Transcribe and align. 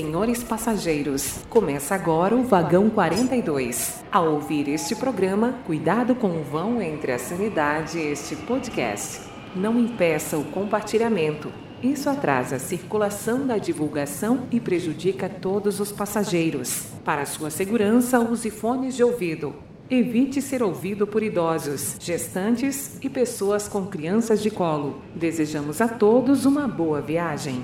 senhores 0.00 0.42
passageiros, 0.42 1.40
começa 1.50 1.94
agora 1.94 2.34
o 2.34 2.42
vagão 2.42 2.88
42. 2.88 4.02
Ao 4.10 4.32
ouvir 4.32 4.66
este 4.66 4.96
programa, 4.96 5.56
cuidado 5.66 6.14
com 6.14 6.40
o 6.40 6.42
vão 6.42 6.80
entre 6.80 7.12
a 7.12 7.18
sanidade 7.18 7.98
e 7.98 8.06
este 8.06 8.34
podcast. 8.34 9.20
Não 9.54 9.78
impeça 9.78 10.38
o 10.38 10.44
compartilhamento. 10.44 11.52
Isso 11.82 12.08
atrasa 12.08 12.56
a 12.56 12.58
circulação 12.58 13.46
da 13.46 13.58
divulgação 13.58 14.46
e 14.50 14.58
prejudica 14.58 15.28
todos 15.28 15.80
os 15.80 15.92
passageiros. 15.92 16.86
Para 17.04 17.26
sua 17.26 17.50
segurança, 17.50 18.18
use 18.20 18.50
fones 18.50 18.96
de 18.96 19.04
ouvido. 19.04 19.54
Evite 19.90 20.40
ser 20.40 20.62
ouvido 20.62 21.06
por 21.06 21.22
idosos, 21.22 21.96
gestantes 22.00 22.96
e 23.02 23.10
pessoas 23.10 23.68
com 23.68 23.84
crianças 23.84 24.42
de 24.42 24.50
colo. 24.50 25.02
Desejamos 25.14 25.78
a 25.82 25.88
todos 25.88 26.46
uma 26.46 26.66
boa 26.66 27.02
viagem. 27.02 27.62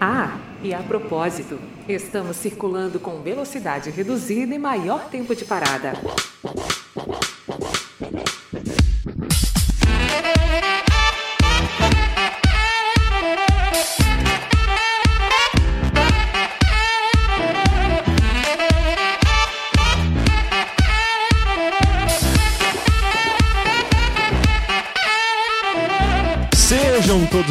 Ah, 0.00 0.38
e 0.62 0.72
a 0.74 0.78
propósito, 0.80 1.58
estamos 1.88 2.36
circulando 2.36 3.00
com 3.00 3.22
velocidade 3.22 3.90
reduzida 3.90 4.54
e 4.54 4.58
maior 4.58 5.08
tempo 5.08 5.34
de 5.34 5.44
parada. 5.44 5.92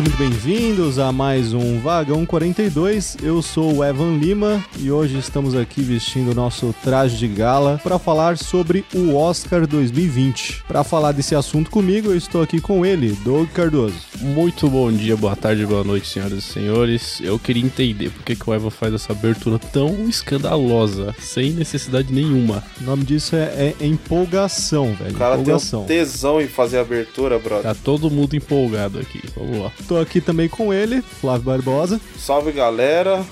Todos 0.02 0.12
muito 0.12 0.18
bem-vindos 0.18 0.98
a 0.98 1.12
mais 1.12 1.54
um 1.54 1.80
Vagão 1.80 2.26
42. 2.26 3.18
Eu 3.22 3.42
sou 3.42 3.78
o 3.78 3.84
Evan 3.84 4.18
Lima 4.18 4.64
e 4.80 4.92
hoje 4.92 5.18
estamos 5.18 5.56
aqui 5.56 5.82
vestindo 5.82 6.32
o 6.32 6.36
nosso 6.36 6.74
traje 6.84 7.18
de 7.18 7.28
gala 7.28 7.80
para 7.84 8.00
falar 8.00 8.38
sobre 8.38 8.84
o 8.94 9.16
Oscar 9.16 9.68
2020. 9.68 10.64
Para 10.68 10.84
falar 10.84 11.12
desse 11.12 11.36
assunto 11.36 11.70
comigo, 11.70 12.10
eu 12.10 12.18
estou 12.18 12.42
aqui 12.42 12.60
com 12.60 12.86
ele, 12.86 13.12
Doug 13.24 13.50
Cardoso. 13.50 13.96
Muito 14.20 14.68
bom 14.70 14.92
dia, 14.92 15.16
boa 15.16 15.36
tarde, 15.36 15.66
boa 15.66 15.84
noite, 15.84 16.08
senhoras 16.08 16.40
e 16.40 16.42
senhores. 16.42 17.22
Eu 17.22 17.38
queria 17.38 17.64
entender 17.64 18.10
por 18.10 18.24
que, 18.24 18.36
que 18.36 18.50
o 18.50 18.54
Evan 18.54 18.70
faz 18.70 18.94
essa 18.94 19.12
abertura 19.14 19.60
tão 19.60 20.08
escandalosa, 20.08 21.14
sem 21.20 21.52
necessidade 21.52 22.12
nenhuma. 22.12 22.64
O 22.80 22.84
nome 22.86 23.04
disso 23.04 23.36
é, 23.36 23.76
é 23.80 23.86
empolgação, 23.86 24.94
velho. 24.94 25.16
O 25.16 25.18
cara 25.18 25.36
empolgação. 25.36 25.86
tem 25.86 25.98
um 25.98 26.00
tesão 26.00 26.42
em 26.42 26.48
fazer 26.48 26.80
a 26.80 26.82
abertura, 26.82 27.38
brother. 27.38 27.64
Tá 27.64 27.76
todo 27.76 28.10
mundo 28.10 28.36
empolgado 28.36 29.00
aqui. 29.00 29.22
Vamos 29.36 29.60
lá. 29.60 29.72
Tô 29.92 29.97
aqui 29.97 30.22
também 30.22 30.47
com 30.47 30.73
ele, 30.73 31.02
Flávio 31.02 31.42
Barbosa. 31.42 32.00
Salve, 32.17 32.53
galera. 32.53 33.25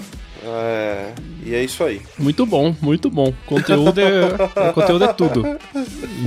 É... 0.43 1.13
E 1.45 1.55
é 1.55 1.63
isso 1.63 1.81
aí. 1.85 2.01
Muito 2.17 2.45
bom, 2.45 2.75
muito 2.81 3.09
bom. 3.09 3.33
Conteúdo 3.45 3.97
é, 4.01 4.37
conteúdo 4.75 5.05
é 5.05 5.13
tudo. 5.13 5.45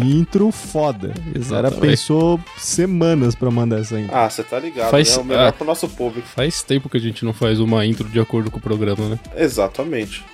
Intro 0.03 0.51
foda. 0.51 1.13
O 1.37 1.49
cara 1.51 1.71
pensou 1.71 2.41
semanas 2.57 3.35
pra 3.35 3.51
mandar 3.51 3.81
essa 3.81 4.01
intro. 4.01 4.17
Ah, 4.17 4.31
você 4.31 4.43
tá 4.43 4.59
ligado, 4.59 4.91
Faz- 4.91 5.19
né? 5.19 5.23
O 5.23 5.27
melhor 5.27 5.49
ah. 5.49 5.53
pro 5.53 5.67
nosso 5.67 5.87
público. 5.87 6.27
Faz 6.27 6.63
tempo 6.63 6.89
que 6.89 6.97
a 6.97 7.01
gente 7.01 7.27
não 7.27 7.35
faz 7.35 7.61
uma 7.61 7.85
intro 7.85 8.09
de 8.09 8.19
acordo 8.19 8.51
com 8.51 8.57
o 8.57 8.63
programa, 8.63 9.11
né? 9.11 9.19
Exatamente. 9.37 10.25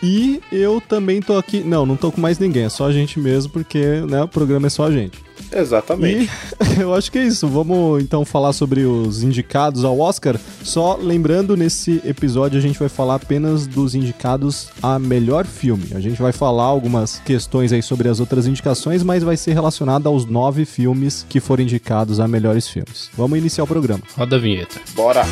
E 0.00 0.40
eu 0.52 0.80
também 0.80 1.20
tô 1.20 1.36
aqui. 1.36 1.64
Não, 1.64 1.84
não 1.84 1.96
tô 1.96 2.12
com 2.12 2.20
mais 2.20 2.38
ninguém, 2.38 2.66
é 2.66 2.68
só 2.68 2.86
a 2.86 2.92
gente 2.92 3.18
mesmo, 3.18 3.52
porque 3.52 3.84
né, 4.08 4.22
o 4.22 4.28
programa 4.28 4.68
é 4.68 4.70
só 4.70 4.86
a 4.86 4.92
gente. 4.92 5.18
Exatamente. 5.52 6.30
E 6.76 6.80
eu 6.80 6.94
acho 6.94 7.10
que 7.10 7.18
é 7.18 7.24
isso. 7.24 7.46
Vamos 7.48 8.02
então 8.02 8.24
falar 8.24 8.52
sobre 8.52 8.84
os 8.84 9.22
indicados 9.22 9.84
ao 9.84 9.98
Oscar. 9.98 10.38
Só 10.62 10.96
lembrando, 10.96 11.56
nesse 11.56 12.00
episódio 12.04 12.58
a 12.58 12.62
gente 12.62 12.78
vai 12.78 12.88
falar 12.88 13.16
apenas 13.16 13.66
dos 13.66 13.94
indicados 13.94 14.68
a 14.82 14.98
melhor 14.98 15.46
filme. 15.46 15.88
A 15.94 16.00
gente 16.00 16.20
vai 16.20 16.32
falar 16.32 16.64
algumas 16.64 17.20
questões 17.24 17.72
aí 17.72 17.82
sobre 17.82 18.08
as 18.08 18.20
outras 18.20 18.46
indicações, 18.46 19.02
mas 19.02 19.22
vai 19.22 19.36
ser 19.36 19.52
relacionado 19.52 20.06
aos 20.06 20.24
nove 20.24 20.64
filmes 20.64 21.26
que 21.28 21.40
foram 21.40 21.62
indicados 21.62 22.20
a 22.20 22.26
melhores 22.26 22.68
filmes. 22.68 23.10
Vamos 23.16 23.38
iniciar 23.38 23.64
o 23.64 23.66
programa. 23.66 24.02
Roda 24.16 24.36
a 24.36 24.38
vinheta. 24.38 24.80
Bora. 24.94 25.22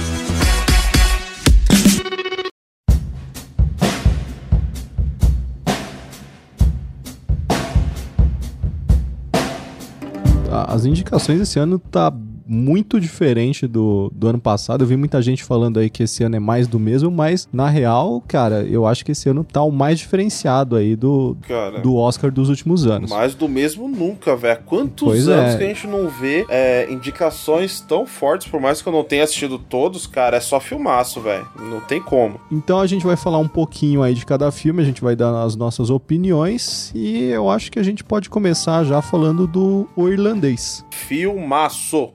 As 10.69 10.85
indicações 10.85 11.41
esse 11.41 11.59
ano 11.59 11.79
tá 11.79 12.13
muito 12.51 12.99
diferente 13.01 13.69
do, 13.69 14.11
do 14.13 14.27
ano 14.27 14.41
passado. 14.41 14.83
Eu 14.83 14.89
vi 14.89 14.97
muita 14.97 15.23
gente 15.23 15.45
falando 15.45 15.79
aí 15.79 15.89
que 15.89 16.03
esse 16.03 16.25
ano 16.25 16.35
é 16.35 16.41
mais 16.41 16.67
do 16.67 16.81
mesmo, 16.81 17.11
mas 17.11 17.49
na 17.53 17.69
real, 17.69 18.21
cara, 18.27 18.65
eu 18.65 18.87
acho 18.87 19.05
que 19.05 19.13
esse 19.13 19.29
ano 19.29 19.45
tá 19.45 19.63
o 19.63 19.71
mais 19.71 20.01
diferenciado 20.01 20.75
aí 20.75 20.97
do, 20.97 21.37
Cara. 21.47 21.79
do 21.79 21.95
Oscar 21.95 22.33
dos 22.33 22.49
últimos 22.49 22.87
anos. 22.87 23.09
Mais 23.11 23.35
do 23.35 23.49
mesmo 23.49 23.87
nunca, 23.89 24.35
velho. 24.35 24.61
Quantos 24.67 25.07
Pois 25.07 25.29
anos 25.29 25.55
é. 25.55 25.59
que 25.59 25.65
a 25.65 25.67
gente 25.69 25.87
não 25.87 26.09
vê 26.09 26.45
é, 26.49 26.91
indicações 26.91 27.81
tão 27.81 28.05
fortes, 28.05 28.49
por 28.49 28.61
mais 28.61 28.83
que 28.83 28.89
eu 28.89 28.93
não 28.93 29.05
tenha 29.05 29.23
assistido 29.23 29.57
todos, 29.57 30.09
cara, 30.09 30.37
é 30.37 30.41
só 30.41 30.59
filmaço, 30.59 31.21
velho. 31.21 31.47
Não 31.57 31.81
tem 31.81 32.03
como. 32.03 32.41
Então 32.51 32.81
a 32.81 32.87
gente 32.87 33.07
vai 33.07 33.17
falar 33.17 33.39
um 33.39 33.49
pouquinho 33.49 34.03
aí 34.03 34.15
de 34.15 34.27
cada 34.27 34.51
filme, 34.51 34.83
a 34.83 34.85
gente 34.85 35.01
vai 35.01 35.15
dar 35.15 35.43
as 35.43 35.55
nossas 35.55 35.89
opiniões 35.89 36.91
e 36.95 37.25
eu 37.25 37.49
acho 37.49 37.71
que 37.71 37.79
a 37.79 37.83
gente 37.83 38.03
pode 38.03 38.29
começar 38.29 38.83
já 38.85 39.01
falando 39.01 39.47
do 39.47 39.87
O 39.95 40.09
Irlandês. 40.09 40.85
Filmaço. 40.91 42.11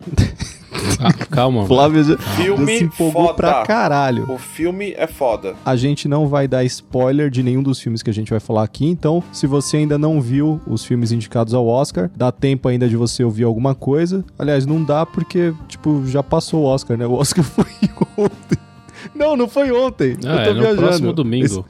Ah, 1.00 1.13
calma. 1.13 1.58
mano. 1.63 1.68
Flávio 1.68 2.03
já, 2.03 2.12
já 2.13 2.18
Filme 2.18 2.78
se 2.78 2.84
empolgou 2.84 3.28
foda. 3.28 3.34
pra 3.36 3.63
caralho. 3.63 4.30
O 4.31 4.38
filme 4.38 4.94
é 4.97 5.08
foda. 5.08 5.56
A 5.66 5.75
gente 5.75 6.08
não 6.08 6.28
vai 6.28 6.47
dar 6.47 6.63
spoiler 6.66 7.30
de 7.30 7.41
nenhum 7.41 7.63
dos 7.63 7.80
filmes 7.80 8.03
que 8.03 8.09
a 8.09 8.13
gente 8.13 8.30
vai 8.30 8.40
falar 8.40 8.64
aqui, 8.64 8.85
então 8.85 9.24
se 9.31 9.47
você 9.47 9.78
ainda 9.78 9.97
não 9.97 10.22
viu 10.22 10.59
os 10.68 10.84
filmes 10.85 11.12
indicados 11.12 11.53
ao 11.53 11.66
Oscar, 11.68 12.09
dá 12.16 12.31
tempo 12.31 12.68
ainda 12.68 12.88
de 12.90 12.96
você 12.97 13.24
ouvir 13.24 13.44
alguma 13.46 13.74
coisa. 13.74 14.24
Aliás, 14.38 14.66
não 14.66 14.84
dá 14.84 15.06
porque, 15.06 15.53
tipo, 15.68 16.03
já 16.08 16.22
passou 16.22 16.62
o 16.64 16.66
Oscar, 16.66 16.97
né? 16.97 17.06
O 17.08 17.14
Oscar 17.14 17.44
foi 17.46 17.66
ontem. 18.18 18.58
Não, 19.14 19.35
não 19.38 19.47
foi 19.47 19.72
ontem. 19.72 20.18
Ah, 20.25 20.28
Eu 20.28 20.44
tô 20.46 20.50
é 20.50 20.53
no 20.53 20.59
viajando. 20.62 20.81
próximo 20.81 21.14
domingo. 21.14 21.46
Esse- 21.46 21.64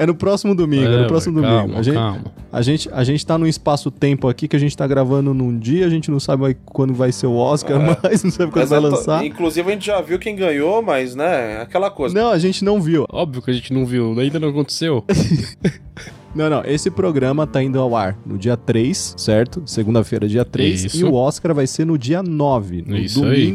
É 0.00 0.06
no 0.06 0.14
próximo 0.14 0.54
domingo, 0.54 0.84
é, 0.90 0.94
É, 0.94 1.02
no 1.02 1.08
próximo 1.08 1.38
ué, 1.38 1.42
domingo. 1.42 1.58
calma, 1.60 1.78
a, 1.78 1.82
gente, 1.82 1.94
calma. 1.94 2.24
A, 2.50 2.62
gente, 2.62 2.88
a 2.90 3.04
gente 3.04 3.26
tá 3.26 3.36
num 3.36 3.46
espaço-tempo 3.46 4.28
aqui 4.28 4.48
que 4.48 4.56
a 4.56 4.58
gente 4.58 4.74
tá 4.74 4.86
gravando 4.86 5.34
num 5.34 5.58
dia, 5.58 5.84
a 5.84 5.90
gente 5.90 6.10
não 6.10 6.18
sabe 6.18 6.56
quando 6.64 6.94
vai 6.94 7.12
ser 7.12 7.26
o 7.26 7.34
Oscar, 7.34 7.78
mas 8.02 8.24
não 8.24 8.30
sabe 8.30 8.50
quando 8.50 8.66
vai 8.66 8.80
lançar. 8.80 9.26
Inclusive, 9.26 9.68
a 9.68 9.72
gente 9.74 9.84
já 9.84 10.00
viu 10.00 10.18
quem 10.18 10.34
ganhou, 10.34 10.80
mas, 10.80 11.14
né, 11.14 11.60
aquela 11.60 11.90
coisa. 11.90 12.14
Não, 12.14 12.30
a 12.30 12.38
gente 12.38 12.64
não 12.64 12.80
viu. 12.80 13.04
Óbvio 13.12 13.42
que 13.42 13.50
a 13.50 13.54
gente 13.54 13.74
não 13.74 13.84
viu, 13.84 14.18
ainda 14.18 14.40
não 14.40 14.48
aconteceu. 14.48 15.04
Não, 16.32 16.48
não, 16.48 16.62
esse 16.64 16.92
programa 16.92 17.44
tá 17.44 17.60
indo 17.60 17.80
ao 17.80 17.96
ar 17.96 18.16
no 18.24 18.38
dia 18.38 18.56
3, 18.56 19.14
certo? 19.18 19.64
Segunda-feira, 19.66 20.28
dia 20.28 20.44
3. 20.44 20.84
Isso. 20.84 21.00
E 21.00 21.04
o 21.04 21.14
Oscar 21.14 21.52
vai 21.52 21.66
ser 21.66 21.84
no 21.84 21.98
dia 21.98 22.22
9, 22.22 22.84
no 22.86 22.96
Isso 22.96 23.24
aí. 23.24 23.52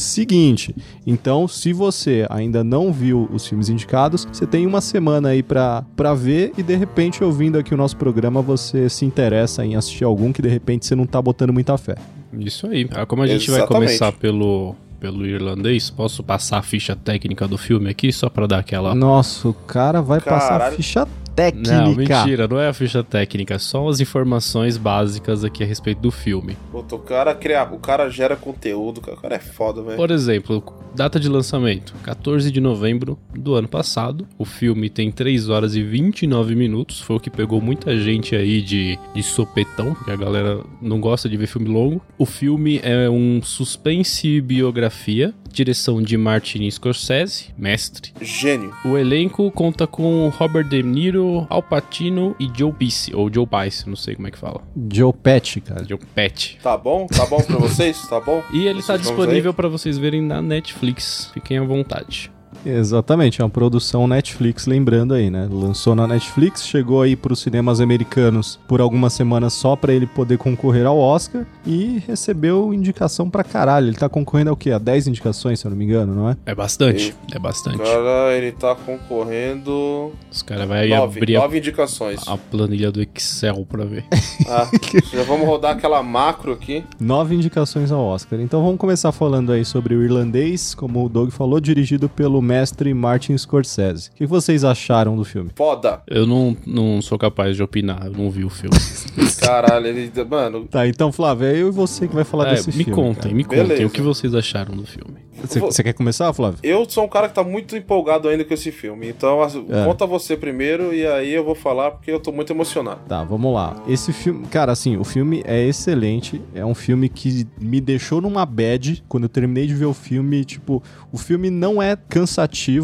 Seguinte. 0.00 0.74
Então, 1.06 1.46
se 1.48 1.72
você 1.72 2.26
ainda 2.30 2.62
não 2.64 2.92
viu 2.92 3.28
os 3.32 3.46
filmes 3.46 3.68
indicados, 3.68 4.26
você 4.32 4.46
tem 4.46 4.66
uma 4.66 4.80
semana 4.80 5.30
aí 5.30 5.42
pra, 5.42 5.84
pra 5.96 6.14
ver 6.14 6.52
e 6.56 6.62
de 6.62 6.74
repente, 6.76 7.22
ouvindo 7.24 7.58
aqui 7.58 7.74
o 7.74 7.76
nosso 7.76 7.96
programa, 7.96 8.40
você 8.42 8.88
se 8.88 9.04
interessa 9.04 9.64
em 9.64 9.76
assistir 9.76 10.04
algum 10.04 10.32
que 10.32 10.42
de 10.42 10.48
repente 10.48 10.86
você 10.86 10.94
não 10.94 11.06
tá 11.06 11.20
botando 11.20 11.52
muita 11.52 11.76
fé. 11.78 11.96
Isso 12.38 12.66
aí. 12.66 12.86
Ah, 12.92 13.06
Como 13.06 13.22
a 13.22 13.26
gente 13.26 13.50
vai 13.50 13.60
Exatamente. 13.60 13.86
começar 13.88 14.12
pelo, 14.12 14.74
pelo 15.00 15.26
irlandês, 15.26 15.88
posso 15.90 16.22
passar 16.22 16.58
a 16.58 16.62
ficha 16.62 16.94
técnica 16.94 17.48
do 17.48 17.56
filme 17.56 17.88
aqui, 17.88 18.12
só 18.12 18.28
pra 18.28 18.46
dar 18.46 18.58
aquela... 18.58 18.94
Nossa, 18.94 19.48
o 19.48 19.54
cara 19.54 20.00
vai 20.02 20.20
passar 20.20 20.48
Caralho. 20.58 20.76
ficha 20.76 21.08
Não, 21.38 21.94
técnica. 21.94 22.24
mentira, 22.24 22.48
não 22.48 22.58
é 22.58 22.68
a 22.68 22.72
ficha 22.72 23.02
técnica, 23.04 23.58
só 23.58 23.88
as 23.88 24.00
informações 24.00 24.76
básicas 24.76 25.44
aqui 25.44 25.62
a 25.62 25.66
respeito 25.66 26.00
do 26.00 26.10
filme. 26.10 26.56
Puta, 26.70 26.96
o 26.96 26.98
cara 26.98 27.34
cria, 27.34 27.62
o 27.64 27.78
cara 27.78 28.08
gera 28.10 28.36
conteúdo, 28.36 29.00
cara. 29.00 29.16
O 29.16 29.20
cara 29.20 29.36
é 29.36 29.38
foda, 29.38 29.82
velho. 29.82 29.96
Por 29.96 30.10
exemplo, 30.10 30.62
data 30.94 31.20
de 31.20 31.28
lançamento, 31.28 31.94
14 32.02 32.50
de 32.50 32.60
novembro 32.60 33.18
do 33.34 33.54
ano 33.54 33.68
passado. 33.68 34.26
O 34.36 34.44
filme 34.44 34.90
tem 34.90 35.10
3 35.10 35.48
horas 35.48 35.74
e 35.74 35.82
29 35.82 36.54
minutos, 36.54 37.00
foi 37.00 37.16
o 37.16 37.20
que 37.20 37.30
pegou 37.30 37.60
muita 37.60 37.96
gente 37.98 38.34
aí 38.34 38.60
de, 38.60 38.98
de 39.14 39.22
sopetão, 39.22 39.94
porque 39.94 40.10
a 40.10 40.16
galera 40.16 40.60
não 40.82 41.00
gosta 41.00 41.28
de 41.28 41.36
ver 41.36 41.46
filme 41.46 41.68
longo. 41.68 42.02
O 42.18 42.26
filme 42.26 42.80
é 42.82 43.08
um 43.08 43.40
suspense 43.42 44.26
e 44.26 44.40
biografia, 44.40 45.32
direção 45.52 46.02
de 46.02 46.16
Martin 46.16 46.68
Scorsese, 46.70 47.46
mestre. 47.56 48.12
Gênio. 48.20 48.72
O 48.84 48.96
elenco 48.96 49.50
conta 49.50 49.86
com 49.86 50.28
Robert 50.28 50.68
De 50.68 50.82
Niro, 50.82 51.24
Al 51.48 51.62
Pacino 51.62 52.34
e 52.38 52.48
Joe 52.54 52.72
Pesci, 52.72 53.14
ou 53.14 53.32
Joe 53.32 53.46
Pice, 53.46 53.88
não 53.88 53.96
sei 53.96 54.14
como 54.14 54.28
é 54.28 54.30
que 54.30 54.38
fala. 54.38 54.60
Joe 54.92 55.12
Pesci, 55.12 55.60
cara. 55.60 55.84
Joe 55.84 55.98
Pesci. 56.14 56.58
Tá 56.62 56.76
bom? 56.76 57.06
Tá 57.06 57.26
bom 57.26 57.42
pra 57.42 57.56
vocês? 57.58 58.00
Tá 58.08 58.20
bom? 58.20 58.42
E 58.52 58.66
ele 58.66 58.82
tá 58.82 58.94
Esses 58.94 59.06
nomes 59.06 59.06
disponível 59.06 59.54
pra 59.54 59.68
vocês 59.68 59.98
verem 59.98 60.22
na 60.22 60.40
Netflix. 60.40 61.30
Fiquem 61.34 61.58
à 61.58 61.64
vontade. 61.64 62.30
Exatamente, 62.64 63.40
é 63.40 63.44
uma 63.44 63.50
produção 63.50 64.06
Netflix, 64.06 64.66
lembrando 64.66 65.14
aí, 65.14 65.30
né? 65.30 65.48
Lançou 65.50 65.94
na 65.94 66.06
Netflix, 66.06 66.66
chegou 66.66 67.02
aí 67.02 67.16
para 67.16 67.32
os 67.32 67.40
cinemas 67.40 67.80
americanos 67.80 68.58
por 68.68 68.80
algumas 68.80 69.12
semanas 69.12 69.52
só 69.52 69.76
para 69.76 69.92
ele 69.92 70.06
poder 70.06 70.38
concorrer 70.38 70.86
ao 70.86 70.98
Oscar 70.98 71.46
e 71.66 72.02
recebeu 72.06 72.72
indicação 72.74 73.30
pra 73.30 73.44
caralho. 73.44 73.88
Ele 73.88 73.96
tá 73.96 74.08
concorrendo 74.08 74.50
ao 74.50 74.56
quê? 74.56 74.70
A 74.70 74.78
10 74.78 75.08
indicações, 75.08 75.60
se 75.60 75.66
eu 75.66 75.70
não 75.70 75.76
me 75.78 75.84
engano, 75.84 76.14
não 76.14 76.28
é? 76.28 76.36
É 76.46 76.54
bastante, 76.54 77.14
é 77.32 77.38
bastante. 77.38 77.78
Cara, 77.78 78.34
ele 78.36 78.52
tá 78.52 78.74
concorrendo. 78.74 80.12
Os 80.30 80.42
caras 80.42 80.66
vão 80.66 80.76
aí 80.76 80.90
Nove, 80.90 81.18
abrir 81.18 81.36
a, 81.36 81.40
nove 81.40 81.58
indicações. 81.58 82.20
a 82.26 82.36
planilha 82.36 82.90
do 82.90 83.00
Excel 83.02 83.64
pra 83.68 83.84
ver. 83.84 84.04
Ah, 84.50 84.66
já 85.12 85.24
vamos 85.24 85.46
rodar 85.46 85.72
aquela 85.76 86.02
macro 86.02 86.52
aqui. 86.52 86.82
Nove 86.98 87.34
indicações 87.34 87.92
ao 87.92 88.02
Oscar. 88.02 88.40
Então 88.40 88.62
vamos 88.62 88.78
começar 88.78 89.12
falando 89.12 89.52
aí 89.52 89.62
sobre 89.62 89.94
o 89.94 90.02
irlandês, 90.02 90.74
como 90.74 91.04
o 91.04 91.08
Doug 91.08 91.30
falou, 91.30 91.60
dirigido 91.60 92.08
pelo 92.08 92.40
mestre 92.48 92.94
Martin 92.94 93.36
Scorsese. 93.36 94.08
O 94.10 94.14
que 94.16 94.26
vocês 94.26 94.64
acharam 94.64 95.14
do 95.16 95.24
filme? 95.24 95.50
Foda. 95.54 96.02
Eu 96.06 96.26
não, 96.26 96.56
não 96.66 97.02
sou 97.02 97.18
capaz 97.18 97.54
de 97.56 97.62
opinar, 97.62 98.06
eu 98.06 98.12
não 98.12 98.30
vi 98.30 98.44
o 98.44 98.48
filme. 98.50 98.76
Caralho, 99.40 99.86
ele. 99.86 100.10
Mano, 100.28 100.64
Tá, 100.66 100.86
então 100.86 101.12
Flávio, 101.12 101.46
é 101.46 101.52
eu 101.56 101.68
e 101.68 101.70
você 101.70 102.08
que 102.08 102.14
vai 102.14 102.24
falar 102.24 102.48
É, 102.48 102.54
desse 102.54 102.68
me 102.68 102.84
filme. 102.84 102.92
contem, 102.92 103.22
cara. 103.22 103.34
me 103.34 103.44
contem 103.44 103.62
Beleza. 103.66 103.86
o 103.86 103.90
que 103.90 104.00
vocês 104.00 104.34
acharam 104.34 104.74
do 104.74 104.86
filme. 104.86 105.28
Você, 105.40 105.60
você 105.60 105.84
quer 105.84 105.92
começar, 105.92 106.32
Flávio? 106.32 106.58
eu 106.64 106.84
sou 106.90 107.04
um 107.04 107.08
cara 107.08 107.28
que 107.28 107.34
tá 107.36 107.44
muito 107.44 107.76
empolgado 107.76 108.26
ainda 108.28 108.44
com 108.44 108.52
esse 108.52 108.72
filme. 108.72 109.08
Então, 109.08 109.40
as- 109.40 109.54
É. 109.54 109.84
conta 109.84 110.04
você 110.04 110.36
primeiro 110.36 110.92
e 110.92 111.06
aí 111.06 111.32
eu 111.32 111.44
vou 111.44 111.54
falar 111.54 111.92
porque 111.92 112.10
eu 112.10 112.18
tô 112.18 112.32
muito 112.32 112.52
emocionado. 112.52 113.02
Tá, 113.08 113.22
vamos 113.22 113.54
lá. 113.54 113.80
Esse 113.86 114.12
filme, 114.12 114.46
cara, 114.48 114.72
assim, 114.72 114.96
o 114.96 115.04
filme 115.04 115.42
é 115.46 115.62
excelente. 115.64 116.42
É 116.52 116.64
um 116.66 116.74
filme 116.74 117.08
que 117.08 117.46
me 117.60 117.80
deixou 117.80 118.20
numa 118.20 118.44
bad 118.44 119.04
quando 119.08 119.24
eu 119.24 119.28
terminei 119.28 119.64
de 119.68 119.74
ver 119.74 119.84
o 119.86 119.94
filme. 119.94 120.44
Tipo, 120.44 120.82
o 121.12 121.16
filme 121.16 121.50
não 121.50 121.80
é 121.80 121.94
cansativo, 121.96 122.37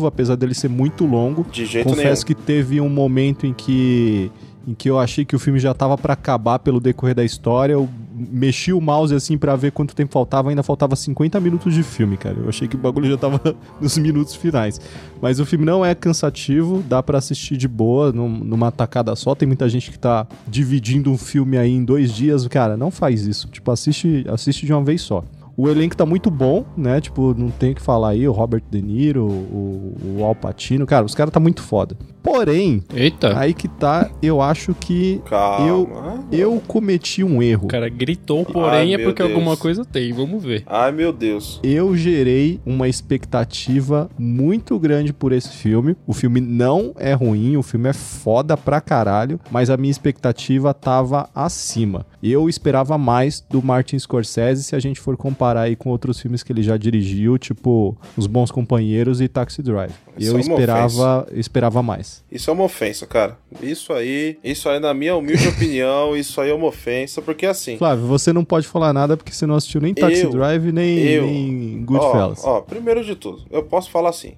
apesar 0.06 0.34
dele 0.36 0.54
ser 0.54 0.68
muito 0.68 1.04
longo. 1.06 1.46
De 1.52 1.64
jeito 1.66 1.88
Confesso 1.88 2.24
nenhum. 2.24 2.26
que 2.26 2.34
teve 2.34 2.80
um 2.80 2.88
momento 2.88 3.46
em 3.46 3.52
que 3.52 4.30
em 4.66 4.72
que 4.72 4.88
eu 4.88 4.98
achei 4.98 5.26
que 5.26 5.36
o 5.36 5.38
filme 5.38 5.58
já 5.58 5.74
tava 5.74 5.98
pra 5.98 6.14
acabar 6.14 6.58
pelo 6.58 6.80
decorrer 6.80 7.14
da 7.14 7.22
história. 7.22 7.74
Eu 7.74 7.86
mexi 8.16 8.72
o 8.72 8.80
mouse 8.80 9.14
assim 9.14 9.36
pra 9.36 9.54
ver 9.56 9.72
quanto 9.72 9.94
tempo 9.94 10.10
faltava, 10.10 10.48
ainda 10.48 10.62
faltava 10.62 10.96
50 10.96 11.38
minutos 11.38 11.74
de 11.74 11.82
filme, 11.82 12.16
cara. 12.16 12.36
Eu 12.38 12.48
achei 12.48 12.66
que 12.66 12.74
o 12.74 12.78
bagulho 12.78 13.10
já 13.10 13.18
tava 13.18 13.38
nos 13.78 13.98
minutos 13.98 14.34
finais. 14.34 14.80
Mas 15.20 15.38
o 15.38 15.44
filme 15.44 15.66
não 15.66 15.84
é 15.84 15.94
cansativo, 15.94 16.82
dá 16.88 17.02
pra 17.02 17.18
assistir 17.18 17.58
de 17.58 17.68
boa, 17.68 18.10
num- 18.10 18.26
numa 18.38 18.72
tacada 18.72 19.14
só. 19.14 19.34
Tem 19.34 19.46
muita 19.46 19.68
gente 19.68 19.90
que 19.90 19.98
tá 19.98 20.26
dividindo 20.48 21.10
um 21.10 21.18
filme 21.18 21.58
aí 21.58 21.70
em 21.70 21.84
dois 21.84 22.10
dias. 22.10 22.48
Cara, 22.48 22.74
não 22.74 22.90
faz 22.90 23.26
isso. 23.26 23.48
Tipo, 23.48 23.70
assiste, 23.70 24.24
assiste 24.30 24.64
de 24.64 24.72
uma 24.72 24.82
vez 24.82 25.02
só. 25.02 25.22
O 25.56 25.68
elenco 25.68 25.96
tá 25.96 26.04
muito 26.04 26.30
bom, 26.30 26.64
né? 26.76 27.00
Tipo, 27.00 27.34
não 27.34 27.50
tem 27.50 27.72
o 27.72 27.74
que 27.74 27.80
falar 27.80 28.10
aí. 28.10 28.26
O 28.26 28.32
Robert 28.32 28.62
De 28.70 28.82
Niro, 28.82 29.24
o, 29.26 29.94
o 30.18 30.24
Al 30.24 30.34
Pacino. 30.34 30.86
Cara, 30.86 31.04
os 31.06 31.14
caras 31.14 31.32
tá 31.32 31.38
muito 31.38 31.62
foda. 31.62 31.96
Porém, 32.24 32.82
Eita, 32.94 33.38
aí 33.38 33.52
que 33.52 33.68
tá, 33.68 34.10
eu 34.22 34.40
acho 34.40 34.74
que 34.74 35.20
Calma. 35.26 35.66
eu, 35.68 36.24
eu 36.32 36.62
cometi 36.66 37.22
um 37.22 37.42
erro. 37.42 37.66
o 37.66 37.68
cara 37.68 37.86
gritou, 37.90 38.46
porém 38.46 38.94
Ai, 38.94 38.94
é 38.94 38.98
porque 39.04 39.22
Deus. 39.22 39.34
alguma 39.34 39.58
coisa 39.58 39.84
tem, 39.84 40.10
vamos 40.10 40.42
ver. 40.42 40.62
Ai, 40.66 40.90
meu 40.90 41.12
Deus. 41.12 41.60
Eu 41.62 41.94
gerei 41.94 42.58
uma 42.64 42.88
expectativa 42.88 44.08
muito 44.18 44.78
grande 44.78 45.12
por 45.12 45.32
esse 45.32 45.50
filme. 45.50 45.94
O 46.06 46.14
filme 46.14 46.40
não 46.40 46.94
é 46.98 47.12
ruim, 47.12 47.58
o 47.58 47.62
filme 47.62 47.90
é 47.90 47.92
foda 47.92 48.56
pra 48.56 48.80
caralho, 48.80 49.38
mas 49.50 49.68
a 49.68 49.76
minha 49.76 49.90
expectativa 49.90 50.72
tava 50.72 51.28
acima. 51.34 52.06
Eu 52.22 52.48
esperava 52.48 52.96
mais 52.96 53.40
do 53.50 53.62
Martin 53.62 53.98
Scorsese 53.98 54.62
se 54.64 54.74
a 54.74 54.78
gente 54.78 54.98
for 54.98 55.14
comparar 55.14 55.60
aí 55.62 55.76
com 55.76 55.90
outros 55.90 56.18
filmes 56.18 56.42
que 56.42 56.50
ele 56.52 56.62
já 56.62 56.78
dirigiu, 56.78 57.36
tipo 57.36 57.96
Os 58.16 58.26
Bons 58.26 58.50
Companheiros 58.50 59.20
e 59.20 59.28
Taxi 59.28 59.62
Drive. 59.62 59.92
Isso 60.16 60.30
Eu 60.32 60.38
é 60.38 60.40
esperava, 60.40 61.26
esperava 61.32 61.82
mais. 61.82 62.13
Isso 62.30 62.50
é 62.50 62.52
uma 62.52 62.64
ofensa, 62.64 63.06
cara. 63.06 63.38
Isso 63.62 63.92
aí, 63.92 64.38
isso 64.44 64.68
aí, 64.68 64.78
na 64.80 64.92
minha 64.94 65.16
humilde 65.16 65.46
opinião, 65.48 66.16
isso 66.16 66.40
aí 66.40 66.50
é 66.50 66.54
uma 66.54 66.66
ofensa, 66.66 67.22
porque 67.22 67.46
assim. 67.46 67.78
Flávio, 67.78 68.06
você 68.06 68.32
não 68.32 68.44
pode 68.44 68.66
falar 68.66 68.92
nada 68.92 69.16
porque 69.16 69.32
você 69.32 69.46
não 69.46 69.54
assistiu 69.54 69.80
nem 69.80 69.94
Taxi 69.94 70.22
Eu- 70.22 70.30
Drive 70.30 70.72
nem, 70.72 70.98
eu- 70.98 71.26
nem 71.26 71.82
Goodfellas. 71.84 72.42
Ó, 72.44 72.58
ó, 72.58 72.60
primeiro 72.60 73.04
de 73.04 73.14
tudo, 73.14 73.42
eu 73.50 73.62
posso 73.62 73.90
falar 73.90 74.10
assim. 74.10 74.34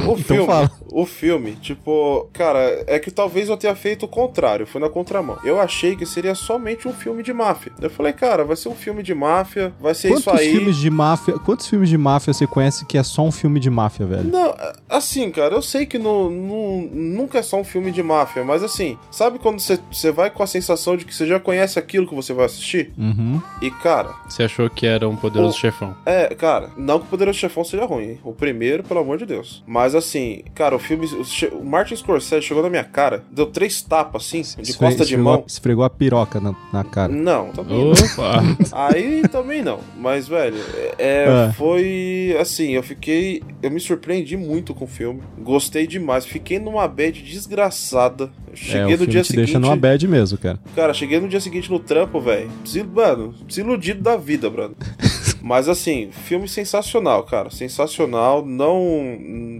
O 0.00 0.16
filme, 0.16 0.42
Então 0.42 0.46
fala. 0.46 0.70
o 0.92 1.06
filme, 1.06 1.52
tipo, 1.56 2.28
cara, 2.32 2.84
é 2.86 2.98
que 2.98 3.10
talvez 3.10 3.48
eu 3.48 3.56
tenha 3.56 3.74
feito 3.74 4.04
o 4.04 4.08
contrário, 4.08 4.66
fui 4.66 4.80
na 4.80 4.88
contramão. 4.88 5.38
Eu 5.44 5.60
achei 5.60 5.96
que 5.96 6.04
seria 6.06 6.34
somente 6.34 6.86
um 6.88 6.92
filme 6.92 7.22
de 7.22 7.32
máfia. 7.32 7.72
Eu 7.80 7.90
falei, 7.90 8.12
cara, 8.12 8.44
vai 8.44 8.56
ser 8.56 8.68
um 8.68 8.74
filme 8.74 9.02
de 9.02 9.14
máfia, 9.14 9.72
vai 9.80 9.94
ser 9.94 10.08
Quantos 10.08 10.20
isso 10.26 10.30
aí. 10.30 10.52
filmes 10.52 10.76
de 10.76 10.90
máfia, 10.90 11.34
quantos 11.38 11.66
filmes 11.68 11.88
de 11.88 11.98
máfia 11.98 12.32
você 12.32 12.46
conhece 12.46 12.84
que 12.84 12.98
é 12.98 13.02
só 13.02 13.22
um 13.22 13.32
filme 13.32 13.58
de 13.60 13.70
máfia, 13.70 14.06
velho? 14.06 14.24
Não, 14.30 14.54
assim, 14.88 15.30
cara, 15.30 15.54
eu 15.54 15.62
sei 15.62 15.86
que 15.86 15.98
no, 15.98 16.30
no- 16.30 16.88
nunca 16.92 17.38
é 17.38 17.42
só 17.42 17.58
um 17.60 17.64
filme 17.64 17.90
de 17.90 18.02
máfia, 18.02 18.44
mas 18.44 18.62
assim, 18.62 18.98
sabe 19.10 19.38
quando 19.38 19.60
você, 19.60 19.78
você 19.90 20.10
vai 20.12 20.30
com 20.30 20.42
a 20.42 20.46
sensação 20.46 20.96
de 20.96 21.04
que 21.04 21.14
você 21.14 21.26
já 21.26 21.38
conhece 21.40 21.78
aquilo 21.78 22.06
que 22.06 22.14
você 22.14 22.32
vai 22.32 22.46
assistir? 22.46 22.92
Uhum. 22.98 23.40
E, 23.62 23.70
cara, 23.70 24.14
Você 24.28 24.42
achou 24.42 24.68
que 24.68 24.86
era 24.86 25.08
um 25.08 25.16
poderoso 25.16 25.56
O- 25.56 25.60
chefão? 25.60 25.94
É, 26.04 26.34
cara, 26.34 26.70
não 26.76 26.98
que 26.98 27.06
o 27.06 27.08
Poderoso 27.08 27.38
Chefão 27.38 27.64
seja 27.64 27.84
ruim, 27.84 28.04
hein? 28.10 28.20
O 28.24 28.32
primeiro, 28.32 28.82
pelo 28.82 29.00
amor 29.00 29.18
de 29.18 29.26
Deus. 29.26 29.62
Mas 29.66 29.85
assim, 29.94 30.42
cara, 30.54 30.74
o 30.74 30.78
filme. 30.78 31.06
O, 31.52 31.64
Martin 31.64 31.96
Scorsese 31.96 32.44
chegou 32.46 32.62
na 32.62 32.70
minha 32.70 32.84
cara, 32.84 33.22
deu 33.30 33.46
três 33.46 33.80
tapas 33.82 34.24
assim, 34.26 34.42
de 34.42 34.70
Esfre- 34.70 34.86
costa 34.86 35.04
de 35.04 35.16
mão. 35.16 35.44
Esfregou 35.46 35.84
a 35.84 35.90
piroca 35.90 36.40
na, 36.40 36.54
na 36.72 36.84
cara. 36.84 37.12
Não, 37.12 37.48
também 37.50 37.78
não. 37.84 37.90
Opa! 37.92 38.42
Aí 38.72 39.22
também 39.28 39.62
não. 39.62 39.80
Mas, 39.96 40.26
velho, 40.28 40.56
é, 40.98 41.48
É. 41.48 41.52
foi 41.52 42.36
assim, 42.40 42.70
eu 42.72 42.82
fiquei. 42.82 43.42
Eu 43.62 43.70
me 43.70 43.80
surpreendi 43.80 44.36
muito 44.36 44.74
com 44.74 44.84
o 44.84 44.88
filme. 44.88 45.22
Gostei 45.38 45.86
demais. 45.86 46.24
Fiquei 46.26 46.58
numa 46.58 46.86
bad 46.88 47.22
desgraçada. 47.22 48.30
É, 48.52 48.56
cheguei 48.56 48.80
o 48.84 48.90
no 48.90 48.96
filme 48.98 49.06
dia 49.12 49.22
te 49.22 49.26
seguinte. 49.28 49.44
deixa 49.46 49.58
numa 49.58 49.76
bad 49.76 50.06
mesmo, 50.08 50.38
cara. 50.38 50.58
Cara, 50.74 50.94
cheguei 50.94 51.20
no 51.20 51.28
dia 51.28 51.40
seguinte 51.40 51.70
no 51.70 51.78
trampo, 51.78 52.20
velho. 52.20 52.50
Mano, 52.94 53.34
desiludido 53.46 54.02
da 54.02 54.16
vida, 54.16 54.48
brother. 54.48 54.76
Mas 55.46 55.68
assim, 55.68 56.08
filme 56.10 56.48
sensacional, 56.48 57.22
cara. 57.22 57.50
Sensacional. 57.50 58.44
Não 58.44 58.82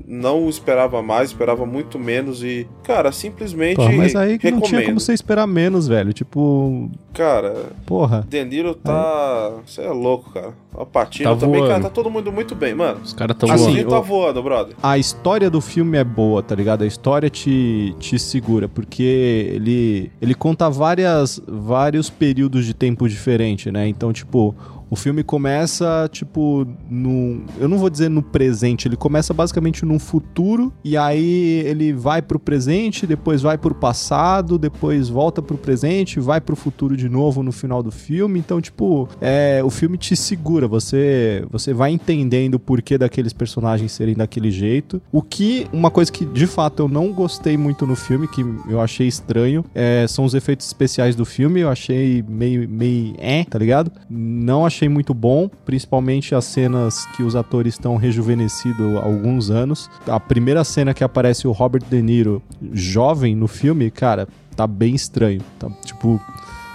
não 0.04 0.48
esperava 0.48 1.00
mais, 1.00 1.30
esperava 1.30 1.64
muito 1.64 1.96
menos 1.96 2.42
e, 2.42 2.66
cara, 2.82 3.12
simplesmente 3.12 3.76
Pô, 3.76 3.88
mas 3.92 4.16
aí 4.16 4.36
que 4.36 4.50
não 4.50 4.58
recomendo. 4.58 4.68
tinha 4.80 4.84
como 4.86 4.98
você 4.98 5.12
esperar 5.12 5.46
menos, 5.46 5.86
velho. 5.86 6.12
Tipo, 6.12 6.90
Cara, 7.14 7.66
porra. 7.86 8.26
De 8.28 8.44
Niro 8.44 8.74
tá, 8.74 9.52
você 9.64 9.82
é 9.82 9.90
louco, 9.90 10.32
cara. 10.32 10.52
A 10.76 10.84
Patino 10.84 11.30
Tá 11.30 11.36
também, 11.36 11.60
voando. 11.60 11.70
cara, 11.72 11.82
tá 11.84 11.90
todo 11.90 12.10
mundo 12.10 12.30
muito 12.32 12.54
bem, 12.56 12.74
mano. 12.74 13.00
Os 13.02 13.12
caras 13.12 13.36
tão 13.38 13.50
Assim, 13.50 13.76
voando. 13.76 13.88
Tá 13.88 14.00
voando, 14.00 14.42
brother. 14.42 14.74
A 14.82 14.98
história 14.98 15.48
do 15.48 15.60
filme 15.60 15.96
é 15.96 16.04
boa, 16.04 16.42
tá 16.42 16.54
ligado? 16.54 16.82
A 16.82 16.86
história 16.86 17.30
te, 17.30 17.94
te 18.00 18.18
segura, 18.18 18.68
porque 18.68 19.50
ele, 19.54 20.10
ele 20.20 20.34
conta 20.34 20.68
várias, 20.68 21.40
vários 21.46 22.10
períodos 22.10 22.66
de 22.66 22.74
tempo 22.74 23.08
diferente, 23.08 23.70
né? 23.70 23.88
Então, 23.88 24.12
tipo, 24.12 24.54
o 24.88 24.96
filme 24.96 25.22
começa, 25.22 26.08
tipo, 26.12 26.66
no. 26.88 27.42
Eu 27.58 27.68
não 27.68 27.78
vou 27.78 27.90
dizer 27.90 28.08
no 28.08 28.22
presente, 28.22 28.86
ele 28.86 28.96
começa 28.96 29.34
basicamente 29.34 29.84
num 29.84 29.98
futuro, 29.98 30.72
e 30.84 30.96
aí 30.96 31.62
ele 31.64 31.92
vai 31.92 32.22
pro 32.22 32.38
presente, 32.38 33.06
depois 33.06 33.42
vai 33.42 33.58
pro 33.58 33.74
passado, 33.74 34.58
depois 34.58 35.08
volta 35.08 35.42
pro 35.42 35.56
presente, 35.56 36.20
vai 36.20 36.40
pro 36.40 36.54
futuro 36.54 36.96
de 36.96 37.08
novo 37.08 37.42
no 37.42 37.52
final 37.52 37.82
do 37.82 37.90
filme. 37.90 38.38
Então, 38.38 38.60
tipo, 38.60 39.08
é, 39.20 39.60
o 39.64 39.70
filme 39.70 39.98
te 39.98 40.14
segura, 40.14 40.68
você, 40.68 41.44
você 41.50 41.74
vai 41.74 41.90
entendendo 41.90 42.54
o 42.54 42.60
porquê 42.60 42.96
daqueles 42.96 43.32
personagens 43.32 43.92
serem 43.92 44.14
daquele 44.14 44.50
jeito. 44.50 45.02
O 45.10 45.22
que, 45.22 45.66
uma 45.72 45.90
coisa 45.90 46.12
que 46.12 46.24
de 46.24 46.46
fato 46.46 46.84
eu 46.84 46.88
não 46.88 47.12
gostei 47.12 47.56
muito 47.56 47.86
no 47.86 47.96
filme, 47.96 48.28
que 48.28 48.42
eu 48.68 48.80
achei 48.80 49.08
estranho, 49.08 49.64
é, 49.74 50.06
são 50.08 50.24
os 50.24 50.34
efeitos 50.34 50.66
especiais 50.66 51.16
do 51.16 51.24
filme. 51.24 51.60
Eu 51.60 51.70
achei 51.70 52.24
meio, 52.28 52.68
meio 52.68 53.14
é, 53.18 53.44
tá 53.44 53.58
ligado? 53.58 53.90
Não 54.08 54.64
achei 54.64 54.75
muito 54.84 55.14
bom, 55.14 55.48
principalmente 55.64 56.34
as 56.34 56.44
cenas 56.44 57.06
que 57.16 57.22
os 57.22 57.34
atores 57.34 57.74
estão 57.74 57.96
rejuvenescidos 57.96 58.96
há 58.96 59.04
alguns 59.04 59.50
anos. 59.50 59.88
A 60.06 60.20
primeira 60.20 60.62
cena 60.64 60.92
que 60.92 61.02
aparece 61.02 61.48
o 61.48 61.52
Robert 61.52 61.82
De 61.88 62.02
Niro 62.02 62.42
jovem 62.72 63.34
no 63.34 63.48
filme, 63.48 63.90
cara, 63.90 64.28
tá 64.54 64.66
bem 64.66 64.94
estranho. 64.94 65.40
Tá, 65.58 65.68
tipo, 65.84 66.20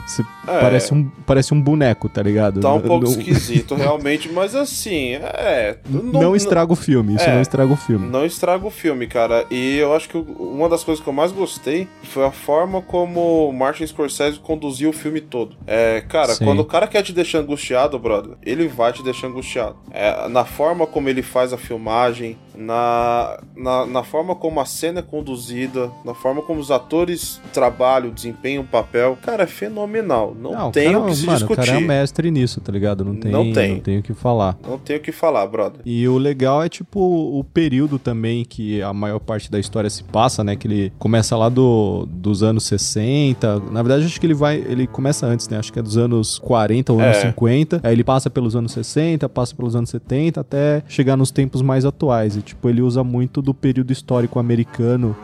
você 0.08 0.22
É. 0.48 0.60
parece, 0.62 0.94
um, 0.94 1.10
parece 1.26 1.54
um 1.54 1.62
boneco, 1.62 2.08
tá 2.10 2.22
ligado? 2.22 2.60
Tá 2.60 2.74
um 2.74 2.82
pouco 2.82 3.06
Não- 3.06 3.12
esquisito, 3.12 3.76
realmente, 3.76 4.30
mas 4.30 4.56
assim, 4.56 5.14
é. 5.16 5.78
Não, 5.90 6.36
estraga 6.36 6.72
o 6.72 6.76
filme, 6.76 7.16
isso 7.16 7.26
É. 7.26 7.34
não 7.36 7.42
estraga 7.42 7.72
o 7.74 7.76
filme. 7.78 8.08
Não 8.08 8.26
estraga 8.26 8.66
o 8.66 8.72
filme, 8.72 9.08
cara. 9.08 9.46
E 9.52 9.78
eu 9.78 9.96
acho 9.96 10.10
que 10.10 10.18
uma 10.18 10.68
das 10.70 10.84
coisas 10.84 11.04
que 11.04 11.10
eu 11.10 11.14
mais 11.14 11.32
gostei 11.32 11.88
foi 12.04 12.26
a 12.26 12.32
forma 12.32 12.82
como 12.82 13.52
Martin 13.52 13.86
Scorsese 13.88 14.40
conduziu 14.40 14.90
o 14.90 14.94
filme 14.94 15.22
todo. 15.22 15.56
É, 15.68 16.02
cara, 16.08 16.34
Sim. 16.34 16.46
quando 16.46 16.60
o 16.60 16.66
cara 16.66 16.88
quer 16.88 17.02
te 17.04 17.14
deixar 17.14 17.40
angustiado, 17.40 17.98
brother, 18.00 18.36
ele 18.44 18.68
vai 18.68 18.92
te 18.94 19.04
deixar 19.04 19.28
angustiado. 19.28 19.76
É, 19.92 20.28
na 20.28 20.46
forma 20.46 20.86
como 20.88 21.10
ele 21.10 21.22
faz 21.22 21.54
a 21.54 21.58
filmagem, 21.58 22.38
na, 22.56 23.40
na, 23.56 23.86
na, 23.86 24.04
forma 24.04 24.36
como 24.36 24.60
a 24.60 24.66
cena 24.66 25.00
é 25.00 25.02
conduzida, 25.02 25.90
na 26.04 26.14
forma 26.14 26.42
como 26.42 26.60
os 26.60 26.72
atores 26.72 27.40
trabalham, 27.54 28.12
desempenham 28.12 28.64
o 28.64 28.68
papel, 28.68 29.18
cara, 29.22 29.44
é 29.44 29.48
fenomenal. 29.48 30.36
Não, 30.40 30.52
não 30.52 30.72
tem 30.72 30.96
o 30.96 31.06
que 31.06 31.16
se 31.16 31.26
mano, 31.26 31.38
discutir. 31.38 31.62
O 31.62 31.66
cara 31.66 31.78
é 31.78 31.82
mestre 31.82 32.32
nisso, 32.32 32.60
tá 32.62 32.72
ligado? 32.72 33.06
Não 33.06 33.16
tem, 33.16 33.32
não 33.32 33.54
tem. 33.54 33.74
Não 33.76 33.80
tem 33.80 34.00
o 34.00 34.04
que 34.04 34.14
falar. 34.14 34.58
Não 34.68 34.78
tem 34.78 34.98
o 34.98 35.00
que 35.00 35.12
falar, 35.12 35.46
brother. 35.48 35.82
E 35.86 36.08
o 36.08 36.18
legal 36.18 36.64
é, 36.64 36.70
tipo, 36.70 37.00
o 37.00 37.44
período 37.44 37.98
também 37.98 38.44
que 38.44 38.82
a 38.82 38.94
maior 38.94 39.20
parte 39.20 39.50
da 39.50 39.60
história 39.60 39.90
se 39.90 40.04
passa, 40.04 40.44
né? 40.44 40.56
Que 40.56 40.68
ele 40.68 40.94
começa 41.00 41.36
lá 41.38 41.50
do, 41.50 42.08
dos 42.10 42.44
anos 42.44 42.66
60. 42.66 43.60
Na 43.72 43.82
verdade, 43.82 44.06
acho 44.06 44.20
que 44.20 44.26
ele 44.26 44.34
vai. 44.34 44.58
Ele 44.58 44.88
começa 44.88 45.26
antes, 45.26 45.48
né? 45.48 45.58
Acho 45.58 45.72
que 45.72 45.80
é 45.80 45.82
dos 45.82 45.98
anos 45.98 46.38
40 46.40 46.94
ou 46.94 47.00
anos 47.00 47.18
é. 47.18 47.22
50. 47.28 47.82
Aí 47.84 47.94
ele 47.94 48.04
passa 48.04 48.30
pelos 48.30 48.56
anos 48.56 48.72
60, 48.72 49.28
passa 49.30 49.56
pelos 49.56 49.76
anos 49.76 49.90
70, 49.90 50.42
até 50.42 50.84
chegar 50.88 51.16
nos 51.16 51.32
tempos 51.32 51.62
mais 51.62 51.86
atuais. 51.86 52.41
Tipo, 52.42 52.70
ele 52.70 52.82
usa 52.82 53.04
muito 53.04 53.42
do 53.42 53.54
período 53.54 53.92
histórico 53.92 54.40
americano. 54.40 55.16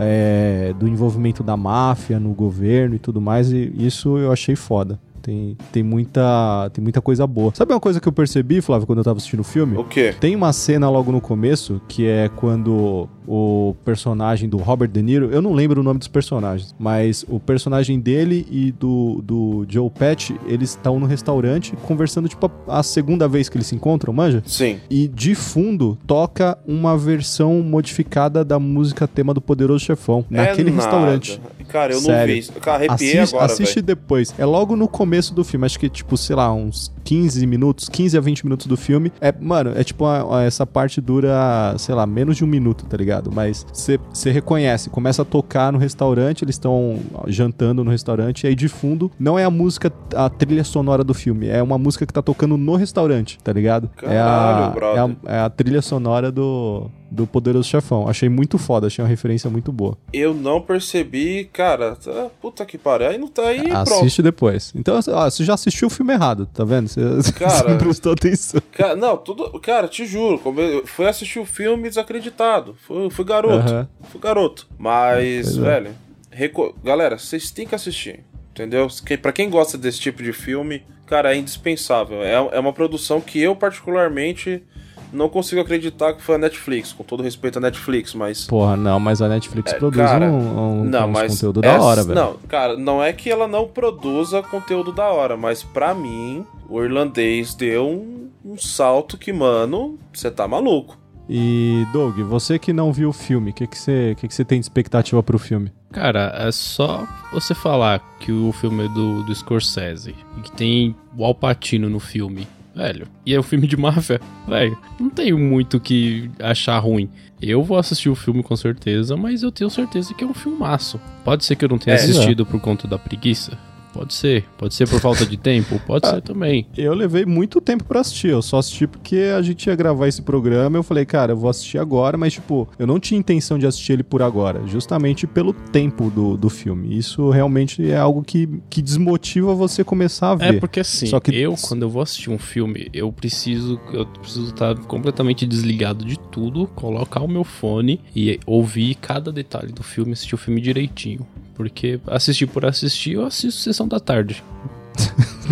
É, 0.00 0.72
do 0.78 0.86
envolvimento 0.86 1.42
da 1.42 1.56
máfia 1.56 2.20
no 2.20 2.32
governo 2.32 2.94
e 2.94 3.00
tudo 3.00 3.20
mais, 3.20 3.50
e 3.50 3.72
isso 3.76 4.16
eu 4.16 4.30
achei 4.30 4.54
foda. 4.54 4.96
Tem, 5.28 5.58
tem, 5.70 5.82
muita, 5.82 6.70
tem 6.72 6.82
muita 6.82 7.02
coisa 7.02 7.26
boa. 7.26 7.52
Sabe 7.54 7.74
uma 7.74 7.80
coisa 7.80 8.00
que 8.00 8.08
eu 8.08 8.12
percebi, 8.12 8.62
Flávio, 8.62 8.86
quando 8.86 9.00
eu 9.00 9.04
tava 9.04 9.18
assistindo 9.18 9.40
o 9.40 9.44
filme? 9.44 9.76
O 9.76 9.84
quê? 9.84 10.14
Tem 10.18 10.34
uma 10.34 10.54
cena 10.54 10.88
logo 10.88 11.12
no 11.12 11.20
começo 11.20 11.82
que 11.86 12.06
é 12.06 12.30
quando 12.30 13.06
o 13.26 13.76
personagem 13.84 14.48
do 14.48 14.56
Robert 14.56 14.88
De 14.88 15.02
Niro, 15.02 15.30
eu 15.30 15.42
não 15.42 15.52
lembro 15.52 15.82
o 15.82 15.84
nome 15.84 15.98
dos 15.98 16.08
personagens, 16.08 16.74
mas 16.78 17.26
o 17.28 17.38
personagem 17.38 18.00
dele 18.00 18.46
e 18.50 18.72
do, 18.72 19.20
do 19.22 19.66
Joe 19.68 19.90
Patch, 19.90 20.30
eles 20.46 20.70
estão 20.70 20.98
no 20.98 21.04
restaurante 21.04 21.74
conversando, 21.82 22.26
tipo, 22.26 22.50
a, 22.66 22.78
a, 22.78 22.82
segunda 22.82 23.28
vez 23.28 23.50
que 23.50 23.58
eles 23.58 23.66
se 23.66 23.74
encontram, 23.74 24.14
manja? 24.14 24.42
Sim. 24.46 24.80
E 24.88 25.06
de 25.06 25.34
fundo 25.34 25.98
toca 26.06 26.56
uma 26.66 26.96
versão 26.96 27.62
modificada 27.62 28.42
da 28.42 28.58
música 28.58 29.06
tema 29.06 29.34
do 29.34 29.42
Poderoso 29.42 29.84
Chefão, 29.84 30.24
é 30.30 30.36
naquele 30.36 30.70
nada. 30.70 30.82
restaurante. 30.82 31.38
Cara, 31.68 31.92
eu 31.92 32.00
Sério. 32.00 32.20
não 32.20 32.26
vi 32.26 32.38
isso. 32.38 32.52
Cara, 32.52 32.84
arrepiei 32.84 33.18
assiste, 33.18 33.34
agora, 33.34 33.52
Assiste 33.52 33.74
véio. 33.74 33.86
depois. 33.86 34.34
É 34.38 34.44
logo 34.44 34.76
no 34.76 34.88
começo 34.88 35.34
do 35.34 35.44
filme, 35.44 35.66
acho 35.66 35.78
que, 35.78 35.88
tipo, 35.88 36.16
sei 36.16 36.36
lá, 36.36 36.52
uns 36.52 36.92
15 37.04 37.46
minutos, 37.46 37.88
15 37.88 38.16
a 38.16 38.20
20 38.20 38.44
minutos 38.44 38.66
do 38.66 38.76
filme. 38.76 39.12
É, 39.20 39.32
mano, 39.38 39.72
é 39.74 39.82
tipo, 39.82 40.04
essa 40.46 40.66
parte 40.66 41.00
dura, 41.00 41.74
sei 41.78 41.94
lá, 41.94 42.06
menos 42.06 42.36
de 42.36 42.44
um 42.44 42.46
minuto, 42.46 42.84
tá 42.84 42.96
ligado? 42.96 43.08
ligado? 43.08 43.32
Mas 43.32 43.66
você 44.12 44.30
reconhece, 44.30 44.90
começa 44.90 45.22
a 45.22 45.24
tocar 45.24 45.72
no 45.72 45.78
restaurante, 45.78 46.44
eles 46.44 46.54
estão 46.54 46.98
jantando 47.26 47.82
no 47.82 47.90
restaurante, 47.90 48.44
e 48.44 48.46
aí 48.48 48.54
de 48.54 48.68
fundo 48.68 49.10
não 49.18 49.38
é 49.38 49.44
a 49.44 49.50
música, 49.50 49.92
a 50.14 50.28
trilha 50.28 50.62
sonora 50.62 51.02
do 51.02 51.14
filme, 51.14 51.48
é 51.48 51.62
uma 51.62 51.78
música 51.78 52.06
que 52.06 52.12
tá 52.12 52.22
tocando 52.22 52.56
no 52.56 52.76
restaurante, 52.76 53.38
tá 53.42 53.52
ligado? 53.52 53.88
Caralho, 53.96 54.14
é, 54.14 54.18
a, 54.20 54.94
é, 54.94 54.98
a, 55.00 55.36
é 55.36 55.40
a 55.40 55.50
trilha 55.50 55.80
sonora 55.80 56.30
do, 56.30 56.90
do 57.10 57.26
Poderoso 57.26 57.68
Chefão. 57.68 58.08
Achei 58.08 58.28
muito 58.28 58.58
foda, 58.58 58.86
achei 58.86 59.02
uma 59.02 59.08
referência 59.08 59.48
muito 59.48 59.72
boa. 59.72 59.96
Eu 60.12 60.34
não 60.34 60.60
percebi, 60.60 61.44
cara. 61.52 61.96
Tá, 61.96 62.28
puta 62.40 62.64
que 62.64 62.76
pariu. 62.76 63.08
Aí 63.08 63.18
não 63.18 63.28
tá 63.28 63.48
aí. 63.48 63.70
Assiste 63.70 64.16
pronto. 64.16 64.22
depois. 64.22 64.72
Então, 64.74 65.00
ó, 65.08 65.30
você 65.30 65.44
já 65.44 65.54
assistiu 65.54 65.88
o 65.88 65.90
filme 65.90 66.12
errado, 66.12 66.46
tá 66.46 66.64
vendo? 66.64 66.88
Você, 66.88 67.32
cara, 67.32 67.70
não 67.70 67.78
prestou 67.78 68.12
atenção. 68.12 68.60
Cara, 68.72 68.96
não, 68.96 69.16
tudo. 69.16 69.58
Cara, 69.60 69.88
te 69.88 70.06
juro, 70.06 70.38
como 70.38 70.60
eu 70.60 70.86
fui 70.86 71.06
assistir 71.06 71.38
o 71.38 71.44
filme 71.46 71.88
desacreditado. 71.88 72.76
Fui, 72.86 73.10
fui 73.10 73.24
garoto. 73.24 73.72
Uhum. 73.72 73.86
Fui 74.10 74.20
garoto. 74.20 74.68
Mas, 74.78 75.56
é. 75.56 75.60
velho, 75.60 75.90
reco... 76.30 76.74
galera, 76.84 77.18
vocês 77.18 77.50
têm 77.50 77.66
que 77.66 77.74
assistir. 77.74 78.24
Entendeu? 78.50 78.88
Pra 79.22 79.32
quem 79.32 79.48
gosta 79.48 79.78
desse 79.78 80.00
tipo 80.00 80.20
de 80.20 80.32
filme, 80.32 80.82
cara, 81.06 81.32
é 81.32 81.38
indispensável. 81.38 82.24
É, 82.24 82.32
é 82.32 82.58
uma 82.58 82.72
produção 82.72 83.20
que 83.20 83.40
eu, 83.40 83.54
particularmente 83.54 84.64
não 85.12 85.28
consigo 85.28 85.60
acreditar 85.60 86.12
que 86.12 86.22
foi 86.22 86.34
a 86.36 86.38
Netflix, 86.38 86.92
com 86.92 87.02
todo 87.02 87.22
respeito 87.22 87.58
à 87.58 87.60
Netflix, 87.60 88.14
mas. 88.14 88.46
Porra, 88.46 88.76
não, 88.76 88.98
mas 89.00 89.22
a 89.22 89.28
Netflix 89.28 89.72
é, 89.72 89.78
produz 89.78 90.06
cara, 90.06 90.26
um, 90.26 90.80
um, 90.80 90.84
não, 90.84 91.08
mas 91.08 91.32
conteúdo 91.32 91.60
essa, 91.64 91.78
da 91.78 91.84
hora, 91.84 92.02
velho. 92.02 92.14
Não, 92.14 92.36
cara, 92.48 92.76
não 92.76 93.02
é 93.02 93.12
que 93.12 93.30
ela 93.30 93.48
não 93.48 93.66
produza 93.66 94.42
conteúdo 94.42 94.92
da 94.92 95.08
hora, 95.08 95.36
mas 95.36 95.62
para 95.62 95.94
mim, 95.94 96.44
o 96.68 96.82
irlandês 96.82 97.54
deu 97.54 97.88
um, 97.88 98.30
um 98.44 98.58
salto 98.58 99.16
que, 99.16 99.32
mano, 99.32 99.98
você 100.12 100.30
tá 100.30 100.46
maluco. 100.46 100.98
E, 101.28 101.86
Doug, 101.92 102.18
você 102.20 102.58
que 102.58 102.72
não 102.72 102.90
viu 102.90 103.10
o 103.10 103.12
filme, 103.12 103.50
o 103.50 103.54
que, 103.54 103.66
que, 103.66 103.76
você, 103.76 104.16
que, 104.18 104.26
que 104.26 104.34
você 104.34 104.44
tem 104.44 104.58
de 104.58 104.64
expectativa 104.64 105.22
pro 105.22 105.38
filme? 105.38 105.70
Cara, 105.92 106.32
é 106.34 106.50
só 106.50 107.06
você 107.32 107.54
falar 107.54 108.00
que 108.18 108.32
o 108.32 108.50
filme 108.52 108.86
é 108.86 108.88
do, 108.88 109.22
do 109.22 109.34
Scorsese 109.34 110.14
e 110.38 110.40
que 110.40 110.52
tem 110.52 110.96
o 111.16 111.24
Alpatino 111.24 111.90
no 111.90 112.00
filme 112.00 112.46
velho. 112.78 113.08
E 113.26 113.34
é 113.34 113.40
um 113.40 113.42
filme 113.42 113.66
de 113.66 113.76
máfia, 113.76 114.20
velho. 114.46 114.78
Não 115.00 115.10
tenho 115.10 115.36
muito 115.36 115.80
que 115.80 116.30
achar 116.38 116.78
ruim. 116.78 117.10
Eu 117.42 117.62
vou 117.62 117.76
assistir 117.76 118.08
o 118.08 118.14
filme 118.14 118.42
com 118.42 118.54
certeza, 118.54 119.16
mas 119.16 119.42
eu 119.42 119.50
tenho 119.50 119.68
certeza 119.68 120.14
que 120.14 120.22
é 120.22 120.26
um 120.26 120.34
filmaço. 120.34 121.00
Pode 121.24 121.44
ser 121.44 121.56
que 121.56 121.64
eu 121.64 121.68
não 121.68 121.78
tenha 121.78 121.96
é, 121.96 122.00
assistido 122.00 122.44
é. 122.44 122.46
por 122.46 122.60
conta 122.60 122.86
da 122.86 122.98
preguiça. 122.98 123.58
Pode 123.98 124.14
ser. 124.14 124.44
Pode 124.56 124.74
ser 124.74 124.88
por 124.88 125.00
falta 125.00 125.26
de 125.26 125.36
tempo? 125.36 125.76
Pode 125.84 126.06
ah, 126.06 126.14
ser 126.14 126.22
também. 126.22 126.68
Eu 126.76 126.94
levei 126.94 127.26
muito 127.26 127.60
tempo 127.60 127.82
para 127.82 127.98
assistir. 127.98 128.28
Eu 128.28 128.40
só 128.40 128.58
assisti 128.58 128.86
porque 128.86 129.32
a 129.36 129.42
gente 129.42 129.66
ia 129.66 129.74
gravar 129.74 130.06
esse 130.06 130.22
programa. 130.22 130.78
Eu 130.78 130.84
falei, 130.84 131.04
cara, 131.04 131.32
eu 131.32 131.36
vou 131.36 131.50
assistir 131.50 131.78
agora, 131.78 132.16
mas, 132.16 132.34
tipo, 132.34 132.68
eu 132.78 132.86
não 132.86 133.00
tinha 133.00 133.18
intenção 133.18 133.58
de 133.58 133.66
assistir 133.66 133.94
ele 133.94 134.04
por 134.04 134.22
agora. 134.22 134.64
Justamente 134.68 135.26
pelo 135.26 135.52
tempo 135.52 136.10
do, 136.10 136.36
do 136.36 136.48
filme. 136.48 136.96
Isso 136.96 137.28
realmente 137.30 137.90
é 137.90 137.96
algo 137.96 138.22
que, 138.22 138.48
que 138.70 138.80
desmotiva 138.80 139.52
você 139.52 139.82
começar 139.82 140.30
a 140.30 140.34
é, 140.34 140.52
ver. 140.52 140.56
É 140.58 140.60
porque 140.60 140.78
assim, 140.78 141.06
só 141.06 141.18
que... 141.18 141.34
eu, 141.34 141.56
quando 141.60 141.82
eu 141.82 141.90
vou 141.90 142.00
assistir 142.00 142.30
um 142.30 142.38
filme, 142.38 142.88
eu 142.92 143.10
preciso. 143.10 143.80
Eu 143.92 144.06
preciso 144.06 144.50
estar 144.50 144.76
completamente 144.76 145.44
desligado 145.44 146.04
de 146.04 146.16
tudo, 146.16 146.68
colocar 146.68 147.20
o 147.20 147.26
meu 147.26 147.42
fone 147.42 148.00
e 148.14 148.38
ouvir 148.46 148.94
cada 148.94 149.32
detalhe 149.32 149.72
do 149.72 149.82
filme, 149.82 150.12
assistir 150.12 150.36
o 150.36 150.38
filme 150.38 150.60
direitinho. 150.60 151.26
Porque 151.58 151.98
assistir 152.06 152.46
por 152.46 152.64
assistir, 152.64 153.14
eu 153.14 153.26
assisto 153.26 153.60
sessão 153.60 153.88
da 153.88 153.98
tarde. 153.98 154.44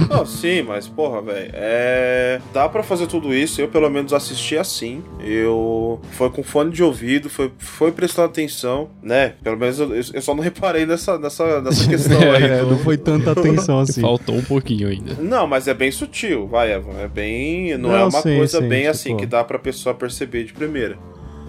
Não, 0.09 0.25
sim, 0.27 0.63
mas 0.63 0.87
porra, 0.87 1.21
velho, 1.21 1.51
é... 1.53 2.41
dá 2.55 2.69
para 2.69 2.85
fazer 2.85 3.09
tudo 3.09 3.35
isso. 3.35 3.61
Eu 3.61 3.67
pelo 3.67 3.91
menos 3.91 4.13
assisti 4.13 4.57
assim. 4.57 5.03
Eu 5.19 6.01
foi 6.13 6.31
com 6.31 6.45
fone 6.45 6.71
de 6.71 6.81
ouvido, 6.81 7.29
foi, 7.29 7.51
foi 7.59 7.91
prestando 7.91 8.29
atenção, 8.29 8.89
né? 9.03 9.35
Pelo 9.43 9.57
menos 9.57 9.81
eu, 9.81 9.93
eu 9.97 10.23
só 10.23 10.33
não 10.33 10.45
reparei 10.45 10.87
nessa, 10.87 11.19
nessa, 11.19 11.61
nessa 11.61 11.87
questão 11.91 12.21
aí. 12.31 12.45
é, 12.45 12.61
do... 12.61 12.71
Não 12.71 12.79
foi 12.79 12.97
tanta 12.97 13.33
atenção 13.33 13.81
assim. 13.83 14.01
Faltou 14.01 14.37
um 14.37 14.45
pouquinho 14.45 14.87
ainda. 14.87 15.15
Não, 15.15 15.45
mas 15.45 15.67
é 15.67 15.75
bem 15.75 15.91
sutil, 15.91 16.47
vai, 16.47 16.73
Evan. 16.73 17.01
É 17.01 17.09
bem. 17.09 17.77
Não, 17.77 17.91
não 17.91 17.97
é 17.97 18.05
uma 18.05 18.23
sim, 18.23 18.37
coisa 18.37 18.61
sim, 18.61 18.69
bem 18.69 18.83
tipo... 18.83 18.91
assim 18.93 19.17
que 19.17 19.27
dá 19.27 19.43
pra 19.43 19.59
pessoa 19.59 19.93
perceber 19.93 20.45
de 20.45 20.53
primeira. 20.53 20.97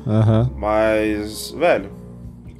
Aham. 0.07 0.49
Mas, 0.57 1.51
velho 1.51 2.06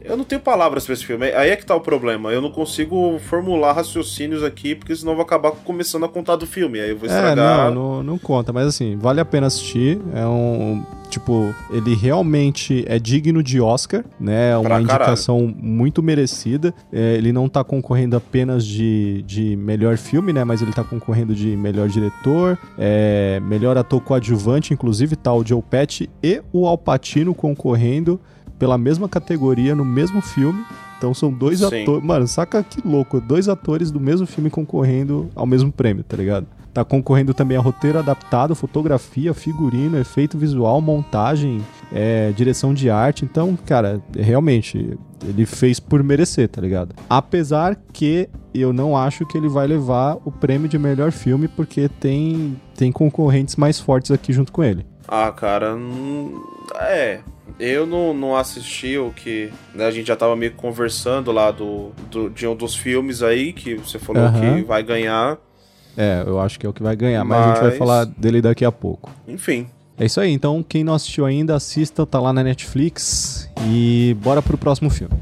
eu 0.08 0.18
não 0.18 0.24
tenho 0.24 0.42
palavras 0.42 0.86
para 0.86 0.94
esse 0.94 1.06
filme. 1.06 1.28
Aí 1.32 1.50
é 1.50 1.56
que 1.56 1.66
tá 1.66 1.76
o 1.76 1.82
problema. 1.82 2.32
Eu 2.32 2.42
não 2.42 2.50
consigo 2.50 3.20
formular 3.20 3.74
raciocínios 3.74 4.44
aqui, 4.44 4.74
porque 4.74 4.96
senão 4.96 5.12
eu 5.12 5.18
vou 5.18 5.26
acabar 5.26 5.52
começando 5.52 6.06
a 6.06 6.10
contar 6.10 6.36
do 6.36 6.48
filme. 6.48 6.80
Aí 6.80 6.90
eu 6.90 6.98
vou 6.98 7.10
é, 7.10 7.14
estragar. 7.14 7.68
É, 7.68 7.74
não, 7.74 7.96
não, 7.98 8.04
não 8.04 8.18
conta, 8.18 8.54
mas 8.54 8.68
assim, 8.68 8.96
vale 8.96 9.20
a 9.20 9.26
pena 9.26 9.48
assistir. 9.48 10.00
É 10.14 10.26
um. 10.26 10.84
Tipo, 11.10 11.56
ele 11.72 11.96
realmente 11.96 12.84
é 12.86 13.00
digno 13.00 13.42
de 13.42 13.62
Oscar, 13.62 14.04
né? 14.20 14.52
É 14.52 14.58
uma 14.58 14.82
indicação 14.82 15.40
caralho. 15.40 15.58
muito 15.64 16.04
merecida. 16.04 16.74
É, 16.92 17.16
ele 17.16 17.32
não 17.32 17.48
tá 17.48 17.64
concorrendo 17.64 18.18
apenas 18.18 18.66
de, 18.66 19.24
de 19.26 19.56
melhor 19.56 19.98
filme, 19.98 20.34
né? 20.34 20.44
Mas 20.44 20.62
ele 20.62 20.74
tá 20.74 20.84
concorrendo 20.84 21.34
de 21.34 21.56
melhor 21.56 21.88
diretor, 21.88 22.58
é, 22.78 23.40
melhor 23.42 23.78
ator 23.78 24.02
coadjuvante, 24.02 24.74
inclusive 24.74 25.16
tá 25.16 25.34
o 25.34 25.46
Joe 25.46 25.62
Pesci 25.62 26.10
e 26.22 26.42
o 26.52 26.68
Al 26.68 26.78
Pacino 26.78 27.34
concorrendo 27.34 28.20
pela 28.58 28.78
mesma 28.78 29.08
categoria 29.08 29.76
no 29.76 29.86
mesmo 29.86 30.22
filme. 30.22 30.64
Então 30.98 31.14
são 31.14 31.32
dois 31.32 31.62
atores. 31.62 32.04
Mano, 32.04 32.28
saca 32.28 32.64
que 32.64 32.86
louco. 32.86 33.22
Dois 33.22 33.48
atores 33.48 33.92
do 33.92 34.00
mesmo 34.00 34.26
filme 34.26 34.50
concorrendo 34.50 35.30
ao 35.36 35.46
mesmo 35.46 35.72
prêmio, 35.72 36.04
tá 36.04 36.18
ligado? 36.18 36.48
Tá 36.74 36.84
concorrendo 36.84 37.34
também 37.34 37.58
a 37.58 37.60
roteiro 37.60 37.98
adaptado, 37.98 38.56
fotografia, 38.56 39.34
figurino, 39.34 39.98
efeito 39.98 40.38
visual, 40.38 40.80
montagem, 40.80 41.64
é, 41.92 42.32
direção 42.32 42.72
de 42.72 42.90
arte. 42.90 43.26
Então, 43.26 43.58
cara, 43.66 44.00
realmente, 44.16 44.98
ele 45.28 45.46
fez 45.46 45.80
por 45.80 46.04
merecer, 46.04 46.48
tá 46.48 46.62
ligado? 46.62 46.94
Apesar 47.10 47.76
que 47.92 48.30
eu 48.54 48.72
não 48.72 48.96
acho 48.96 49.26
que 49.26 49.38
ele 49.38 49.50
vai 49.50 49.66
levar 49.66 50.18
o 50.24 50.32
prêmio 50.32 50.70
de 50.70 50.78
melhor 50.78 51.12
filme, 51.12 51.48
porque 51.48 51.90
tem, 52.00 52.60
tem 52.76 52.92
concorrentes 52.92 53.56
mais 53.56 53.80
fortes 53.80 54.12
aqui 54.12 54.32
junto 54.32 54.52
com 54.52 54.64
ele. 54.64 54.86
Ah, 55.08 55.32
cara, 55.32 55.76
hum, 55.76 56.40
é. 56.76 57.22
Eu 57.60 57.88
não, 57.88 58.14
não 58.14 58.36
assisti 58.36 58.98
o 58.98 59.12
que. 59.12 59.52
Né, 59.74 59.86
a 59.86 59.92
gente 59.92 60.08
já 60.08 60.16
tava 60.16 60.36
meio 60.36 60.54
conversando 60.54 61.32
lá 61.32 61.50
do, 61.52 61.92
do, 62.10 62.30
de 62.30 62.46
um 62.46 62.56
dos 62.56 62.76
filmes 62.76 63.24
aí 63.24 63.52
que 63.52 63.76
você 63.76 63.98
falou 63.98 64.24
uhum. 64.24 64.58
que 64.58 64.64
vai 64.64 64.84
ganhar. 64.84 65.38
É, 65.98 66.24
eu 66.26 66.40
acho 66.40 66.60
que 66.60 66.66
é 66.66 66.70
o 66.70 66.74
que 66.74 66.84
vai 66.84 66.96
ganhar, 66.96 67.24
mas, 67.24 67.40
mas 67.40 67.48
a 67.48 67.54
gente 67.54 67.70
vai 67.70 67.78
falar 67.78 68.06
dele 68.06 68.42
daqui 68.42 68.64
a 68.64 68.72
pouco. 68.72 69.10
Enfim. 69.28 69.68
É 70.00 70.06
isso 70.06 70.22
aí, 70.22 70.32
então 70.32 70.64
quem 70.68 70.84
não 70.84 70.94
assistiu 70.94 71.26
ainda, 71.26 71.56
assista, 71.56 72.06
tá 72.06 72.20
lá 72.20 72.32
na 72.32 72.44
Netflix 72.44 73.50
e 73.68 74.16
bora 74.22 74.44
pro 74.44 74.56
próximo 74.56 74.92
filme. 74.92 75.16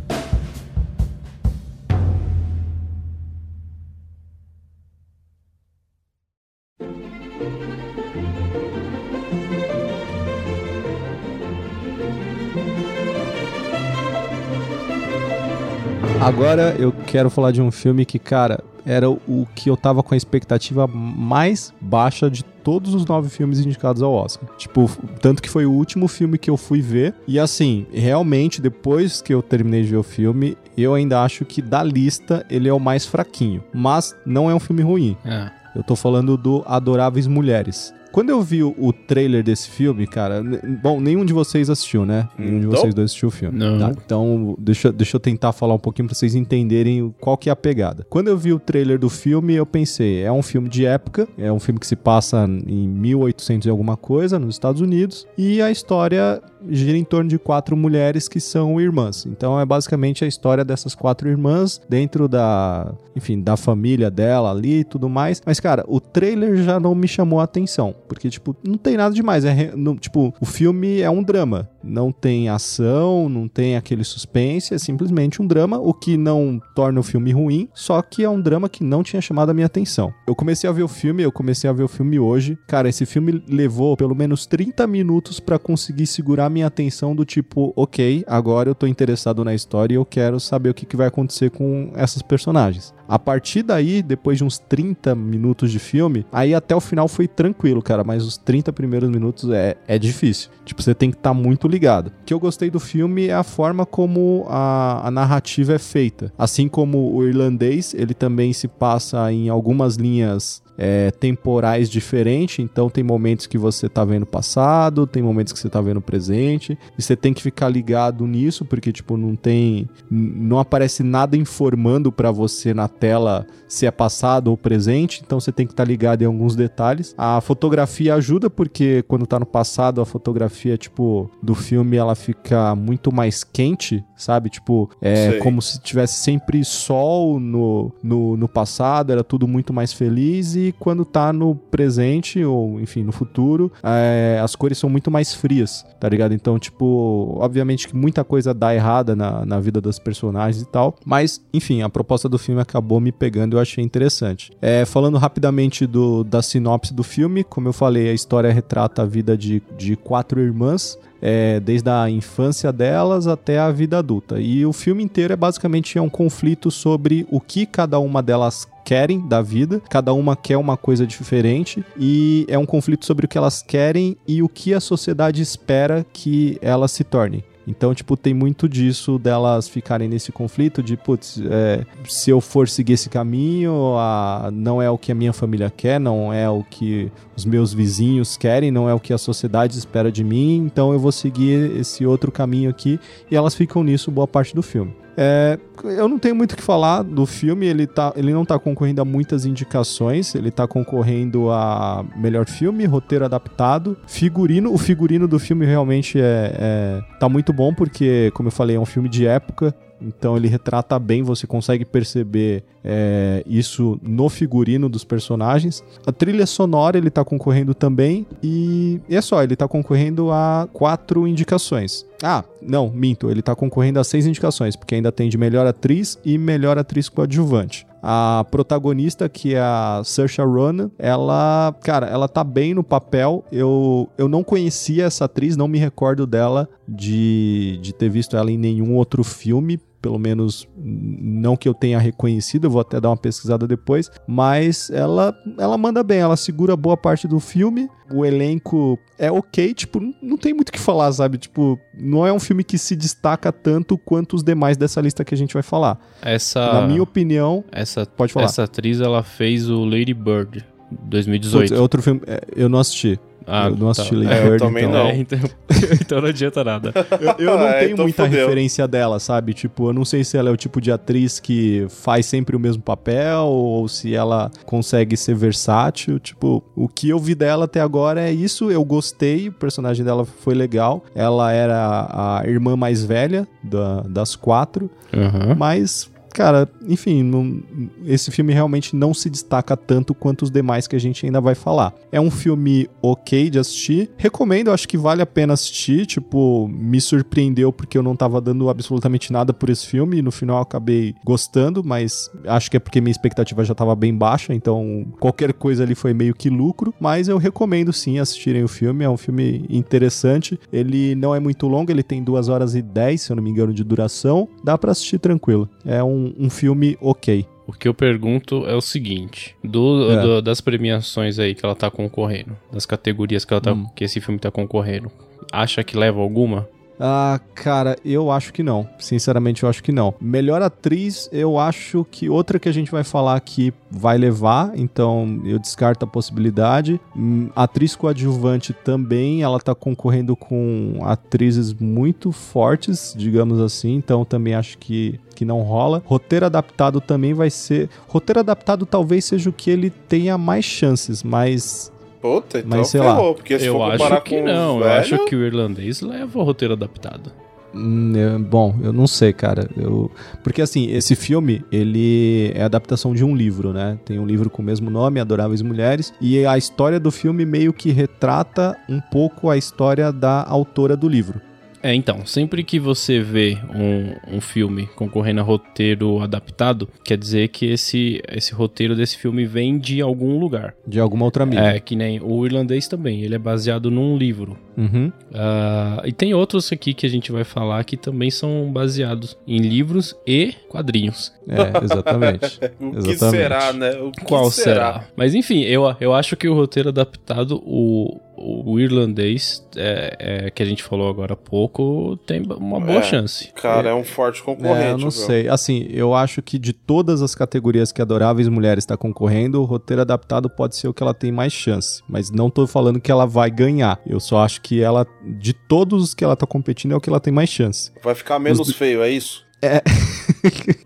Agora 16.26 16.76
eu 16.80 16.92
quero 16.92 17.30
falar 17.30 17.52
de 17.52 17.62
um 17.62 17.70
filme 17.70 18.04
que, 18.04 18.18
cara, 18.18 18.64
era 18.84 19.08
o 19.08 19.48
que 19.54 19.70
eu 19.70 19.78
tava 19.78 20.02
com 20.02 20.16
a 20.16 20.18
expectativa 20.18 20.88
mais 20.88 21.72
baixa 21.80 22.32
de 22.32 22.44
todos 22.44 22.96
os 22.96 23.06
nove 23.06 23.30
filmes 23.30 23.60
indicados 23.60 24.02
ao 24.02 24.12
Oscar. 24.12 24.50
Tipo, 24.58 24.90
tanto 25.22 25.40
que 25.40 25.48
foi 25.48 25.68
o 25.68 25.72
último 25.72 26.08
filme 26.08 26.40
que 26.40 26.50
eu 26.50 26.58
fui 26.58 26.82
ver. 26.82 27.14
E 27.28 27.38
assim, 27.38 27.86
realmente, 27.94 28.60
depois 28.60 29.22
que 29.22 29.32
eu 29.32 29.44
terminei 29.44 29.84
de 29.84 29.90
ver 29.90 29.98
o 29.98 30.04
filme, 30.04 30.58
eu 30.76 30.96
ainda 30.96 31.22
acho 31.22 31.46
que 31.46 31.62
da 31.62 31.84
lista 31.84 32.44
ele 32.50 32.68
é 32.68 32.74
o 32.74 32.80
mais 32.80 33.06
fraquinho. 33.06 33.64
Mas 33.72 34.16
não 34.26 34.50
é 34.50 34.56
um 34.56 34.60
filme 34.60 34.82
ruim. 34.82 35.16
É. 35.24 35.52
Eu 35.76 35.84
tô 35.84 35.96
falando 35.96 36.36
do 36.36 36.64
Adoráveis 36.66 37.28
Mulheres. 37.28 37.94
Quando 38.16 38.30
eu 38.30 38.42
vi 38.42 38.64
o, 38.64 38.74
o 38.78 38.94
trailer 38.94 39.44
desse 39.44 39.70
filme, 39.70 40.08
cara, 40.08 40.42
bom, 40.82 41.02
nenhum 41.02 41.26
de 41.26 41.34
vocês 41.34 41.70
assistiu, 41.70 42.06
né? 42.06 42.30
Nenhum 42.40 42.62
de 42.62 42.66
Não. 42.68 42.72
vocês 42.72 42.94
dois 42.94 43.08
assistiu 43.08 43.28
o 43.28 43.32
filme. 43.32 43.60
Não. 43.60 43.78
Tá, 43.78 43.92
então, 44.06 44.56
deixa, 44.58 44.90
deixa 44.90 45.18
eu 45.18 45.20
tentar 45.20 45.52
falar 45.52 45.74
um 45.74 45.80
pouquinho 45.80 46.08
pra 46.08 46.16
vocês 46.16 46.34
entenderem 46.34 47.14
qual 47.20 47.38
que 47.38 47.50
é 47.50 47.52
a 47.52 47.58
pegada. 47.58 48.08
Quando 48.10 48.30
eu 48.30 48.38
vi 48.38 48.54
o 48.54 48.58
trailer 48.58 48.98
do 48.98 49.10
filme, 49.10 49.54
eu 49.54 49.66
pensei, 49.66 50.24
é 50.24 50.32
um 50.32 50.42
filme 50.42 50.70
de 50.70 50.86
época, 50.86 51.28
é 51.38 51.52
um 51.52 51.60
filme 51.60 51.78
que 51.78 51.86
se 51.86 51.98
passa 51.98 52.46
em 52.66 52.88
1800 52.88 53.68
e 53.68 53.70
alguma 53.70 53.98
coisa, 53.98 54.40
nos 54.40 54.56
Estados 54.56 54.80
Unidos, 54.80 55.28
e 55.38 55.62
a 55.62 55.70
história 55.70 56.42
gira 56.70 56.98
em 56.98 57.04
torno 57.04 57.30
de 57.30 57.38
quatro 57.38 57.76
mulheres 57.76 58.28
que 58.28 58.40
são 58.40 58.80
irmãs. 58.80 59.26
Então 59.26 59.60
é 59.60 59.66
basicamente 59.66 60.24
a 60.24 60.28
história 60.28 60.64
dessas 60.64 60.96
quatro 60.96 61.30
irmãs 61.30 61.82
dentro 61.90 62.28
da, 62.28 62.94
enfim, 63.16 63.42
da 63.42 63.58
família 63.58 64.10
dela 64.10 64.52
ali 64.52 64.80
e 64.80 64.84
tudo 64.84 65.10
mais. 65.10 65.42
Mas 65.46 65.60
cara, 65.60 65.84
o 65.88 66.00
trailer 66.00 66.58
já 66.64 66.80
não 66.80 66.96
me 66.96 67.08
chamou 67.08 67.40
a 67.40 67.44
atenção, 67.44 67.94
porque 68.08 68.30
tipo, 68.30 68.56
não 68.66 68.78
tem 68.78 68.98
nada 68.98 69.14
demais, 69.14 69.46
é 69.46 69.72
tipo, 70.00 70.34
o 70.40 70.46
filme 70.46 71.02
é 71.02 71.10
um 71.10 71.24
drama, 71.24 71.70
não 71.86 72.12
tem 72.12 72.50
ação, 72.50 73.30
não 73.30 73.48
tem 73.48 73.76
aquele 73.76 74.04
suspense, 74.04 74.74
é 74.74 74.78
simplesmente 74.78 75.42
um 75.42 75.48
drama, 75.48 75.78
o 75.78 75.94
que 75.94 76.18
não 76.18 76.60
torna 76.76 77.00
o 77.00 77.04
filme 77.04 77.32
ruim, 77.32 77.70
só 77.74 78.02
que 78.02 78.24
é 78.24 78.30
um 78.30 78.42
drama 78.42 78.68
que 78.68 78.84
não 78.84 79.04
tinha 79.04 79.22
chamado 79.22 79.50
a 79.50 79.54
minha 79.54 79.66
atenção. 79.68 80.14
Eu 80.28 80.36
comecei 80.36 80.70
a 80.70 80.74
ver 80.74 80.84
o 80.84 80.88
filme, 80.88 81.24
eu 81.24 81.32
comecei 81.32 81.70
a 81.70 81.74
ver 81.74 81.84
o 81.84 81.88
filme 81.88 82.20
hoje. 82.20 82.58
Cara, 82.68 82.90
esse 82.90 83.06
filme 83.06 83.44
levou 83.48 83.96
pelo 83.96 84.16
menos 84.16 84.46
30 84.46 84.88
minutos 84.88 85.40
pra 85.40 85.60
conseguir 85.60 86.08
segurar 86.08 86.50
minha 86.50 86.68
atenção 86.68 87.16
do 87.16 87.26
tipo, 87.26 87.74
OK, 87.76 88.24
agora 88.28 88.70
eu 88.70 88.76
tô 88.76 88.88
interessado 88.88 89.44
na 89.44 89.54
história 89.54 89.94
e 89.94 89.98
eu 89.98 90.06
quero 90.06 90.40
saber 90.40 90.70
o 90.70 90.74
que, 90.74 90.86
que 90.86 90.98
vai 90.98 91.08
acontecer 91.08 91.50
com 91.52 91.92
essas 91.96 92.22
personagens. 92.22 92.94
A 93.08 93.20
partir 93.20 93.62
daí, 93.62 94.02
depois 94.02 94.38
de 94.38 94.44
uns 94.44 94.58
30 94.58 95.14
minutos 95.14 95.72
de 95.72 95.78
filme, 95.78 96.26
aí 96.32 96.56
até 96.56 96.76
o 96.76 96.82
final 96.82 97.08
foi 97.08 97.28
tranquilo, 97.28 97.82
cara, 97.82 98.04
mas 98.04 98.24
os 98.24 98.38
30 98.38 98.74
primeiros 98.74 99.10
minutos 99.10 99.50
é, 99.52 99.78
é 99.88 100.00
difícil. 100.00 100.50
Tipo, 100.66 100.82
você 100.82 100.96
tem 100.96 101.12
que 101.12 101.18
estar 101.18 101.34
muito 101.34 101.68
ligado. 101.76 102.08
O 102.08 102.26
que 102.26 102.34
eu 102.34 102.40
gostei 102.40 102.70
do 102.70 102.80
filme 102.80 103.28
é 103.28 103.34
a 103.34 103.44
forma 103.44 103.86
como 103.86 104.46
a, 104.48 105.08
a 105.08 105.12
narrativa 105.12 105.74
é 105.74 105.80
feita. 105.80 106.32
Assim 106.38 106.70
como 106.70 107.14
o 107.14 107.28
irlandês, 107.28 107.94
ele 107.94 108.14
também 108.14 108.54
se 108.54 108.68
passa 108.68 109.32
em 109.32 109.50
algumas 109.50 109.96
linhas 109.96 110.64
é, 110.78 111.12
temporais 111.12 111.90
diferentes, 111.90 112.60
então 112.60 112.90
tem 112.90 113.04
momentos 113.04 113.48
que 113.48 113.58
você 113.58 113.88
tá 113.88 114.04
vendo 114.04 114.26
passado, 114.26 115.08
tem 115.08 115.24
momentos 115.24 115.54
que 115.54 115.60
você 115.60 115.70
tá 115.70 115.82
vendo 115.82 116.02
presente, 116.02 116.78
e 116.98 117.02
você 117.02 117.16
tem 117.16 117.34
que 117.34 117.42
ficar 117.42 117.70
ligado 117.70 118.26
nisso, 118.28 118.66
porque, 118.66 118.92
tipo, 118.92 119.18
não 119.18 119.36
tem. 119.36 119.90
não 120.10 120.60
aparece 120.60 121.04
nada 121.04 121.38
informando 121.38 122.12
pra 122.12 122.32
você 122.32 122.74
na 122.74 122.88
tela 122.88 123.46
se 123.68 123.86
é 123.86 123.92
passado 123.92 124.48
ou 124.50 124.58
presente, 124.58 125.22
então 125.26 125.40
você 125.40 125.52
tem 125.52 125.66
que 125.66 125.74
estar 125.74 125.86
ligado 125.86 126.22
em 126.22 126.26
alguns 126.26 126.56
detalhes. 126.56 127.14
A 127.18 127.42
fotografia 127.42 128.16
ajuda, 128.16 128.50
porque 128.50 129.04
quando 129.08 129.26
tá 129.26 129.40
no 129.40 129.46
passado, 129.46 130.02
a 130.02 130.06
fotografia, 130.06 130.78
tipo, 130.78 131.30
do 131.42 131.56
filme, 131.56 131.98
ela 131.98 132.16
fica 132.16 132.76
muito 132.76 133.14
mais 133.14 133.44
quente, 133.44 134.04
sabe? 134.16 134.50
Tipo, 134.50 134.90
é 135.02 135.32
Sei. 135.32 135.40
como 135.40 135.62
se 135.62 135.80
tivesse 135.82 136.22
sempre 136.22 136.64
sol 136.64 137.40
no, 137.40 137.92
no, 138.04 138.38
no 138.38 138.48
passado, 138.48 139.12
era 139.12 139.24
tudo 139.24 139.48
muito 139.48 139.74
mais 139.74 139.94
feliz, 139.94 140.56
e 140.56 140.65
quando 140.74 141.06
tá 141.06 141.32
no 141.32 141.56
presente, 141.56 142.44
ou 142.44 142.80
enfim, 142.80 143.04
no 143.04 143.12
futuro, 143.12 143.72
é, 143.84 144.40
as 144.44 144.56
cores 144.56 144.78
são 144.78 144.90
muito 144.90 145.12
mais 145.12 145.34
frias, 145.34 145.86
tá 146.00 146.08
ligado? 146.10 146.34
Então, 146.34 146.58
tipo, 146.60 147.38
obviamente 147.40 147.88
que 147.88 147.96
muita 147.96 148.24
coisa 148.24 148.54
dá 148.54 148.74
errada 148.74 149.16
na, 149.16 149.46
na 149.46 149.60
vida 149.60 149.80
das 149.82 150.00
personagens 150.00 150.64
e 150.64 150.68
tal, 150.68 150.96
mas, 151.06 151.42
enfim, 151.54 151.82
a 151.82 151.90
proposta 151.90 152.28
do 152.30 152.38
filme 152.38 152.62
acabou 152.62 153.00
me 153.00 153.12
pegando 153.12 153.54
e 153.54 153.56
eu 153.56 153.60
achei 153.60 153.84
interessante. 153.84 154.52
É, 154.62 154.86
falando 154.86 155.18
rapidamente 155.18 155.86
do, 155.86 156.24
da 156.24 156.42
sinopse 156.42 156.94
do 156.94 157.04
filme, 157.04 157.44
como 157.44 157.68
eu 157.68 157.74
falei, 157.74 158.10
a 158.10 158.14
história 158.14 158.52
retrata 158.52 159.02
a 159.02 159.06
vida 159.06 159.38
de, 159.38 159.62
de 159.78 159.96
quatro 159.96 160.42
irmãs, 160.42 160.98
é, 161.22 161.60
desde 161.60 161.90
a 161.90 162.10
infância 162.10 162.72
delas 162.72 163.26
até 163.26 163.58
a 163.58 163.72
vida 163.72 163.98
adulta. 163.98 164.40
E 164.40 164.66
o 164.66 164.74
filme 164.74 165.04
inteiro 165.04 165.34
é 165.34 165.36
basicamente 165.36 165.98
é 165.98 166.02
um 166.02 166.10
conflito 166.10 166.70
sobre 166.70 167.26
o 167.32 167.40
que 167.40 167.66
cada 167.66 167.98
uma 168.00 168.22
delas 168.22 168.68
querem 168.86 169.20
da 169.20 169.42
vida, 169.42 169.82
cada 169.90 170.14
uma 170.14 170.36
quer 170.36 170.58
uma 170.58 170.78
coisa 170.78 171.08
diferente 171.08 171.84
e 171.98 172.46
é 172.48 172.58
um 172.58 172.66
conflito 172.66 173.06
sobre 173.06 173.26
o 173.26 173.28
que 173.28 173.38
elas 173.38 173.64
querem 173.64 174.16
e 174.28 174.44
o 174.44 174.48
que 174.48 174.74
a 174.74 174.80
sociedade 174.80 175.42
espera 175.42 176.06
que 176.14 176.60
elas 176.62 176.92
se 176.92 177.04
tornem. 177.04 177.44
Então, 177.68 177.96
tipo, 177.96 178.16
tem 178.16 178.34
muito 178.34 178.70
disso 178.70 179.18
delas 179.18 179.68
ficarem 179.68 180.08
nesse 180.08 180.32
conflito 180.32 180.84
de, 180.84 180.96
putz, 180.96 181.42
é, 181.50 181.84
se 182.08 182.30
eu 182.30 182.40
for 182.40 182.70
seguir 182.70 182.94
esse 182.94 183.10
caminho, 183.10 183.96
a, 183.98 184.52
não 184.54 184.82
é 184.82 184.90
o 184.90 184.98
que 184.98 185.12
a 185.12 185.16
minha 185.16 185.34
família 185.34 185.72
quer, 185.76 186.00
não 186.00 186.32
é 186.32 186.48
o 186.48 186.64
que 186.64 187.12
os 187.36 187.44
meus 187.44 187.74
vizinhos 187.74 188.38
querem, 188.38 188.70
não 188.70 188.88
é 188.88 188.94
o 188.94 189.00
que 189.00 189.14
a 189.14 189.18
sociedade 189.18 189.78
espera 189.78 190.12
de 190.12 190.24
mim, 190.24 190.58
então 190.58 190.94
eu 190.94 191.00
vou 191.00 191.12
seguir 191.12 191.76
esse 191.78 192.06
outro 192.06 192.32
caminho 192.32 192.70
aqui 192.70 193.00
e 193.32 193.36
elas 193.36 193.56
ficam 193.56 193.84
nisso 193.84 194.12
boa 194.12 194.28
parte 194.28 194.54
do 194.54 194.62
filme. 194.62 195.05
É, 195.18 195.58
eu 195.84 196.08
não 196.08 196.20
tenho 196.20 196.36
muito 196.36 196.54
o 196.54 196.56
que 196.58 196.62
falar 196.62 197.02
do 197.04 197.26
filme, 197.26 197.66
ele, 197.66 197.88
tá, 197.88 198.12
ele 198.16 198.34
não 198.34 198.44
tá 198.44 198.60
concorrendo 198.60 199.02
a 199.02 199.06
muitas 199.06 199.46
indicações, 199.46 200.36
ele 200.36 200.52
tá 200.52 200.68
concorrendo 200.68 201.50
a 201.52 202.04
melhor 202.18 202.46
filme, 202.48 202.86
roteiro 202.86 203.24
adaptado, 203.26 203.98
figurino. 204.08 204.74
O 204.74 204.78
figurino 204.78 205.28
do 205.28 205.40
filme 205.40 205.66
realmente 205.66 206.20
é, 206.20 206.56
é- 206.58 207.02
tá 207.20 207.30
muito 207.30 207.54
bom, 207.54 207.74
porque, 207.74 208.32
como 208.34 208.48
eu 208.48 208.52
falei, 208.52 208.76
é 208.76 208.80
um 208.80 208.86
filme 208.86 209.08
de 209.08 209.26
época. 209.26 209.74
Então 210.06 210.38
ele 210.38 210.48
retrata 210.48 210.98
bem, 211.00 211.24
você 211.24 211.48
consegue 211.48 211.84
perceber 211.84 212.64
é, 212.84 213.44
isso 213.48 214.00
no 214.04 214.30
figurino 214.30 214.88
dos 214.88 215.04
personagens. 215.04 215.84
A 216.06 216.12
trilha 216.12 216.46
sonora 216.46 216.98
ele 216.98 217.10
tá 217.10 217.26
concorrendo 217.26 217.74
também 217.74 218.28
e, 218.44 219.02
e 219.10 219.16
é 219.16 219.22
só, 219.22 219.42
ele 219.42 219.56
tá 219.56 219.68
concorrendo 219.68 220.32
a 220.32 220.70
quatro 220.72 221.28
indicações. 221.28 222.06
Ah, 222.24 222.44
não, 222.62 222.90
minto, 222.90 223.30
ele 223.30 223.42
tá 223.42 223.56
concorrendo 223.56 224.00
a 224.00 224.04
seis 224.04 224.26
indicações, 224.26 224.76
porque 224.76 224.96
ainda 224.96 225.12
tem 225.12 225.30
de 225.30 225.38
melhor 225.38 225.66
atriz 225.68 226.18
e 226.24 226.38
melhor 226.38 226.78
atriz 226.78 227.10
coadjuvante. 227.10 227.86
A 228.08 228.46
protagonista, 228.52 229.28
que 229.28 229.56
é 229.56 229.60
a 229.60 230.02
Saoirse 230.06 230.40
Ronan, 230.40 230.92
ela, 231.00 231.76
cara, 231.82 232.06
ela 232.06 232.28
tá 232.28 232.44
bem 232.44 232.72
no 232.72 232.84
papel. 232.84 233.44
Eu, 233.52 234.08
eu 234.16 234.30
não 234.30 234.44
conhecia 234.44 235.06
essa 235.06 235.26
atriz, 235.26 235.58
não 235.58 235.68
me 235.68 235.80
recordo 235.80 236.28
dela 236.28 236.70
de, 236.88 237.80
de 237.82 237.92
ter 237.96 238.10
visto 238.10 238.38
ela 238.38 238.52
em 238.52 238.60
nenhum 238.60 238.94
outro 238.94 239.24
filme, 239.24 239.80
pelo 240.06 240.20
menos 240.20 240.68
não 240.78 241.58
que 241.58 241.68
eu 241.68 241.74
tenha 241.74 241.98
reconhecido, 241.98 242.66
eu 242.66 242.70
vou 242.70 242.80
até 242.80 243.02
dar 243.02 243.10
uma 243.10 243.18
pesquisada 243.18 243.66
depois, 243.68 244.12
mas 244.28 244.92
ela 244.92 245.36
ela 245.58 245.76
manda 245.80 246.04
bem, 246.04 246.20
ela 246.20 246.38
segura 246.38 246.76
boa 246.76 246.96
parte 246.96 247.28
do 247.28 247.40
filme, 247.40 247.90
o 248.14 248.24
elenco 248.24 249.00
é 249.18 249.32
ok, 249.32 249.74
tipo, 249.74 250.00
não- 250.22 250.38
tem 250.38 250.54
muito 250.54 250.70
o 250.70 250.72
que 250.72 250.80
falar, 250.80 251.12
sabe? 251.12 251.40
Tipo, 251.40 251.80
não 251.98 252.24
é 252.28 252.32
um 252.32 252.40
filme 252.40 252.64
que 252.64 252.78
se 252.78 252.96
destaca 252.96 253.52
tanto 253.52 253.98
quanto 253.98 254.36
os 254.36 254.44
demais 254.44 254.78
dessa 254.78 255.02
lista 255.02 255.26
que 255.26 255.34
a 255.34 255.38
gente 255.38 255.56
vai 255.56 255.64
falar. 255.64 255.98
Essa, 256.22 256.82
Na 256.82 256.88
minha 256.88 257.02
opinião, 257.02 257.64
essa, 257.72 258.06
pode 258.06 258.32
falar. 258.32 258.46
essa 258.46 258.64
atriz, 258.66 259.02
ela 259.02 259.24
fez 259.24 259.68
o 259.72 259.84
Lady 259.86 260.14
Bird, 260.14 260.60
Putz, 260.90 261.02
2018. 261.08 261.74
é 261.74 261.80
outro 261.80 262.00
filme, 262.04 262.22
é, 262.28 262.42
eu 262.56 262.70
não 262.70 262.78
assisti. 262.78 263.20
Ah, 263.48 263.68
eu 263.68 263.76
não 263.76 263.90
assisti 263.90 264.12
tá. 264.12 264.18
Lady 264.18 264.32
É, 264.34 264.40
eu 264.40 264.44
Bird, 264.50 264.60
também 264.60 264.84
então. 264.86 265.04
não. 265.04 265.10
É, 265.10 265.18
então, 265.18 265.40
então 266.02 266.22
não 266.22 266.30
adianta 266.30 266.64
nada. 266.64 266.94
Eu, 267.20 267.48
eu 267.48 267.58
não 267.58 267.68
É, 267.68 267.80
tenho 267.82 267.92
então 267.94 268.06
muita 268.06 268.24
fudeu. 268.26 268.40
referência 268.40 268.88
dela, 268.88 269.20
sabe? 269.20 269.54
Tipo, 269.54 269.90
eu 269.90 269.94
não 269.94 270.04
sei 270.06 270.24
se 270.24 270.36
ela 270.38 270.50
é 270.50 270.52
o 270.52 270.58
tipo 270.58 270.82
de 270.82 270.92
atriz 270.92 271.40
que 271.40 271.86
faz 271.90 272.26
sempre 272.26 272.56
o 272.56 272.60
mesmo 272.60 272.82
papel 272.82 273.42
ou 273.46 273.88
se 273.88 274.16
ela 274.16 274.50
consegue 274.66 275.16
ser 275.16 275.36
versátil. 275.36 276.20
Tipo, 276.20 276.64
o 276.76 276.88
que 276.88 277.10
eu 277.10 277.20
vi 277.20 277.36
dela 277.36 277.66
até 277.66 277.82
agora 277.82 278.22
é 278.22 278.32
isso. 278.32 278.72
Eu 278.72 278.84
gostei, 278.84 279.50
o 279.50 279.52
personagem 279.52 280.04
dela 280.04 280.26
foi 280.26 280.56
legal. 280.56 281.04
Ela 281.14 281.52
era 281.52 282.08
a 282.10 282.44
irmã 282.48 282.76
mais 282.76 283.04
velha 283.04 283.48
da- 283.64 284.02
das 284.10 284.36
quatro, 284.36 284.90
Aham. 285.14 285.56
mas. 285.56 286.10
Cara, 286.36 286.68
enfim, 286.86 287.24
não- 287.24 287.62
esse 288.06 288.30
filme 288.30 288.52
realmente 288.52 288.94
não 288.94 289.14
se 289.14 289.30
destaca 289.30 289.78
tanto 289.78 290.14
quanto 290.14 290.42
os 290.42 290.52
demais 290.52 290.86
que 290.86 290.94
a 290.94 291.00
gente 291.00 291.26
ainda 291.26 291.40
vai 291.40 291.56
falar. 291.56 291.94
É 292.12 292.20
um 292.20 292.30
filme 292.30 292.90
ok 293.02 293.50
de 293.50 293.58
assistir. 293.58 294.10
Recomendo, 294.18 294.70
acho 294.70 294.86
que 294.86 294.98
vale 294.98 295.22
a 295.22 295.26
pena 295.26 295.54
assistir. 295.54 296.06
Tipo, 296.06 296.68
me 296.68 297.00
surpreendeu 297.00 297.72
porque 297.72 297.98
eu 297.98 298.04
não 298.04 298.18
tava 298.18 298.42
dando 298.42 298.68
absolutamente 298.70 299.32
nada 299.32 299.54
por 299.54 299.70
esse 299.70 299.88
filme. 299.88 300.18
E 300.18 300.22
no 300.22 300.30
final 300.30 300.60
acabei 300.62 301.16
gostando, 301.26 301.82
mas 301.82 302.30
acho 302.46 302.70
que 302.70 302.76
é 302.76 302.82
porque 302.82 303.00
minha 303.00 303.12
expectativa 303.14 303.64
já 303.64 303.74
tava 303.74 303.96
bem 303.96 304.14
baixa. 304.14 304.54
Então 304.54 305.06
qualquer 305.22 305.54
coisa 305.54 305.84
ali 305.84 305.96
foi 305.96 306.14
meio 306.14 306.36
que 306.36 306.50
lucro. 306.50 306.94
Mas 307.00 307.30
eu 307.30 307.38
recomendo 307.38 307.94
sim 307.94 308.20
assistirem 308.20 308.62
o 308.62 308.68
filme. 308.68 309.06
É 309.06 309.10
um 309.10 309.16
filme 309.16 309.66
interessante. 309.70 310.60
Ele 310.70 311.16
não 311.16 311.34
é 311.34 311.40
muito 311.40 311.66
longo, 311.66 311.90
ele 311.90 312.04
tem 312.04 312.22
2 312.22 312.50
horas 312.50 312.76
e 312.76 312.82
10, 312.82 313.22
se 313.22 313.32
eu 313.32 313.38
não 313.38 313.44
me 313.44 313.50
engano, 313.50 313.74
de 313.74 313.86
duração. 313.86 314.50
Dá 314.66 314.78
pra 314.78 314.92
assistir 314.92 315.18
tranquilo. 315.18 315.70
É 315.86 316.04
um 316.04 316.25
um, 316.26 316.46
um 316.46 316.50
filme 316.50 316.98
ok. 317.02 317.46
O 317.68 317.74
que 317.74 317.88
eu 317.88 317.94
pergunto 317.94 318.66
é 318.68 318.76
o 318.76 318.82
seguinte: 318.82 319.56
do, 319.64 320.12
É. 320.12 320.22
do- 320.22 320.42
das 320.42 320.62
premiações 320.62 321.40
aí 321.40 321.56
que 321.56 321.66
ela 321.66 321.76
tá 321.76 321.90
concorrendo, 321.90 322.56
das 322.72 322.86
categorias 322.86 323.44
que, 323.46 323.54
ela 323.54 323.62
tá, 323.62 323.74
Hum. 323.74 323.88
que 323.96 324.04
esse 324.04 324.22
filme 324.22 324.40
tá 324.40 324.52
concorrendo, 324.52 325.12
acha 325.52 325.84
que 325.84 325.98
leva 325.98 326.20
alguma? 326.22 326.68
Ah, 327.00 327.40
cara, 327.54 327.98
eu 328.06 328.32
acho 328.32 328.54
que 328.54 328.64
não. 328.64 328.88
Sinceramente, 329.00 329.64
eu 329.64 329.70
acho 329.70 329.84
que 329.84 329.92
não. 329.92 330.14
Melhor 330.20 330.62
atriz, 330.62 331.30
eu 331.32 331.58
acho 331.58 332.06
que 332.10 332.30
outra 332.30 332.60
que 332.60 332.70
a 332.70 332.72
gente 332.72 332.92
vai 332.92 333.04
falar 333.04 333.36
aqui 333.36 333.74
vai 333.92 334.18
levar, 334.18 334.72
então 334.76 335.42
eu 335.46 335.60
descarto 335.60 336.06
a 336.06 336.08
possibilidade. 336.08 337.00
Hum, 337.16 337.50
atriz 337.56 337.96
coadjuvante 337.96 338.74
também, 338.74 339.44
ela 339.44 339.60
tá 339.60 339.76
concorrendo 339.76 340.36
com 340.36 341.00
atrizes 341.04 341.74
muito 341.74 342.32
fortes, 342.32 343.14
digamos 343.18 343.60
assim, 343.60 343.96
então 343.96 344.26
também 344.26 344.54
acho 344.56 344.78
que 344.78 345.20
que 345.36 345.44
não 345.44 345.62
rola. 345.62 346.02
Roteiro 346.06 346.46
adaptado 346.46 347.02
também 347.02 347.34
vai 347.34 347.50
ser. 347.50 347.90
Roteiro 348.08 348.40
adaptado 348.40 348.86
talvez 348.86 349.26
seja 349.26 349.50
o 349.50 349.54
que 349.54 349.70
ele 349.70 349.90
tenha 349.90 350.38
mais 350.38 350.64
chances, 350.64 351.22
mas 351.22 351.92
Puta, 352.26 352.58
então 352.58 352.80
Mas 352.80 352.88
sei 352.88 353.02
lá. 353.02 353.16
ferrou, 353.16 353.36
porque 353.36 353.60
se 353.60 353.68
eu 353.68 353.74
for 353.74 353.92
comparar 353.92 354.16
acho 354.16 354.24
que 354.24 354.40
com 354.40 354.46
não. 354.46 354.78
os 354.78 354.82
Eu 354.82 354.88
velho, 354.90 355.00
acho 355.00 355.26
que 355.26 355.36
o 355.36 355.46
irlandês 355.46 356.02
leva 356.02 356.40
o 356.40 356.44
roteiro 356.44 356.74
adaptado. 356.74 357.32
Hum, 357.72 358.42
bom, 358.42 358.74
eu 358.82 358.92
não 358.92 359.06
sei, 359.06 359.32
cara. 359.32 359.70
Eu, 359.78 360.10
porque 360.44 360.62
assim, 360.62 360.90
esse 360.92 361.14
filme, 361.16 361.64
ele 361.72 362.52
é 362.56 362.64
adaptação 362.64 363.14
de 363.14 363.24
um 363.24 363.36
livro, 363.36 363.74
né? 363.74 364.00
Tem 364.06 364.18
um 364.18 364.26
livro 364.26 364.50
com 364.50 364.62
o 364.62 364.66
mesmo 364.66 364.90
nome, 364.90 365.20
Adoráveis 365.20 365.62
Mulheres, 365.62 366.14
e 366.20 366.46
a 366.48 366.58
história 366.58 367.00
do 367.00 367.12
filme 367.12 367.46
meio 367.46 367.72
que 367.74 367.92
retrata 367.92 368.76
um 368.90 369.00
pouco 369.00 369.50
a 369.50 369.58
história 369.58 370.12
da 370.12 370.44
autora 370.44 370.96
do 370.98 371.08
livro. 371.08 371.40
É, 371.86 371.94
então, 371.94 372.26
sempre 372.26 372.64
que 372.64 372.80
você 372.80 373.20
vê 373.20 373.60
um, 373.70 374.38
um 374.38 374.42
filme 374.42 374.88
concorrendo 374.96 375.40
a 375.40 375.44
roteiro 375.44 376.20
adaptado, 376.20 376.90
quer 377.04 377.16
dizer 377.16 377.50
que 377.50 377.68
esse, 377.68 378.24
esse 378.28 378.56
roteiro 378.56 378.96
desse 378.96 379.16
filme 379.20 379.46
vem 379.46 379.78
de 379.78 380.02
algum 380.02 380.40
lugar. 380.40 380.74
De 380.88 381.00
alguma 381.00 381.26
outra 381.26 381.46
mídia. 381.46 381.76
É, 381.76 381.80
que 381.80 381.96
nem 381.96 382.20
o 382.20 382.44
irlandês 382.44 382.88
também, 382.88 383.22
ele 383.22 383.36
é 383.36 383.38
baseado 383.38 383.92
num 383.92 384.18
livro. 384.18 384.58
Uhum. 384.76 385.12
Ah, 385.32 386.02
e 386.06 386.12
tem 386.12 386.34
outros 386.34 386.72
aqui 386.72 386.92
que 386.92 387.06
a 387.06 387.10
gente 387.10 387.32
vai 387.32 387.44
falar 387.44 387.84
que 387.84 387.96
também 387.96 388.32
são 388.32 388.72
baseados 388.74 389.38
em 389.48 389.60
livros 389.60 390.16
e 390.26 390.56
quadrinhos. 390.68 391.32
É, 391.48 391.84
exatamente. 391.84 392.60
O 392.80 392.92
que 392.92 393.12
Exatamente. 393.12 393.44
será, 393.44 393.74
né? 393.74 393.92
O 394.00 394.12
que 394.12 394.26
Qual 394.26 394.50
será? 394.52 395.08
Mas 395.16 395.34
enfim, 395.34 395.62
eu, 395.62 395.84
eu 396.00 396.14
acho 396.14 396.36
que 396.36 396.48
o 396.48 396.54
roteiro 396.54 396.90
adaptado, 396.90 397.62
o, 397.66 398.20
o 398.38 398.80
irlandês, 398.80 399.66
é, 399.76 400.46
é, 400.48 400.50
que 400.52 400.62
a 400.62 400.66
gente 400.66 400.84
falou 400.84 401.10
agora 401.10 401.34
há 401.34 401.38
pouco, 401.38 402.18
tem 402.26 402.42
uma 402.42 402.80
boa 402.80 403.00
É. 403.00 403.04
chance. 403.04 403.52
Cara, 403.54 403.90
é 403.90 403.94
um 403.94 404.04
forte 404.04 404.42
concorrente. 404.44 404.78
É, 404.88 404.88
eu 404.92 404.98
não 404.98 405.10
viu? 405.10 405.12
sei. 405.12 405.48
Assim, 405.48 405.88
eu 405.90 406.14
acho 406.14 406.42
que 406.42 406.58
de 406.60 406.74
todas 406.74 407.22
as 407.22 407.34
categorias 407.36 407.92
que 407.92 408.02
Adoráveis 408.02 408.48
Mulheres 408.48 408.84
está 408.84 408.98
concorrendo, 408.98 409.62
o 409.62 409.66
roteiro 409.66 410.02
adaptado 410.02 410.50
pode 410.50 410.76
ser 410.76 410.88
o 410.88 410.94
que 410.94 411.02
ela 411.02 411.14
tem 411.14 411.32
mais 411.32 411.54
chance. 411.54 412.02
Mas 412.10 412.30
não 412.32 412.50
tô 412.50 412.66
falando 412.68 413.00
que 413.00 413.12
ela 413.12 413.26
vai 413.26 413.50
ganhar. 413.50 414.00
Eu 414.06 414.20
só 414.20 414.40
acho 414.40 414.62
que 414.62 414.82
ela, 414.82 415.06
de 415.40 415.54
todos 415.54 416.04
os 416.04 416.14
que 416.14 416.24
ela 416.24 416.36
tá 416.36 416.46
competindo, 416.46 416.92
é 416.94 416.96
o 416.96 417.02
que 417.02 417.10
ela 417.10 417.20
tem 417.20 417.34
mais 417.34 417.50
chance. 417.50 417.92
Vai 418.04 418.16
ficar 418.16 418.40
menos 418.40 418.60
Os- 418.60 418.76
feio, 418.76 419.02
é 419.02 419.10
isso? 419.10 419.45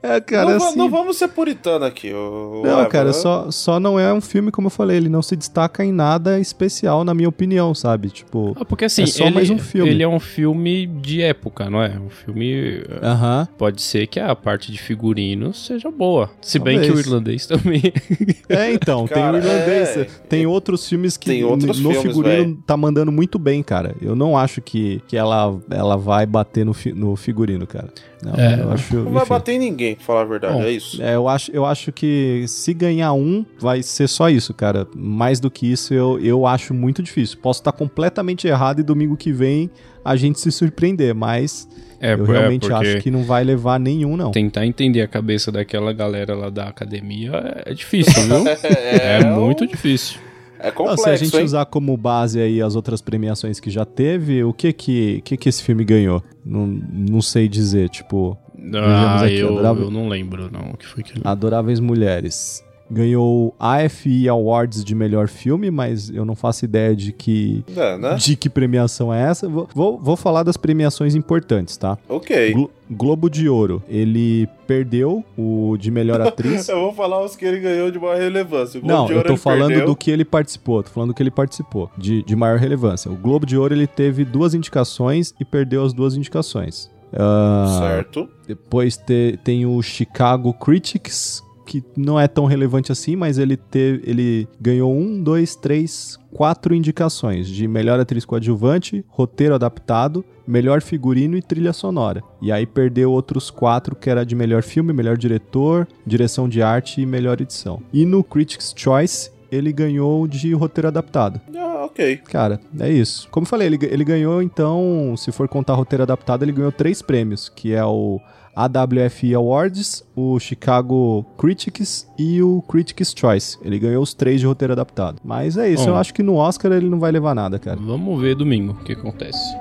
É, 0.02 0.22
cara, 0.22 0.52
não, 0.52 0.60
va- 0.60 0.68
assim. 0.70 0.78
não 0.78 0.90
vamos 0.90 1.18
ser 1.18 1.28
puritano 1.28 1.84
aqui. 1.84 2.14
ô 2.14 2.62
Não, 2.66 2.88
cara, 2.88 3.12
só, 3.12 3.52
só 3.52 3.78
não 3.80 4.00
é 4.00 4.14
um 4.14 4.22
filme, 4.22 4.52
como 4.52 4.68
eu 4.68 4.72
falei, 4.72 4.96
ele 4.98 5.10
não 5.10 5.22
se 5.22 5.36
destaca 5.36 5.84
em 5.84 5.92
nada 5.92 6.40
especial, 6.40 7.04
na 7.04 7.14
minha 7.14 7.28
opinião, 7.28 7.76
sabe? 7.76 8.10
Tipo. 8.10 8.56
Ah, 8.58 8.64
porque 8.64 8.86
assim, 8.86 9.04
É 9.04 9.08
só 9.08 9.26
ele, 9.26 9.36
mais 9.36 9.50
um 9.50 9.58
filme. 9.60 9.90
ele 9.92 10.02
é 10.02 10.08
um 10.08 10.20
filme 10.20 10.88
de 10.88 11.22
época, 11.22 11.70
não 11.70 11.84
é? 11.84 11.90
Um 12.00 12.10
filme. 12.10 12.54
eh, 12.90 13.00
Aham. 13.04 13.48
Pode 13.58 13.82
ser 13.82 14.08
que 14.08 14.20
a 14.20 14.34
parte 14.36 14.72
de 14.72 14.78
figurino 14.82 15.54
seja 15.54 15.92
boa. 15.92 16.30
Se 16.42 16.58
bem 16.58 16.80
que 16.80 16.86
o 16.86 16.88
Talvez. 16.88 17.06
irlandês 17.08 17.46
também. 17.46 17.82
É, 18.48 18.74
então, 18.74 19.06
Cara, 19.08 19.40
tem 19.40 19.50
o 19.50 19.54
irlandês. 19.54 19.98
é. 19.98 20.08
Tem 20.28 20.46
outros 20.48 20.88
filmes 20.88 21.18
que 21.18 21.28
Tem 21.28 21.44
outros 21.44 21.80
no 21.80 21.92
filmes, 21.92 22.02
figurino 22.08 22.44
véi. 22.46 22.58
tá 22.66 22.76
mandando 22.78 23.12
muito 23.12 23.38
bem, 23.38 23.62
cara. 23.62 23.94
Eu 24.02 24.16
não 24.16 24.36
acho 24.38 24.62
que, 24.62 25.02
que 25.08 25.16
ela, 25.18 25.56
ela 25.70 25.98
vai 25.98 26.26
bater 26.26 26.66
no, 26.66 26.74
fi- 26.74 26.94
no 26.94 27.16
figurino, 27.16 27.68
cara. 27.68 27.90
Não, 28.24 28.34
É. 28.36 28.60
eu 28.62 28.69
acho. 28.72 28.96
Não 28.96 29.12
vai 29.12 29.22
enfim. 29.24 29.30
bater 29.30 29.52
em 29.54 29.60
ninguém, 29.60 29.96
pra 29.96 30.04
falar 30.06 30.22
a 30.22 30.26
verdade, 30.26 30.54
Bom, 30.54 30.64
é 30.64 30.72
isso. 30.72 31.02
É, 31.02 31.16
eu 31.16 31.28
acho, 31.28 31.52
eu 31.52 31.66
acho 31.66 31.92
que 31.92 32.46
se 32.48 32.74
ganhar 32.74 33.14
um, 33.14 33.46
vai 33.60 33.82
ser 33.84 34.08
só 34.08 34.30
isso, 34.30 34.54
cara. 34.54 34.88
Mais 34.96 35.40
do 35.40 35.50
que 35.52 35.72
isso, 35.72 35.94
eu, 35.94 36.20
eu 36.20 36.46
acho 36.48 36.74
muito 36.74 37.02
difícil. 37.04 37.38
Posso 37.42 37.60
estar 37.62 37.72
completamente 37.72 38.48
errado 38.48 38.80
e 38.80 38.84
domingo 38.84 39.16
que 39.18 39.32
vem 39.32 39.70
a 40.04 40.16
gente 40.16 40.40
se 40.40 40.52
surpreender, 40.52 41.14
mas 41.14 41.68
É, 42.00 42.14
eu 42.14 42.26
é, 42.26 42.28
realmente 42.40 42.62
porque 42.68 42.74
acho 42.88 42.98
que 43.02 43.12
não 43.12 43.24
vai 43.24 43.44
levar 43.44 43.80
nenhum, 43.80 44.16
não. 44.16 44.32
Tentar 44.32 44.66
entender 44.66 45.02
a 45.02 45.08
cabeça 45.08 45.52
daquela 45.52 45.92
galera 45.94 46.34
lá 46.36 46.50
da 46.50 46.68
academia 46.70 47.62
é 47.66 47.74
difícil, 47.74 48.14
viu? 48.24 48.44
é 49.02 49.26
um- 49.26 49.46
muito 49.46 49.68
difícil. 49.68 50.20
É 50.62 50.66
Não, 50.68 50.74
complexo, 50.74 51.04
se 51.04 51.10
a 51.10 51.16
gente 51.16 51.38
hein? 51.38 51.44
usar 51.46 51.66
como 51.68 51.96
base 51.96 52.38
aí 52.38 52.62
as 52.62 52.76
outras 52.76 53.02
premiações 53.02 53.62
que 53.62 53.70
já 53.70 53.86
teve, 53.86 54.44
o 54.44 54.52
que 54.52 54.74
que, 54.74 55.22
que, 55.24 55.38
que 55.38 55.48
esse 55.48 55.64
filme 55.64 55.86
ganhou? 55.86 56.22
Não, 56.46 56.68
não 56.68 57.22
sei 57.22 57.48
dizer, 57.48 57.88
tipo, 57.88 58.38
Ah, 58.76 59.24
aqui, 59.26 59.38
eu, 59.40 59.50
adorável. 59.50 59.84
eu 59.86 59.92
não 59.92 60.08
lembro, 60.08 60.50
não. 60.52 60.72
O 60.72 60.78
que 60.78 60.86
foi 60.86 61.04
que 61.04 61.14
ele... 61.14 61.22
Adoráveis 61.24 61.80
Mulheres. 61.80 62.64
Ganhou 62.92 63.54
AFI 63.60 64.28
Awards 64.28 64.84
de 64.84 64.96
melhor 64.96 65.28
filme, 65.28 65.70
mas 65.70 66.10
eu 66.10 66.26
não 66.26 66.36
faço 66.36 66.66
ideia 66.66 66.96
de 66.96 67.12
que 67.14 67.64
É, 67.78 67.96
né? 68.00 68.16
de 68.16 68.36
que 68.36 68.50
premiação 68.50 69.14
é 69.14 69.22
essa. 69.30 69.48
Vou, 69.48 69.70
vou, 69.76 70.00
vou 70.00 70.18
falar 70.18 70.42
das 70.42 70.58
premiações 70.58 71.14
importantes, 71.14 71.78
tá? 71.78 72.00
Ok. 72.10 72.52
Glo- 72.52 72.72
Globo 72.90 73.30
de 73.30 73.48
Ouro, 73.48 73.84
ele 73.88 74.50
perdeu 74.66 75.24
o 75.38 75.78
de 75.80 75.92
melhor 75.92 76.20
atriz. 76.20 76.66
Eu 76.70 76.80
vou 76.82 76.92
falar 76.92 77.24
os 77.24 77.36
que 77.36 77.46
ele 77.46 77.60
ganhou 77.60 77.92
de 77.92 78.00
maior 78.00 78.18
relevância. 78.18 78.80
O 78.80 78.82
Globo 78.82 78.96
Não, 79.02 79.06
de 79.06 79.14
eu 79.14 79.24
tô 79.24 79.38
falando 79.38 79.68
perdeu. 79.68 79.86
do 79.86 79.96
que 79.96 80.10
ele 80.10 80.26
participou, 80.26 80.82
tô 80.82 80.90
falando 80.90 81.10
do 81.10 81.14
que 81.14 81.22
ele 81.22 81.30
participou, 81.30 81.92
de, 81.96 82.24
de 82.24 82.36
maior 82.36 82.58
relevância. 82.58 83.12
O 83.12 83.16
Globo 83.16 83.46
de 83.46 83.56
Ouro 83.56 83.72
ele 83.72 83.86
teve 83.86 84.26
duas 84.26 84.56
indicações 84.56 85.32
e 85.40 85.46
perdeu 85.46 85.86
as 85.86 85.94
duas 85.94 86.16
indicações. 86.18 86.90
Ah, 87.14 87.78
Certo. 87.80 88.30
Depois 88.48 88.98
te- 88.98 89.40
tem 89.44 89.66
o 89.66 89.82
Chicago 89.82 90.54
Critics, 90.54 91.44
que 91.66 91.84
não 91.96 92.20
é 92.20 92.28
tão 92.28 92.46
relevante 92.46 92.92
assim, 92.92 93.16
mas 93.16 93.38
ele, 93.38 93.56
teve, 93.56 94.02
ele 94.10 94.48
ganhou 94.60 94.92
um, 94.92 95.22
dois, 95.22 95.56
três, 95.56 96.18
quatro 96.34 96.74
indicações 96.74 97.48
de 97.48 97.68
melhor 97.68 98.00
atriz 98.00 98.26
coadjuvante, 98.26 99.06
roteiro 99.08 99.54
adaptado, 99.54 100.26
melhor 100.48 100.82
figurino 100.82 101.38
e 101.38 101.44
trilha 101.44 101.72
sonora. 101.72 102.24
E 102.42 102.52
aí 102.52 102.66
perdeu 102.66 103.12
outros 103.12 103.52
quatro, 103.52 103.96
que 103.96 104.10
era 104.10 104.26
de 104.26 104.34
melhor 104.36 104.64
filme, 104.64 104.92
melhor 104.92 105.16
diretor, 105.16 105.88
direção 106.06 106.50
de 106.50 106.62
arte 106.64 107.02
e 107.02 107.06
melhor 107.06 107.40
edição. 107.40 107.80
E 107.94 108.04
no 108.04 108.24
Critics' 108.24 108.74
Choice, 108.76 109.30
ele 109.52 109.72
ganhou 109.72 110.28
de 110.28 110.54
roteiro 110.54 110.88
adaptado. 110.88 111.40
Ah, 111.56 111.86
ok. 111.86 112.18
Cara, 112.18 112.60
é 112.80 112.90
isso. 112.90 113.28
Como 113.30 113.46
eu 113.46 113.50
falei, 113.50 113.68
ele, 113.68 113.80
ele 113.82 114.04
ganhou, 114.04 114.42
então, 114.42 115.16
se 115.18 115.32
for 115.32 115.48
contar 115.48 115.74
roteiro 115.74 116.04
adaptado, 116.04 116.44
ele 116.44 116.52
ganhou 116.52 116.72
três 116.72 117.02
prêmios, 117.02 117.50
que 117.50 117.74
é 117.74 117.84
o 117.84 118.20
AWFI 118.56 119.36
Awards, 119.36 120.04
o 120.16 120.40
Chicago 120.40 121.26
Critics 121.38 122.08
e 122.18 122.42
o 122.42 122.62
Critics' 122.64 123.14
Choice. 123.16 123.58
Ele 123.64 123.80
ganhou 123.80 124.04
os 124.04 124.14
três 124.14 124.40
de 124.42 124.46
roteiro 124.46 124.74
adaptado. 124.74 125.20
Mas 125.24 125.58
é 125.58 125.70
isso, 125.70 125.86
Bom. 125.86 125.92
eu 125.92 125.96
acho 125.98 126.14
que 126.14 126.22
no 126.22 126.36
Oscar 126.36 126.72
ele 126.74 126.90
não 126.90 127.00
vai 127.00 127.12
levar 127.12 127.34
nada, 127.34 127.58
cara. 127.58 127.80
Vamos 127.80 128.20
ver 128.22 128.36
domingo 128.36 128.74
o 128.74 128.84
que 128.84 128.94
acontece. 128.94 129.56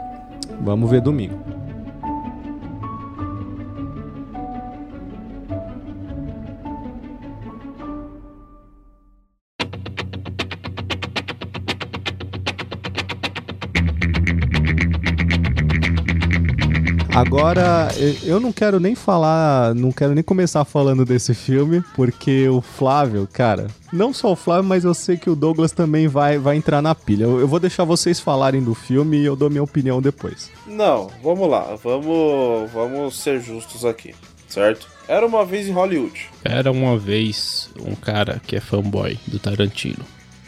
Vamos 0.61 0.91
ver 0.91 1.01
domingo. 1.01 1.39
Agora, 17.19 17.89
eu- 18.23 18.39
não 18.39 18.53
quero 18.53 18.79
nem 18.79 18.95
falar, 18.95 19.75
não 19.75 19.91
quero 19.91 20.15
nem 20.15 20.23
começar 20.23 20.65
falando 20.65 21.05
desse 21.05 21.35
filme, 21.35 21.83
porque 21.97 22.49
o 22.49 22.61
Flávio, 22.61 23.29
cara, 23.33 23.67
não 23.93 24.13
só 24.15 24.31
o 24.33 24.37
Flávio, 24.37 24.69
mas 24.69 24.85
eu 24.85 24.95
sei 24.95 25.17
que 25.17 25.29
o 25.29 25.35
Douglas 25.35 25.73
também 25.73 26.07
vai, 26.07 26.39
vai 26.39 26.57
entrar 26.57 26.81
na 26.81 26.95
pilha. 26.95 27.25
Eu, 27.25 27.41
eu 27.41 27.49
vou 27.49 27.59
deixar 27.59 27.83
vocês 27.83 28.21
falarem 28.21 28.63
do 28.63 28.73
filme 28.73 29.17
e 29.19 29.25
eu 29.25 29.35
dou 29.35 29.51
minha 29.51 29.63
opinião 29.65 30.01
depois. 30.01 30.49
Não, 30.65 31.11
vamos 31.21 31.51
lá. 31.51 31.77
Vamos, 31.83 32.71
vamos 32.73 33.19
ser 33.21 33.41
justos 33.41 33.85
aqui, 33.85 34.15
certo? 34.49 34.87
Era 35.09 35.27
uma 35.27 35.45
vez 35.45 35.67
em 35.67 35.73
Hollywood. 35.73 36.27
Era 36.45 36.71
uma 36.71 36.97
vez 36.97 37.69
um 37.85 37.97
cara 37.97 38.41
que 38.47 38.55
é 38.55 38.61
fanboy 38.61 39.19
do 39.27 39.41
Tarantino. 39.41 40.05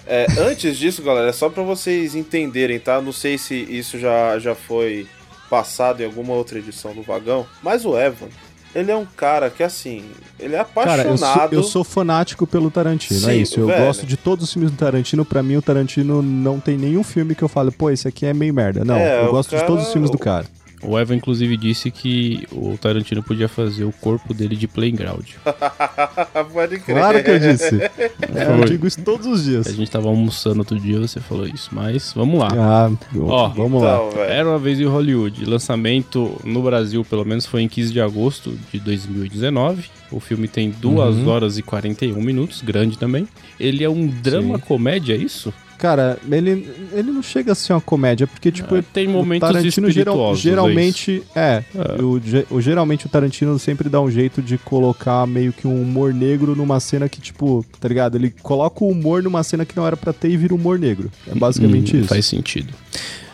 É, 0.06 0.26
antes 0.38 0.76
disso, 0.78 1.02
galera, 1.02 1.30
é 1.30 1.33
só 1.33 1.48
pra 1.48 1.62
vocês 1.64 2.14
entenderem, 2.14 2.78
tá? 2.78 3.00
Não 3.00 3.12
sei 3.12 3.37
se 3.38 3.54
isso 3.54 3.98
já, 3.98 4.38
já 4.38 4.54
foi 4.54 5.06
passado 5.50 6.00
em 6.00 6.04
alguma 6.06 6.32
outra 6.32 6.58
edição 6.58 6.94
do 6.94 7.02
Vagão, 7.02 7.44
mas 7.62 7.84
o 7.84 7.98
Evan, 7.98 8.28
ele 8.72 8.90
é 8.92 8.96
um 8.96 9.04
cara 9.04 9.50
que, 9.50 9.64
assim, 9.64 10.04
ele 10.38 10.54
é 10.54 10.64
Cara, 10.64 11.02
eu 11.02 11.18
sou, 11.18 11.26
apaixonado... 11.26 11.54
eu 11.56 11.62
sou 11.64 11.82
fanático 11.82 12.46
pelo 12.46 12.70
Tarantino, 12.70 13.28
é 13.28 13.32
Sim, 13.34 13.40
isso. 13.40 13.58
Eu 13.58 13.66
velho. 13.66 13.84
gosto 13.84 14.06
de 14.06 14.16
todos 14.16 14.44
os 14.44 14.52
filmes 14.52 14.70
do 14.70 14.76
Tarantino. 14.76 15.24
Pra 15.24 15.42
mim, 15.42 15.56
o 15.56 15.62
Tarantino 15.62 16.22
não 16.22 16.60
tem 16.60 16.78
nenhum 16.78 17.02
filme 17.02 17.34
que 17.34 17.42
eu 17.42 17.48
falo, 17.48 17.72
pô, 17.72 17.90
esse 17.90 18.06
aqui 18.06 18.24
é 18.26 18.32
meio 18.32 18.54
merda. 18.54 18.84
Não, 18.84 18.94
É, 18.94 19.24
eu 19.26 19.32
gosto 19.32 19.50
de 19.50 19.56
cara- 19.56 19.66
todos 19.66 19.86
os 19.88 19.92
filmes 19.92 20.08
do 20.08 20.16
cara. 20.18 20.46
O 20.82 20.98
Evan, 20.98 21.16
inclusive, 21.16 21.56
disse 21.56 21.90
que 21.90 22.46
o 22.52 22.76
Tarantino 22.78 23.22
podia 23.22 23.48
fazer 23.48 23.84
o 23.84 23.92
corpo 23.92 24.32
dele 24.32 24.56
de 24.56 24.66
playground. 24.66 25.26
Pode 26.52 26.80
crer. 26.80 26.96
Claro 26.96 27.22
que 27.22 27.30
eu 27.30 27.38
disse. 27.38 27.82
É, 27.82 28.10
eu 28.60 28.64
digo 28.64 28.86
isso 28.86 29.02
todos 29.02 29.26
os 29.26 29.40
A 29.40 29.44
dias. 29.44 29.66
gente 29.74 29.90
tava 29.90 30.08
almoçando 30.08 30.60
outro 30.60 30.78
dia, 30.78 30.98
você 31.00 31.20
falou 31.20 31.46
isso. 31.46 31.68
Mas 31.72 32.12
vamos 32.14 32.38
lá. 32.40 32.48
Ah, 32.52 32.90
Ó, 33.18 33.48
vamos 33.48 33.82
lá. 33.82 33.96
Então, 33.96 34.10
velho. 34.10 34.30
Era 34.32 34.48
uma 34.48 34.58
vez 34.58 34.80
em 34.80 34.84
Hollywood. 34.84 35.44
Lançamento 35.44 36.40
no 36.44 36.62
Brasil, 36.62 37.04
pelo 37.04 37.24
menos, 37.24 37.46
foi 37.46 37.62
em 37.62 37.68
15 37.68 37.92
de 37.92 38.00
agosto 38.00 38.58
de 38.72 38.80
2019. 38.80 39.84
O 40.10 40.18
filme 40.18 40.48
tem 40.48 40.70
2 40.70 41.16
Uhum. 41.16 41.28
horas 41.28 41.58
e 41.58 41.62
41 41.62 42.20
minutos, 42.22 42.62
grande 42.62 42.98
também. 42.98 43.28
Ele 43.58 43.84
é 43.84 43.88
um 43.90 44.06
drama-comédia, 44.06 45.14
é 45.14 45.16
isso? 45.18 45.52
Cara, 45.80 46.18
ele, 46.30 46.68
ele 46.92 47.10
não 47.10 47.22
chega 47.22 47.52
a 47.52 47.54
ser 47.54 47.72
uma 47.72 47.80
comédia, 47.80 48.26
porque, 48.26 48.52
tipo, 48.52 48.74
Ah, 48.76 48.84
tem 48.92 49.06
o 49.08 49.12
momentos 49.12 49.48
Tarantino 49.48 49.90
geral- 49.90 50.12
espirituosos, 50.14 50.42
geralmente 50.42 51.22
é. 51.34 51.64
É. 51.74 52.02
O, 52.02 52.20
o- 52.56 52.60
geralmente 52.60 53.06
o 53.06 53.08
Tarantino 53.08 53.58
sempre 53.58 53.88
dá 53.88 53.98
um 53.98 54.10
jeito 54.10 54.42
de 54.42 54.58
colocar 54.58 55.26
meio 55.26 55.54
que 55.54 55.66
um 55.66 55.80
humor 55.80 56.12
negro 56.12 56.54
numa 56.54 56.78
cena 56.80 57.08
que, 57.08 57.18
tipo, 57.18 57.64
tá 57.80 57.88
ligado? 57.88 58.16
Ele 58.16 58.28
coloca 58.42 58.84
o 58.84 58.88
humor 58.90 59.22
numa 59.22 59.42
cena 59.42 59.64
que 59.64 59.74
não 59.74 59.86
era 59.86 59.96
pra 59.96 60.12
ter 60.12 60.28
e 60.30 60.36
vira 60.36 60.54
humor 60.54 60.78
negro. 60.78 61.10
É 61.26 61.34
basicamente 61.34 61.96
Hum, 61.96 62.00
isso. 62.00 62.08
Faz 62.08 62.26
sentido. 62.26 62.74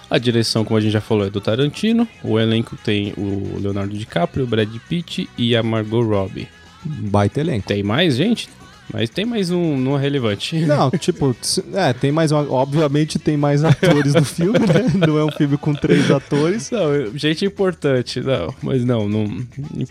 A 0.09 0.17
direção, 0.17 0.65
como 0.65 0.79
a 0.79 0.81
gente 0.81 0.93
já 0.93 1.01
falou, 1.01 1.27
é 1.27 1.31
do 1.31 1.41
Tarantino. 1.41 2.07
O 2.23 2.39
elenco 2.39 2.77
tem 2.77 3.13
o 3.19 3.59
Leonardo 3.61 3.93
DiCaprio, 3.99 4.45
o 4.45 4.47
Brad 4.47 4.73
Pitt 4.89 5.29
e 5.37 5.57
a 5.57 5.65
Margot 5.65 6.01
Robbie. 6.05 6.47
Baita 6.85 7.41
elenco. 7.41 7.67
Tem 7.67 7.83
mais, 7.83 8.15
gente? 8.17 8.49
Mas 8.93 9.11
tem 9.11 9.25
mais 9.25 9.51
um, 9.51 9.77
não 9.77 9.99
é 9.99 10.01
relevante. 10.01 10.57
Não, 10.67 10.91
tipo, 10.91 11.35
é, 11.75 11.93
tem 11.93 12.13
mais 12.13 12.31
uma, 12.33 12.49
obviamente 12.51 13.19
tem 13.19 13.37
mais 13.37 13.65
atores 13.65 14.15
no 14.15 14.25
filme, 14.25 14.59
né? 14.61 14.87
Não 15.07 15.19
é 15.19 15.25
um 15.25 15.31
filme 15.31 15.57
com 15.57 15.75
três 15.75 16.11
atores. 16.11 16.71
Não, 16.71 17.17
gente 17.17 17.45
importante, 17.45 18.21
não. 18.21 18.55
Mas 18.63 18.85
não, 18.85 19.09
não. 19.09 19.45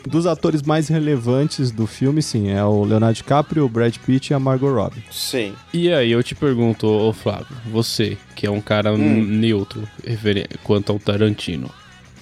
Dos 0.07 0.25
atores 0.25 0.61
mais 0.61 0.87
relevantes 0.87 1.71
do 1.71 1.85
filme, 1.85 2.21
sim, 2.21 2.49
é 2.49 2.63
o 2.63 2.83
Leonardo 2.83 3.15
DiCaprio, 3.15 3.65
o 3.65 3.69
Brad 3.69 3.95
Pitt 3.97 4.31
e 4.31 4.33
a 4.33 4.39
Margot 4.39 4.73
Robbie. 4.73 5.03
Sim. 5.11 5.53
E 5.73 5.91
aí, 5.91 6.11
eu 6.11 6.23
te 6.23 6.35
pergunto, 6.35 6.87
ô 6.87 7.11
Flávio, 7.13 7.47
você, 7.71 8.17
que 8.35 8.45
é 8.45 8.51
um 8.51 8.61
cara 8.61 8.93
Hum. 8.93 9.23
neutro 9.23 9.87
quanto 10.63 10.91
ao 10.91 10.99
Tarantino, 10.99 11.69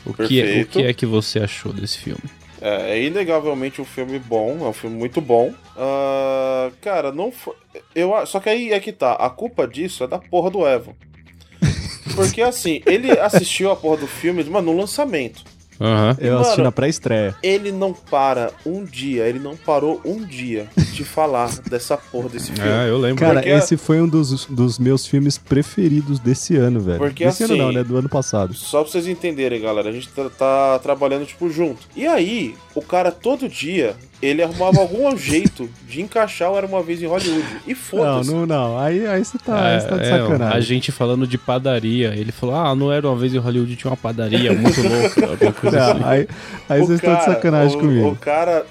o 0.06 0.14
que, 0.14 0.42
é, 0.42 0.62
o 0.62 0.66
que 0.66 0.82
é 0.82 0.94
que 0.94 1.06
você 1.06 1.40
achou 1.40 1.72
desse 1.72 1.98
filme? 1.98 2.24
É, 2.66 2.92
é 2.92 3.04
inegavelmente 3.04 3.82
um 3.82 3.86
filme 3.86 4.18
bom, 4.18 4.66
é 4.66 4.70
um 4.70 4.74
filme 4.74 4.96
muito 4.96 5.20
bom. 5.20 5.54
Ah, 5.78 6.72
cara, 6.80 7.12
não 7.12 7.30
foi. 7.30 7.54
Eu, 7.94 8.14
só 8.26 8.40
que 8.40 8.48
aí 8.48 8.72
é 8.72 8.80
que 8.80 8.94
tá. 8.94 9.12
A 9.16 9.30
culpa 9.30 9.68
disso 9.68 10.06
é 10.06 10.08
da 10.08 10.18
porra 10.18 10.50
do 10.50 10.66
Evan. 10.66 10.94
Porque 12.16 12.42
assim, 12.42 12.82
ele 12.86 13.12
assistiu 13.20 13.70
a 13.70 13.76
porra 13.76 13.98
do 13.98 14.08
filme, 14.08 14.42
mano, 14.46 14.72
no 14.72 14.80
lançamento. 14.80 15.44
Aham. 15.80 16.16
Eu 16.20 16.32
Mano, 16.34 16.42
assisti 16.42 16.62
na 16.62 16.72
pré-estreia. 16.72 17.36
Ele 17.44 17.72
não 17.72 17.94
para 17.94 18.52
um 18.66 18.84
dia, 18.84 19.26
ele 19.28 19.40
não 19.40 19.56
parou 19.56 20.00
um 20.06 20.24
dia 20.24 20.68
de 20.94 21.04
falar 21.04 21.50
dessa 21.70 21.98
porra 21.98 22.30
desse 22.30 22.52
filme. 22.54 22.70
Ah, 22.70 22.86
eu 22.86 22.98
lembro. 22.98 23.20
Cara, 23.20 23.36
Porque- 23.36 23.50
esse 23.50 23.78
foi 23.78 24.00
um 24.02 24.08
dos, 24.08 24.46
dos 24.46 24.78
meus 24.80 25.06
filmes 25.08 25.38
preferidos 25.38 26.20
desse 26.20 26.56
ano, 26.56 26.80
velho. 26.80 27.00
Porque 27.00 27.26
desse 27.26 27.44
ano 27.44 27.54
assim- 27.54 27.62
não, 27.62 27.72
né? 27.72 27.84
Do 27.84 27.98
ano 27.98 28.10
passado. 28.10 28.54
Só 28.54 28.82
pra 28.84 28.92
vocês 28.92 29.08
entenderem, 29.08 29.62
galera, 29.62 29.90
a 29.90 29.92
gente 29.92 30.08
tá, 30.10 30.30
tá 30.30 30.80
trabalhando, 30.80 31.26
tipo, 31.26 31.50
junto. 31.50 31.88
E 31.96 32.06
aí, 32.06 32.56
o 32.76 32.82
cara 32.82 33.12
todo 33.12 33.48
dia, 33.50 33.96
ele 34.26 34.42
arrumava 34.44 34.80
algum 34.80 35.16
jeito 35.18 35.70
de 35.88 36.02
encaixar 36.02 36.52
o 36.52 36.58
Era 36.58 36.66
Uma 36.68 36.82
Vez 36.82 37.02
em 37.02 37.06
Hollywood. 37.08 37.46
E 37.68 37.70
Não, 37.72 37.76
foda-se. 37.76 38.32
não, 38.32 38.46
não. 38.46 38.80
Aí, 38.80 39.06
aí 39.06 39.24
você 39.24 39.38
tá, 39.38 39.66
aí 39.68 39.82
você 39.82 39.88
tá 39.88 39.98
de 39.98 40.04
É, 40.04 40.10
sacanagem. 40.10 40.58
a 40.58 40.62
gente 40.62 40.92
falando 40.92 41.28
de 41.28 41.38
padaria, 41.38 42.14
ele 42.16 42.32
falou: 42.32 42.56
Ah, 42.56 42.76
não 42.76 42.92
era 42.92 43.08
uma 43.08 43.16
vez 43.16 43.34
em 43.34 43.38
Hollywood 43.38 43.76
tinha 43.76 43.92
uma 43.92 43.98
padaria 43.98 44.54
muito 44.54 44.82
louca, 44.82 45.26
alguma 45.32 45.52
coisa 45.54 45.78
Não, 45.80 45.92
assim. 45.92 46.04
aí 46.06 46.28
aí 46.70 46.82
O 46.82 46.86
vocês 46.86 47.00
estão 47.00 47.16
de 47.16 47.24
sacanagem 47.26 47.78
o, 47.78 47.80
comigo. 47.80 48.08
O 48.10 48.16
cara, 48.16 48.66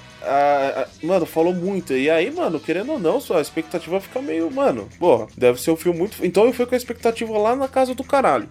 mano, 1.01 1.25
falou 1.25 1.53
muito. 1.53 1.93
E 1.93 2.09
aí, 2.09 2.31
mano, 2.31 2.59
querendo 2.59 2.93
ou 2.93 2.99
não, 2.99 3.19
sua 3.21 3.41
expectativa 3.41 3.99
fica 3.99 4.21
meio, 4.21 4.49
mano, 4.51 4.87
porra, 4.99 5.27
deve 5.37 5.59
ser 5.61 5.71
um 5.71 5.75
filme 5.75 5.97
muito. 5.99 6.17
Então 6.25 6.45
eu 6.45 6.53
fui 6.53 6.65
com 6.65 6.73
a 6.73 6.77
expectativa 6.77 7.37
lá 7.37 7.55
na 7.55 7.67
casa 7.67 7.93
do 7.93 8.03
caralho. 8.03 8.47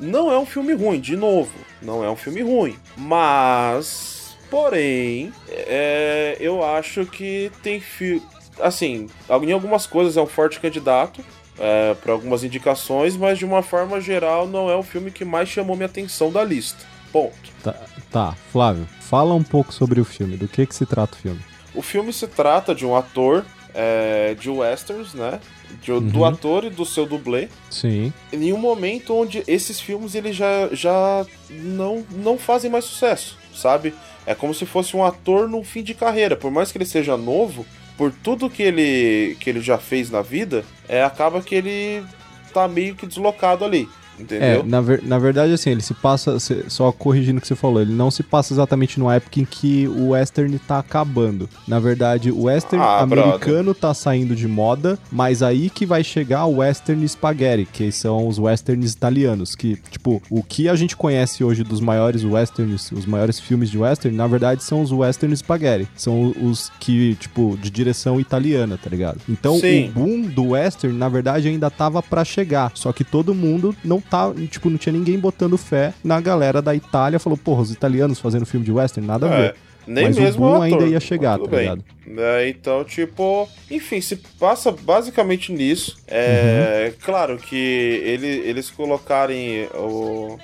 Não 0.00 0.32
é 0.32 0.38
um 0.38 0.46
filme 0.46 0.72
ruim, 0.74 0.98
de 1.00 1.16
novo. 1.16 1.50
Não 1.80 2.02
é 2.04 2.10
um 2.10 2.16
filme 2.16 2.42
ruim. 2.42 2.76
Mas, 2.96 4.21
porém, 4.52 5.32
é, 5.48 6.36
eu 6.38 6.62
acho 6.62 7.06
que 7.06 7.50
tem 7.62 7.80
fi... 7.80 8.22
Assim, 8.60 9.06
em 9.42 9.50
algumas 9.52 9.86
coisas 9.86 10.18
é 10.18 10.20
um 10.20 10.26
forte 10.26 10.60
candidato. 10.60 11.24
É, 11.58 11.94
para 11.94 12.12
algumas 12.12 12.42
indicações, 12.42 13.14
mas 13.16 13.38
de 13.38 13.44
uma 13.44 13.62
forma 13.62 14.00
geral 14.00 14.48
não 14.48 14.70
é 14.70 14.74
o 14.76 14.82
filme 14.82 15.10
que 15.10 15.22
mais 15.24 15.48
chamou 15.50 15.76
minha 15.76 15.86
atenção 15.86 16.30
da 16.32 16.42
lista. 16.42 16.78
Ponto. 17.12 17.34
Tá, 17.62 17.74
tá, 18.10 18.34
Flávio, 18.50 18.88
fala 19.00 19.34
um 19.34 19.42
pouco 19.42 19.72
sobre 19.72 20.00
o 20.00 20.04
filme. 20.04 20.36
Do 20.38 20.48
que 20.48 20.64
que 20.66 20.74
se 20.74 20.86
trata 20.86 21.14
o 21.14 21.18
filme? 21.18 21.40
O 21.74 21.82
filme 21.82 22.10
se 22.12 22.26
trata 22.26 22.74
de 22.74 22.86
um 22.86 22.96
ator 22.96 23.44
é, 23.74 24.34
de 24.34 24.48
westerns, 24.50 25.12
né? 25.14 25.40
De- 25.82 26.00
Do 26.00 26.18
Uhum. 26.20 26.24
ator 26.24 26.64
e 26.64 26.70
do 26.70 26.86
seu 26.86 27.04
dublê. 27.06 27.48
Sim. 27.70 28.12
Em 28.32 28.50
um 28.52 28.58
momento 28.58 29.14
onde 29.14 29.44
esses 29.46 29.78
filmes 29.78 30.14
eles 30.14 30.34
já, 30.34 30.68
já 30.72 31.24
não, 31.50 32.04
não 32.10 32.38
fazem 32.38 32.70
mais 32.70 32.86
sucesso, 32.86 33.38
sabe? 33.54 33.94
É 34.26 34.34
como 34.34 34.54
se 34.54 34.64
fosse 34.64 34.96
um 34.96 35.04
ator 35.04 35.48
no 35.48 35.62
fim 35.64 35.82
de 35.82 35.94
carreira. 35.94 36.36
Por 36.36 36.50
mais 36.50 36.70
que 36.70 36.78
ele 36.78 36.84
seja 36.84 37.16
novo, 37.16 37.66
por 37.96 38.12
tudo 38.12 38.50
que 38.50 38.62
ele, 38.62 39.36
que 39.40 39.50
ele 39.50 39.60
já 39.60 39.78
fez 39.78 40.10
na 40.10 40.22
vida, 40.22 40.64
é, 40.88 41.02
acaba 41.02 41.42
que 41.42 41.54
ele 41.54 42.04
tá 42.52 42.68
meio 42.68 42.94
que 42.94 43.06
deslocado 43.06 43.64
ali. 43.64 43.88
É, 44.30 44.54
Entendeu? 44.56 44.64
na, 44.64 44.80
ver- 44.80 45.02
na 45.02 45.18
verdade, 45.18 45.52
assim, 45.52 45.70
ele 45.70 45.82
se 45.82 45.94
passa, 45.94 46.36
só 46.68 46.90
corrigindo 46.92 47.38
o 47.38 47.40
que 47.40 47.46
você 47.48 47.54
falou, 47.54 47.80
ele 47.82 47.92
não 47.92 48.10
se 48.10 48.22
passa 48.22 48.52
exatamente 48.54 48.98
numa 48.98 49.14
época 49.14 49.40
em 49.40 49.44
que 49.44 49.86
o 49.88 50.08
western 50.10 50.58
tá 50.58 50.78
acabando. 50.78 51.48
Na 51.66 51.78
verdade, 51.78 52.30
o 52.30 52.44
western 52.44 52.84
Ah, 52.84 53.00
americano 53.00 53.74
tá 53.74 53.92
saindo 53.94 54.34
de 54.34 54.46
moda, 54.48 54.98
mas 55.10 55.42
aí 55.42 55.70
que 55.70 55.84
vai 55.86 56.02
chegar 56.04 56.46
o 56.46 56.58
western 56.58 57.06
spaghetti, 57.08 57.68
que 57.72 57.90
são 57.92 58.26
os 58.28 58.38
westerns 58.38 58.92
italianos, 58.92 59.54
que, 59.54 59.76
tipo, 59.90 60.22
o 60.30 60.42
que 60.42 60.68
a 60.68 60.74
gente 60.74 60.96
conhece 60.96 61.42
hoje 61.44 61.62
dos 61.64 61.80
maiores 61.80 62.24
westerns, 62.24 62.90
os 62.92 63.06
maiores 63.06 63.38
filmes 63.40 63.70
de 63.70 63.78
western, 63.78 64.16
na 64.16 64.26
verdade 64.26 64.62
são 64.62 64.82
os 64.82 64.92
western 64.92 65.34
spaghetti. 65.36 65.88
São 65.96 66.32
os 66.42 66.70
que, 66.80 67.14
tipo, 67.16 67.58
de 67.60 67.70
direção 67.70 68.20
italiana, 68.20 68.78
tá 68.82 68.88
ligado? 68.90 69.20
Então, 69.28 69.58
Sim. 69.58 69.88
o 69.88 69.92
boom 69.92 70.22
do 70.22 70.48
western, 70.50 70.96
na 70.96 71.08
verdade, 71.08 71.48
ainda 71.48 71.70
tava 71.70 72.02
pra 72.02 72.24
chegar. 72.24 72.72
Só 72.74 72.92
que 72.92 73.04
todo 73.04 73.34
mundo 73.34 73.74
não 73.84 74.00
tá, 74.12 74.30
tipo, 74.50 74.68
não 74.68 74.76
tinha 74.76 74.92
ninguém 74.92 75.18
botando 75.18 75.56
fé 75.56 75.94
na 76.04 76.20
galera 76.20 76.60
da 76.60 76.74
Itália. 76.74 77.18
Falou, 77.18 77.38
porra, 77.38 77.62
os 77.62 77.72
italianos 77.72 78.18
fazendo 78.20 78.44
filme 78.44 78.64
de 78.66 78.70
western, 78.70 79.06
nada 79.06 79.26
a 79.26 79.36
ver. 79.36 79.44
É, 79.46 79.54
nem 79.86 80.04
Mas 80.04 80.18
o 80.18 80.20
mesmo 80.20 80.40
boom 80.42 80.54
ator, 80.56 80.64
ainda 80.64 80.84
ia 80.84 81.00
chegar, 81.00 81.38
tá 81.38 81.56
ligado? 81.56 81.82
É, 82.18 82.48
então, 82.48 82.84
tipo, 82.84 83.48
enfim, 83.70 84.00
se 84.02 84.16
passa 84.38 84.70
basicamente 84.70 85.50
nisso. 85.50 85.96
É 86.06 86.90
Uhum. 86.92 86.98
claro 87.04 87.38
que 87.38 87.56
ele, 88.04 88.26
eles 88.26 88.70
colocarem 88.70 89.66
o, 89.74 90.36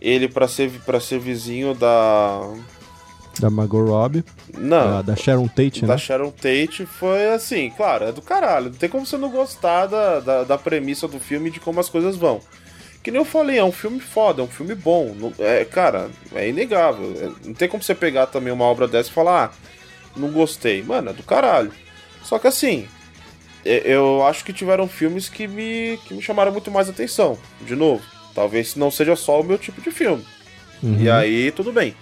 ele 0.00 0.26
pra 0.26 0.48
ser, 0.48 0.70
pra 0.86 0.98
ser 0.98 1.18
vizinho 1.20 1.74
da. 1.74 2.40
Da 3.38 3.48
Margot 3.48 3.84
Robbie, 3.84 4.24
Não, 4.58 4.90
da, 4.90 5.02
da 5.02 5.16
Sharon 5.16 5.46
Tate, 5.48 5.82
da 5.82 5.94
né? 5.94 5.98
Sharon 5.98 6.30
Tate 6.30 6.84
foi 6.84 7.28
assim, 7.32 7.70
claro, 7.74 8.04
é 8.06 8.12
do 8.12 8.20
caralho. 8.20 8.66
Não 8.66 8.72
tem 8.76 8.88
como 8.88 9.06
você 9.06 9.16
não 9.16 9.30
gostar 9.30 9.86
da, 9.86 10.20
da, 10.20 10.44
da 10.44 10.58
premissa 10.58 11.06
do 11.08 11.18
filme 11.20 11.48
e 11.48 11.52
de 11.52 11.60
como 11.60 11.80
as 11.80 11.88
coisas 11.88 12.16
vão. 12.16 12.40
Que 13.02 13.10
nem 13.10 13.18
eu 13.20 13.24
falei, 13.24 13.58
é 13.58 13.64
um 13.64 13.72
filme 13.72 13.98
foda, 13.98 14.42
é 14.42 14.44
um 14.44 14.48
filme 14.48 14.74
bom. 14.74 15.14
É, 15.38 15.64
cara, 15.64 16.10
é 16.34 16.48
inegável. 16.48 17.14
É, 17.16 17.46
Não 17.46 17.54
tem 17.54 17.68
como 17.68 17.82
você 17.82 17.94
pegar 17.94 18.26
também 18.26 18.52
uma 18.52 18.64
obra 18.64 18.86
dessa 18.86 19.08
e 19.08 19.12
falar, 19.12 19.44
ah, 19.54 19.70
não 20.16 20.30
gostei. 20.30 20.82
Mano, 20.82 21.10
é 21.10 21.12
do 21.12 21.22
caralho. 21.22 21.72
Só 22.22 22.38
que 22.38 22.46
assim, 22.46 22.86
é- 23.64 23.82
eu 23.84 24.22
acho 24.26 24.44
que 24.44 24.52
tiveram 24.52 24.86
filmes 24.86 25.28
que 25.30 25.48
me, 25.48 25.98
que 26.06 26.12
me 26.12 26.20
chamaram 26.20 26.52
muito 26.52 26.70
mais 26.70 26.88
atenção. 26.90 27.38
De 27.62 27.74
novo, 27.74 28.02
talvez 28.34 28.76
não 28.76 28.90
seja 28.90 29.16
só 29.16 29.40
o 29.40 29.44
meu 29.44 29.56
tipo 29.56 29.80
de 29.80 29.90
filme. 29.90 30.24
Uhum. 30.82 31.00
E 31.00 31.10
aí, 31.10 31.50
tudo 31.52 31.72
bem. 31.72 31.94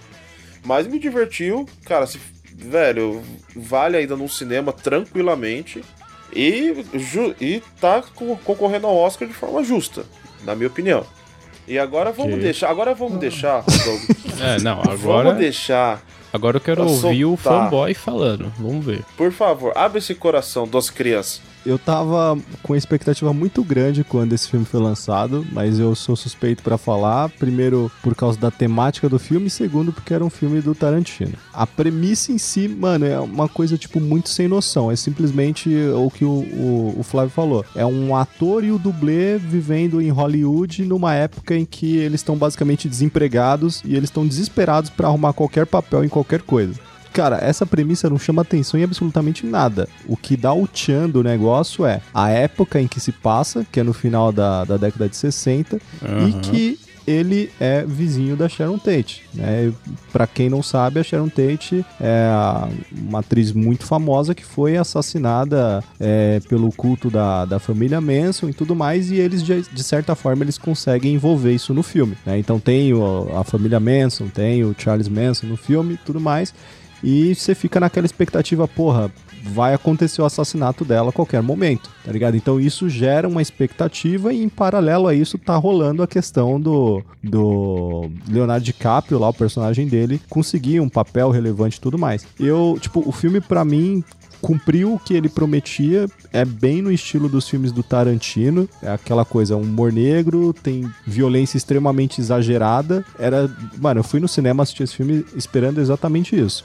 Mas 0.65 0.85
me 0.85 0.99
divertiu, 0.99 1.65
cara, 1.85 2.05
se, 2.05 2.19
velho, 2.53 3.21
vale 3.55 3.95
ainda 3.95 4.17
num 4.17 4.27
cinema 4.27 4.73
tranquilamente. 4.73 5.81
E, 6.33 6.73
e 7.41 7.63
tá 7.81 8.03
co- 8.13 8.37
concorrendo 8.43 8.85
ao 8.85 8.95
Oscar 8.97 9.27
de 9.27 9.33
forma 9.33 9.63
justa, 9.63 10.05
na 10.43 10.55
minha 10.55 10.67
opinião. 10.67 11.05
E 11.67 11.77
agora 11.77 12.11
vamos 12.11 12.33
Ok. 12.33 12.43
deixar. 12.43 12.69
Agora 12.69 12.93
vamos 12.95 13.19
deixar. 13.19 13.63
Doug, 13.63 14.01
É, 14.41 14.59
não, 14.61 14.79
agora, 14.81 15.25
Vamos 15.29 15.37
deixar. 15.39 16.01
agora 16.33 16.57
eu 16.57 16.61
quero 16.61 16.81
ouvir 16.87 17.25
o 17.25 17.37
soltar. 17.37 17.65
fanboy 17.65 17.93
falando. 17.93 18.51
Vamos 18.57 18.83
ver. 18.85 19.03
Por 19.15 19.31
favor, 19.31 19.71
abre 19.75 19.99
esse 19.99 20.15
coração, 20.15 20.67
doce 20.67 20.91
criança. 20.91 21.41
Eu 21.65 21.77
tava 21.77 22.37
com 22.63 22.75
expectativa 22.75 23.33
muito 23.33 23.63
grande 23.63 24.03
quando 24.03 24.33
esse 24.33 24.47
filme 24.47 24.65
foi 24.65 24.79
lançado, 24.79 25.45
mas 25.51 25.79
eu 25.79 25.93
sou 25.95 26.15
suspeito 26.15 26.63
para 26.63 26.77
falar. 26.77 27.29
Primeiro, 27.29 27.91
por 28.01 28.15
causa 28.15 28.39
da 28.39 28.51
temática 28.51 29.09
do 29.09 29.19
filme, 29.19 29.49
segundo, 29.49 29.91
porque 29.91 30.13
era 30.13 30.23
um 30.23 30.29
filme 30.29 30.61
do 30.61 30.73
Tarantino. 30.73 31.33
A 31.53 31.67
premissa 31.67 32.31
em 32.31 32.37
si, 32.37 32.67
mano, 32.67 33.05
é 33.05 33.19
uma 33.19 33.47
coisa, 33.47 33.77
tipo, 33.77 33.99
muito 33.99 34.29
sem 34.29 34.47
noção. 34.47 34.91
É 34.91 34.95
simplesmente 34.95 35.69
o 35.95 36.09
que 36.09 36.25
o, 36.25 36.29
o, 36.29 36.95
o 36.99 37.03
Flávio 37.03 37.31
falou. 37.31 37.65
É 37.75 37.85
um 37.85 38.15
ator 38.15 38.63
e 38.63 38.71
o 38.71 38.79
dublê 38.79 39.37
vivendo 39.37 40.01
em 40.01 40.09
Hollywood 40.09 40.83
numa 40.85 41.13
época 41.13 41.55
em 41.55 41.65
que 41.65 41.97
eles 41.97 42.21
estão 42.21 42.35
basicamente 42.35 42.87
desempregados 42.87 43.81
e 43.85 43.95
eles 43.95 44.09
estão 44.09 44.27
desesperados 44.27 44.89
para 44.89 45.07
arrumar 45.07 45.33
qualquer 45.33 45.65
papel 45.65 46.03
em 46.03 46.09
qualquer 46.09 46.41
coisa. 46.41 46.88
Cara, 47.13 47.39
essa 47.41 47.65
premissa 47.65 48.09
não 48.09 48.19
chama 48.19 48.41
atenção 48.41 48.79
em 48.79 48.83
absolutamente 48.83 49.45
nada. 49.45 49.87
O 50.07 50.15
que 50.15 50.37
dá 50.37 50.53
o 50.53 50.67
tchan 50.67 51.09
do 51.09 51.23
negócio 51.23 51.85
é 51.85 52.01
a 52.13 52.29
época 52.29 52.79
em 52.79 52.87
que 52.87 52.99
se 52.99 53.11
passa, 53.11 53.65
que 53.71 53.79
é 53.79 53.83
no 53.83 53.93
final 53.93 54.31
da, 54.31 54.63
da 54.63 54.77
década 54.77 55.09
de 55.09 55.15
60, 55.15 55.79
uhum. 56.01 56.29
e 56.29 56.33
que 56.33 56.79
ele 57.09 57.51
é 57.59 57.83
vizinho 57.83 58.35
da 58.35 58.47
Sharon 58.47 58.77
Tate. 58.77 59.23
Né? 59.33 59.73
Para 60.13 60.27
quem 60.27 60.47
não 60.47 60.61
sabe, 60.61 60.99
a 60.99 61.03
Sharon 61.03 61.27
Tate 61.27 61.83
é 61.99 62.29
uma 62.91 63.19
atriz 63.19 63.51
muito 63.51 63.83
famosa 63.85 64.35
que 64.35 64.45
foi 64.45 64.77
assassinada 64.77 65.83
é, 65.99 66.39
pelo 66.47 66.71
culto 66.71 67.09
da, 67.09 67.45
da 67.45 67.57
família 67.57 67.99
Manson 67.99 68.49
e 68.49 68.53
tudo 68.53 68.75
mais, 68.75 69.09
e 69.09 69.15
eles, 69.15 69.41
de, 69.43 69.83
certa 69.83 70.13
forma, 70.13 70.43
eles 70.43 70.59
conseguem 70.59 71.15
envolver 71.15 71.51
isso 71.51 71.73
no 71.73 71.81
filme. 71.81 72.15
Né? 72.23 72.37
Então 72.37 72.59
tem 72.59 72.93
o, 72.93 73.27
a 73.35 73.43
família 73.43 73.79
Manson, 73.79 74.27
tem 74.27 74.63
o 74.63 74.75
Charles 74.77 75.07
Manson 75.07 75.47
no 75.47 75.57
filme 75.57 75.95
e 75.95 75.97
tudo 75.97 76.19
mais. 76.19 76.53
E 77.03 77.33
você 77.33 77.55
fica 77.55 77.79
naquela 77.79 78.05
expectativa, 78.05 78.67
porra, 78.67 79.11
vai 79.43 79.73
acontecer 79.73 80.21
o 80.21 80.25
assassinato 80.25 80.83
dela 80.83 81.09
a 81.09 81.13
qualquer 81.13 81.41
momento, 81.41 81.89
tá 82.03 82.11
ligado? 82.11 82.35
Então 82.35 82.59
isso 82.59 82.89
gera 82.89 83.27
uma 83.27 83.41
expectativa 83.41 84.33
e 84.33 84.43
em 84.43 84.49
paralelo 84.49 85.07
a 85.07 85.13
isso 85.13 85.37
tá 85.37 85.55
rolando 85.55 86.03
a 86.03 86.07
questão 86.07 86.59
do, 86.59 87.01
do 87.23 88.09
Leonardo 88.27 88.65
DiCaprio 88.65 89.19
lá, 89.19 89.29
o 89.29 89.33
personagem 89.33 89.87
dele, 89.87 90.21
conseguir 90.29 90.79
um 90.79 90.89
papel 90.89 91.29
relevante 91.29 91.77
e 91.77 91.81
tudo 91.81 91.97
mais. 91.97 92.25
Eu, 92.39 92.77
tipo, 92.79 93.03
o 93.07 93.11
filme 93.11 93.39
para 93.39 93.63
mim 93.63 94.03
cumpriu 94.41 94.93
o 94.93 94.99
que 94.99 95.13
ele 95.13 95.29
prometia, 95.29 96.07
é 96.31 96.45
bem 96.45 96.81
no 96.81 96.91
estilo 96.91 97.27
dos 97.27 97.47
filmes 97.47 97.71
do 97.71 97.83
Tarantino, 97.83 98.69
é 98.81 98.91
aquela 98.91 99.25
coisa, 99.25 99.55
um 99.55 99.61
humor 99.61 99.91
negro, 99.91 100.53
tem 100.53 100.89
violência 101.05 101.57
extremamente 101.57 102.21
exagerada. 102.21 103.05
Era, 103.17 103.49
mano, 103.77 103.99
eu 103.99 104.03
fui 104.03 104.19
no 104.19 104.27
cinema 104.27 104.63
assistir 104.63 104.83
esse 104.83 104.95
filme 104.95 105.25
esperando 105.35 105.79
exatamente 105.79 106.39
isso. 106.39 106.63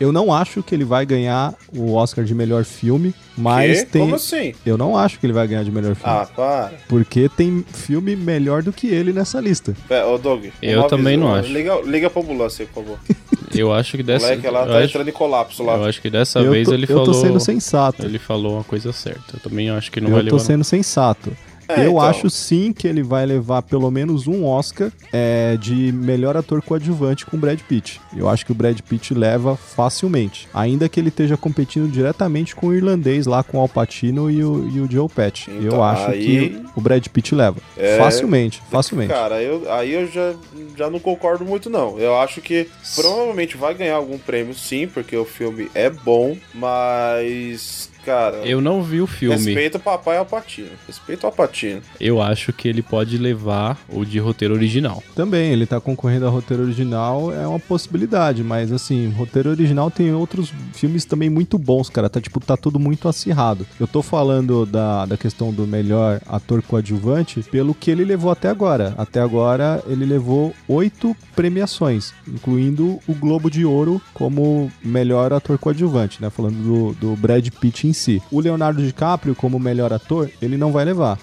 Eu 0.00 0.12
não 0.12 0.32
acho 0.32 0.62
que 0.62 0.74
ele 0.74 0.84
vai 0.84 1.04
ganhar 1.04 1.54
o 1.74 1.94
Oscar 1.94 2.24
de 2.24 2.34
melhor 2.34 2.64
filme, 2.64 3.12
mas 3.36 3.80
que? 3.80 3.86
tem. 3.86 4.02
Como 4.02 4.14
assim? 4.14 4.54
Eu 4.64 4.78
não 4.78 4.96
acho 4.96 5.18
que 5.18 5.26
ele 5.26 5.32
vai 5.32 5.46
ganhar 5.46 5.64
de 5.64 5.70
melhor 5.70 5.94
filme. 5.94 6.12
Ah, 6.12 6.26
para. 6.34 6.72
Porque 6.88 7.28
tem 7.28 7.64
filme 7.72 8.14
melhor 8.14 8.62
do 8.62 8.72
que 8.72 8.86
ele 8.86 9.12
nessa 9.12 9.40
lista. 9.40 9.74
É, 9.90 10.04
ô 10.04 10.16
Doug. 10.16 10.46
Eu 10.62 10.84
também 10.84 11.16
não 11.16 11.34
acho. 11.34 11.50
Liga, 11.50 11.80
liga 11.84 12.08
pra 12.08 12.22
ambulância 12.22 12.66
por 12.66 12.84
favor. 12.84 12.98
Eu 13.54 13.72
acho 13.72 13.96
que 13.96 14.02
dessa 14.02 14.28
vez. 14.28 14.44
ela 14.44 14.66
tá 14.66 14.76
acho, 14.76 14.88
entrando 14.88 15.08
em 15.08 15.12
colapso 15.12 15.62
lá. 15.62 15.76
Eu 15.76 15.84
acho 15.84 16.02
que 16.02 16.10
dessa 16.10 16.38
eu 16.40 16.50
vez 16.50 16.68
tô, 16.68 16.74
ele 16.74 16.84
eu 16.84 16.88
falou. 16.88 17.06
Eu 17.06 17.12
tô 17.12 17.14
sendo 17.14 17.40
sensato. 17.40 18.04
Ele 18.04 18.18
falou 18.18 18.54
uma 18.54 18.64
coisa 18.64 18.92
certa. 18.92 19.36
Eu 19.36 19.40
também 19.40 19.70
acho 19.70 19.90
que 19.90 20.02
não 20.02 20.08
eu 20.08 20.14
vai 20.14 20.22
levar. 20.22 20.36
Eu 20.36 20.38
tô 20.38 20.44
sendo 20.44 20.64
sensato. 20.64 21.32
É, 21.68 21.80
eu 21.80 21.92
então. 21.92 22.00
acho 22.00 22.30
sim 22.30 22.72
que 22.72 22.88
ele 22.88 23.02
vai 23.02 23.26
levar 23.26 23.62
pelo 23.62 23.90
menos 23.90 24.26
um 24.26 24.44
Oscar 24.46 24.90
é, 25.12 25.56
de 25.56 25.92
melhor 25.92 26.36
ator 26.36 26.62
coadjuvante 26.62 27.26
com 27.26 27.36
o 27.36 27.40
Brad 27.40 27.60
Pitt. 27.60 28.00
Eu 28.16 28.28
acho 28.28 28.44
que 28.46 28.52
o 28.52 28.54
Brad 28.54 28.78
Pitt 28.80 29.12
leva 29.12 29.56
facilmente. 29.56 30.48
Ainda 30.54 30.88
que 30.88 30.98
ele 30.98 31.08
esteja 31.08 31.36
competindo 31.36 31.90
diretamente 31.90 32.56
com 32.56 32.68
o 32.68 32.74
irlandês 32.74 33.26
lá, 33.26 33.42
com 33.42 33.58
o 33.58 33.60
Al 33.60 33.68
Pacino 33.68 34.30
e 34.30 34.42
o, 34.42 34.68
e 34.68 34.80
o 34.80 34.90
Joe 34.90 35.08
Pesci. 35.08 35.50
Então, 35.50 35.78
eu 35.78 35.82
acho 35.82 36.10
aí... 36.10 36.24
que 36.24 36.62
o 36.74 36.80
Brad 36.80 37.06
Pitt 37.06 37.34
leva. 37.34 37.58
É... 37.76 37.98
Facilmente, 37.98 38.62
facilmente. 38.70 39.12
Cara, 39.12 39.42
eu, 39.42 39.70
aí 39.70 39.92
eu 39.92 40.06
já, 40.06 40.34
já 40.76 40.90
não 40.90 40.98
concordo 40.98 41.44
muito 41.44 41.68
não. 41.68 41.98
Eu 41.98 42.18
acho 42.18 42.40
que 42.40 42.66
provavelmente 42.94 43.56
vai 43.56 43.74
ganhar 43.74 43.96
algum 43.96 44.18
prêmio 44.18 44.54
sim, 44.54 44.86
porque 44.86 45.16
o 45.16 45.24
filme 45.24 45.70
é 45.74 45.90
bom, 45.90 46.36
mas 46.54 47.90
cara. 48.08 48.38
Eu 48.38 48.62
não 48.62 48.82
vi 48.82 49.02
o 49.02 49.06
filme. 49.06 49.36
Respeita 49.36 49.76
o 49.76 49.80
papai 49.80 50.16
Alpatino. 50.16 50.70
Respeita 50.86 51.26
o 51.26 51.28
Alpatino. 51.28 51.82
Eu 52.00 52.22
acho 52.22 52.54
que 52.54 52.66
ele 52.66 52.80
pode 52.80 53.18
levar 53.18 53.78
o 53.86 54.02
de 54.02 54.18
roteiro 54.18 54.54
original. 54.54 55.02
Também, 55.14 55.52
ele 55.52 55.66
tá 55.66 55.78
concorrendo 55.78 56.26
a 56.26 56.30
roteiro 56.30 56.62
original, 56.62 57.30
é 57.32 57.46
uma 57.46 57.60
possibilidade, 57.60 58.42
mas 58.42 58.72
assim, 58.72 59.10
roteiro 59.10 59.50
original 59.50 59.90
tem 59.90 60.12
outros 60.14 60.52
filmes 60.72 61.04
também 61.04 61.28
muito 61.28 61.58
bons, 61.58 61.90
cara. 61.90 62.08
Tá 62.08 62.18
tipo, 62.18 62.40
tá 62.40 62.56
tudo 62.56 62.78
muito 62.78 63.08
acirrado. 63.08 63.66
Eu 63.78 63.86
tô 63.86 64.00
falando 64.00 64.64
da, 64.64 65.04
da 65.04 65.16
questão 65.18 65.52
do 65.52 65.66
melhor 65.66 66.20
ator 66.26 66.62
coadjuvante 66.62 67.42
pelo 67.42 67.74
que 67.74 67.90
ele 67.90 68.04
levou 68.04 68.30
até 68.30 68.48
agora. 68.48 68.94
Até 68.96 69.20
agora 69.20 69.82
ele 69.86 70.06
levou 70.06 70.54
oito 70.66 71.14
premiações, 71.36 72.14
incluindo 72.26 72.98
o 73.06 73.14
Globo 73.14 73.50
de 73.50 73.66
Ouro 73.66 74.00
como 74.14 74.72
melhor 74.82 75.32
ator 75.32 75.58
coadjuvante, 75.58 76.22
né? 76.22 76.30
Falando 76.30 76.56
do, 76.56 76.94
do 76.94 77.16
Brad 77.16 77.46
Pitt 77.60 77.86
em 77.86 77.92
si. 77.98 78.22
O 78.30 78.40
Leonardo 78.40 78.82
DiCaprio, 78.82 79.34
como 79.34 79.58
melhor 79.58 79.92
ator, 79.92 80.30
ele 80.40 80.56
não 80.56 80.72
vai 80.72 80.84
levar 80.84 81.18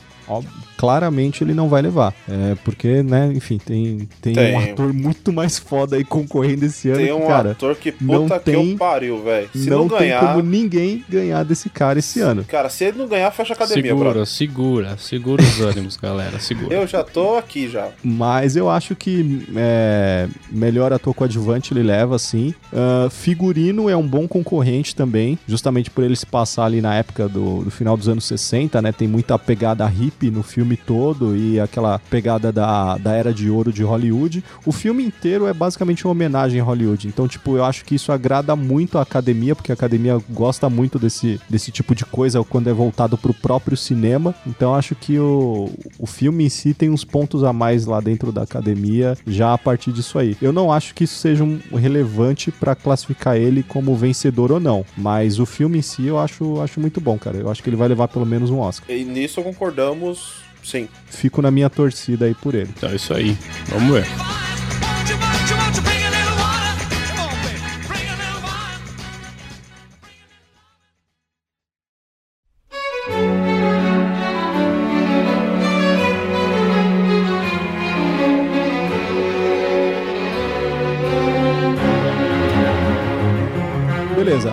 claramente 0.86 1.44
ele 1.44 1.56
não 1.56 1.68
vai 1.68 1.82
levar. 1.82 2.14
É, 2.30 2.56
porque, 2.64 3.02
né, 3.02 3.32
enfim, 3.34 3.58
tem, 3.58 4.08
tem, 4.22 4.36
tem, 4.36 4.56
um 4.56 4.60
ator 4.60 4.94
muito 4.94 5.34
mais 5.34 5.58
foda 5.58 5.96
aí 5.96 6.04
concorrendo 6.04 6.64
esse 6.64 6.90
ano. 6.90 7.00
Tem 7.00 7.12
um 7.12 7.22
que, 7.22 7.28
cara, 7.28 7.52
ator 7.52 7.76
que 7.76 7.92
puta 7.92 8.06
não 8.06 8.30
que 8.30 8.40
tem, 8.40 8.72
eu 8.72 8.78
pariu, 8.78 9.24
velho. 9.24 9.50
Se 9.52 9.68
não, 9.68 9.80
não 9.80 9.88
ganhar... 9.88 10.20
tem 10.20 10.30
como 10.30 10.42
ninguém 10.44 11.04
ganhar 11.10 11.44
desse 11.44 11.70
cara 11.72 11.98
esse 11.98 12.22
ano. 12.22 12.44
Cara, 12.44 12.70
se 12.70 12.86
ele 12.86 13.00
não 13.00 13.08
ganhar, 13.08 13.32
fecha 13.32 13.54
a 13.54 13.56
academia, 13.56 13.92
Segura, 13.92 14.10
brother. 14.12 14.26
segura, 14.28 14.98
segura 14.98 15.42
os 15.42 15.60
ânimos, 15.60 15.98
galera, 15.98 16.40
segura. 16.40 16.76
Eu 16.76 16.86
já 16.86 17.04
tô 17.04 17.36
aqui 17.36 17.68
já. 17.68 17.90
Mas 18.04 18.56
eu 18.56 18.70
acho 18.70 18.96
que 18.96 19.48
é, 19.56 20.28
melhor 20.52 20.94
ator 20.94 21.16
coadjuvante 21.16 21.74
ele 21.74 21.82
leva, 21.82 22.20
sim. 22.20 22.54
Uh, 22.72 23.10
figurino 23.10 23.90
é 23.90 23.98
um 23.98 24.08
bom 24.08 24.28
concorrente 24.28 24.96
também, 24.96 25.40
justamente 25.48 25.90
por 25.90 26.04
ele 26.04 26.16
se 26.16 26.28
passar 26.28 26.66
ali 26.66 26.80
na 26.80 26.94
época 26.94 27.28
do, 27.28 27.64
do 27.64 27.72
final 27.72 27.98
dos 27.98 28.08
anos 28.08 28.26
60, 28.26 28.80
né? 28.84 28.92
Tem 28.92 29.08
muita 29.08 29.40
pegada 29.40 29.86
hippie 29.88 30.30
no 30.30 30.44
filme 30.44 30.75
todo 30.76 31.36
e 31.36 31.60
aquela 31.60 32.00
pegada 32.00 32.52
da, 32.52 32.98
da 32.98 33.14
era 33.14 33.34
de 33.34 33.50
ouro 33.50 33.72
de 33.72 33.84
Hollywood. 33.84 34.44
O 34.66 34.72
filme 34.72 35.04
inteiro 35.04 35.48
é 35.48 35.54
basicamente 35.54 36.06
uma 36.06 36.12
homenagem 36.12 36.60
a 36.60 36.64
Hollywood. 36.64 37.08
Então, 37.08 37.28
tipo, 37.28 37.56
eu 37.58 37.64
acho 37.64 37.86
que 37.86 37.96
isso 37.96 38.12
agrada 38.12 38.56
muito 38.56 38.98
a 38.98 39.02
academia, 39.02 39.56
porque 39.56 39.72
a 39.72 39.76
academia 39.76 40.22
gosta 40.30 40.70
muito 40.70 40.98
desse, 40.98 41.40
desse 41.50 41.72
tipo 41.72 41.94
de 41.96 42.06
coisa 42.06 42.44
quando 42.44 42.70
é 42.70 42.74
voltado 42.74 43.18
pro 43.18 43.34
próprio 43.34 43.78
cinema. 43.78 44.34
Então, 44.46 44.76
acho 44.76 44.96
que 44.96 45.18
o, 45.20 45.70
o 46.00 46.06
filme 46.06 46.46
em 46.46 46.50
si 46.50 46.74
tem 46.74 46.90
uns 46.90 47.04
pontos 47.04 47.44
a 47.44 47.54
mais 47.54 47.86
lá 47.86 48.00
dentro 48.00 48.32
da 48.32 48.44
academia, 48.44 49.18
já 49.26 49.54
a 49.54 49.58
partir 49.58 49.92
disso 49.92 50.18
aí. 50.18 50.38
Eu 50.42 50.52
não 50.52 50.72
acho 50.72 50.94
que 50.94 51.04
isso 51.04 51.16
seja 51.16 51.44
um 51.44 51.60
relevante 51.76 52.52
para 52.52 52.76
classificar 52.76 53.38
ele 53.38 53.64
como 53.64 53.96
vencedor 53.96 54.52
ou 54.52 54.60
não, 54.60 54.86
mas 54.98 55.40
o 55.40 55.46
filme 55.46 55.80
em 55.80 55.82
si 55.82 56.06
eu 56.06 56.20
acho, 56.20 56.62
acho 56.62 56.80
muito 56.80 57.00
bom, 57.00 57.18
cara. 57.18 57.38
Eu 57.38 57.50
acho 57.50 57.62
que 57.62 57.70
ele 57.70 57.76
vai 57.76 57.88
levar 57.88 58.08
pelo 58.08 58.26
menos 58.26 58.50
um 58.50 58.60
Oscar. 58.60 58.90
E 58.90 59.04
nisso 59.04 59.42
concordamos 59.42 60.46
Sim. 60.66 60.90
Fico 61.06 61.44
na 61.44 61.52
minha 61.52 61.70
torcida 61.70 62.26
aí 62.26 62.34
por 62.34 62.56
ele. 62.56 62.70
Então 62.76 62.90
é 62.90 62.96
isso 62.96 63.14
aí. 63.14 63.38
Vamos 63.68 63.94
ver. 63.94 64.06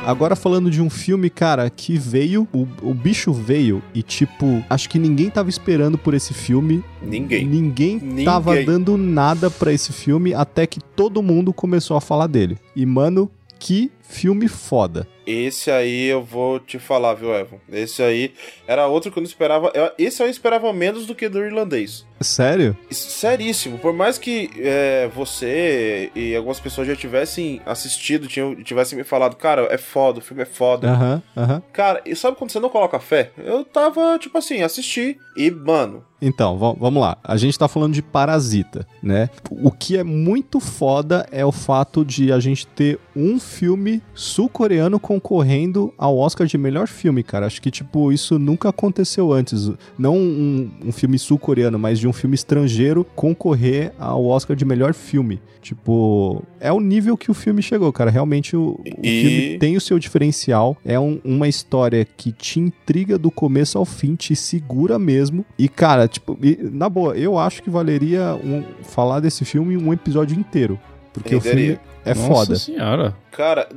Agora 0.05 0.37
falando 0.37 0.71
de 0.71 0.81
um 0.81 0.91
filme, 0.91 1.31
cara, 1.31 1.69
que 1.71 1.97
veio, 1.97 2.49
o, 2.53 2.67
o 2.83 2.95
bicho 2.95 3.33
veio 3.33 3.83
e, 3.95 4.03
tipo, 4.03 4.65
acho 4.69 4.89
que 4.89 4.99
ninguém 4.99 5.31
tava 5.31 5.49
esperando 5.49 5.97
por 5.97 6.15
esse 6.15 6.35
filme. 6.35 6.85
Ninguém. 7.01 7.47
Ninguém, 7.47 7.99
ninguém. 7.99 8.25
tava 8.25 8.63
dando 8.63 8.97
nada 8.97 9.51
para 9.51 9.73
esse 9.73 9.93
filme 9.93 10.35
até 10.35 10.67
que 10.67 10.81
todo 10.81 11.23
mundo 11.23 11.53
começou 11.53 11.97
a 11.97 12.01
falar 12.01 12.27
dele. 12.27 12.59
E, 12.75 12.85
mano, 12.85 13.31
que 13.59 13.91
filme 14.03 14.49
foda. 14.49 15.07
Esse 15.27 15.71
aí 15.71 16.07
eu 16.07 16.23
vou 16.23 16.59
te 16.59 16.79
falar, 16.79 17.15
viu, 17.15 17.33
Evan? 17.33 17.59
Esse 17.71 18.03
aí 18.03 18.35
era 18.67 18.87
outro 18.87 19.11
que 19.11 19.19
eu 19.19 19.23
não 19.23 19.29
esperava. 19.29 19.73
Esse 19.97 20.23
eu 20.23 20.29
esperava 20.29 20.73
menos 20.73 21.07
do 21.07 21.15
que 21.15 21.29
do 21.29 21.39
irlandês. 21.45 22.05
Sério? 22.21 22.77
Seríssimo. 22.91 23.79
Por 23.79 23.93
mais 23.93 24.19
que 24.19 24.51
é, 24.59 25.09
você 25.15 26.11
e 26.15 26.35
algumas 26.35 26.61
pessoas 26.61 26.87
já 26.87 26.97
tivessem 26.97 27.61
assistido, 27.65 28.27
tinham, 28.27 28.55
tivessem 28.57 28.97
me 28.97 29.05
falado, 29.05 29.37
cara, 29.37 29.69
é 29.71 29.79
foda, 29.79 30.19
o 30.19 30.23
filme 30.23 30.43
é 30.43 30.47
foda. 30.47 30.89
Aham, 30.89 31.23
uh 31.37 31.41
aham. 31.41 31.47
-huh, 31.47 31.57
uh 31.57 31.59
-huh. 31.59 31.63
Cara, 31.73 32.03
e 32.05 32.15
sabe 32.17 32.37
quando 32.37 32.51
você 32.51 32.61
não 32.61 32.69
coloca 32.69 32.99
fé? 32.99 33.31
Eu 33.37 33.65
tava, 33.65 34.19
tipo 34.19 34.37
assim, 34.39 34.63
assisti 34.63 35.19
e, 35.37 35.51
mano. 35.51 36.05
Então, 36.21 36.57
vamos 36.57 37.03
lá. 37.03 37.19
A 37.25 37.37
gente 37.37 37.59
tá 37.59 37.67
falando 37.67 37.95
de 37.95 38.01
Parasita, 38.01 38.87
né? 39.03 39.29
O 39.51 39.73
que 39.73 39.97
é 39.97 40.05
muito 40.05 40.61
foda 40.61 41.27
é 41.33 41.45
o 41.45 41.51
fato 41.51 42.05
de 42.05 42.33
a 42.33 42.39
gente 42.39 42.65
ter 42.65 43.01
um 43.17 43.41
filme 43.41 43.92
filme 43.93 44.03
sul-coreano 44.15 44.99
concorrendo 45.01 45.93
ao 45.99 46.17
Oscar 46.17 46.47
de 46.47 46.57
melhor 46.57 46.87
filme, 46.87 47.23
cara. 47.23 47.47
Acho 47.47 47.61
que, 47.61 47.71
tipo, 47.71 48.13
isso 48.13 48.39
nunca 48.39 48.69
aconteceu 48.69 49.33
antes. 49.33 49.71
Não 49.99 50.17
um, 50.17 50.71
um 50.87 50.93
filme 50.93 51.19
sul-coreano, 51.19 51.79
mas 51.79 51.99
de 51.99 52.07
um 52.09 52.13
filme 52.13 52.35
estrangeiro 52.35 53.05
concorrer 53.15 53.93
ao 53.99 54.25
Oscar 54.27 54.57
de 54.57 54.65
melhor 54.65 54.95
filme. 54.95 55.41
Tipo, 55.61 56.43
é 56.61 56.73
o 56.73 56.81
nível 56.81 57.17
que 57.17 57.31
o 57.31 57.35
filme 57.35 57.63
chegou, 57.63 57.93
cara. 57.93 58.11
Realmente 58.11 58.57
o, 58.57 58.81
o 58.81 58.85
E- 59.03 59.23
filme 59.23 59.59
tem 59.59 59.77
o 59.77 59.81
seu 59.81 59.99
diferencial. 59.99 60.77
É 60.85 60.99
um- 60.99 61.21
uma 61.25 61.47
história 61.49 62.05
que 62.05 62.33
te 62.33 62.59
intriga 62.61 63.17
do 63.19 63.31
começo 63.31 63.79
ao 63.79 63.85
fim, 63.85 64.15
te 64.15 64.35
segura 64.35 64.99
mesmo. 64.99 65.45
E, 65.59 65.69
cara, 65.69 66.09
tipo, 66.09 66.37
e, 66.43 66.59
na 66.73 66.89
boa, 66.89 67.17
eu 67.17 67.39
acho 67.39 67.63
que 67.63 67.71
valeria 67.71 68.35
um- 68.45 68.63
falar 68.83 69.21
desse 69.21 69.45
filme 69.45 69.77
um 69.77 69.93
episódio 69.93 70.39
inteiro. 70.39 70.79
Porque 71.13 71.35
o 71.35 71.39
Renderia. 71.39 71.65
filme 71.77 71.81
é 72.05 72.15
Nossa 72.15 72.27
foda. 72.29 72.57
senhora. 72.57 73.17
Cara, 73.31 73.69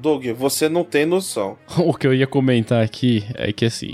Doug, 0.00 0.26
você 0.36 0.68
não 0.68 0.84
tem 0.84 1.06
noção. 1.06 1.56
O 1.78 1.94
que 1.94 2.06
eu 2.06 2.14
ia 2.14 2.26
comentar 2.26 2.82
aqui 2.82 3.24
é 3.34 3.52
que 3.52 3.64
assim, 3.64 3.92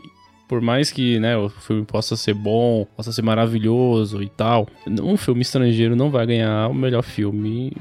por 0.48 0.60
mais 0.60 0.90
que 0.90 1.18
né, 1.20 1.36
o 1.36 1.48
filme 1.48 1.84
possa 1.84 2.16
ser 2.16 2.32
bom, 2.34 2.86
possa 2.96 3.12
ser 3.12 3.22
maravilhoso 3.22 4.22
e 4.22 4.28
tal, 4.28 4.66
um 4.86 5.16
filme 5.16 5.42
estrangeiro 5.42 5.94
não 5.96 6.10
vai 6.10 6.26
ganhar 6.26 6.68
o 6.68 6.74
melhor 6.74 7.02
filme. 7.02 7.72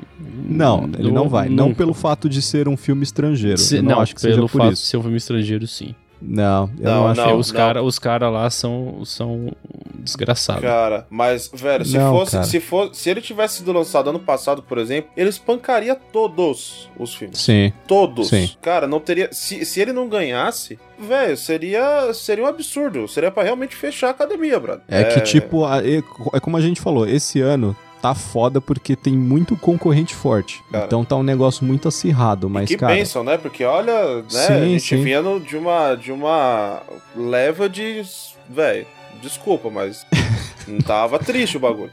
Não, 0.48 0.84
ele 0.84 1.04
do- 1.10 1.12
não 1.12 1.30
vai. 1.30 1.48
Não 1.50 1.68
nunca. 1.68 1.78
pelo 1.78 1.94
fato 1.94 2.28
de 2.28 2.42
ser 2.42 2.68
um 2.68 2.76
filme 2.78 3.04
estrangeiro. 3.04 3.58
Se- 3.58 3.78
eu 3.78 3.84
não, 3.84 4.00
acho 4.00 4.14
que 4.16 4.22
seja 4.22 4.36
pelo 4.36 4.50
por 4.50 4.58
fato 4.60 4.74
isso. 4.74 4.82
de 4.84 4.88
ser 4.90 4.98
um 4.98 5.02
filme 5.02 5.18
estrangeiro, 5.18 5.68
sim. 5.68 5.96
Não, 6.28 6.70
eu 6.80 6.84
Não, 6.86 7.04
não, 7.04 7.08
acho. 7.08 7.22
Não. 7.22 7.38
os 7.38 7.52
caras 7.52 7.84
os 7.84 8.00
cara 8.00 8.30
lá 8.30 8.50
são, 8.50 9.04
são 9.06 9.52
desgraçados. 9.94 10.62
Cara, 10.64 11.06
mas, 11.10 11.50
velho, 11.54 11.86
se 11.86 11.98
Não, 11.98 12.12
fosse, 12.14 12.32
cara. 12.34 12.44
se 12.44 12.60
fosse, 12.60 13.00
se 13.00 13.10
ele 13.10 13.22
tivesse 13.22 13.58
sido 13.58 13.72
lançado 13.72 14.10
ano 14.10 14.20
passado, 14.20 14.62
por 14.64 14.78
exemplo, 14.78 15.12
ele 15.16 15.30
espancaria 15.30 15.96
todos 15.96 16.90
os 16.98 17.14
filmes. 17.14 17.40
Sim. 17.40 17.72
Todos. 17.88 18.30
Sim. 18.30 18.50
Cara, 18.62 18.88
não 18.88 19.00
teria. 19.00 19.30
Se, 19.32 19.66
se 19.66 19.80
ele 19.80 19.94
não 19.94 20.08
ganhasse, 20.08 20.80
velho, 21.00 21.38
seria, 21.38 22.14
seria 22.14 22.44
um 22.44 22.48
absurdo. 22.48 23.08
Seria 23.08 23.32
pra 23.32 23.44
realmente 23.44 23.76
fechar 23.76 24.08
a 24.08 24.12
academia, 24.12 24.60
brother. 24.60 24.84
É, 24.88 25.04
que, 25.06 25.22
tipo, 25.22 25.66
é, 25.68 25.98
é 26.34 26.40
como 26.40 26.58
a 26.58 26.62
gente 26.62 26.82
falou, 26.82 27.08
esse 27.08 27.40
ano 27.42 27.76
tá 28.06 28.14
foda 28.14 28.62
porque 28.62 28.96
tem 28.96 29.18
muito 29.18 29.58
concorrente 29.58 30.14
forte. 30.14 30.62
Cara. 30.72 30.86
Então 30.86 31.04
tá 31.04 31.16
um 31.16 31.24
negócio 31.24 31.66
muito 31.66 31.88
acirrado, 31.88 32.48
mas, 32.48 32.70
que 32.70 32.78
cara. 32.78 32.94
bênção, 32.94 33.24
né? 33.24 33.36
Porque 33.36 33.64
olha, 33.64 34.18
né? 34.18 34.24
Sim, 34.30 34.54
a 34.54 34.66
gente 34.66 34.96
sim. 34.96 35.04
vinha 35.04 35.24
de, 35.40 35.58
uma, 35.58 35.96
de 35.96 36.12
uma 36.12 36.84
leva 37.16 37.68
de. 37.68 38.04
Velho, 38.48 38.86
desculpa, 39.24 39.72
mas. 39.72 40.06
não 40.68 40.78
tava 40.78 41.18
triste 41.18 41.58
o 41.58 41.60
bagulho. 41.60 41.90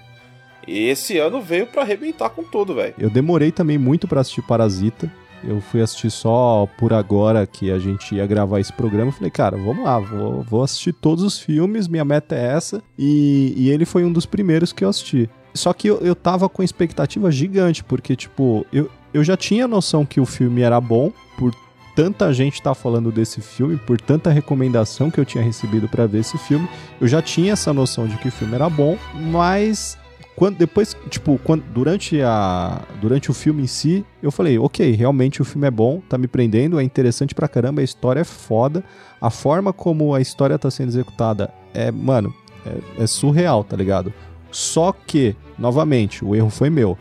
E 0.68 0.86
esse 0.86 1.16
ano 1.16 1.40
veio 1.40 1.66
pra 1.66 1.80
arrebentar 1.80 2.28
com 2.28 2.42
tudo, 2.44 2.74
velho. 2.74 2.94
Eu 2.98 3.08
demorei 3.08 3.50
também 3.50 3.78
muito 3.78 4.06
pra 4.06 4.20
assistir 4.20 4.42
Parasita. 4.42 5.10
Eu 5.42 5.62
fui 5.62 5.80
assistir 5.80 6.10
só 6.10 6.68
por 6.78 6.92
agora 6.92 7.46
que 7.46 7.70
a 7.70 7.78
gente 7.78 8.14
ia 8.14 8.26
gravar 8.26 8.60
esse 8.60 8.72
programa. 8.72 9.08
Eu 9.08 9.14
falei, 9.14 9.30
cara, 9.30 9.56
vamos 9.56 9.82
lá, 9.82 9.98
vou, 9.98 10.42
vou 10.42 10.62
assistir 10.62 10.92
todos 10.92 11.24
os 11.24 11.40
filmes, 11.40 11.88
minha 11.88 12.04
meta 12.04 12.36
é 12.36 12.54
essa. 12.54 12.82
E, 12.98 13.54
e 13.56 13.70
ele 13.70 13.86
foi 13.86 14.04
um 14.04 14.12
dos 14.12 14.26
primeiros 14.26 14.72
que 14.72 14.84
eu 14.84 14.90
assisti. 14.90 15.28
Só 15.54 15.72
que 15.72 15.88
eu, 15.88 15.98
eu 15.98 16.14
tava 16.14 16.48
com 16.48 16.62
expectativa 16.62 17.30
gigante, 17.30 17.84
porque, 17.84 18.16
tipo, 18.16 18.66
eu, 18.72 18.90
eu 19.12 19.22
já 19.22 19.36
tinha 19.36 19.68
noção 19.68 20.04
que 20.04 20.20
o 20.20 20.26
filme 20.26 20.62
era 20.62 20.80
bom, 20.80 21.12
por 21.36 21.54
tanta 21.94 22.32
gente 22.32 22.62
tá 22.62 22.74
falando 22.74 23.12
desse 23.12 23.40
filme, 23.40 23.76
por 23.76 24.00
tanta 24.00 24.30
recomendação 24.30 25.10
que 25.10 25.20
eu 25.20 25.24
tinha 25.24 25.44
recebido 25.44 25.88
pra 25.88 26.06
ver 26.06 26.20
esse 26.20 26.38
filme. 26.38 26.68
Eu 27.00 27.06
já 27.06 27.20
tinha 27.20 27.52
essa 27.52 27.72
noção 27.72 28.06
de 28.06 28.16
que 28.16 28.28
o 28.28 28.32
filme 28.32 28.54
era 28.54 28.68
bom, 28.70 28.96
mas 29.14 29.98
quando 30.34 30.56
depois, 30.56 30.96
tipo, 31.10 31.38
quando, 31.44 31.62
durante 31.64 32.22
a 32.22 32.80
durante 33.00 33.30
o 33.30 33.34
filme 33.34 33.62
em 33.62 33.66
si, 33.66 34.04
eu 34.22 34.32
falei, 34.32 34.58
ok, 34.58 34.92
realmente 34.92 35.42
o 35.42 35.44
filme 35.44 35.66
é 35.66 35.70
bom, 35.70 36.00
tá 36.08 36.16
me 36.16 36.26
prendendo, 36.26 36.80
é 36.80 36.82
interessante 36.82 37.34
pra 37.34 37.46
caramba, 37.46 37.82
a 37.82 37.84
história 37.84 38.20
é 38.20 38.24
foda, 38.24 38.82
a 39.20 39.28
forma 39.28 39.72
como 39.72 40.14
a 40.14 40.20
história 40.20 40.58
tá 40.58 40.70
sendo 40.70 40.88
executada 40.88 41.52
é, 41.74 41.90
mano, 41.90 42.34
é, 42.64 43.02
é 43.02 43.06
surreal, 43.06 43.62
tá 43.62 43.76
ligado? 43.76 44.12
Só 44.52 44.92
que, 44.92 45.34
novamente, 45.58 46.24
o 46.24 46.36
erro 46.36 46.50
foi 46.50 46.70
meu. 46.70 46.96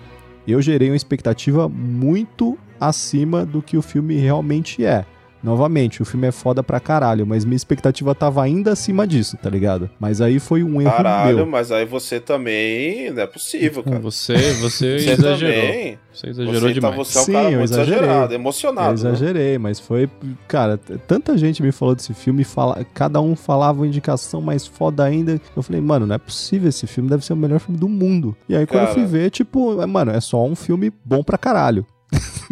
Eu 0.48 0.62
gerei 0.62 0.90
uma 0.90 0.96
expectativa 0.96 1.70
muito 1.70 2.58
acima 2.80 3.46
do 3.46 3.62
que 3.62 3.78
o 3.78 3.82
filme 3.82 4.16
realmente 4.16 4.84
é. 4.84 5.06
Novamente, 5.44 6.02
o 6.02 6.06
filme 6.06 6.28
é 6.28 6.32
foda 6.32 6.62
pra 6.62 6.80
caralho, 6.80 7.26
mas 7.26 7.44
minha 7.46 7.56
expectativa 7.56 8.14
tava 8.14 8.44
ainda 8.44 8.72
acima 8.74 9.08
disso, 9.08 9.38
tá 9.38 9.50
ligado? 9.50 9.90
Mas 10.00 10.22
aí 10.22 10.40
foi 10.40 10.64
um 10.64 10.82
erro 10.82 10.92
Caralho, 10.92 11.38
meu. 11.38 11.46
mas 11.48 11.72
aí 11.72 11.86
você 11.86 12.20
também. 12.20 13.12
Não 13.12 13.24
é 13.24 13.28
possível, 13.28 13.84
cara. 13.84 14.00
Você, 14.00 14.34
você, 14.56 15.00
Você 15.00 15.10
exagerou. 15.12 15.62
também. 15.62 15.98
Você 16.14 16.28
exagerou 16.30 16.60
Você, 16.62 16.68
tá, 16.68 16.74
demais. 16.74 16.96
você 16.96 17.18
é 17.18 17.22
um 17.22 17.26
Sim, 17.26 17.32
cara 17.34 17.46
eu 17.52 17.58
muito 17.60 17.72
exagerei. 17.72 18.00
exagerado, 18.00 18.34
Eu 18.34 18.40
emocionado. 18.40 18.88
né? 18.90 18.94
exagerei, 18.94 19.58
mas 19.58 19.80
foi. 19.80 20.10
Cara, 20.48 20.78
tanta 21.08 21.38
gente 21.38 21.64
me 21.64 21.72
falou 21.72 21.96
desse 21.96 22.14
filme, 22.14 22.44
fala, 22.44 22.86
cada 22.94 23.20
um 23.22 23.36
falava 23.36 23.80
uma 23.80 23.88
indicação 23.88 24.42
mais 24.42 24.68
foda 24.68 25.04
ainda. 25.04 25.40
Eu 25.56 25.64
falei, 25.64 25.82
mano, 25.82 26.06
não 26.06 26.16
é 26.16 26.20
possível 26.20 26.70
esse 26.70 26.86
filme, 26.86 27.10
deve 27.10 27.26
ser 27.26 27.34
o 27.34 27.38
melhor 27.38 27.60
filme 27.60 27.80
do 27.80 27.90
mundo. 27.90 28.36
E 28.48 28.56
aí, 28.56 28.66
quando 28.68 28.82
eu 28.82 28.88
Cara. 28.90 28.94
fui 29.00 29.06
ver, 29.06 29.30
tipo, 29.32 29.82
é, 29.82 29.86
mano, 29.86 30.12
é 30.12 30.22
só 30.22 30.46
um 30.46 30.56
filme 30.56 30.92
bom 31.04 31.24
pra 31.24 31.38
caralho. 31.38 31.86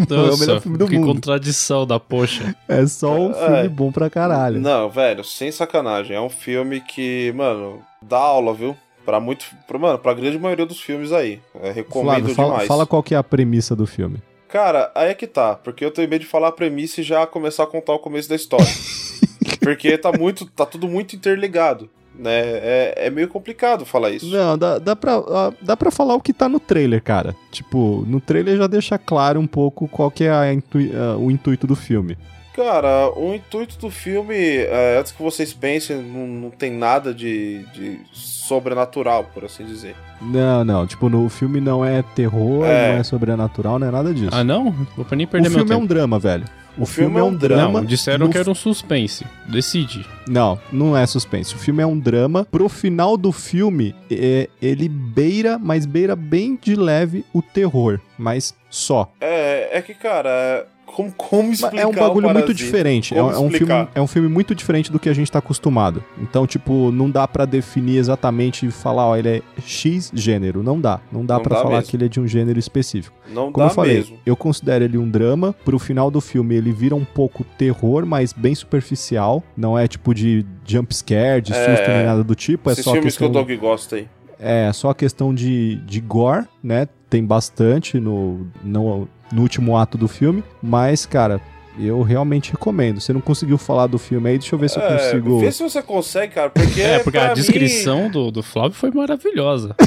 Não 0.09 0.17
é 0.17 0.21
o 0.21 0.25
Nossa, 0.27 0.39
melhor 0.45 0.61
filme 0.61 0.77
do 0.77 0.87
que 0.87 0.97
mundo. 0.97 1.07
contradição 1.13 1.85
da 1.85 1.99
poxa. 1.99 2.55
É 2.67 2.85
só 2.87 3.13
um 3.13 3.31
É. 3.31 3.45
filme 3.45 3.69
bom 3.69 3.91
pra 3.91 4.09
caralho. 4.09 4.59
Não, 4.61 4.89
velho, 4.89 5.23
sem 5.23 5.51
sacanagem. 5.51 6.15
É 6.15 6.21
um 6.21 6.29
filme 6.29 6.79
que, 6.79 7.33
mano, 7.35 7.81
dá 8.01 8.17
aula, 8.17 8.53
viu? 8.53 8.75
Pra 9.05 9.19
muito. 9.19 9.45
Pra, 9.67 9.77
mano, 9.77 9.97
pra 9.99 10.13
grande 10.13 10.39
maioria 10.39 10.65
dos 10.65 10.79
filmes 10.79 11.11
aí. 11.11 11.41
É, 11.61 11.71
recomendo 11.71 12.11
Flávio, 12.19 12.35
fala, 12.35 12.49
demais. 12.51 12.67
fala 12.67 12.85
qual 12.85 13.03
que 13.03 13.13
é 13.13 13.17
a 13.17 13.23
premissa 13.23 13.75
do 13.75 13.85
filme. 13.85 14.21
Cara, 14.47 14.91
aí 14.95 15.09
é 15.09 15.13
que 15.13 15.27
tá. 15.27 15.55
Porque 15.55 15.83
eu 15.83 15.91
tenho 15.91 16.07
medo 16.09 16.21
de 16.21 16.27
falar 16.27 16.47
a 16.47 16.51
premissa 16.51 17.01
e 17.01 17.03
já 17.03 17.27
começar 17.27 17.63
a 17.63 17.67
contar 17.67 17.93
o 17.93 17.99
começo 17.99 18.29
da 18.29 18.35
história. 18.35 18.65
porque 19.61 19.97
tá 19.97 20.11
muito. 20.11 20.45
tá 20.45 20.65
tudo 20.65 20.87
muito 20.87 21.15
interligado. 21.15 21.89
Né? 22.19 22.31
É, 22.33 22.93
é 22.97 23.09
meio 23.09 23.29
complicado 23.29 23.85
falar 23.85 24.09
isso. 24.11 24.27
Não, 24.27 24.57
dá, 24.57 24.77
dá, 24.77 24.93
pra, 24.93 25.23
dá 25.61 25.77
pra 25.77 25.89
falar 25.89 26.15
o 26.15 26.21
que 26.21 26.33
tá 26.33 26.49
no 26.49 26.59
trailer, 26.59 27.01
cara. 27.01 27.33
Tipo, 27.49 28.03
no 28.05 28.19
trailer 28.19 28.57
já 28.57 28.67
deixa 28.67 28.97
claro 28.97 29.39
um 29.39 29.47
pouco 29.47 29.87
qual 29.87 30.11
que 30.11 30.25
é 30.25 30.29
a 30.29 30.41
ah, 30.41 31.17
o 31.17 31.31
intuito 31.31 31.65
do 31.65 31.77
filme. 31.77 32.17
Cara, 32.59 33.09
o 33.15 33.33
intuito 33.33 33.77
do 33.79 33.89
filme, 33.89 34.35
é, 34.35 34.97
antes 34.99 35.13
que 35.13 35.23
vocês 35.23 35.53
pensem, 35.53 35.95
não, 36.01 36.27
não 36.27 36.49
tem 36.49 36.69
nada 36.69 37.13
de, 37.13 37.63
de 37.73 38.01
sobrenatural, 38.11 39.23
por 39.33 39.45
assim 39.45 39.63
dizer. 39.63 39.95
Não, 40.21 40.65
não. 40.65 40.85
Tipo, 40.85 41.07
no 41.07 41.23
o 41.23 41.29
filme 41.29 41.61
não 41.61 41.85
é 41.85 42.01
terror, 42.01 42.65
É. 42.65 42.91
não 42.91 42.99
é 42.99 43.03
sobrenatural, 43.03 43.79
não 43.79 43.87
é 43.87 43.91
nada 43.91 44.13
disso. 44.13 44.31
Ah, 44.33 44.43
não? 44.43 44.71
Vou 44.97 45.05
pra 45.05 45.15
nem 45.15 45.25
o 45.25 45.29
perder 45.29 45.47
meu 45.47 45.59
filme 45.59 45.73
é 45.73 45.77
um 45.77 45.85
drama, 45.85 46.19
velho. 46.19 46.43
O, 46.77 46.85
filme, 46.85 47.17
é 47.17 47.23
um 47.23 47.33
drama. 47.33 47.79
Não, 47.79 47.85
disseram 47.85 48.25
no 48.25 48.31
que 48.31 48.37
era 48.37 48.49
um 48.49 48.55
suspense. 48.55 49.25
Decide. 49.47 50.05
Não, 50.27 50.59
não 50.71 50.97
é 50.97 51.05
suspense. 51.05 51.55
O 51.55 51.57
filme 51.57 51.81
é 51.81 51.85
um 51.85 51.97
drama. 51.97 52.45
Pro 52.45 52.67
final 52.67 53.15
do 53.15 53.31
filme, 53.31 53.95
é, 54.11 54.49
ele 54.61 54.89
beira, 54.89 55.57
mas 55.57 55.85
beira 55.85 56.13
bem 56.15 56.59
de 56.61 56.75
leve 56.75 57.23
o 57.33 57.41
terror. 57.41 57.99
Mas 58.17 58.53
só. 58.69 59.11
É, 59.19 59.77
é 59.77 59.81
que, 59.81 59.93
cara, 59.93 60.67
como, 60.95 61.11
como 61.13 61.51
explicar 61.51 61.81
é 61.83 61.87
um 61.87 61.91
bagulho 61.93 62.29
muito 62.33 62.53
diferente. 62.53 63.15
É, 63.15 63.23
um- 63.23 63.31
é 63.31 63.39
um 63.39 63.49
filme, 63.49 63.87
é 63.95 64.01
um 64.01 64.07
filme 64.07 64.27
muito 64.27 64.53
diferente 64.55 64.91
do 64.91 64.99
que 64.99 65.07
a 65.09 65.13
gente 65.13 65.31
tá 65.31 65.39
acostumado. 65.39 66.03
Então, 66.21 66.45
tipo, 66.47 66.91
não 66.91 67.09
dá 67.09 67.27
pra 67.27 67.45
definir 67.45 67.97
exatamente 67.97 68.65
e 68.65 68.71
falar, 68.71 69.07
ó, 69.07 69.15
ele 69.15 69.29
é 69.29 69.41
X 69.65 70.11
gênero. 70.13 70.61
Não 70.63 70.79
dá. 70.79 70.99
Não 71.11 71.25
dá 71.25 71.35
Não 71.35 71.43
pra 71.43 71.55
dá 71.57 71.63
falar 71.63 71.75
mesmo. 71.77 71.89
que 71.89 71.95
ele 71.97 72.05
é 72.05 72.07
de 72.09 72.19
um 72.19 72.27
gênero 72.27 72.59
específico. 72.59 73.15
Não 73.29 73.51
Como 73.51 73.65
dá 73.65 73.71
eu 73.71 73.75
falei, 73.75 73.95
mesmo. 73.97 74.17
eu 74.25 74.35
considero 74.35 74.83
ele 74.83 74.97
um 74.97 75.09
drama. 75.09 75.53
Pro 75.65 75.77
final 75.79 76.09
do 76.11 76.19
filme, 76.21 76.55
ele 76.55 76.71
vira 76.71 76.95
um 76.95 77.05
pouco 77.05 77.43
terror, 77.57 78.05
mas 78.05 78.33
bem 78.33 78.53
superficial. 78.55 79.43
Não 79.55 79.77
é 79.77 79.87
tipo 79.87 80.13
de 80.13 80.45
jump 80.65 80.93
scare, 80.95 81.41
de 81.41 81.53
É, 81.53 81.75
susto 81.75 81.89
nem 81.91 82.05
nada 82.05 82.23
do 82.23 82.35
tipo. 82.35 82.69
É 82.69 82.73
Esses 82.73 82.83
só 82.85 82.91
filmes 82.93 83.13
questão... 83.17 83.27
que 83.31 83.37
o 83.37 83.45
Doug 83.45 83.59
gosta 83.61 83.95
aí. 83.97 84.07
É 84.41 84.71
só 84.71 84.91
a 84.91 84.95
questão 84.95 85.33
de, 85.33 85.75
de 85.85 85.99
gore, 85.99 86.45
né? 86.63 86.87
Tem 87.09 87.25
bastante 87.25 87.99
no, 87.99 88.47
no, 88.63 89.07
no 89.31 89.41
último 89.41 89.77
ato 89.77 89.97
do 89.97 90.07
filme. 90.07 90.43
Mas, 90.61 91.05
cara, 91.05 91.41
eu 91.87 92.01
realmente 92.01 92.51
recomendo. 92.51 92.99
Você 92.99 93.13
não 93.13 93.21
conseguiu 93.21 93.57
falar 93.57 93.87
do 93.87 93.97
filme 93.97 94.29
aí? 94.29 94.37
Deixa 94.37 94.55
eu 94.55 94.59
ver 94.59 94.69
se 94.69 94.77
eu 94.79 94.83
É, 94.83 94.97
consigo. 94.97 95.39
Vê 95.39 95.51
se 95.51 95.63
você 95.63 95.81
consegue, 95.81 96.33
cara, 96.33 96.49
porque. 96.49 96.81
É, 96.81 96.99
porque 96.99 97.17
a 97.17 97.29
mim- 97.29 97.33
descrição 97.35 98.09
do, 98.09 98.31
do 98.31 98.41
Flávio 98.43 98.73
foi 98.73 98.91
maravilhosa. 98.91 99.75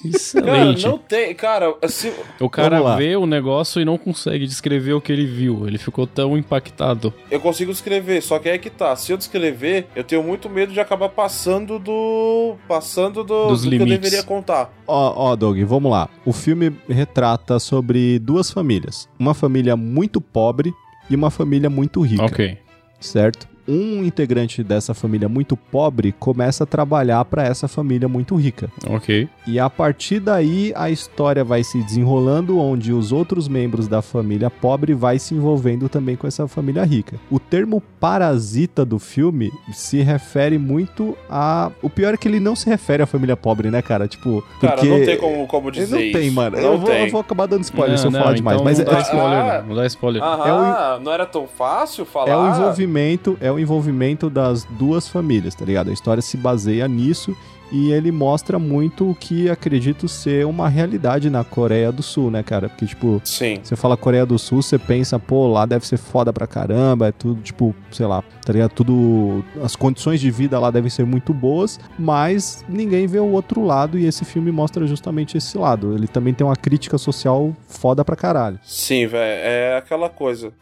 Cara, 0.00 0.16
Excelente. 0.16 0.86
não 0.86 0.96
tem. 0.96 1.34
Cara, 1.34 1.74
assim, 1.82 2.10
O 2.40 2.48
cara 2.48 2.96
vê 2.96 3.16
o 3.16 3.26
negócio 3.26 3.82
e 3.82 3.84
não 3.84 3.98
consegue 3.98 4.46
descrever 4.46 4.94
o 4.94 5.00
que 5.00 5.12
ele 5.12 5.26
viu. 5.26 5.66
Ele 5.66 5.76
ficou 5.76 6.06
tão 6.06 6.38
impactado. 6.38 7.12
eu 7.30 7.38
consigo 7.38 7.70
descrever, 7.70 8.22
só 8.22 8.38
que 8.38 8.48
é 8.48 8.56
que 8.56 8.70
tá. 8.70 8.96
Se 8.96 9.12
eu 9.12 9.18
descrever, 9.18 9.88
eu 9.94 10.02
tenho 10.02 10.22
muito 10.22 10.48
medo 10.48 10.72
de 10.72 10.80
acabar 10.80 11.10
passando 11.10 11.78
do. 11.78 12.54
Passando 12.66 13.22
do, 13.22 13.48
Dos 13.48 13.64
do 13.64 13.68
que 13.70 13.76
eu 13.76 13.84
deveria 13.86 14.22
contar. 14.22 14.72
Ó, 14.86 15.32
ó, 15.32 15.36
Doug, 15.36 15.58
vamos 15.64 15.90
lá. 15.90 16.08
O 16.24 16.32
filme 16.32 16.74
retrata 16.88 17.58
sobre 17.58 18.18
duas 18.20 18.50
famílias. 18.50 19.06
Uma 19.18 19.34
família 19.34 19.76
muito 19.76 20.18
pobre 20.20 20.72
e 21.10 21.16
uma 21.16 21.30
família 21.30 21.68
muito 21.68 22.00
rica. 22.00 22.24
Ok. 22.24 22.56
certo? 23.00 23.48
Um 23.70 24.04
integrante 24.04 24.62
dessa 24.64 24.92
família 24.94 25.28
muito 25.28 25.56
pobre 25.56 26.12
começa 26.18 26.64
a 26.64 26.66
trabalhar 26.66 27.24
para 27.24 27.44
essa 27.44 27.68
família 27.68 28.08
muito 28.08 28.34
rica. 28.34 28.68
Ok. 28.88 29.28
E 29.46 29.58
a 29.58 29.70
partir 29.70 30.18
daí 30.20 30.72
a 30.74 30.90
história 30.90 31.44
vai 31.44 31.62
se 31.62 31.80
desenrolando, 31.82 32.58
onde 32.58 32.92
os 32.92 33.12
outros 33.12 33.46
membros 33.48 33.86
da 33.86 34.02
família 34.02 34.50
pobre 34.50 34.92
vai 34.94 35.18
se 35.18 35.34
envolvendo 35.34 35.88
também 35.88 36.16
com 36.16 36.26
essa 36.26 36.48
família 36.48 36.84
rica. 36.84 37.16
O 37.30 37.38
termo 37.38 37.80
parasita 38.00 38.84
do 38.84 38.98
filme 38.98 39.52
se 39.72 40.00
refere 40.02 40.58
muito 40.58 41.16
a. 41.28 41.70
O 41.82 41.88
pior 41.88 42.14
é 42.14 42.16
que 42.16 42.26
ele 42.26 42.40
não 42.40 42.56
se 42.56 42.68
refere 42.68 43.02
à 43.02 43.06
família 43.06 43.36
pobre, 43.36 43.70
né, 43.70 43.80
cara? 43.80 44.08
Tipo. 44.08 44.42
Cara, 44.60 44.74
porque... 44.76 44.88
não 44.88 45.04
tem 45.04 45.16
como, 45.16 45.46
como 45.46 45.70
dizer 45.70 45.94
Não 45.94 46.12
tem, 46.12 46.26
isso. 46.26 46.34
mano. 46.34 46.56
Não 46.56 46.72
eu, 46.72 46.78
vou, 46.78 46.90
tem. 46.90 47.04
eu 47.04 47.10
vou 47.12 47.20
acabar 47.20 47.46
dando 47.46 47.62
spoiler 47.62 47.96
se 47.98 48.06
eu 48.06 48.10
Não, 48.10 48.18
falar 48.18 48.30
não, 48.30 48.36
demais. 48.36 48.54
então 48.56 48.64
mas 48.64 48.78
não 48.78 48.84
é, 48.84 48.88
dá 48.90 48.98
é, 48.98 49.02
spoiler, 49.02 49.38
Ah. 49.38 49.60
não. 49.60 49.68
Não 49.68 49.76
dá 49.76 49.86
spoiler. 49.86 50.22
Aham, 50.22 51.00
não 51.00 51.12
era 51.12 51.26
tão 51.26 51.46
fácil 51.46 52.04
falar. 52.04 52.30
É 52.30 52.36
o 52.36 52.48
envolvimento, 52.48 53.38
é 53.40 53.52
o 53.52 53.58
envolvimento 53.60 54.28
das 54.30 54.64
duas 54.64 55.08
famílias, 55.08 55.54
tá 55.54 55.64
ligado? 55.64 55.90
A 55.90 55.92
história 55.92 56.22
se 56.22 56.36
baseia 56.36 56.86
nisso 56.88 57.36
e 57.72 57.92
ele 57.92 58.10
mostra 58.10 58.58
muito 58.58 59.10
o 59.10 59.14
que 59.14 59.48
acredito 59.48 60.08
ser 60.08 60.44
uma 60.44 60.68
realidade 60.68 61.30
na 61.30 61.44
Coreia 61.44 61.92
do 61.92 62.02
Sul, 62.02 62.30
né, 62.30 62.42
cara? 62.42 62.68
Porque, 62.68 62.86
tipo, 62.86 63.20
Sim. 63.24 63.60
você 63.62 63.76
fala 63.76 63.96
Coreia 63.96 64.26
do 64.26 64.38
Sul, 64.38 64.60
você 64.60 64.78
pensa, 64.78 65.18
pô, 65.18 65.46
lá 65.46 65.66
deve 65.66 65.86
ser 65.86 65.96
foda 65.96 66.32
pra 66.32 66.46
caramba, 66.46 67.08
é 67.08 67.12
tudo, 67.12 67.40
tipo, 67.42 67.74
sei 67.90 68.06
lá, 68.06 68.22
tá 68.44 68.52
ligado? 68.52 68.72
Tudo. 68.72 69.44
As 69.62 69.76
condições 69.76 70.20
de 70.20 70.30
vida 70.30 70.58
lá 70.58 70.70
devem 70.70 70.90
ser 70.90 71.06
muito 71.06 71.32
boas, 71.32 71.78
mas 71.98 72.64
ninguém 72.68 73.06
vê 73.06 73.20
o 73.20 73.30
outro 73.30 73.64
lado 73.64 73.98
e 73.98 74.06
esse 74.06 74.24
filme 74.24 74.50
mostra 74.50 74.86
justamente 74.86 75.36
esse 75.36 75.56
lado. 75.56 75.94
Ele 75.94 76.08
também 76.08 76.34
tem 76.34 76.46
uma 76.46 76.56
crítica 76.56 76.98
social 76.98 77.54
foda 77.68 78.04
pra 78.04 78.16
caralho. 78.16 78.58
Sim, 78.64 79.06
velho. 79.06 79.20
É 79.22 79.76
aquela 79.76 80.08
coisa. 80.08 80.52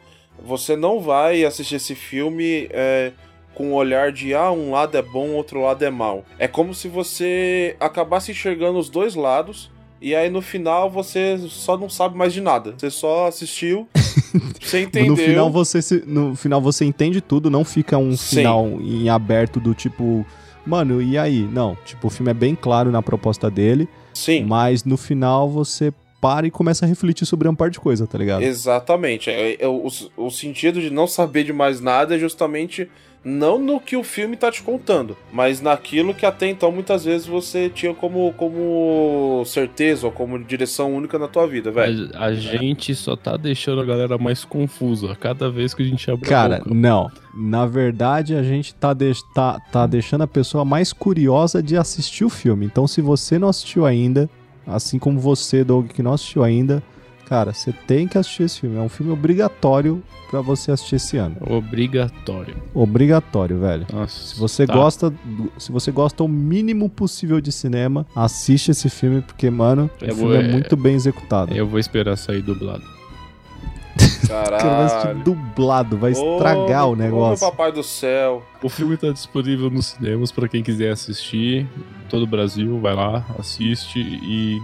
Você 0.44 0.76
não 0.76 1.00
vai 1.00 1.44
assistir 1.44 1.76
esse 1.76 1.94
filme 1.94 2.68
é, 2.70 3.12
com 3.54 3.72
o 3.72 3.74
olhar 3.74 4.12
de 4.12 4.34
ah, 4.34 4.50
um 4.52 4.70
lado 4.70 4.96
é 4.96 5.02
bom, 5.02 5.30
outro 5.30 5.62
lado 5.62 5.84
é 5.84 5.90
mal. 5.90 6.24
É 6.38 6.46
como 6.48 6.72
se 6.74 6.88
você 6.88 7.76
acabasse 7.80 8.30
enxergando 8.30 8.78
os 8.78 8.88
dois 8.88 9.14
lados. 9.14 9.70
E 10.00 10.14
aí 10.14 10.30
no 10.30 10.40
final 10.40 10.88
você 10.88 11.36
só 11.48 11.76
não 11.76 11.90
sabe 11.90 12.16
mais 12.16 12.32
de 12.32 12.40
nada. 12.40 12.72
Você 12.78 12.88
só 12.88 13.26
assistiu, 13.26 13.88
você 14.62 14.82
entendeu. 14.82 15.10
No 15.10 15.16
final 15.16 15.50
você 15.50 15.82
se- 15.82 16.04
no 16.06 16.36
final 16.36 16.60
você 16.60 16.84
entende 16.84 17.20
tudo, 17.20 17.50
não 17.50 17.64
fica 17.64 17.98
um 17.98 18.16
Sim. 18.16 18.36
final 18.36 18.64
em 18.80 19.08
aberto 19.08 19.58
do 19.58 19.74
tipo, 19.74 20.24
mano, 20.64 21.02
e 21.02 21.18
aí? 21.18 21.40
Não, 21.52 21.76
tipo, 21.84 22.06
o 22.06 22.10
filme 22.10 22.30
é 22.30 22.34
bem 22.34 22.54
claro 22.54 22.92
na 22.92 23.02
proposta 23.02 23.50
dele, 23.50 23.88
Sim. 24.14 24.44
mas 24.44 24.84
no 24.84 24.96
final 24.96 25.48
você 25.48 25.92
para 26.20 26.46
e 26.46 26.50
começa 26.50 26.84
a 26.84 26.88
refletir 26.88 27.26
sobre 27.26 27.48
uma 27.48 27.54
parte 27.56 27.74
de 27.74 27.80
coisa, 27.80 28.06
tá 28.06 28.18
ligado? 28.18 28.42
Exatamente. 28.42 29.30
É, 29.30 29.56
é, 29.62 29.66
o, 29.68 29.86
o 30.16 30.30
sentido 30.30 30.80
de 30.80 30.90
não 30.90 31.06
saber 31.06 31.44
de 31.44 31.52
mais 31.52 31.80
nada 31.80 32.16
é 32.16 32.18
justamente 32.18 32.88
não 33.24 33.58
no 33.58 33.80
que 33.80 33.96
o 33.96 34.04
filme 34.04 34.36
tá 34.36 34.50
te 34.50 34.62
contando, 34.62 35.16
mas 35.32 35.60
naquilo 35.60 36.14
que 36.14 36.24
até 36.24 36.48
então 36.48 36.70
muitas 36.70 37.04
vezes 37.04 37.26
você 37.26 37.68
tinha 37.68 37.92
como, 37.92 38.32
como 38.34 39.42
certeza 39.44 40.06
ou 40.06 40.12
como 40.12 40.38
direção 40.38 40.94
única 40.94 41.18
na 41.18 41.26
tua 41.26 41.46
vida, 41.46 41.70
velho. 41.70 42.10
A, 42.14 42.26
a 42.26 42.34
gente 42.34 42.94
só 42.94 43.16
tá 43.16 43.36
deixando 43.36 43.80
a 43.80 43.84
galera 43.84 44.16
mais 44.16 44.44
confusa 44.44 45.16
cada 45.16 45.50
vez 45.50 45.74
que 45.74 45.82
a 45.82 45.86
gente 45.86 46.08
abre 46.10 46.28
Cara, 46.28 46.56
a 46.56 46.58
boca. 46.60 46.74
não. 46.74 47.10
Na 47.34 47.66
verdade, 47.66 48.34
a 48.34 48.42
gente 48.42 48.74
tá, 48.74 48.94
deix- 48.94 49.22
tá, 49.34 49.60
tá 49.72 49.86
deixando 49.86 50.22
a 50.22 50.26
pessoa 50.28 50.64
mais 50.64 50.92
curiosa 50.92 51.62
de 51.62 51.76
assistir 51.76 52.24
o 52.24 52.30
filme. 52.30 52.66
Então, 52.66 52.86
se 52.86 53.00
você 53.00 53.38
não 53.38 53.48
assistiu 53.48 53.84
ainda, 53.84 54.28
assim 54.68 54.98
como 54.98 55.18
você, 55.18 55.64
Doug, 55.64 55.88
que 55.88 56.02
não 56.02 56.12
assistiu 56.12 56.42
ainda, 56.44 56.82
cara, 57.26 57.52
você 57.52 57.72
tem 57.72 58.06
que 58.06 58.16
assistir 58.18 58.44
esse 58.44 58.60
filme. 58.60 58.76
É 58.76 58.80
um 58.80 58.88
filme 58.88 59.12
obrigatório 59.12 60.02
pra 60.30 60.40
você 60.42 60.70
assistir 60.72 60.96
esse 60.96 61.16
ano. 61.16 61.36
Obrigatório. 61.40 62.54
Obrigatório, 62.74 63.58
velho. 63.58 63.86
Nossa. 63.92 64.34
Se 64.34 64.38
você 64.38 64.66
tá. 64.66 64.74
gosta, 64.74 65.12
se 65.58 65.72
você 65.72 65.90
gosta 65.90 66.22
o 66.22 66.28
mínimo 66.28 66.88
possível 66.88 67.40
de 67.40 67.50
cinema, 67.50 68.06
assiste 68.14 68.70
esse 68.70 68.88
filme 68.90 69.22
porque, 69.22 69.48
mano, 69.50 69.90
o 69.96 69.98
filme 70.04 70.12
vou- 70.14 70.34
é 70.34 70.42
muito 70.46 70.76
bem 70.76 70.94
executado. 70.94 71.54
Eu 71.54 71.66
vou 71.66 71.78
esperar 71.78 72.16
sair 72.16 72.42
dublado. 72.42 72.82
O 74.24 74.28
cara 74.28 74.58
vai 74.58 74.84
assistir 74.84 75.02
Caralho. 75.02 75.18
dublado, 75.24 75.96
vai 75.98 76.12
estragar 76.12 76.86
Ô, 76.86 76.92
o 76.92 76.96
negócio. 76.96 77.46
Ô, 77.46 77.50
papai 77.50 77.72
do 77.72 77.82
céu. 77.82 78.42
O 78.62 78.68
filme 78.68 78.96
tá 78.96 79.10
disponível 79.10 79.70
nos 79.70 79.86
cinemas 79.86 80.32
pra 80.32 80.48
quem 80.48 80.62
quiser 80.62 80.90
assistir. 80.90 81.66
Todo 82.08 82.22
o 82.22 82.26
Brasil, 82.26 82.78
vai 82.80 82.94
lá, 82.94 83.24
assiste 83.38 83.98
e. 84.00 84.60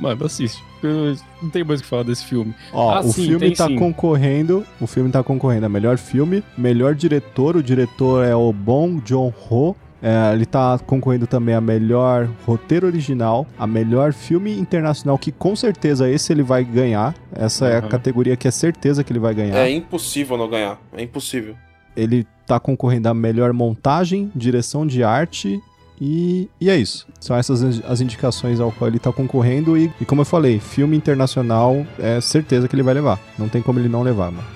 Mano, 0.00 0.24
assiste. 0.26 0.62
Eu 0.82 1.16
não 1.42 1.50
tem 1.50 1.64
mais 1.64 1.80
o 1.80 1.82
que 1.82 1.88
falar 1.88 2.04
desse 2.04 2.24
filme. 2.24 2.54
Ó, 2.72 2.94
Ah, 2.94 3.00
o 3.00 3.12
sim, 3.12 3.24
filme 3.24 3.38
tem 3.40 3.52
tá 3.54 3.66
sim. 3.66 3.76
concorrendo, 3.76 4.64
o 4.80 4.86
filme 4.86 5.10
tá 5.10 5.24
concorrendo 5.24 5.66
a 5.66 5.68
melhor 5.68 5.98
filme, 5.98 6.44
melhor 6.56 6.94
diretor, 6.94 7.56
o 7.56 7.62
diretor 7.62 8.24
é 8.24 8.34
o 8.34 8.52
Bong 8.52 9.02
Joon-ho. 9.04 9.74
É, 10.02 10.32
ele 10.32 10.46
tá 10.46 10.78
concorrendo 10.86 11.26
também 11.26 11.54
a 11.54 11.60
melhor 11.60 12.28
roteiro 12.46 12.86
original, 12.86 13.46
a 13.58 13.66
melhor 13.66 14.12
filme 14.12 14.56
internacional, 14.58 15.18
que 15.18 15.32
com 15.32 15.56
certeza 15.56 16.08
esse 16.08 16.32
ele 16.32 16.42
vai 16.42 16.62
ganhar. 16.64 17.14
Essa 17.32 17.66
é 17.66 17.78
a 17.78 17.82
Uhum. 17.82 17.88
categoria 17.88 18.36
que 18.36 18.46
é 18.46 18.50
certeza 18.50 19.02
que 19.02 19.12
ele 19.12 19.18
vai 19.18 19.34
ganhar. 19.34 19.56
É 19.56 19.70
impossível 19.70 20.36
não 20.36 20.48
ganhar. 20.48 20.78
É 20.96 21.02
impossível. 21.02 21.56
Ele 21.96 22.24
tá 22.46 22.60
concorrendo 22.60 23.08
a 23.08 23.14
melhor 23.14 23.52
montagem, 23.52 24.30
direção 24.36 24.86
de 24.86 25.02
arte 25.02 25.60
e, 26.00 26.48
e 26.60 26.70
é 26.70 26.76
isso. 26.76 27.04
São 27.18 27.36
essas 27.36 27.60
as- 27.84 28.00
indicações 28.00 28.60
ao 28.60 28.70
qual 28.70 28.88
ele 28.88 29.00
tá 29.00 29.10
concorrendo 29.12 29.76
e, 29.76 29.92
e 30.00 30.04
como 30.04 30.20
eu 30.20 30.24
falei, 30.24 30.60
filme 30.60 30.96
internacional 30.96 31.84
é 31.98 32.20
certeza 32.20 32.68
que 32.68 32.76
ele 32.76 32.84
vai 32.84 32.94
levar. 32.94 33.18
Não 33.36 33.48
tem 33.48 33.60
como 33.60 33.80
ele 33.80 33.88
não 33.88 34.02
levar, 34.02 34.30
mano. 34.30 34.46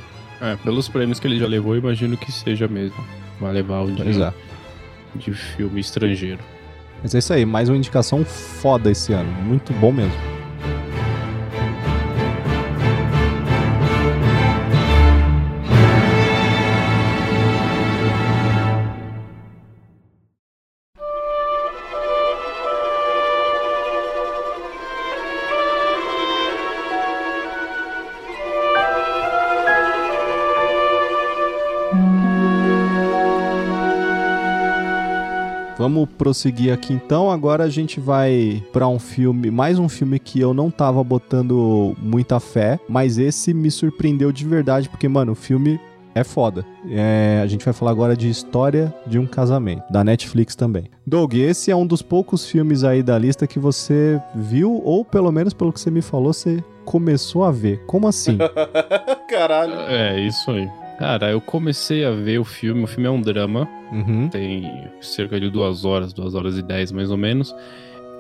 É, 0.41 0.55
pelos 0.57 0.89
prêmios 0.89 1.19
que 1.19 1.27
ele 1.27 1.39
já 1.39 1.47
levou, 1.49 1.75
eu 1.75 1.81
imagino 1.81 2.17
que 2.17 2.31
seja 2.31 2.69
mesmo. 2.69 2.97
Vai 3.41 3.53
levar 3.53 3.81
o 3.83 3.91
de, 3.91 4.03
Pois 4.05 4.17
é. 4.19 4.33
De 5.15 5.33
filme 5.33 5.81
estrangeiro. 5.81 6.41
Mas 7.03 7.15
é 7.15 7.19
isso 7.19 7.33
aí, 7.33 7.45
mais 7.45 7.69
uma 7.69 7.77
indicação 7.77 8.25
foda 8.25 8.91
esse 8.91 9.13
ano. 9.13 9.31
Muito 9.43 9.73
bom 9.75 9.91
mesmo. 9.91 10.42
Vamos 35.83 36.09
prosseguir 36.17 36.73
aqui 36.73 36.93
então. 36.93 37.29
Agora 37.29 37.65
a 37.65 37.69
gente 37.69 37.99
vai 37.99 38.63
pra 38.73 38.87
um 38.87 39.01
filme, 39.01 39.51
mais 39.51 39.81
um 39.81 39.89
filme 39.89 40.21
que 40.21 40.39
eu 40.39 40.55
não 40.55 40.71
tava 40.71 41.03
botando 41.03 41.97
muita 42.01 42.39
fé, 42.39 42.79
mas 42.89 43.19
esse 43.19 43.53
me 43.53 43.69
surpreendeu 43.69 44.31
de 44.31 44.47
verdade, 44.47 44.89
porque, 44.89 45.09
mano, 45.09 45.33
o 45.33 45.35
filme 45.35 45.81
é 46.15 46.23
foda. 46.23 46.65
É, 46.89 47.41
a 47.43 47.49
gente 47.49 47.65
vai 47.65 47.75
falar 47.75 47.91
agora 47.91 48.17
de 48.17 48.31
História 48.31 48.95
de 49.09 49.19
um 49.19 49.27
Casamento, 49.27 49.83
da 49.91 50.05
Netflix 50.05 50.55
também. 50.55 50.85
Doug, 51.05 51.35
esse 51.35 51.73
é 51.73 51.75
um 51.75 51.85
dos 51.85 52.01
poucos 52.01 52.47
filmes 52.47 52.85
aí 52.85 53.03
da 53.03 53.19
lista 53.19 53.45
que 53.45 53.59
você 53.59 54.23
viu, 54.37 54.81
ou 54.85 55.05
pelo 55.05 55.33
menos 55.33 55.53
pelo 55.53 55.73
que 55.73 55.81
você 55.81 55.91
me 55.91 56.01
falou, 56.01 56.33
você 56.33 56.63
começou 56.85 57.43
a 57.43 57.51
ver. 57.51 57.85
Como 57.87 58.07
assim? 58.07 58.39
Caralho. 59.29 59.75
É, 59.89 60.21
isso 60.21 60.49
aí. 60.49 60.82
Cara, 60.99 61.31
eu 61.31 61.41
comecei 61.41 62.05
a 62.05 62.11
ver 62.11 62.39
o 62.39 62.45
filme. 62.45 62.85
O 62.85 62.87
filme 62.87 63.07
é 63.07 63.11
um 63.11 63.21
drama. 63.21 63.69
Uhum. 63.91 64.29
Tem 64.29 64.89
cerca 65.01 65.39
de 65.41 65.51
duas 65.51 65.85
horas, 65.85 66.13
duas 66.13 66.35
horas 66.35 66.57
e 66.57 66.63
dez 66.63 66.93
mais 66.93 67.11
ou 67.11 67.17
menos. 67.17 67.55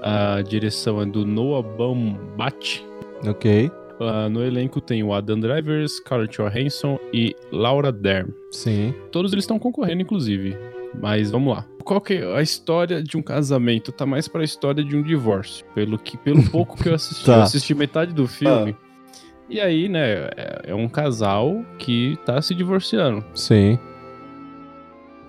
A 0.02 0.42
direção 0.42 1.00
é 1.00 1.06
do 1.06 1.24
Noah 1.24 1.62
Baumbach. 1.62 2.84
Ok. 3.26 3.70
Ah, 4.00 4.28
no 4.28 4.42
elenco 4.42 4.80
tem 4.80 5.02
o 5.02 5.14
Adam 5.14 5.38
Driver, 5.38 5.86
Scarlett 5.88 6.36
Johansson 6.36 6.98
e 7.12 7.36
Laura 7.52 7.92
Dern. 7.92 8.32
Sim. 8.50 8.92
Todos 9.12 9.32
eles 9.32 9.44
estão 9.44 9.58
concorrendo, 9.60 10.02
inclusive. 10.02 10.56
Mas 11.00 11.30
vamos 11.30 11.54
lá. 11.54 11.64
Qual 11.84 12.00
que 12.00 12.14
é 12.14 12.36
a 12.36 12.42
história 12.42 13.02
de 13.02 13.16
um 13.16 13.22
casamento? 13.22 13.92
Tá 13.92 14.04
mais 14.04 14.28
pra 14.28 14.44
história 14.44 14.84
de 14.84 14.96
um 14.96 15.02
divórcio. 15.02 15.64
Pelo 15.74 15.98
que, 15.98 16.16
pelo 16.16 16.42
pouco 16.50 16.76
que 16.80 16.88
eu 16.88 16.94
assisti. 16.94 17.24
Tá. 17.26 17.36
Eu 17.36 17.42
assisti 17.42 17.74
metade 17.74 18.12
do 18.12 18.26
filme. 18.26 18.76
E 19.52 19.60
aí, 19.60 19.86
né, 19.86 20.30
é, 20.34 20.62
é 20.68 20.74
um 20.74 20.88
casal 20.88 21.62
que 21.78 22.18
tá 22.24 22.40
se 22.40 22.54
divorciando. 22.54 23.22
Sim. 23.34 23.78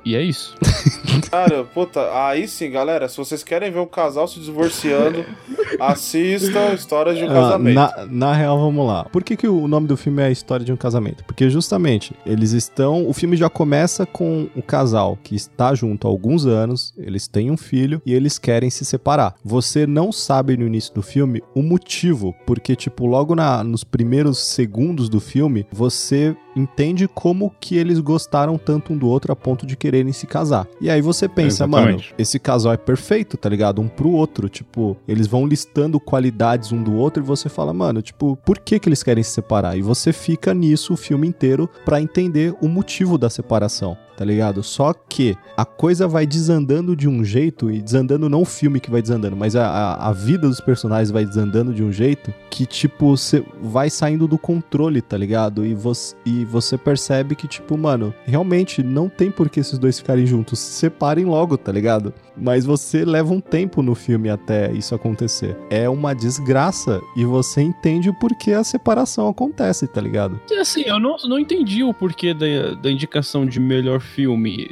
E 0.05 0.15
é 0.15 0.21
isso. 0.21 0.55
Cara, 1.29 1.65
puta, 1.65 2.09
aí 2.25 2.47
sim, 2.47 2.71
galera, 2.71 3.09
se 3.09 3.17
vocês 3.17 3.43
querem 3.43 3.69
ver 3.69 3.79
um 3.79 3.85
casal 3.85 4.25
se 4.25 4.39
divorciando, 4.39 5.25
assista 5.79 6.73
Histórias 6.73 7.17
de 7.17 7.23
um 7.23 7.29
Ah, 7.29 7.33
Casamento. 7.33 7.75
na, 7.75 8.05
na 8.09 8.33
real, 8.33 8.59
vamos 8.59 8.85
lá. 8.85 9.03
Por 9.05 9.23
que, 9.23 9.35
que 9.35 9.47
o 9.47 9.67
nome 9.67 9.87
do 9.87 9.97
filme 9.97 10.21
é 10.21 10.25
a 10.25 10.31
história 10.31 10.65
de 10.65 10.71
um 10.71 10.77
casamento? 10.77 11.23
Porque 11.25 11.49
justamente 11.49 12.13
eles 12.25 12.51
estão. 12.51 13.07
O 13.07 13.13
filme 13.13 13.35
já 13.35 13.49
começa 13.49 14.05
com 14.05 14.47
o 14.55 14.61
casal 14.61 15.17
que 15.23 15.35
está 15.35 15.73
junto 15.75 16.07
há 16.07 16.09
alguns 16.09 16.45
anos, 16.45 16.93
eles 16.97 17.27
têm 17.27 17.51
um 17.51 17.57
filho 17.57 18.01
e 18.05 18.13
eles 18.13 18.37
querem 18.37 18.69
se 18.69 18.85
separar. 18.85 19.35
Você 19.43 19.85
não 19.87 20.11
sabe 20.11 20.57
no 20.57 20.65
início 20.65 20.93
do 20.93 21.01
filme 21.01 21.41
o 21.55 21.61
motivo, 21.61 22.33
porque, 22.45 22.75
tipo, 22.75 23.05
logo 23.05 23.35
na, 23.35 23.63
nos 23.63 23.83
primeiros 23.83 24.39
segundos 24.39 25.09
do 25.09 25.19
filme, 25.19 25.65
você 25.71 26.35
entende 26.55 27.07
como 27.07 27.51
que 27.59 27.77
eles 27.77 27.99
gostaram 27.99 28.59
tanto 28.59 28.93
um 28.93 28.97
do 28.97 29.07
outro 29.07 29.31
a 29.33 29.35
ponto 29.35 29.65
de 29.65 29.75
quererem 29.75 30.13
se 30.13 30.27
casar. 30.27 30.67
E 30.79 30.87
aí 30.87 31.01
você 31.01 31.27
pensa, 31.27 31.65
mano, 31.65 31.99
esse 32.15 32.37
casal 32.37 32.73
é 32.73 32.77
perfeito, 32.77 33.37
tá 33.37 33.49
ligado? 33.49 33.81
Um 33.81 33.87
pro 33.87 34.11
outro, 34.11 34.47
tipo, 34.47 34.95
eles 35.07 35.25
vão 35.25 35.47
listando 35.53 35.99
qualidades 35.99 36.71
um 36.71 36.81
do 36.81 36.95
outro 36.95 37.21
e 37.21 37.25
você 37.25 37.47
fala, 37.47 37.71
mano, 37.71 38.01
tipo, 38.01 38.35
por 38.43 38.57
que 38.57 38.79
que 38.79 38.89
eles 38.89 39.03
querem 39.03 39.23
se 39.23 39.29
separar? 39.29 39.77
E 39.77 39.83
você 39.83 40.11
fica 40.11 40.51
nisso 40.51 40.93
o 40.93 40.97
filme 40.97 41.27
inteiro 41.27 41.69
para 41.85 42.01
entender 42.01 42.55
o 42.59 42.67
motivo 42.67 43.19
da 43.19 43.29
separação 43.29 43.95
tá 44.15 44.23
ligado? 44.25 44.63
Só 44.63 44.93
que 44.93 45.35
a 45.55 45.65
coisa 45.65 46.07
vai 46.07 46.25
desandando 46.25 46.95
de 46.95 47.07
um 47.07 47.23
jeito, 47.23 47.71
e 47.71 47.81
desandando 47.81 48.29
não 48.29 48.41
o 48.41 48.45
filme 48.45 48.79
que 48.79 48.91
vai 48.91 49.01
desandando, 49.01 49.35
mas 49.35 49.55
a, 49.55 49.65
a, 49.65 50.09
a 50.09 50.11
vida 50.11 50.47
dos 50.47 50.61
personagens 50.61 51.11
vai 51.11 51.25
desandando 51.25 51.73
de 51.73 51.83
um 51.83 51.91
jeito 51.91 52.33
que, 52.49 52.65
tipo, 52.65 53.15
você 53.15 53.43
vai 53.61 53.89
saindo 53.89 54.27
do 54.27 54.37
controle, 54.37 55.01
tá 55.01 55.17
ligado? 55.17 55.65
E 55.65 55.73
você, 55.73 56.15
e 56.25 56.45
você 56.45 56.77
percebe 56.77 57.35
que, 57.35 57.47
tipo, 57.47 57.77
mano, 57.77 58.13
realmente 58.25 58.83
não 58.83 59.09
tem 59.09 59.31
por 59.31 59.49
que 59.49 59.59
esses 59.59 59.77
dois 59.77 59.99
ficarem 59.99 60.25
juntos. 60.25 60.59
Se 60.59 60.73
separem 60.73 61.25
logo, 61.25 61.57
tá 61.57 61.71
ligado? 61.71 62.13
Mas 62.35 62.65
você 62.65 63.05
leva 63.05 63.33
um 63.33 63.39
tempo 63.39 63.81
no 63.81 63.95
filme 63.95 64.29
até 64.29 64.71
isso 64.71 64.93
acontecer. 64.93 65.57
É 65.69 65.87
uma 65.89 66.13
desgraça 66.13 67.01
e 67.15 67.25
você 67.25 67.61
entende 67.61 68.09
o 68.09 68.13
porquê 68.13 68.53
a 68.53 68.63
separação 68.63 69.27
acontece, 69.27 69.87
tá 69.87 70.01
ligado? 70.01 70.39
Assim, 70.59 70.81
eu 70.81 70.99
não, 70.99 71.15
não 71.25 71.39
entendi 71.39 71.83
o 71.83 71.93
porquê 71.93 72.33
da, 72.33 72.75
da 72.81 72.91
indicação 72.91 73.45
de 73.45 73.59
melhor 73.59 74.02
filme. 74.03 74.69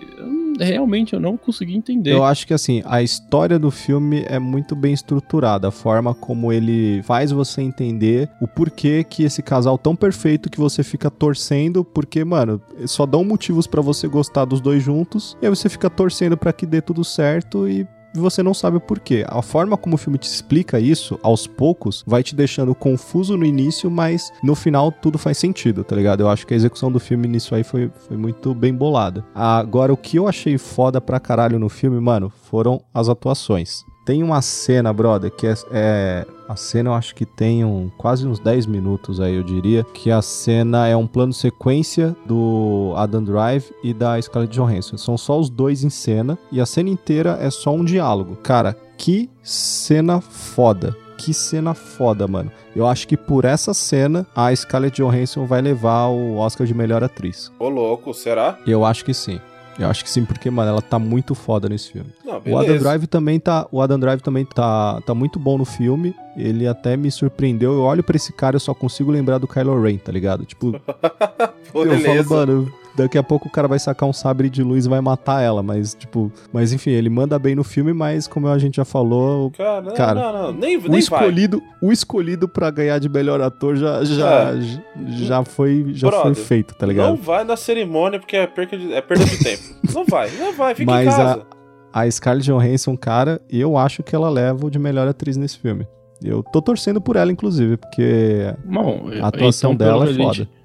Realmente 0.59 1.13
eu 1.13 1.19
não 1.19 1.37
consegui 1.37 1.75
entender. 1.75 2.11
Eu 2.13 2.23
acho 2.23 2.45
que 2.45 2.53
assim, 2.53 2.83
a 2.85 3.01
história 3.01 3.57
do 3.57 3.71
filme 3.71 4.23
é 4.27 4.37
muito 4.37 4.75
bem 4.75 4.93
estruturada, 4.93 5.69
a 5.69 5.71
forma 5.71 6.13
como 6.13 6.51
ele 6.51 7.01
faz 7.03 7.31
você 7.31 7.61
entender 7.61 8.29
o 8.39 8.47
porquê 8.47 9.03
que 9.03 9.23
esse 9.23 9.41
casal 9.41 9.77
tão 9.77 9.95
perfeito 9.95 10.49
que 10.49 10.59
você 10.59 10.83
fica 10.83 11.09
torcendo, 11.09 11.83
porque, 11.83 12.23
mano, 12.23 12.61
só 12.85 13.05
dão 13.05 13.23
motivos 13.23 13.65
para 13.65 13.81
você 13.81 14.07
gostar 14.07 14.45
dos 14.45 14.61
dois 14.61 14.83
juntos, 14.83 15.37
e 15.41 15.45
aí 15.45 15.49
você 15.49 15.69
fica 15.69 15.89
torcendo 15.89 16.37
para 16.37 16.53
que 16.53 16.65
dê 16.65 16.81
tudo 16.81 17.03
certo 17.03 17.67
e 17.67 17.87
você 18.19 18.43
não 18.43 18.53
sabe 18.53 18.77
o 18.77 18.81
porquê. 18.81 19.25
A 19.27 19.41
forma 19.41 19.77
como 19.77 19.95
o 19.95 19.97
filme 19.97 20.17
te 20.17 20.27
explica 20.27 20.79
isso, 20.79 21.19
aos 21.23 21.47
poucos, 21.47 22.03
vai 22.05 22.23
te 22.23 22.35
deixando 22.35 22.75
confuso 22.75 23.37
no 23.37 23.45
início, 23.45 23.89
mas 23.89 24.31
no 24.43 24.55
final 24.55 24.91
tudo 24.91 25.17
faz 25.17 25.37
sentido, 25.37 25.83
tá 25.83 25.95
ligado? 25.95 26.21
Eu 26.21 26.29
acho 26.29 26.45
que 26.45 26.53
a 26.53 26.57
execução 26.57 26.91
do 26.91 26.99
filme 26.99 27.27
nisso 27.27 27.55
aí 27.55 27.63
foi, 27.63 27.91
foi 28.07 28.17
muito 28.17 28.53
bem 28.53 28.73
bolada. 28.73 29.25
Agora, 29.33 29.93
o 29.93 29.97
que 29.97 30.17
eu 30.17 30.27
achei 30.27 30.57
foda 30.57 30.99
pra 30.99 31.19
caralho 31.19 31.59
no 31.59 31.69
filme, 31.69 31.99
mano, 31.99 32.31
foram 32.43 32.81
as 32.93 33.09
atuações. 33.09 33.83
Tem 34.03 34.23
uma 34.23 34.41
cena, 34.41 34.91
brother, 34.91 35.31
que 35.31 35.45
é, 35.45 35.53
é, 35.71 36.25
A 36.49 36.55
cena 36.55 36.89
eu 36.89 36.93
acho 36.93 37.13
que 37.13 37.25
tem 37.25 37.63
um, 37.63 37.89
quase 37.97 38.27
uns 38.27 38.39
10 38.39 38.65
minutos 38.65 39.21
aí, 39.21 39.35
eu 39.35 39.43
diria. 39.43 39.83
Que 39.83 40.09
a 40.11 40.21
cena 40.21 40.87
é 40.87 40.95
um 40.95 41.05
plano 41.05 41.33
sequência 41.33 42.15
do 42.25 42.93
Adam 42.97 43.23
Drive 43.23 43.71
e 43.83 43.93
da 43.93 44.19
Scarlett 44.21 44.53
Johansson. 44.53 44.97
São 44.97 45.17
só 45.17 45.39
os 45.39 45.49
dois 45.49 45.83
em 45.83 45.89
cena 45.89 46.37
e 46.51 46.59
a 46.59 46.65
cena 46.65 46.89
inteira 46.89 47.37
é 47.39 47.49
só 47.49 47.71
um 47.73 47.85
diálogo. 47.85 48.35
Cara, 48.37 48.75
que 48.97 49.29
cena 49.43 50.19
foda. 50.19 50.97
Que 51.17 51.33
cena 51.35 51.75
foda, 51.75 52.27
mano. 52.27 52.51
Eu 52.75 52.87
acho 52.87 53.07
que 53.07 53.15
por 53.15 53.45
essa 53.45 53.75
cena 53.75 54.25
a 54.35 54.55
Scarlett 54.55 54.99
Johansson 54.99 55.45
vai 55.45 55.61
levar 55.61 56.07
o 56.07 56.37
Oscar 56.37 56.65
de 56.65 56.73
melhor 56.73 57.03
atriz. 57.03 57.51
Ô, 57.59 57.69
louco, 57.69 58.11
será? 58.13 58.57
Eu 58.65 58.83
acho 58.83 59.05
que 59.05 59.13
sim. 59.13 59.39
Eu 59.79 59.89
acho 59.89 60.03
que 60.03 60.09
sim, 60.09 60.25
porque, 60.25 60.49
mano, 60.49 60.69
ela 60.69 60.81
tá 60.81 60.99
muito 60.99 61.33
foda 61.33 61.67
nesse 61.67 61.91
filme. 61.91 62.09
Não, 62.25 62.41
o 62.45 62.57
Adam 62.57 62.77
Drive 62.77 63.07
também 63.07 63.39
tá. 63.39 63.67
O 63.71 63.81
Adam 63.81 63.99
Drive 63.99 64.21
também 64.21 64.45
tá, 64.45 65.01
tá 65.01 65.15
muito 65.15 65.39
bom 65.39 65.57
no 65.57 65.65
filme. 65.65 66.15
Ele 66.35 66.67
até 66.67 66.95
me 66.95 67.09
surpreendeu. 67.09 67.73
Eu 67.73 67.81
olho 67.81 68.03
para 68.03 68.15
esse 68.15 68.31
cara 68.33 68.57
e 68.57 68.59
só 68.59 68.73
consigo 68.73 69.11
lembrar 69.11 69.37
do 69.37 69.47
Kylo 69.47 69.81
Ren, 69.81 69.97
tá 69.97 70.11
ligado? 70.11 70.45
Tipo. 70.45 70.75
eu 71.73 71.99
falo, 71.99 72.29
mano, 72.29 72.73
daqui 72.95 73.17
a 73.17 73.23
pouco 73.23 73.47
o 73.47 73.51
cara 73.51 73.67
vai 73.67 73.79
sacar 73.79 74.07
um 74.07 74.13
sabre 74.13 74.49
de 74.49 74.63
luz 74.63 74.85
e 74.85 74.89
vai 74.89 75.01
matar 75.01 75.41
ela, 75.41 75.63
mas, 75.63 75.93
tipo, 75.93 76.31
mas 76.51 76.73
enfim, 76.73 76.91
ele 76.91 77.09
manda 77.09 77.37
bem 77.39 77.55
no 77.55 77.63
filme, 77.63 77.93
mas 77.93 78.27
como 78.27 78.47
a 78.47 78.57
gente 78.57 78.75
já 78.75 78.85
falou, 78.85 79.51
cara, 79.51 79.81
não, 79.81 79.93
cara 79.93 80.13
não, 80.15 80.33
não, 80.33 80.53
nem, 80.53 80.77
o 80.77 80.97
escolhido, 80.97 81.59
vai. 81.59 81.89
o 81.89 81.91
escolhido 81.91 82.47
para 82.47 82.69
ganhar 82.69 82.99
de 82.99 83.09
melhor 83.09 83.41
ator 83.41 83.75
já 83.75 84.03
já, 84.03 84.53
é. 84.53 84.59
já 85.17 85.43
foi 85.43 85.87
já 85.93 86.09
Brother, 86.09 86.35
foi 86.35 86.43
feito, 86.43 86.75
tá 86.75 86.85
ligado? 86.85 87.09
Não 87.09 87.17
vai 87.17 87.43
na 87.43 87.55
cerimônia 87.55 88.19
porque 88.19 88.35
é 88.35 88.47
perda 88.47 88.77
de, 88.77 88.93
é 88.93 89.01
perda 89.01 89.25
de 89.25 89.37
tempo. 89.37 89.63
não 89.93 90.05
vai, 90.05 90.29
não 90.31 90.53
vai, 90.53 90.75
fica 90.75 90.91
mas 90.91 91.07
em 91.07 91.09
casa. 91.09 91.45
A, 91.93 92.01
a 92.01 92.11
Scarlett 92.11 92.45
Johansson, 92.45 92.97
cara, 92.97 93.41
eu 93.49 93.77
acho 93.77 94.03
que 94.03 94.15
ela 94.15 94.29
leva 94.29 94.65
o 94.65 94.69
de 94.69 94.79
melhor 94.79 95.07
atriz 95.07 95.37
nesse 95.37 95.57
filme. 95.57 95.87
Eu 96.23 96.43
tô 96.43 96.61
torcendo 96.61 97.01
por 97.01 97.15
ela, 97.15 97.31
inclusive, 97.31 97.77
porque 97.77 98.53
Bom, 98.63 99.05
a 99.21 99.27
atuação 99.27 99.73
então, 99.73 99.87
dela 99.87 100.05
é 100.05 100.13
foda. 100.13 100.33
Gente 100.33 100.60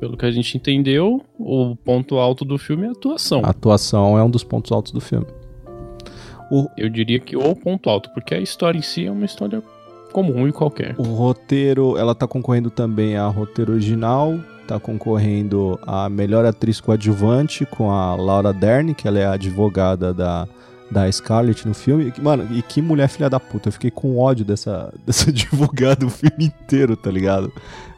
pelo 0.00 0.16
que 0.16 0.24
a 0.24 0.30
gente 0.30 0.56
entendeu, 0.56 1.22
o 1.38 1.76
ponto 1.76 2.16
alto 2.16 2.42
do 2.42 2.56
filme 2.56 2.86
é 2.86 2.88
a 2.88 2.92
atuação. 2.92 3.42
A 3.44 3.50
atuação 3.50 4.18
é 4.18 4.24
um 4.24 4.30
dos 4.30 4.42
pontos 4.42 4.72
altos 4.72 4.92
do 4.92 5.00
filme. 5.00 5.26
O... 6.50 6.66
Eu 6.76 6.88
diria 6.88 7.20
que 7.20 7.36
o 7.36 7.54
ponto 7.54 7.90
alto, 7.90 8.08
porque 8.14 8.34
a 8.34 8.40
história 8.40 8.78
em 8.78 8.82
si 8.82 9.06
é 9.06 9.10
uma 9.10 9.26
história 9.26 9.62
comum 10.10 10.48
e 10.48 10.52
qualquer. 10.52 10.94
O 10.98 11.02
roteiro, 11.02 11.98
ela 11.98 12.14
tá 12.14 12.26
concorrendo 12.26 12.70
também 12.70 13.16
a 13.16 13.26
roteiro 13.26 13.72
original, 13.72 14.40
tá 14.66 14.80
concorrendo 14.80 15.78
a 15.86 16.08
melhor 16.08 16.46
atriz 16.46 16.80
coadjuvante 16.80 17.66
com 17.66 17.90
a 17.90 18.16
Laura 18.16 18.54
Dern, 18.54 18.94
que 18.94 19.06
ela 19.06 19.18
é 19.18 19.26
a 19.26 19.32
advogada 19.32 20.14
da, 20.14 20.48
da 20.90 21.10
Scarlett 21.10 21.66
no 21.66 21.74
filme. 21.74 22.12
Mano, 22.20 22.46
e 22.50 22.62
que 22.62 22.82
mulher 22.82 23.08
filha 23.08 23.30
da 23.30 23.38
puta. 23.38 23.68
Eu 23.68 23.72
fiquei 23.72 23.90
com 23.90 24.18
ódio 24.18 24.44
dessa, 24.44 24.92
dessa 25.06 25.30
advogada 25.30 26.04
o 26.04 26.10
filme 26.10 26.46
inteiro, 26.46 26.96
tá 26.96 27.10
ligado? 27.10 27.52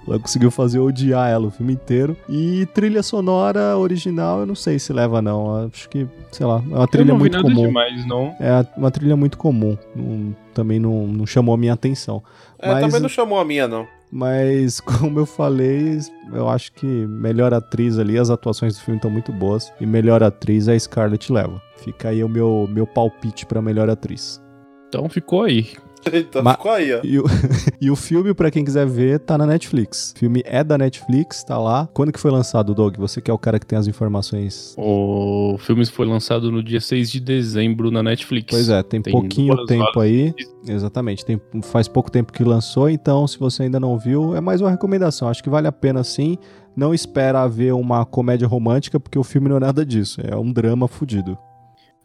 Ela 0.07 0.19
conseguiu 0.19 0.51
fazer 0.51 0.81
odiar 0.81 1.31
ela 1.31 1.47
o 1.47 1.51
filme 1.51 1.73
inteiro. 1.73 2.17
E 2.29 2.67
trilha 2.75 3.03
sonora 3.03 3.77
original, 3.77 4.41
eu 4.41 4.47
não 4.47 4.55
sei 4.55 4.79
se 4.79 4.93
leva, 4.93 5.23
não. 5.23 5.67
Acho 5.67 5.89
que, 5.89 6.07
sei 6.33 6.45
lá, 6.45 6.63
é 6.71 6.75
uma 6.75 6.89
trilha 6.89 7.15
muito 7.15 7.41
comum. 7.41 7.67
Demais, 7.67 8.07
não. 8.07 8.35
É 8.41 8.67
uma 8.77 8.91
trilha 8.91 9.17
muito 9.17 9.39
comum. 9.39 9.79
Não, 9.95 10.35
também 10.53 10.81
não, 10.81 11.07
não 11.07 11.27
chamou 11.27 11.55
a 11.55 11.59
minha 11.59 11.73
atenção. 11.73 12.23
É, 12.59 12.73
Mas, 12.73 12.85
também 12.85 13.01
não 13.01 13.09
chamou 13.09 13.39
a 13.39 13.45
minha, 13.45 13.69
não. 13.69 13.87
Mas, 14.13 14.79
como 14.85 15.21
eu 15.21 15.27
falei, 15.27 15.99
eu 16.35 16.47
acho 16.49 16.73
que 16.73 16.87
melhor 16.87 17.55
atriz 17.55 17.99
ali, 17.99 18.19
as 18.19 18.29
atuações 18.29 18.77
do 18.77 18.83
filme 18.83 18.99
estão 18.99 19.11
muito 19.11 19.33
boas. 19.33 19.73
E 19.81 19.87
melhor 19.87 20.23
atriz 20.23 20.69
é 20.69 20.75
a 20.75 20.79
Scarlett 20.79 21.33
leva. 21.33 21.61
Fica 21.77 22.11
aí 22.11 22.23
o 22.23 22.29
meu, 22.29 22.69
meu 22.71 22.87
palpite 22.87 23.47
para 23.47 23.63
melhor 23.63 23.89
atriz. 23.89 24.41
Então 24.89 25.09
ficou 25.09 25.45
aí. 25.45 25.71
Então 26.13 26.43
Ma 26.43 26.53
ficou 26.53 26.71
aí, 26.71 26.93
ó. 26.95 27.01
E 27.03 27.19
o, 27.19 27.25
e 27.81 27.91
o 27.91 27.97
filme, 27.97 28.35
pra 28.35 28.51
quem 28.51 28.65
quiser 28.65 28.87
ver, 28.87 29.19
tá 29.21 29.39
na 29.39 29.47
Netflix. 29.47 30.13
O 30.17 30.19
filme 30.19 30.43
é 30.45 30.63
da 30.63 30.77
Netflix, 30.77 31.43
tá 31.43 31.59
lá. 31.59 31.89
Quando 31.93 32.13
que 32.13 32.21
foi 32.21 32.31
lançado, 32.31 32.75
Doug? 32.75 32.97
Você 32.99 33.21
que 33.21 33.31
é 33.31 33.35
o 33.35 33.39
cara 33.39 33.59
que 33.59 33.67
tem 33.67 33.79
as 33.79 33.87
informações. 33.87 34.75
O 34.77 35.57
filme 35.59 35.85
foi 35.87 36.07
lançado 36.07 36.51
no 36.51 36.63
dia 36.63 36.81
6 36.81 37.11
de 37.11 37.21
dezembro 37.21 37.91
na 37.91 38.03
Netflix. 38.03 38.51
Pois 38.51 38.69
é, 38.69 38.83
tem, 38.83 39.01
tem 39.01 39.13
pouquinho 39.13 39.65
tempo 39.67 40.01
aí. 40.01 40.35
Exatamente, 40.67 41.25
tem, 41.25 41.41
faz 41.63 41.89
pouco 41.89 42.11
tempo 42.11 42.33
que 42.33 42.45
lançou, 42.45 42.89
então 42.89 43.27
se 43.27 43.37
você 43.37 43.65
ainda 43.65 43.81
não 43.81 43.99
viu, 43.99 44.37
é 44.37 44.41
mais 44.41 44.61
uma 44.61 44.71
recomendação. 44.71 45.29
Acho 45.29 45.43
que 45.43 45.51
vale 45.51 45.67
a 45.67 45.73
pena 45.73 46.05
sim. 46.05 46.37
Não 46.75 46.95
espera 46.95 47.47
ver 47.47 47.73
uma 47.75 48.05
comédia 48.05 48.49
romântica, 48.49 48.99
porque 48.99 49.19
o 49.19 49.25
filme 49.25 49.49
não 49.49 49.57
é 49.57 49.61
nada 49.61 49.85
disso. 49.85 50.21
É 50.25 50.37
um 50.37 50.51
drama 50.51 50.89
fudido. 50.89 51.37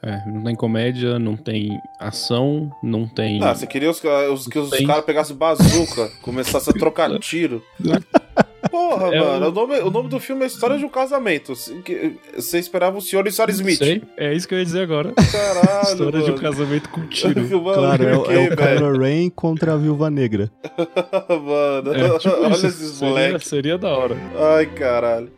É, 0.02 0.22
não 0.28 0.44
tem 0.44 0.56
comédia, 0.56 1.18
não 1.18 1.36
tem 1.36 1.80
ação, 2.00 2.72
não 2.84 3.08
tem. 3.08 3.44
Ah, 3.44 3.56
você 3.56 3.66
queria 3.66 3.90
os, 3.90 4.02
os, 4.32 4.48
que 4.48 4.60
os 4.60 4.70
tem... 4.70 4.86
caras 4.86 5.04
pegassem 5.04 5.36
bazuca, 5.36 6.12
começassem 6.22 6.72
a 6.76 6.78
trocar 6.78 7.18
tiro. 7.20 7.64
Porra, 8.70 9.16
é 9.16 9.20
mano, 9.20 9.46
o... 9.46 9.50
O, 9.50 9.52
nome, 9.52 9.80
o 9.80 9.90
nome 9.90 10.10
do 10.10 10.20
filme 10.20 10.44
é 10.44 10.48
História 10.48 10.78
de 10.78 10.86
um 10.86 10.90
Casamento. 10.90 11.54
Você 12.36 12.60
esperava 12.60 12.98
o 12.98 13.02
senhor 13.02 13.26
e 13.26 13.30
o 13.30 13.32
senhor 13.32 13.50
Smith. 13.50 13.78
Sei, 13.78 14.02
é 14.18 14.34
isso 14.34 14.48
que 14.48 14.54
eu 14.54 14.60
ia 14.60 14.66
dizer 14.66 14.82
agora. 14.82 15.14
Caralho. 15.14 15.84
História 15.84 16.20
mano. 16.20 16.26
de 16.26 16.32
um 16.32 16.36
casamento 16.36 16.90
com 16.90 17.08
tiro. 17.08 17.42
mano, 17.64 17.74
claro, 17.74 18.04
é, 18.04 18.24
que, 18.24 18.34
é 18.34 18.40
o 18.40 18.58
Kylo 18.58 19.00
Ren 19.00 19.30
contra 19.30 19.74
a 19.74 19.78
Viúva 19.78 20.10
Negra. 20.10 20.52
mano, 21.30 21.94
é, 21.94 22.20
tipo 22.20 22.36
olha 22.36 22.54
isso. 22.54 22.68
esses 22.68 23.02
moleques. 23.02 23.48
Seria 23.48 23.78
da 23.78 23.90
hora. 23.90 24.18
Ai, 24.56 24.66
caralho. 24.66 25.37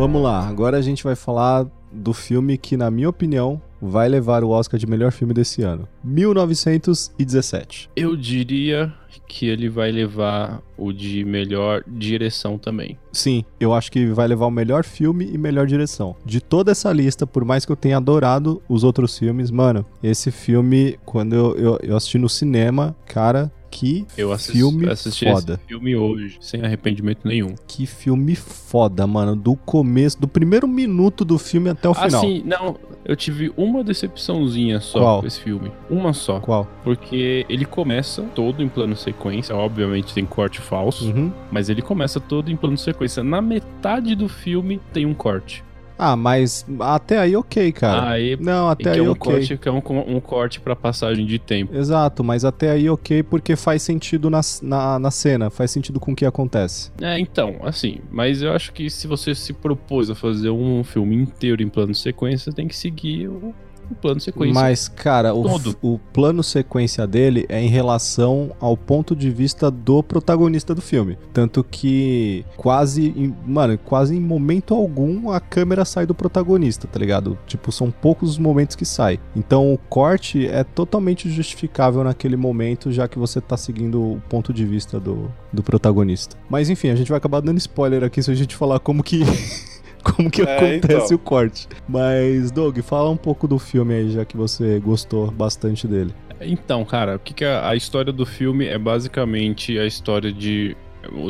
Vamos 0.00 0.22
lá, 0.22 0.48
agora 0.48 0.78
a 0.78 0.80
gente 0.80 1.04
vai 1.04 1.14
falar 1.14 1.66
do 1.92 2.14
filme 2.14 2.56
que, 2.56 2.74
na 2.74 2.90
minha 2.90 3.10
opinião, 3.10 3.60
vai 3.82 4.08
levar 4.08 4.42
o 4.42 4.48
Oscar 4.48 4.80
de 4.80 4.86
melhor 4.86 5.12
filme 5.12 5.34
desse 5.34 5.60
ano: 5.60 5.86
1917. 6.02 7.90
Eu 7.94 8.16
diria 8.16 8.94
que 9.28 9.46
ele 9.46 9.68
vai 9.68 9.92
levar 9.92 10.62
o 10.78 10.90
de 10.90 11.22
melhor 11.22 11.84
direção 11.86 12.56
também. 12.56 12.98
Sim, 13.12 13.44
eu 13.60 13.74
acho 13.74 13.92
que 13.92 14.06
vai 14.06 14.26
levar 14.26 14.46
o 14.46 14.50
melhor 14.50 14.84
filme 14.84 15.30
e 15.30 15.36
melhor 15.36 15.66
direção. 15.66 16.16
De 16.24 16.40
toda 16.40 16.72
essa 16.72 16.90
lista, 16.92 17.26
por 17.26 17.44
mais 17.44 17.66
que 17.66 17.72
eu 17.72 17.76
tenha 17.76 17.98
adorado 17.98 18.62
os 18.70 18.82
outros 18.84 19.18
filmes, 19.18 19.50
mano, 19.50 19.84
esse 20.02 20.30
filme, 20.30 20.98
quando 21.04 21.34
eu, 21.34 21.56
eu, 21.56 21.78
eu 21.82 21.96
assisti 21.96 22.16
no 22.16 22.28
cinema, 22.28 22.96
cara, 23.06 23.52
Que 23.70 24.04
Eu 24.16 24.32
assisti, 24.32 24.52
filme 24.58 24.88
assisti 24.88 25.24
foda. 25.30 25.54
esse 25.54 25.62
filme 25.68 25.94
hoje, 25.96 26.38
sem 26.40 26.62
arrependimento 26.62 27.20
nenhum. 27.26 27.54
Que 27.68 27.86
filme 27.86 28.34
foda, 28.34 29.06
mano. 29.06 29.36
Do 29.36 29.54
começo, 29.56 30.20
do 30.20 30.26
primeiro 30.26 30.66
minuto 30.66 31.24
do 31.24 31.38
filme 31.38 31.70
até 31.70 31.88
o 31.88 31.94
final. 31.94 32.20
Assim, 32.20 32.42
não, 32.44 32.76
eu 33.04 33.14
tive 33.14 33.52
uma 33.56 33.84
decepçãozinha 33.84 34.80
só 34.80 34.98
Qual? 35.00 35.20
com 35.20 35.26
esse 35.26 35.40
filme. 35.40 35.70
Uma 35.88 36.12
só. 36.12 36.40
Qual? 36.40 36.66
Porque 36.82 37.46
ele 37.48 37.64
começa 37.64 38.22
todo 38.34 38.62
em 38.62 38.68
plano 38.68 38.96
sequência, 38.96 39.54
obviamente 39.54 40.12
tem 40.14 40.24
corte 40.26 40.60
falso, 40.60 41.06
Uhum. 41.10 41.32
mas 41.50 41.68
ele 41.68 41.80
começa 41.82 42.18
todo 42.20 42.50
em 42.50 42.56
plano 42.56 42.76
sequência. 42.76 43.22
Na 43.22 43.40
metade 43.40 44.14
do 44.14 44.28
filme 44.28 44.80
tem 44.92 45.06
um 45.06 45.14
corte. 45.14 45.62
Ah, 46.02 46.16
mas 46.16 46.64
até 46.80 47.18
aí 47.18 47.36
ok, 47.36 47.70
cara. 47.72 48.08
Aí 48.08 48.34
Não, 48.40 48.70
até 48.70 48.84
que 48.84 48.88
aí 48.88 48.98
é 48.98 49.02
um 49.02 49.10
ok. 49.10 49.32
corte 49.32 49.58
que 49.58 49.68
é 49.68 49.72
um, 49.72 49.82
um 50.16 50.18
corte 50.18 50.58
pra 50.58 50.74
passagem 50.74 51.26
de 51.26 51.38
tempo. 51.38 51.76
Exato, 51.76 52.24
mas 52.24 52.42
até 52.42 52.70
aí 52.70 52.88
ok 52.88 53.22
porque 53.22 53.54
faz 53.54 53.82
sentido 53.82 54.30
na, 54.30 54.40
na, 54.62 54.98
na 54.98 55.10
cena, 55.10 55.50
faz 55.50 55.70
sentido 55.70 56.00
com 56.00 56.12
o 56.12 56.16
que 56.16 56.24
acontece. 56.24 56.90
É, 57.02 57.18
então, 57.18 57.56
assim, 57.62 57.98
mas 58.10 58.40
eu 58.40 58.50
acho 58.52 58.72
que 58.72 58.88
se 58.88 59.06
você 59.06 59.34
se 59.34 59.52
propôs 59.52 60.08
a 60.08 60.14
fazer 60.14 60.48
um 60.48 60.82
filme 60.82 61.14
inteiro 61.14 61.62
em 61.62 61.68
plano 61.68 61.94
sequência, 61.94 62.50
tem 62.50 62.66
que 62.66 62.76
seguir 62.76 63.28
o, 63.28 63.54
o 63.90 63.94
plano 63.94 64.20
sequência. 64.20 64.54
Mas, 64.54 64.88
cara, 64.88 65.34
o, 65.34 65.44
o 65.82 65.98
plano 66.12 66.42
sequência 66.42 67.06
dele 67.06 67.46
é 67.48 67.60
em 67.60 67.68
relação 67.68 68.52
ao 68.60 68.76
ponto 68.76 69.14
de 69.16 69.30
vista 69.30 69.70
do 69.70 70.02
protagonista 70.02 70.74
do 70.74 70.80
filme. 70.80 71.18
Tanto 71.32 71.64
que 71.64 72.44
quase, 72.56 73.08
em- 73.16 73.34
mano, 73.46 73.76
quase 73.78 74.14
em 74.16 74.20
momento 74.20 74.74
algum 74.74 75.30
a 75.30 75.40
câmera 75.40 75.84
sai 75.84 76.06
do 76.06 76.14
protagonista, 76.14 76.86
tá 76.86 76.98
ligado? 76.98 77.38
Tipo, 77.46 77.72
são 77.72 77.90
poucos 77.90 78.30
os 78.30 78.38
momentos 78.38 78.76
que 78.76 78.84
sai. 78.84 79.18
Então 79.34 79.72
o 79.72 79.78
corte 79.78 80.46
é 80.46 80.62
totalmente 80.64 81.28
justificável 81.30 82.04
naquele 82.04 82.36
momento, 82.36 82.90
já 82.92 83.08
que 83.08 83.18
você 83.18 83.40
tá 83.40 83.56
seguindo 83.56 84.00
o 84.00 84.22
ponto 84.28 84.52
de 84.52 84.64
vista 84.64 85.00
do, 85.00 85.30
do 85.52 85.62
protagonista. 85.62 86.36
Mas 86.48 86.70
enfim, 86.70 86.90
a 86.90 86.94
gente 86.96 87.08
vai 87.08 87.18
acabar 87.18 87.40
dando 87.40 87.58
spoiler 87.58 88.04
aqui 88.04 88.22
se 88.22 88.30
a 88.30 88.34
gente 88.34 88.54
falar 88.56 88.78
como 88.80 89.02
que. 89.02 89.20
Como 90.16 90.30
que 90.30 90.42
É, 90.42 90.56
acontece 90.76 91.04
então. 91.06 91.16
o 91.16 91.18
corte. 91.18 91.68
Mas, 91.88 92.50
Doug, 92.50 92.78
fala 92.80 93.10
um 93.10 93.16
pouco 93.16 93.46
do 93.46 93.58
filme 93.58 93.94
aí, 93.94 94.10
já 94.10 94.24
que 94.24 94.36
você 94.36 94.78
gostou 94.80 95.30
bastante 95.30 95.86
dele. 95.86 96.14
Então, 96.40 96.84
cara, 96.84 97.16
o 97.16 97.18
que, 97.18 97.34
que 97.34 97.44
é 97.44 97.54
a 97.62 97.74
história 97.74 98.12
do 98.12 98.24
filme 98.24 98.66
é 98.66 98.78
basicamente 98.78 99.78
a 99.78 99.84
história 99.86 100.32
de 100.32 100.76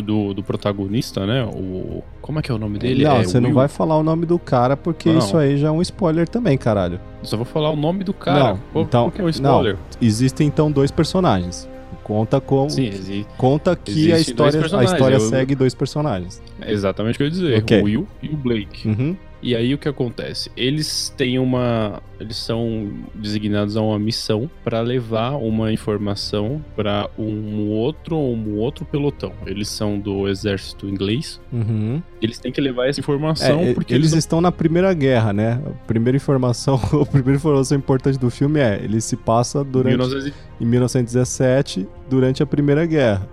do, 0.05 0.35
do 0.35 0.43
protagonista, 0.43 1.25
né? 1.27 1.45
O 1.45 2.03
como 2.21 2.39
é 2.39 2.43
que 2.43 2.51
é 2.51 2.55
o 2.55 2.59
nome 2.59 2.79
dele? 2.79 3.05
não, 3.05 3.17
é 3.17 3.25
você 3.25 3.39
não 3.41 3.49
Will. 3.49 3.55
vai 3.57 3.69
falar 3.69 3.97
o 3.97 4.03
nome 4.03 4.25
do 4.27 4.39
cara, 4.39 4.77
porque 4.77 5.11
Não. 5.11 5.19
isso 5.19 5.37
aí 5.37 5.57
já 5.57 5.69
é 5.69 5.71
um 5.71 5.81
spoiler 5.83 6.29
também, 6.29 6.57
caralho. 6.59 7.01
Só 7.23 7.37
vou 7.37 7.47
falar 7.47 7.71
o 7.71 7.77
nome 7.77 8.05
do 8.05 8.13
cara. 8.13 8.39
Não, 8.55 8.61
Qual, 8.73 8.85
então- 8.85 9.13
é 9.19 9.23
o 9.23 9.29
spoiler? 9.29 9.77
Existem 10.01 10.47
então 10.47 10.71
dois 10.71 10.91
personagens. 10.91 11.69
Conta 12.03 12.41
com. 12.41 12.69
Sim, 12.69 13.25
Conta 13.37 13.75
que 13.77 14.13
a 14.13 14.19
história, 14.19 14.61
a 14.61 14.85
história 14.85 15.15
eu- 15.17 15.21
segue 15.21 15.55
dois 15.55 15.75
personagens. 15.75 16.43
é 16.61 16.73
exatamente 16.73 17.15
o 17.15 17.19
que 17.19 17.23
eu 17.23 17.27
ia 17.27 17.31
dizer. 17.31 17.59
Ok. 17.59 17.81
O 17.81 17.85
Will 17.85 18.09
e 18.23 18.29
o 18.29 18.37
Blake. 18.37 18.89
Uhum. 18.89 19.17
E 19.43 19.57
aí 19.57 19.73
o 19.73 19.79
que 19.79 19.89
acontece? 19.89 20.51
Eles 20.57 21.13
têm 21.17 21.39
uma. 21.39 22.03
Eles 22.19 22.37
são 22.37 22.93
designados 23.15 23.77
a 23.77 23.81
uma 23.81 23.99
missão 23.99 24.51
para 24.63 24.81
levar 24.83 25.37
uma 25.37 25.73
informação 25.73 26.63
para 26.77 27.09
um 27.19 27.71
outro 27.71 28.17
um 28.17 28.57
outro 28.59 28.85
pelotão. 28.85 29.33
Eles 29.47 29.69
são 29.69 29.99
do 29.99 30.29
exército 30.29 30.87
inglês. 30.87 31.41
Uhum. 31.51 32.03
Eles 32.21 32.39
têm 32.39 32.53
que 32.53 32.61
levar 32.61 32.89
essa 32.89 33.01
informação 33.01 33.61
É, 33.61 33.73
porque 33.73 33.95
eles 33.95 34.13
eles, 34.13 34.25
estão 34.25 34.41
na 34.41 34.53
Primeira 34.53 34.93
Guerra, 34.93 35.33
né? 35.33 35.63
A 35.65 35.87
primeira 35.87 36.17
informação, 36.17 36.75
a 37.01 37.07
primeira 37.07 37.37
informação 37.37 37.79
importante 37.79 38.19
do 38.19 38.31
filme 38.31 38.61
é: 38.61 38.81
ele 38.83 39.01
se 39.01 39.17
passa 39.17 39.65
durante 39.65 39.97
1900 39.97 40.51
em 40.61 40.67
1917 40.67 41.89
durante 42.09 42.43
a 42.43 42.47
Primeira 42.47 42.85
Guerra. 42.85 43.27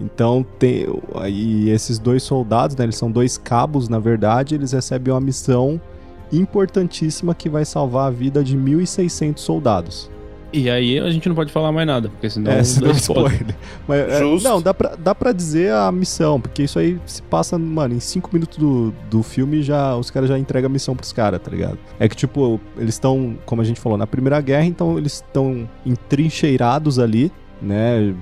Então 0.00 0.44
tem 0.58 0.86
aí 1.16 1.68
esses 1.68 1.98
dois 1.98 2.22
soldados, 2.22 2.74
né, 2.76 2.84
eles 2.84 2.96
são 2.96 3.10
dois 3.10 3.36
cabos, 3.36 3.88
na 3.88 3.98
verdade, 3.98 4.54
eles 4.54 4.72
recebem 4.72 5.12
uma 5.12 5.20
missão 5.20 5.80
importantíssima 6.32 7.34
que 7.34 7.48
vai 7.48 7.64
salvar 7.64 8.06
a 8.06 8.10
vida 8.10 8.42
de 8.42 8.56
1.600 8.56 9.38
soldados. 9.38 10.10
E 10.52 10.68
aí 10.68 10.98
a 10.98 11.10
gente 11.10 11.28
não 11.28 11.36
pode 11.36 11.52
falar 11.52 11.70
mais 11.70 11.86
nada, 11.86 12.08
porque 12.08 12.28
senão 12.28 12.50
é, 12.50 12.64
se 12.64 12.80
dá 12.80 12.88
não 12.88 12.94
spoiler. 12.94 13.32
spoiler. 13.32 13.56
Mas, 13.86 13.98
é, 14.00 14.48
não, 14.48 14.60
dá 14.60 14.74
pra, 14.74 14.96
dá 14.96 15.14
pra 15.14 15.32
dizer 15.32 15.72
a 15.72 15.92
missão, 15.92 16.40
porque 16.40 16.64
isso 16.64 16.78
aí 16.78 16.98
se 17.06 17.22
passa, 17.22 17.56
mano, 17.56 17.94
em 17.94 18.00
5 18.00 18.30
minutos 18.32 18.58
do, 18.58 18.92
do 19.08 19.22
filme 19.22 19.62
já 19.62 19.96
os 19.96 20.10
caras 20.10 20.28
já 20.28 20.38
entregam 20.38 20.68
a 20.68 20.72
missão 20.72 20.96
pros 20.96 21.12
caras, 21.12 21.40
tá 21.40 21.50
ligado? 21.50 21.78
É 22.00 22.08
que, 22.08 22.16
tipo, 22.16 22.60
eles 22.76 22.94
estão, 22.94 23.36
como 23.46 23.62
a 23.62 23.64
gente 23.64 23.80
falou, 23.80 23.96
na 23.96 24.06
Primeira 24.06 24.40
Guerra, 24.40 24.64
então 24.64 24.98
eles 24.98 25.14
estão 25.14 25.68
entrincheirados 25.86 26.98
ali, 26.98 27.30
né? 27.62 28.14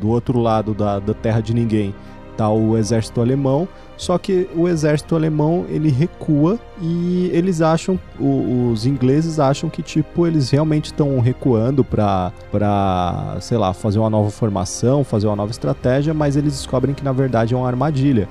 Do 0.00 0.08
outro 0.08 0.38
lado 0.38 0.74
da, 0.74 0.98
da 0.98 1.14
terra 1.14 1.40
de 1.40 1.52
ninguém 1.54 1.94
tá 2.36 2.48
o 2.48 2.76
exército 2.76 3.20
alemão, 3.20 3.66
só 3.96 4.16
que 4.16 4.48
o 4.54 4.68
exército 4.68 5.16
alemão 5.16 5.64
ele 5.68 5.88
recua 5.90 6.56
e 6.80 7.28
eles 7.32 7.60
acham, 7.60 7.98
o- 8.20 8.70
os 8.70 8.86
ingleses 8.86 9.40
acham 9.40 9.68
que 9.68 9.82
tipo 9.82 10.24
eles 10.24 10.48
realmente 10.48 10.84
estão 10.86 11.18
recuando 11.18 11.82
pra, 11.82 12.32
pra, 12.52 13.38
sei 13.40 13.58
lá, 13.58 13.72
fazer 13.74 13.98
uma 13.98 14.08
nova 14.08 14.30
formação, 14.30 15.02
fazer 15.02 15.26
uma 15.26 15.34
nova 15.34 15.50
estratégia, 15.50 16.14
mas 16.14 16.36
eles 16.36 16.52
descobrem 16.52 16.94
que 16.94 17.02
na 17.02 17.10
verdade 17.10 17.54
é 17.54 17.56
uma 17.56 17.66
armadilha. 17.66 18.28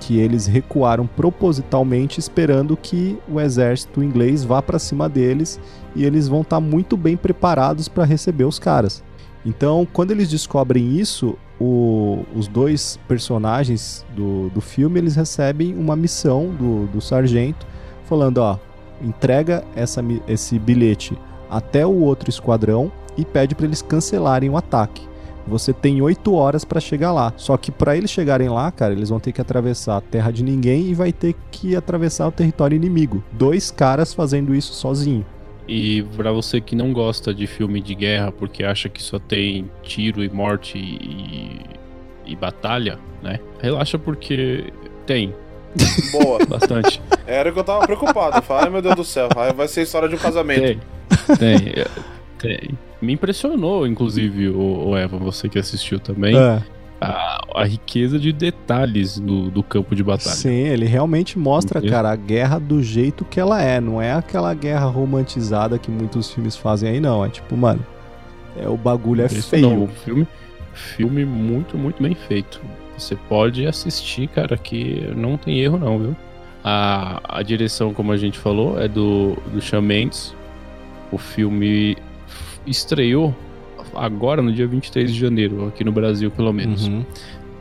Que 0.00 0.18
eles 0.18 0.46
recuaram 0.46 1.06
propositalmente 1.06 2.18
esperando 2.18 2.76
que 2.76 3.18
o 3.30 3.38
exército 3.38 4.02
inglês 4.02 4.42
vá 4.44 4.62
pra 4.62 4.78
cima 4.78 5.08
deles 5.10 5.60
e 5.94 6.04
eles 6.04 6.26
vão 6.26 6.40
estar 6.40 6.58
muito 6.58 6.96
bem 6.96 7.16
preparados 7.18 7.86
para 7.86 8.04
receber 8.04 8.44
os 8.44 8.58
caras. 8.58 9.04
Então, 9.44 9.86
quando 9.92 10.12
eles 10.12 10.28
descobrem 10.28 10.96
isso, 10.98 11.36
o- 11.60 12.24
os 12.34 12.46
dois 12.46 12.98
personagens 13.08 14.04
do, 14.14 14.48
do 14.50 14.60
filme 14.60 14.98
eles 15.00 15.16
recebem 15.16 15.74
uma 15.74 15.96
missão 15.96 16.48
do, 16.48 16.86
do 16.86 17.00
sargento 17.00 17.66
falando: 18.04 18.38
ó, 18.38 18.58
entrega 19.02 19.64
essa, 19.74 20.02
esse 20.28 20.58
bilhete 20.58 21.18
até 21.50 21.84
o 21.84 22.00
outro 22.00 22.30
esquadrão 22.30 22.90
e 23.16 23.24
pede 23.24 23.54
para 23.54 23.66
eles 23.66 23.82
cancelarem 23.82 24.48
o 24.50 24.56
ataque. 24.56 25.06
Você 25.46 25.72
tem 25.72 26.00
oito 26.00 26.34
horas 26.34 26.64
para 26.64 26.78
chegar 26.80 27.10
lá. 27.12 27.32
Só 27.36 27.56
que 27.56 27.72
para 27.72 27.96
eles 27.96 28.10
chegarem 28.10 28.48
lá, 28.48 28.70
cara, 28.70 28.92
eles 28.92 29.08
vão 29.08 29.18
ter 29.18 29.32
que 29.32 29.40
atravessar 29.40 29.96
a 29.96 30.00
terra 30.00 30.30
de 30.30 30.44
ninguém 30.44 30.86
e 30.86 30.94
vai 30.94 31.12
ter 31.12 31.34
que 31.50 31.74
atravessar 31.74 32.28
o 32.28 32.32
território 32.32 32.76
inimigo. 32.76 33.22
Dois 33.32 33.68
caras 33.70 34.14
fazendo 34.14 34.54
isso 34.54 34.72
sozinho. 34.72 35.26
E 35.66 36.02
pra 36.16 36.32
você 36.32 36.60
que 36.60 36.74
não 36.74 36.92
gosta 36.92 37.32
de 37.32 37.46
filme 37.46 37.80
de 37.80 37.94
guerra 37.94 38.32
porque 38.32 38.64
acha 38.64 38.88
que 38.88 39.02
só 39.02 39.18
tem 39.18 39.70
tiro 39.82 40.22
e 40.24 40.28
morte 40.28 40.76
e, 40.76 41.60
e 42.26 42.36
batalha, 42.36 42.98
né? 43.22 43.38
Relaxa 43.60 43.98
porque 43.98 44.72
tem 45.06 45.34
Boa. 46.12 46.44
bastante. 46.46 47.00
Era 47.26 47.50
o 47.50 47.52
que 47.52 47.58
eu 47.58 47.64
tava 47.64 47.86
preocupado. 47.86 48.42
Falei, 48.42 48.64
ai 48.64 48.70
meu 48.70 48.82
Deus 48.82 48.96
do 48.96 49.04
céu, 49.04 49.28
vai 49.54 49.68
ser 49.68 49.80
a 49.80 49.82
história 49.84 50.08
de 50.08 50.14
um 50.14 50.18
casamento. 50.18 50.60
tem. 50.60 51.38
Tem. 51.38 51.84
tem. 52.38 52.78
Me 53.00 53.12
impressionou, 53.14 53.86
inclusive, 53.86 54.48
o, 54.48 54.90
o 54.90 54.98
Evan, 54.98 55.18
você 55.18 55.48
que 55.48 55.58
assistiu 55.58 55.98
também, 55.98 56.36
É. 56.36 56.62
a, 57.02 57.40
a 57.56 57.64
riqueza 57.64 58.18
de 58.18 58.32
detalhes 58.32 59.18
do, 59.18 59.50
do 59.50 59.62
campo 59.62 59.94
de 59.94 60.02
batalha. 60.02 60.34
Sim, 60.36 60.50
ele 60.68 60.86
realmente 60.86 61.38
mostra, 61.38 61.78
Entendeu? 61.78 61.96
cara, 61.96 62.10
a 62.12 62.16
guerra 62.16 62.58
do 62.58 62.82
jeito 62.82 63.24
que 63.24 63.40
ela 63.40 63.62
é. 63.62 63.80
Não 63.80 64.00
é 64.00 64.12
aquela 64.12 64.54
guerra 64.54 64.86
romantizada 64.86 65.78
que 65.78 65.90
muitos 65.90 66.32
filmes 66.32 66.56
fazem 66.56 66.90
aí, 66.90 67.00
não. 67.00 67.24
É 67.24 67.28
tipo, 67.28 67.56
mano, 67.56 67.84
é 68.56 68.68
o 68.68 68.76
bagulho 68.76 69.22
é 69.22 69.28
feio. 69.28 69.68
não, 69.68 69.88
filme, 69.88 70.26
filme 70.72 71.24
muito, 71.24 71.76
muito 71.76 72.02
bem 72.02 72.14
feito. 72.14 72.60
Você 72.96 73.16
pode 73.28 73.66
assistir, 73.66 74.28
cara, 74.28 74.56
que 74.56 75.12
não 75.16 75.36
tem 75.36 75.58
erro 75.58 75.78
não, 75.78 75.98
viu? 75.98 76.16
A, 76.62 77.38
a 77.38 77.42
direção, 77.42 77.92
como 77.92 78.12
a 78.12 78.16
gente 78.16 78.38
falou, 78.38 78.80
é 78.80 78.86
do, 78.86 79.36
do 79.52 79.60
Shawn 79.60 79.82
Mendes. 79.82 80.34
O 81.10 81.18
filme 81.18 81.96
estreou 82.66 83.34
agora 83.94 84.42
no 84.42 84.52
dia 84.52 84.66
23 84.66 85.12
de 85.12 85.18
janeiro, 85.18 85.66
aqui 85.66 85.84
no 85.84 85.92
Brasil 85.92 86.30
pelo 86.30 86.52
menos. 86.52 86.86
Uhum. 86.86 87.04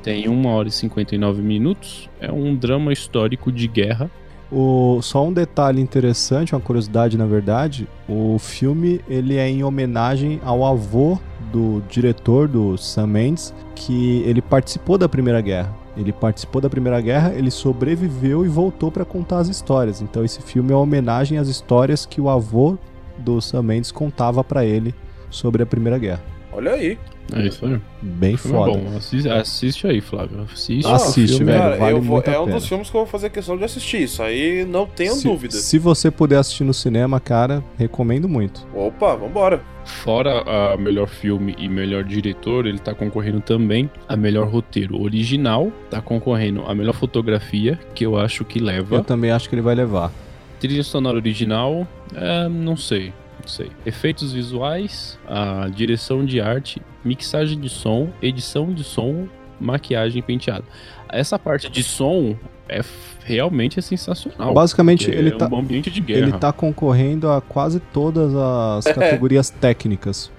Tem 0.04 0.28
1 0.28 0.46
hora 0.48 0.68
e 0.68 0.72
59 0.72 1.42
minutos. 1.42 2.10
É 2.20 2.32
um 2.32 2.56
drama 2.56 2.92
histórico 2.92 3.52
de 3.52 3.68
guerra. 3.68 4.10
O, 4.52 5.00
só 5.02 5.26
um 5.26 5.32
detalhe 5.32 5.82
interessante, 5.82 6.54
uma 6.54 6.60
curiosidade 6.60 7.18
na 7.18 7.26
verdade, 7.26 7.88
o 8.10 8.38
filme 8.38 9.00
ele 9.08 9.38
é 9.38 9.48
em 9.48 9.64
homenagem 9.64 10.42
ao 10.44 10.66
avô 10.66 11.18
do 11.54 11.82
diretor 11.88 12.50
do 12.50 12.78
Sam 12.78 13.08
Mendes, 13.08 13.54
que 13.74 14.22
ele 14.26 14.42
participou 14.42 14.98
da 14.98 15.08
Primeira 15.08 15.40
Guerra. 15.40 15.74
Ele 15.96 16.12
participou 16.12 16.62
da 16.62 16.70
Primeira 16.70 17.00
Guerra, 17.00 17.34
ele 17.34 17.52
sobreviveu 17.52 18.46
e 18.46 18.50
voltou 18.50 18.92
para 18.92 19.06
contar 19.06 19.40
as 19.40 19.48
histórias. 19.48 20.02
Então 20.02 20.24
esse 20.24 20.42
filme 20.42 20.72
é 20.72 20.76
uma 20.76 20.82
homenagem 20.82 21.38
às 21.38 21.48
histórias 21.48 22.06
que 22.06 22.20
o 22.20 22.30
avô 22.30 22.78
do 23.18 23.40
Sam 23.40 23.64
Mendes 23.64 23.92
contava 23.92 24.44
para 24.44 24.66
ele 24.66 24.94
sobre 25.32 25.64
a 25.64 25.66
Primeira 25.66 25.98
Guerra. 25.98 26.22
Olha 26.54 26.74
aí. 26.74 26.98
É 27.34 27.48
isso 27.48 27.66
aí. 27.66 27.80
Bem 28.02 28.36
foda. 28.36 28.74
bom. 28.78 28.98
Assiste, 28.98 29.30
assiste 29.30 29.88
aí, 29.88 30.02
Flávio. 30.02 30.42
Assiste. 30.54 30.86
Ah, 30.86 30.96
Assiste, 30.96 31.38
filme. 31.38 31.46
velho. 31.46 31.64
Cara, 31.64 31.76
vale 31.78 31.94
eu 31.94 32.02
vou- 32.02 32.16
muito 32.16 32.30
é 32.30 32.38
um 32.38 32.46
dos 32.50 32.68
filmes 32.68 32.90
que 32.90 32.96
eu 32.98 33.02
vou 33.02 33.08
fazer 33.08 33.30
questão 33.30 33.56
de 33.58 33.64
assistir. 33.64 34.02
Isso 34.02 34.22
aí 34.22 34.66
não 34.66 34.86
tenho 34.86 35.14
se, 35.14 35.24
dúvida. 35.24 35.54
Se 35.56 35.80
você 35.80 36.12
puder 36.12 36.40
assistir 36.40 36.66
no 36.66 36.74
cinema, 36.74 37.22
cara, 37.22 37.64
recomendo 37.78 38.28
muito. 38.28 38.68
Opa, 38.76 39.16
vambora. 39.16 39.62
Fora 39.86 40.42
a 40.74 40.76
melhor 40.78 41.08
filme 41.08 41.56
e 41.58 41.70
melhor 41.70 42.04
diretor, 42.04 42.66
ele 42.68 42.80
tá 42.80 42.94
concorrendo 42.94 43.40
também 43.40 43.90
a 44.10 44.18
melhor 44.18 44.48
roteiro 44.50 45.02
original, 45.02 45.72
tá 45.90 46.02
concorrendo 46.02 46.64
a 46.68 46.76
melhor 46.76 46.94
fotografia, 46.94 47.80
que 47.96 48.06
eu 48.06 48.18
acho 48.20 48.44
que 48.44 48.60
Eu 48.60 48.66
leva. 48.66 49.02
também 49.04 49.32
acho 49.32 49.48
que 49.48 49.56
ele 49.56 49.62
vai 49.62 49.74
levar. 49.76 50.12
Trilha 50.60 50.84
sonora 50.84 51.16
original, 51.18 51.88
é, 52.14 52.50
não 52.50 52.76
sei, 52.76 53.14
não 53.42 53.48
sei. 53.48 53.72
Efeitos 53.86 54.32
visuais, 54.34 55.18
a 55.28 55.68
direção 55.74 56.24
de 56.26 56.40
arte, 56.40 56.82
mixagem 57.04 57.60
de 57.60 57.70
som, 57.70 58.10
edição 58.22 58.74
de 58.74 58.84
som, 58.84 59.28
maquiagem 59.60 60.20
e 60.20 60.22
penteado. 60.22 60.64
Essa 61.10 61.38
parte 61.38 61.70
de 61.70 61.84
som 61.84 62.36
é 62.70 62.82
realmente 63.26 63.78
é 63.78 63.82
sensacional. 63.82 64.54
Basicamente, 64.54 65.10
ele 65.12 65.30
é 65.30 65.32
tá, 65.36 65.48
um 65.52 65.58
ambiente 65.58 65.92
de 65.92 66.00
guerra. 66.02 66.22
ele 66.22 66.32
tá 66.34 66.52
concorrendo 66.54 67.30
a 67.30 67.42
quase 67.42 67.80
todas 67.80 68.34
as 68.36 68.86
É. 68.92 68.94
categorias 68.94 69.50
técnicas. 69.50 70.32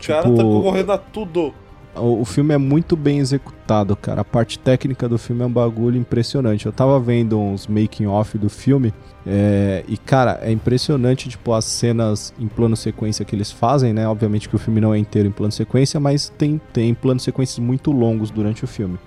O 0.00 0.06
cara 0.06 0.22
Tipo- 0.22 0.36
tá 0.36 0.42
concorrendo 0.42 0.92
a 0.92 0.98
tudo. 0.98 1.54
O, 1.94 2.24
filme 2.24 2.54
é 2.54 2.58
muito 2.58 2.96
bem 2.96 3.18
executado, 3.18 3.96
cara. 3.96 4.20
A 4.20 4.24
parte 4.24 4.58
técnica 4.58 5.08
do 5.08 5.18
filme 5.18 5.42
é 5.42 5.46
um 5.46 5.50
bagulho 5.50 5.98
impressionante. 5.98 6.66
Eu 6.66 6.72
tava 6.72 6.98
vendo 7.00 7.38
uns 7.38 7.66
making 7.66 8.06
off 8.06 8.38
do 8.38 8.48
filme 8.48 8.94
é, 9.26 9.84
e, 9.88 9.96
cara, 9.96 10.38
é 10.40 10.52
impressionante, 10.52 11.28
tipo, 11.28 11.52
as 11.52 11.64
cenas 11.64 12.32
em 12.38 12.46
plano 12.46 12.76
sequência 12.76 13.24
que 13.24 13.34
eles 13.34 13.50
fazem, 13.50 13.92
né? 13.92 14.06
Obviamente 14.06 14.48
que 14.48 14.56
o 14.56 14.58
filme 14.58 14.80
não 14.80 14.94
é 14.94 14.98
inteiro 14.98 15.28
em 15.28 15.32
plano 15.32 15.52
sequência, 15.52 15.98
mas 15.98 16.32
tem, 16.38 16.60
tem 16.72 16.94
planos 16.94 17.24
sequências 17.24 17.58
muito 17.58 17.90
longos 17.90 18.30
durante 18.30 18.64
o 18.64 18.68
filme. 18.68 18.98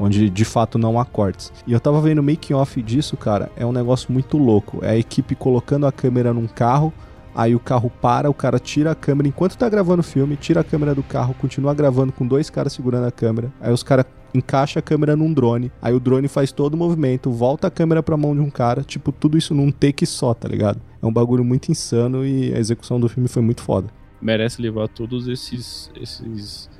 Onde 0.00 0.28
de 0.28 0.44
fato 0.44 0.78
não 0.78 0.98
há 0.98 1.04
cortes. 1.04 1.52
E 1.66 1.72
eu 1.72 1.78
tava 1.78 2.00
vendo 2.00 2.18
o 2.18 2.22
making 2.22 2.54
off 2.54 2.82
disso, 2.82 3.16
cara. 3.16 3.50
É 3.56 3.64
um 3.64 3.72
negócio 3.72 4.12
muito 4.12 4.36
louco. 4.36 4.80
É 4.82 4.90
a 4.90 4.96
equipe 4.96 5.34
colocando 5.34 5.86
a 5.86 5.92
câmera 5.92 6.32
num 6.32 6.48
carro 6.48 6.92
Aí 7.34 7.54
o 7.54 7.60
carro 7.60 7.90
para, 7.90 8.30
o 8.30 8.34
cara 8.34 8.58
tira 8.58 8.90
a 8.90 8.94
câmera 8.94 9.28
enquanto 9.28 9.56
tá 9.56 9.68
gravando 9.68 10.00
o 10.00 10.04
filme, 10.04 10.36
tira 10.36 10.60
a 10.60 10.64
câmera 10.64 10.94
do 10.94 11.02
carro, 11.02 11.34
continua 11.34 11.74
gravando 11.74 12.12
com 12.12 12.26
dois 12.26 12.50
caras 12.50 12.72
segurando 12.72 13.06
a 13.06 13.10
câmera. 13.10 13.52
Aí 13.60 13.72
os 13.72 13.82
caras 13.82 14.06
encaixa 14.34 14.78
a 14.78 14.82
câmera 14.82 15.16
num 15.16 15.32
drone. 15.32 15.70
Aí 15.80 15.94
o 15.94 16.00
drone 16.00 16.28
faz 16.28 16.52
todo 16.52 16.74
o 16.74 16.76
movimento, 16.76 17.30
volta 17.30 17.68
a 17.68 17.70
câmera 17.70 18.02
pra 18.02 18.16
mão 18.16 18.34
de 18.34 18.40
um 18.40 18.50
cara, 18.50 18.82
tipo, 18.82 19.12
tudo 19.12 19.36
isso 19.36 19.54
num 19.54 19.70
take 19.70 20.06
só, 20.06 20.32
tá 20.34 20.48
ligado? 20.48 20.80
É 21.02 21.06
um 21.06 21.12
bagulho 21.12 21.44
muito 21.44 21.70
insano 21.70 22.24
e 22.24 22.54
a 22.54 22.58
execução 22.58 22.98
do 22.98 23.08
filme 23.08 23.28
foi 23.28 23.42
muito 23.42 23.62
foda. 23.62 23.88
merece 24.20 24.62
levar 24.62 24.88
todos 24.88 25.26
esses, 25.26 25.90
esses 26.00 26.70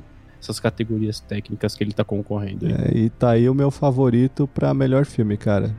essas 0.42 0.58
categorias 0.58 1.20
técnicas 1.20 1.74
que 1.74 1.84
ele 1.84 1.92
tá 1.92 2.02
concorrendo. 2.02 2.66
aí. 2.66 2.72
É, 2.72 2.96
e 2.96 3.10
tá 3.10 3.30
aí 3.30 3.48
o 3.48 3.54
meu 3.54 3.70
favorito 3.70 4.48
pra 4.48 4.74
melhor 4.74 5.06
filme, 5.06 5.36
cara. 5.36 5.74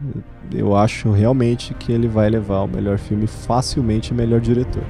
Eu 0.52 0.76
acho 0.76 1.12
realmente 1.12 1.74
que 1.74 1.92
ele 1.92 2.08
vai 2.08 2.30
levar 2.30 2.62
o 2.62 2.68
melhor 2.68 2.98
filme 2.98 3.28
facilmente 3.28 4.14
melhor 4.14 4.40
diretor. 4.40 4.84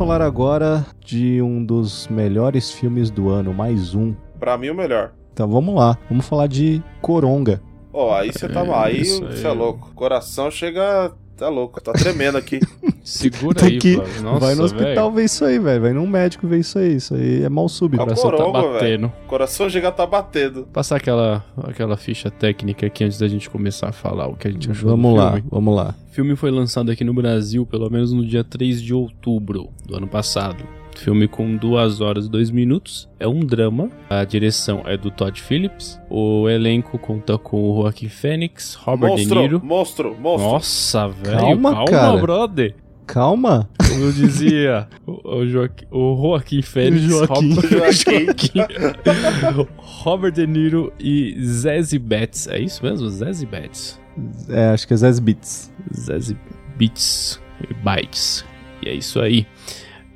Falar 0.00 0.22
agora 0.22 0.86
de 1.04 1.42
um 1.42 1.62
dos 1.62 2.08
melhores 2.08 2.70
filmes 2.70 3.10
do 3.10 3.28
ano, 3.28 3.52
mais 3.52 3.94
um. 3.94 4.14
Pra 4.38 4.56
mim, 4.56 4.70
o 4.70 4.74
melhor. 4.74 5.12
Então 5.30 5.46
vamos 5.46 5.74
lá, 5.74 5.98
vamos 6.08 6.26
falar 6.26 6.46
de 6.46 6.82
Coronga. 7.02 7.60
Ó, 7.92 8.14
aí 8.16 8.32
você 8.32 8.48
tá 8.48 8.60
É, 8.60 8.64
mal. 8.66 8.82
Aí 8.82 9.04
você 9.04 9.46
é 9.46 9.50
louco. 9.52 9.92
Coração 9.94 10.50
chega. 10.50 11.12
Tá 11.40 11.48
louco, 11.48 11.80
tá 11.80 11.92
tremendo 11.94 12.36
aqui. 12.36 12.60
Segura 13.02 13.64
aí, 13.64 13.78
que-. 13.78 13.96
Nossa, 14.22 14.40
vai 14.40 14.54
no 14.54 14.62
hospital 14.64 14.94
velho. 14.94 15.10
ver 15.12 15.24
isso 15.24 15.42
aí, 15.42 15.58
velho. 15.58 15.80
Vai 15.80 15.92
num 15.94 16.06
médico 16.06 16.46
ver 16.46 16.58
isso 16.58 16.78
aí. 16.78 16.96
Isso 16.96 17.14
aí 17.14 17.42
é 17.42 17.48
mal 17.48 17.64
O 17.64 17.68
súbito. 17.68 18.04
Coração 18.04 18.30
tá 18.30 18.36
Coronga, 18.36 18.60
velho. 18.60 18.72
batendo. 18.74 19.12
Coração 19.26 19.70
chega 19.70 19.90
tá 19.90 20.04
batendo. 20.04 20.68
Passar 20.70 20.96
aquela, 20.96 21.42
aquela 21.64 21.96
ficha 21.96 22.30
técnica 22.30 22.84
aqui 22.86 23.04
antes 23.04 23.18
da 23.18 23.26
gente 23.26 23.48
começar 23.48 23.88
a 23.88 23.92
falar 23.92 24.26
o 24.28 24.36
que 24.36 24.48
a 24.48 24.50
gente 24.50 24.70
achou 24.70 24.90
Vamos 24.90 25.12
do 25.12 25.16
lá, 25.16 25.32
filme. 25.32 25.48
vamos 25.50 25.74
lá. 25.74 25.94
O 26.10 26.12
filme 26.12 26.36
foi 26.36 26.50
lançado 26.50 26.90
aqui 26.90 27.04
no 27.04 27.14
Brasil 27.14 27.64
pelo 27.64 27.88
menos 27.88 28.12
no 28.12 28.22
dia 28.22 28.44
3 28.44 28.82
de 28.82 28.92
outubro 28.92 29.70
do 29.86 29.96
ano 29.96 30.06
passado. 30.06 30.62
Filme 31.00 31.26
com 31.26 31.56
2 31.56 32.00
horas 32.00 32.26
e 32.26 32.30
2 32.30 32.50
minutos. 32.50 33.08
É 33.18 33.26
um 33.26 33.40
drama. 33.40 33.88
A 34.08 34.22
direção 34.24 34.82
é 34.86 34.96
do 34.96 35.10
Todd 35.10 35.40
Phillips. 35.40 35.98
O 36.10 36.48
elenco 36.48 36.98
conta 36.98 37.38
com 37.38 37.70
o 37.70 37.82
Joaquin 37.82 38.08
Phoenix, 38.08 38.74
Robert 38.74 39.14
De 39.14 39.22
monstro, 39.22 39.40
Niro. 39.40 39.64
monstro, 39.64 40.16
monstro. 40.20 40.50
Nossa, 40.50 41.08
velho. 41.08 41.38
Calma, 41.38 41.70
Calma, 41.72 41.90
cara. 41.90 42.16
brother. 42.18 42.74
Calma. 43.06 43.68
Como 43.88 44.04
eu 44.04 44.12
dizia, 44.12 44.88
o, 45.06 45.36
o, 45.38 45.46
Joaqui- 45.46 45.86
o 45.90 46.16
Joaquim 46.20 46.62
Fênix, 46.62 47.02
Joaquim. 47.02 47.54
Robert, 47.54 47.92
Joaquim. 47.92 48.60
Robert 49.78 50.32
De 50.32 50.46
Niro 50.46 50.92
e 51.00 51.34
Zazie 51.44 51.98
Betts. 51.98 52.46
É 52.46 52.60
isso 52.60 52.84
mesmo? 52.84 53.08
Zazie 53.08 53.46
Betts. 53.46 53.98
É, 54.48 54.68
acho 54.70 54.86
que 54.86 54.94
é 54.94 54.96
Zez 54.96 55.18
Beats. 55.18 55.72
Zazie 55.98 56.36
Beats 56.76 57.40
e 57.68 57.74
Bites. 57.74 58.44
E 58.82 58.88
é 58.88 58.94
isso 58.94 59.20
aí. 59.20 59.46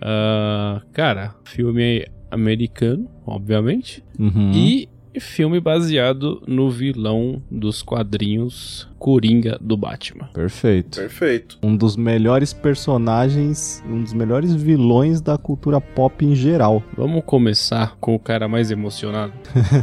Ah, 0.04 0.82
cara, 0.92 1.34
filme 1.44 2.06
americano, 2.30 3.08
obviamente. 3.24 4.04
Uhum. 4.18 4.52
E 4.52 4.88
filme 5.18 5.60
baseado 5.60 6.42
no 6.46 6.68
vilão 6.68 7.42
dos 7.50 7.82
quadrinhos 7.82 8.88
Coringa 9.04 9.58
do 9.60 9.76
Batman. 9.76 10.30
Perfeito. 10.32 10.98
Perfeito. 10.98 11.58
Um 11.62 11.76
dos 11.76 11.94
melhores 11.94 12.54
personagens, 12.54 13.84
um 13.86 14.02
dos 14.02 14.14
melhores 14.14 14.54
vilões 14.54 15.20
da 15.20 15.36
cultura 15.36 15.78
pop 15.78 16.24
em 16.24 16.34
geral. 16.34 16.82
Vamos 16.96 17.22
começar 17.26 17.98
com 18.00 18.14
o 18.14 18.18
cara 18.18 18.48
mais 18.48 18.70
emocionado. 18.70 19.34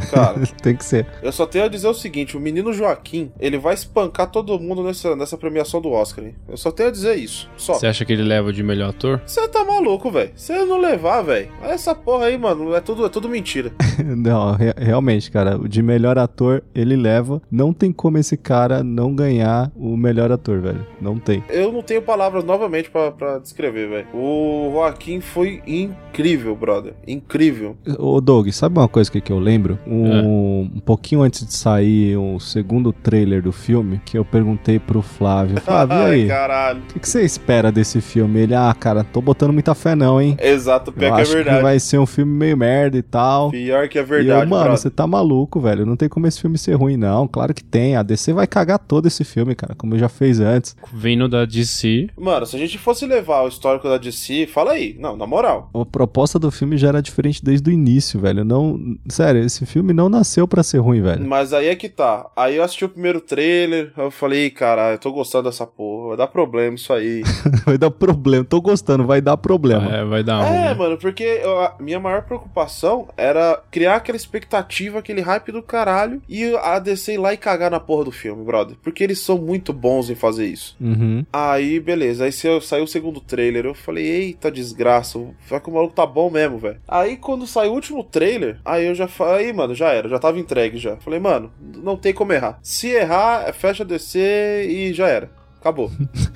Cara, 0.09 0.41
Tem 0.63 0.75
que 0.75 0.83
ser. 0.83 1.05
eu 1.21 1.31
só 1.31 1.45
tenho 1.45 1.65
a 1.65 1.67
dizer 1.67 1.87
o 1.87 1.93
seguinte: 1.93 2.35
o 2.35 2.39
menino 2.39 2.73
Joaquim, 2.73 3.31
ele 3.39 3.59
vai 3.59 3.75
espancar 3.75 4.25
todo 4.31 4.59
mundo 4.59 4.81
nessa, 4.83 5.15
nessa 5.15 5.37
premiação 5.37 5.79
do 5.79 5.91
Oscar, 5.91 6.25
hein? 6.25 6.33
Eu 6.49 6.57
só 6.57 6.71
tenho 6.71 6.89
a 6.89 6.91
dizer 6.91 7.15
isso. 7.15 7.47
Só. 7.55 7.75
Você 7.75 7.85
acha 7.85 8.03
que 8.03 8.13
ele 8.13 8.23
leva 8.23 8.51
de 8.51 8.63
melhor 8.63 8.89
ator? 8.89 9.21
Você 9.23 9.47
tá 9.49 9.63
maluco, 9.63 10.09
velho. 10.09 10.31
Se 10.35 10.51
ele 10.51 10.65
não 10.65 10.81
levar, 10.81 11.21
velho. 11.21 11.47
Essa 11.61 11.93
porra 11.93 12.25
aí, 12.25 12.39
mano, 12.39 12.73
é 12.73 12.81
tudo, 12.81 13.05
é 13.05 13.09
tudo 13.09 13.29
mentira. 13.29 13.71
Não, 14.03 14.53
re- 14.55 14.73
realmente, 14.77 15.29
cara, 15.29 15.57
o 15.57 15.67
de 15.69 15.83
melhor 15.83 16.17
ator 16.17 16.63
ele 16.73 16.95
leva. 16.95 17.39
Não 17.51 17.71
tem 17.71 17.91
como 17.91 18.17
esse 18.17 18.35
cara 18.35 18.83
não 18.83 19.10
ganhar 19.13 19.71
o 19.75 19.95
melhor 19.97 20.31
ator, 20.31 20.59
velho. 20.59 20.85
Não 20.99 21.17
tem. 21.17 21.43
Eu 21.49 21.71
não 21.71 21.81
tenho 21.81 22.01
palavras 22.01 22.43
novamente 22.43 22.89
pra, 22.89 23.11
pra 23.11 23.37
descrever, 23.39 23.89
velho. 23.89 24.07
O 24.13 24.69
Joaquim 24.73 25.19
foi 25.21 25.61
incrível, 25.65 26.55
brother. 26.55 26.93
Incrível. 27.07 27.75
Ô 27.97 28.19
Doug, 28.21 28.49
sabe 28.49 28.77
uma 28.79 28.87
coisa 28.87 29.11
que, 29.11 29.21
que 29.21 29.31
eu 29.31 29.39
lembro? 29.39 29.77
Um, 29.87 30.69
um 30.75 30.79
pouquinho 30.85 31.21
antes 31.21 31.45
de 31.45 31.53
sair 31.53 32.15
o 32.17 32.39
segundo 32.39 32.91
trailer 32.93 33.41
do 33.41 33.51
filme, 33.51 34.01
que 34.05 34.17
eu 34.17 34.25
perguntei 34.25 34.79
pro 34.79 35.01
Flávio, 35.01 35.59
Flávio, 35.61 35.97
e 35.97 36.01
aí? 36.01 36.27
caralho. 36.27 36.79
O 36.79 36.93
que, 36.93 36.99
que 36.99 37.07
você 37.09 37.21
espera 37.23 37.71
desse 37.71 38.01
filme? 38.01 38.39
Ele, 38.39 38.55
ah, 38.55 38.75
cara, 38.77 39.03
tô 39.03 39.21
botando 39.21 39.53
muita 39.53 39.73
fé 39.75 39.95
não, 39.95 40.21
hein? 40.21 40.37
Exato, 40.41 40.89
Eu 40.89 40.93
pior 40.93 41.13
que 41.15 41.19
é 41.19 41.21
acho 41.21 41.31
que 41.31 41.37
verdade. 41.37 41.61
vai 41.63 41.79
ser 41.79 41.97
um 41.99 42.05
filme 42.05 42.31
meio 42.33 42.57
merda 42.57 42.97
e 42.97 43.01
tal. 43.01 43.51
Pior 43.51 43.87
que 43.87 43.97
é 43.97 44.01
e 44.01 44.05
verdade, 44.05 44.43
eu, 44.43 44.49
mano, 44.49 44.63
brother. 44.63 44.77
você 44.81 44.89
tá 44.89 45.05
maluco, 45.07 45.59
velho. 45.59 45.85
Não 45.85 45.95
tem 45.95 46.09
como 46.09 46.27
esse 46.27 46.39
filme 46.41 46.57
ser 46.57 46.73
ruim, 46.75 46.97
não. 46.97 47.27
Claro 47.27 47.53
que 47.53 47.63
tem. 47.63 47.95
A 47.95 48.03
DC 48.03 48.33
vai 48.33 48.47
cagar 48.47 48.79
todo 48.91 49.07
esse 49.07 49.23
filme, 49.23 49.55
cara, 49.55 49.73
como 49.73 49.97
já 49.97 50.09
fez 50.09 50.41
antes. 50.41 50.75
Vindo 50.91 51.29
da 51.29 51.45
DC, 51.45 52.09
Mano, 52.17 52.45
se 52.45 52.57
a 52.57 52.59
gente 52.59 52.77
fosse 52.77 53.05
levar 53.05 53.43
o 53.43 53.47
histórico 53.47 53.87
da 53.87 53.97
DC, 53.97 54.47
fala 54.47 54.73
aí. 54.73 54.97
Não, 54.99 55.15
na 55.15 55.25
moral. 55.25 55.69
A 55.73 55.85
proposta 55.85 56.37
do 56.37 56.51
filme 56.51 56.75
já 56.77 56.89
era 56.89 57.01
diferente 57.01 57.41
desde 57.41 57.69
o 57.69 57.71
início, 57.71 58.19
velho. 58.19 58.43
Não, 58.43 58.77
sério, 59.07 59.41
esse 59.45 59.65
filme 59.65 59.93
não 59.93 60.09
nasceu 60.09 60.45
pra 60.45 60.61
ser 60.61 60.79
ruim, 60.79 61.01
velho. 61.01 61.25
Mas 61.25 61.53
aí 61.53 61.67
é 61.67 61.75
que 61.75 61.87
tá. 61.87 62.29
Aí 62.35 62.57
eu 62.57 62.63
assisti 62.65 62.83
o 62.83 62.89
primeiro 62.89 63.21
trailer, 63.21 63.93
eu 63.95 64.11
falei, 64.11 64.49
cara, 64.49 64.91
eu 64.91 64.97
tô 64.97 65.09
gostando 65.13 65.45
dessa 65.49 65.65
porra, 65.65 66.09
vai 66.09 66.17
dar 66.17 66.27
problema 66.27 66.75
isso 66.75 66.91
aí. 66.91 67.23
vai 67.65 67.77
dar 67.77 67.91
problema. 67.91 68.43
Tô 68.43 68.59
gostando, 68.59 69.05
vai 69.05 69.21
dar 69.21 69.37
problema. 69.37 69.89
é, 69.89 70.03
vai 70.03 70.21
dar 70.21 70.43
é, 70.45 70.67
ruim. 70.67 70.77
mano, 70.77 70.97
porque 70.97 71.23
eu- 71.23 71.61
a 71.61 71.77
minha 71.79 71.99
maior 72.01 72.23
preocupação 72.23 73.07
era 73.15 73.57
criar 73.71 73.95
aquela 73.95 74.17
expectativa, 74.17 74.99
aquele 74.99 75.21
hype 75.21 75.53
do 75.53 75.63
caralho, 75.63 76.21
e 76.27 76.53
a 76.57 76.77
DC 76.77 77.13
ir 77.13 77.17
lá 77.17 77.33
e 77.33 77.37
cagar 77.37 77.71
na 77.71 77.79
porra 77.79 78.03
do 78.03 78.11
filme, 78.11 78.43
brother. 78.43 78.75
Porque 78.81 79.03
eles 79.03 79.19
são 79.19 79.37
muito 79.37 79.71
bons 79.73 80.09
em 80.09 80.15
fazer 80.15 80.45
isso. 80.45 80.75
Uhum. 80.79 81.25
Aí, 81.31 81.79
beleza. 81.79 82.25
Aí 82.25 82.31
saiu 82.31 82.83
o 82.83 82.87
segundo 82.87 83.19
trailer. 83.19 83.65
Eu 83.65 83.73
falei, 83.73 84.05
eita 84.05 84.51
desgraça. 84.51 85.19
Vai 85.47 85.59
que 85.59 85.69
o 85.69 85.73
maluco 85.73 85.93
tá 85.93 86.05
bom 86.05 86.29
mesmo, 86.29 86.57
velho. 86.57 86.79
Aí 86.87 87.17
quando 87.17 87.47
saiu 87.47 87.71
o 87.71 87.75
último 87.75 88.03
trailer, 88.03 88.59
aí 88.63 88.85
eu 88.85 88.95
já 88.95 89.07
falei, 89.07 89.47
aí, 89.47 89.53
mano, 89.53 89.75
já 89.75 89.89
era. 89.89 90.09
Já 90.09 90.19
tava 90.19 90.39
entregue 90.39 90.77
já. 90.77 90.97
Falei, 90.97 91.19
mano, 91.19 91.51
não 91.77 91.95
tem 91.95 92.13
como 92.13 92.33
errar. 92.33 92.59
Se 92.61 92.87
errar, 92.87 93.47
é 93.47 93.53
fecha 93.53 93.85
DC 93.85 94.67
e 94.69 94.93
já 94.93 95.07
era. 95.07 95.29
Acabou. 95.59 95.91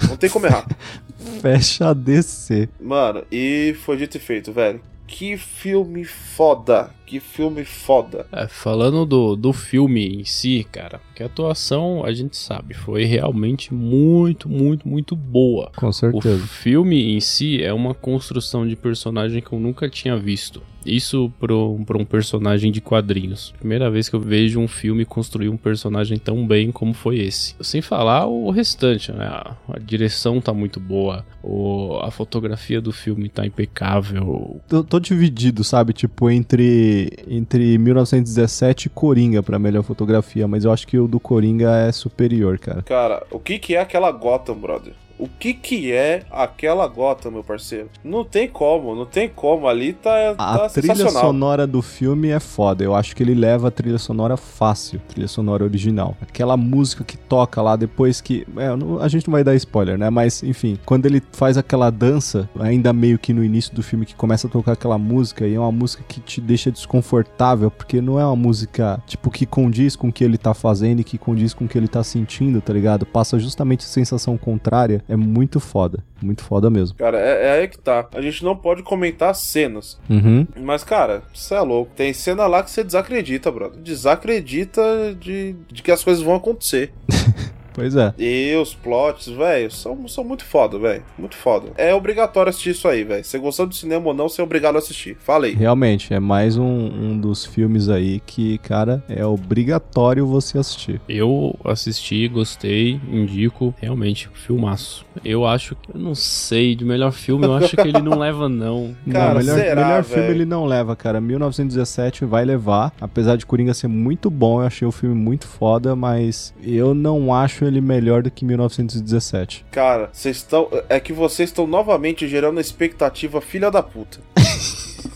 Não 0.07 0.15
tem 0.15 0.29
como 0.29 0.45
errar. 0.45 0.67
Fecha 1.41 1.93
DC. 1.95 2.69
Mano, 2.79 3.23
e 3.31 3.75
foi 3.83 3.97
dito 3.97 4.17
e 4.17 4.19
feito, 4.19 4.51
velho. 4.51 4.79
Que 5.07 5.37
filme 5.37 6.03
foda. 6.03 6.91
Que 7.05 7.19
filme 7.19 7.63
foda. 7.63 8.25
É, 8.31 8.47
falando 8.47 9.05
do, 9.05 9.35
do 9.35 9.53
filme 9.53 10.07
em 10.21 10.25
si, 10.25 10.65
cara, 10.71 10.99
que 11.13 11.21
a 11.21 11.27
atuação, 11.27 12.03
a 12.03 12.11
gente 12.11 12.35
sabe, 12.35 12.73
foi 12.73 13.03
realmente 13.05 13.73
muito, 13.73 14.49
muito, 14.49 14.87
muito 14.87 15.15
boa. 15.15 15.71
Com 15.75 15.87
O 15.89 15.93
certeza. 15.93 16.45
filme 16.47 17.13
em 17.15 17.19
si 17.19 17.61
é 17.63 17.71
uma 17.73 17.93
construção 17.93 18.67
de 18.67 18.75
personagem 18.75 19.41
que 19.41 19.53
eu 19.53 19.59
nunca 19.59 19.89
tinha 19.89 20.17
visto. 20.17 20.61
Isso 20.85 21.33
para 21.39 21.97
um 21.97 22.05
personagem 22.05 22.71
de 22.71 22.79
quadrinhos. 22.79 23.51
Primeira 23.57 23.89
vez 23.89 24.07
que 24.07 24.15
eu 24.15 24.19
vejo 24.19 24.59
um 24.59 24.67
filme 24.67 25.03
construir 25.03 25.49
um 25.49 25.57
personagem 25.57 26.19
tão 26.19 26.45
bem 26.45 26.71
como 26.71 26.93
foi 26.93 27.17
esse. 27.17 27.55
Sem 27.59 27.81
falar 27.81 28.27
o 28.27 28.51
restante, 28.51 29.11
né? 29.11 29.25
A, 29.25 29.55
a 29.67 29.79
direção 29.79 30.39
tá 30.39 30.53
muito 30.53 30.79
boa, 30.79 31.25
o, 31.41 31.97
a 32.03 32.11
fotografia 32.11 32.79
do 32.79 32.91
filme 32.91 33.29
tá 33.29 33.43
impecável. 33.47 34.61
Tô, 34.69 34.83
tô 34.83 34.99
dividido, 34.99 35.63
sabe? 35.63 35.91
Tipo, 35.91 36.29
entre, 36.29 36.94
entre 37.27 37.77
1917 37.77 38.87
e 38.87 38.89
Coringa 38.89 39.43
pra 39.43 39.59
melhor 39.59 39.83
fotografia, 39.83 40.47
mas 40.47 40.65
eu 40.65 40.71
acho 40.71 40.87
que 40.87 40.97
o 40.97 41.07
do 41.07 41.19
Coringa 41.19 41.69
é 41.77 41.91
superior, 41.91 42.57
cara. 42.59 42.81
Cara, 42.83 43.23
o 43.31 43.39
que 43.39 43.59
que 43.59 43.75
é 43.75 43.79
aquela 43.79 44.11
Gotham, 44.11 44.55
brother? 44.55 44.93
O 45.17 45.29
que 45.29 45.53
que 45.53 45.91
é 45.93 46.23
aquela 46.29 46.85
Gotham, 46.87 47.31
meu 47.31 47.43
parceiro? 47.43 47.89
Não 48.03 48.25
tem 48.25 48.49
como, 48.49 48.93
não 48.93 49.05
tem 49.05 49.29
como. 49.29 49.65
Ali 49.67 49.93
tá, 49.93 50.31
A 50.37 50.57
tá 50.59 50.69
trilha 50.69 50.93
sonora 51.09 51.65
do 51.65 51.81
filme 51.81 52.29
é 52.29 52.39
foda. 52.39 52.83
Eu 52.83 52.93
acho 52.93 53.15
que 53.15 53.23
ele 53.23 53.33
leva 53.33 53.69
a 53.69 53.71
trilha 53.71 53.97
sonora 53.97 54.35
fácil, 54.35 54.99
trilha 55.07 55.27
sonora 55.29 55.63
original. 55.63 56.17
Aquela 56.21 56.57
música 56.57 57.03
que 57.03 57.15
toca 57.17 57.61
lá 57.61 57.77
depois 57.77 58.19
que. 58.19 58.45
é, 58.57 58.75
não- 58.75 58.99
a 58.99 59.07
gente 59.07 59.27
não 59.27 59.31
vai 59.31 59.43
dar 59.43 59.55
spoiler, 59.55 59.97
né? 59.97 60.09
Mas, 60.09 60.43
enfim, 60.43 60.77
quando 60.85 61.05
ele 61.05 61.23
faz 61.31 61.57
aquela 61.57 61.89
dança, 61.89 62.49
ainda 62.59 62.91
meio 62.91 63.17
que 63.17 63.33
no 63.33 63.43
início 63.43 63.73
do 63.73 63.81
filme, 63.81 64.05
que 64.05 64.15
começa 64.15 64.47
a 64.47 64.49
tocar 64.49 64.73
aquela 64.73 64.97
música, 64.97 65.47
e 65.47 65.53
é 65.55 65.59
uma 65.59 65.71
música 65.71 66.03
que 66.07 66.19
te 66.19 66.41
deixa 66.41 66.69
desconfortável, 66.69 67.71
porque 67.71 68.01
não 68.01 68.19
é 68.19 68.25
uma 68.25 68.35
música, 68.35 69.01
tipo, 69.07 69.31
que 69.31 69.45
condiz 69.45 69.95
com 69.95 70.09
o 70.09 70.11
que 70.11 70.23
ele 70.23 70.37
tá 70.37 70.53
fazendo 70.53 70.99
e 70.99 71.03
que 71.05 71.17
condiz 71.17 71.53
com 71.53 71.63
o 71.65 71.67
que 71.67 71.77
ele 71.77 71.87
tá 71.87 72.03
sentindo, 72.03 72.59
tá 72.59 72.73
ligado? 72.73 73.05
Passa 73.05 73.39
justamente 73.39 73.81
a 73.85 73.87
sensação 73.87 74.37
contrária. 74.37 75.04
É 75.07 75.15
muito 75.15 75.59
foda. 75.59 76.03
Muito 76.21 76.43
foda 76.43 76.69
mesmo. 76.69 76.97
Cara, 76.97 77.19
é, 77.19 77.45
é 77.45 77.51
aí 77.59 77.67
que 77.67 77.77
tá. 77.77 78.07
A 78.13 78.21
gente 78.21 78.43
não 78.43 78.55
pode 78.55 78.83
comentar 78.83 79.33
cenas. 79.35 79.99
Uhum. 80.09 80.47
Mas, 80.59 80.83
cara, 80.83 81.23
você 81.33 81.53
é 81.53 81.61
louco. 81.61 81.91
Tem 81.95 82.11
cena 82.13 82.47
lá 82.47 82.63
que 82.63 82.71
você 82.71 82.83
desacredita, 82.83 83.51
brother. 83.51 83.79
Desacredita 83.79 85.15
de, 85.19 85.55
de 85.71 85.83
que 85.83 85.91
as 85.91 86.03
coisas 86.03 86.23
vão 86.23 86.35
acontecer. 86.35 86.91
Pois 87.75 87.93
é. 87.95 88.13
E 88.17 88.55
os 88.55 88.73
plots, 88.73 89.27
velho, 89.27 89.69
são, 89.69 90.07
são 90.07 90.23
muito 90.23 90.45
foda, 90.45 90.79
velho. 90.79 91.03
Muito 91.19 91.35
foda. 91.35 91.71
É 91.77 91.93
obrigatório 91.93 92.49
assistir 92.49 92.69
isso 92.69 92.87
aí, 92.87 93.03
velho. 93.03 93.23
Você 93.23 93.37
gostou 93.37 93.67
do 93.67 93.75
cinema 93.75 94.07
ou 94.07 94.13
não, 94.13 94.29
você 94.29 94.39
é 94.39 94.43
obrigado 94.43 94.77
a 94.77 94.79
assistir. 94.79 95.17
Falei. 95.19 95.53
Realmente, 95.53 96.13
é 96.13 96.19
mais 96.19 96.57
um, 96.57 96.65
um 96.65 97.19
dos 97.19 97.45
filmes 97.45 97.89
aí 97.89 98.21
que, 98.25 98.57
cara, 98.59 99.03
é 99.09 99.25
obrigatório 99.25 100.25
você 100.25 100.57
assistir. 100.57 101.01
Eu 101.09 101.53
assisti, 101.65 102.27
gostei, 102.29 102.99
indico, 103.11 103.75
realmente, 103.77 104.29
filmaço. 104.33 105.05
Eu 105.23 105.45
acho 105.45 105.75
que, 105.75 105.91
eu 105.93 105.99
não 105.99 106.15
sei, 106.15 106.75
de 106.75 106.85
melhor 106.85 107.11
filme, 107.11 107.45
eu 107.45 107.55
acho 107.55 107.75
que 107.75 107.87
ele 107.87 108.01
não 108.01 108.17
leva, 108.17 108.47
não. 108.47 108.95
Cara, 109.11 109.33
não, 109.33 109.39
melhor, 109.39 109.55
será, 109.57 109.87
melhor 109.87 110.03
filme 110.03 110.29
ele 110.29 110.45
não 110.45 110.65
leva, 110.65 110.95
cara. 110.95 111.19
1917 111.19 112.23
vai 112.23 112.45
levar. 112.45 112.93
Apesar 113.01 113.35
de 113.35 113.45
Coringa 113.45 113.73
ser 113.73 113.87
muito 113.87 114.29
bom, 114.29 114.61
eu 114.61 114.67
achei 114.67 114.87
o 114.87 114.91
filme 114.91 115.15
muito 115.15 115.45
foda, 115.45 115.95
mas 115.95 116.53
eu 116.63 116.93
não 116.93 117.33
acho 117.33 117.64
ele 117.67 117.81
melhor 117.81 118.21
do 118.23 118.31
que 118.31 118.45
1917. 118.45 119.65
Cara, 119.71 120.09
vocês 120.11 120.37
estão. 120.37 120.69
É 120.89 120.99
que 120.99 121.13
vocês 121.13 121.49
estão 121.49 121.65
novamente 121.67 122.27
gerando 122.27 122.59
expectativa 122.59 123.41
filha 123.41 123.69
da 123.71 123.81
puta. 123.83 124.19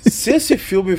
Se 0.10 0.32
esse 0.32 0.58
filme. 0.58 0.97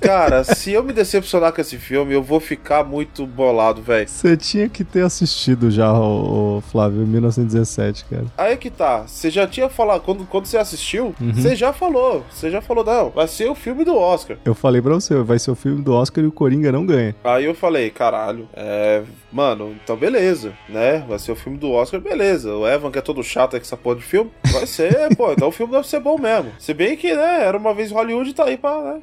Cara, 0.00 0.44
se 0.44 0.72
eu 0.72 0.82
me 0.82 0.92
decepcionar 0.92 1.52
com 1.52 1.60
esse 1.60 1.76
filme, 1.76 2.14
eu 2.14 2.22
vou 2.22 2.38
ficar 2.40 2.84
muito 2.84 3.26
bolado, 3.26 3.82
velho. 3.82 4.08
Você 4.08 4.36
tinha 4.36 4.68
que 4.68 4.84
ter 4.84 5.02
assistido 5.02 5.70
já, 5.70 5.92
o, 5.92 6.62
Flávio, 6.70 7.06
1917, 7.06 8.04
cara. 8.04 8.24
Aí 8.38 8.56
que 8.56 8.70
tá. 8.70 9.02
Você 9.06 9.30
já 9.30 9.46
tinha 9.46 9.68
falado. 9.68 10.02
Quando, 10.02 10.24
quando 10.26 10.46
você 10.46 10.56
assistiu, 10.56 11.14
Uhum. 11.20 11.34
você 11.34 11.56
já 11.56 11.72
falou. 11.72 12.24
Você 12.30 12.50
já 12.50 12.60
falou, 12.60 12.84
não, 12.84 13.10
vai 13.10 13.26
ser 13.28 13.48
o 13.48 13.54
filme 13.54 13.84
do 13.84 13.96
Oscar. 13.96 14.36
Eu 14.44 14.54
falei 14.54 14.80
pra 14.80 14.94
você, 14.94 15.14
vai 15.16 15.38
ser 15.38 15.50
o 15.50 15.54
filme 15.56 15.82
do 15.82 15.92
Oscar 15.92 16.22
e 16.22 16.26
o 16.26 16.32
Coringa 16.32 16.70
não 16.70 16.86
ganha. 16.86 17.14
Aí 17.24 17.44
eu 17.44 17.54
falei, 17.54 17.90
caralho, 17.90 18.48
é. 18.54 19.02
Mano, 19.34 19.76
então 19.82 19.96
beleza, 19.96 20.56
né? 20.68 21.04
Vai 21.08 21.18
ser 21.18 21.32
o 21.32 21.36
filme 21.36 21.58
do 21.58 21.72
Oscar, 21.72 22.00
beleza. 22.00 22.54
O 22.54 22.68
Evan, 22.68 22.92
que 22.92 23.00
é 23.00 23.02
todo 23.02 23.20
chato 23.20 23.54
aí 23.54 23.60
com 23.60 23.66
essa 23.66 23.76
porra 23.76 23.96
de 23.96 24.02
filme, 24.02 24.30
vai 24.52 24.64
ser, 24.64 24.94
pô, 25.18 25.32
então 25.32 25.48
o 25.48 25.50
filme 25.50 25.72
deve 25.72 25.88
ser 25.88 25.98
bom 25.98 26.16
mesmo. 26.16 26.52
Se 26.56 26.72
bem 26.72 26.96
que, 26.96 27.12
né, 27.12 27.42
era 27.42 27.58
uma 27.58 27.74
vez 27.74 27.90
Hollywood 27.90 28.32
tá 28.32 28.44
aí 28.44 28.56
pra, 28.56 28.80
né? 28.80 29.00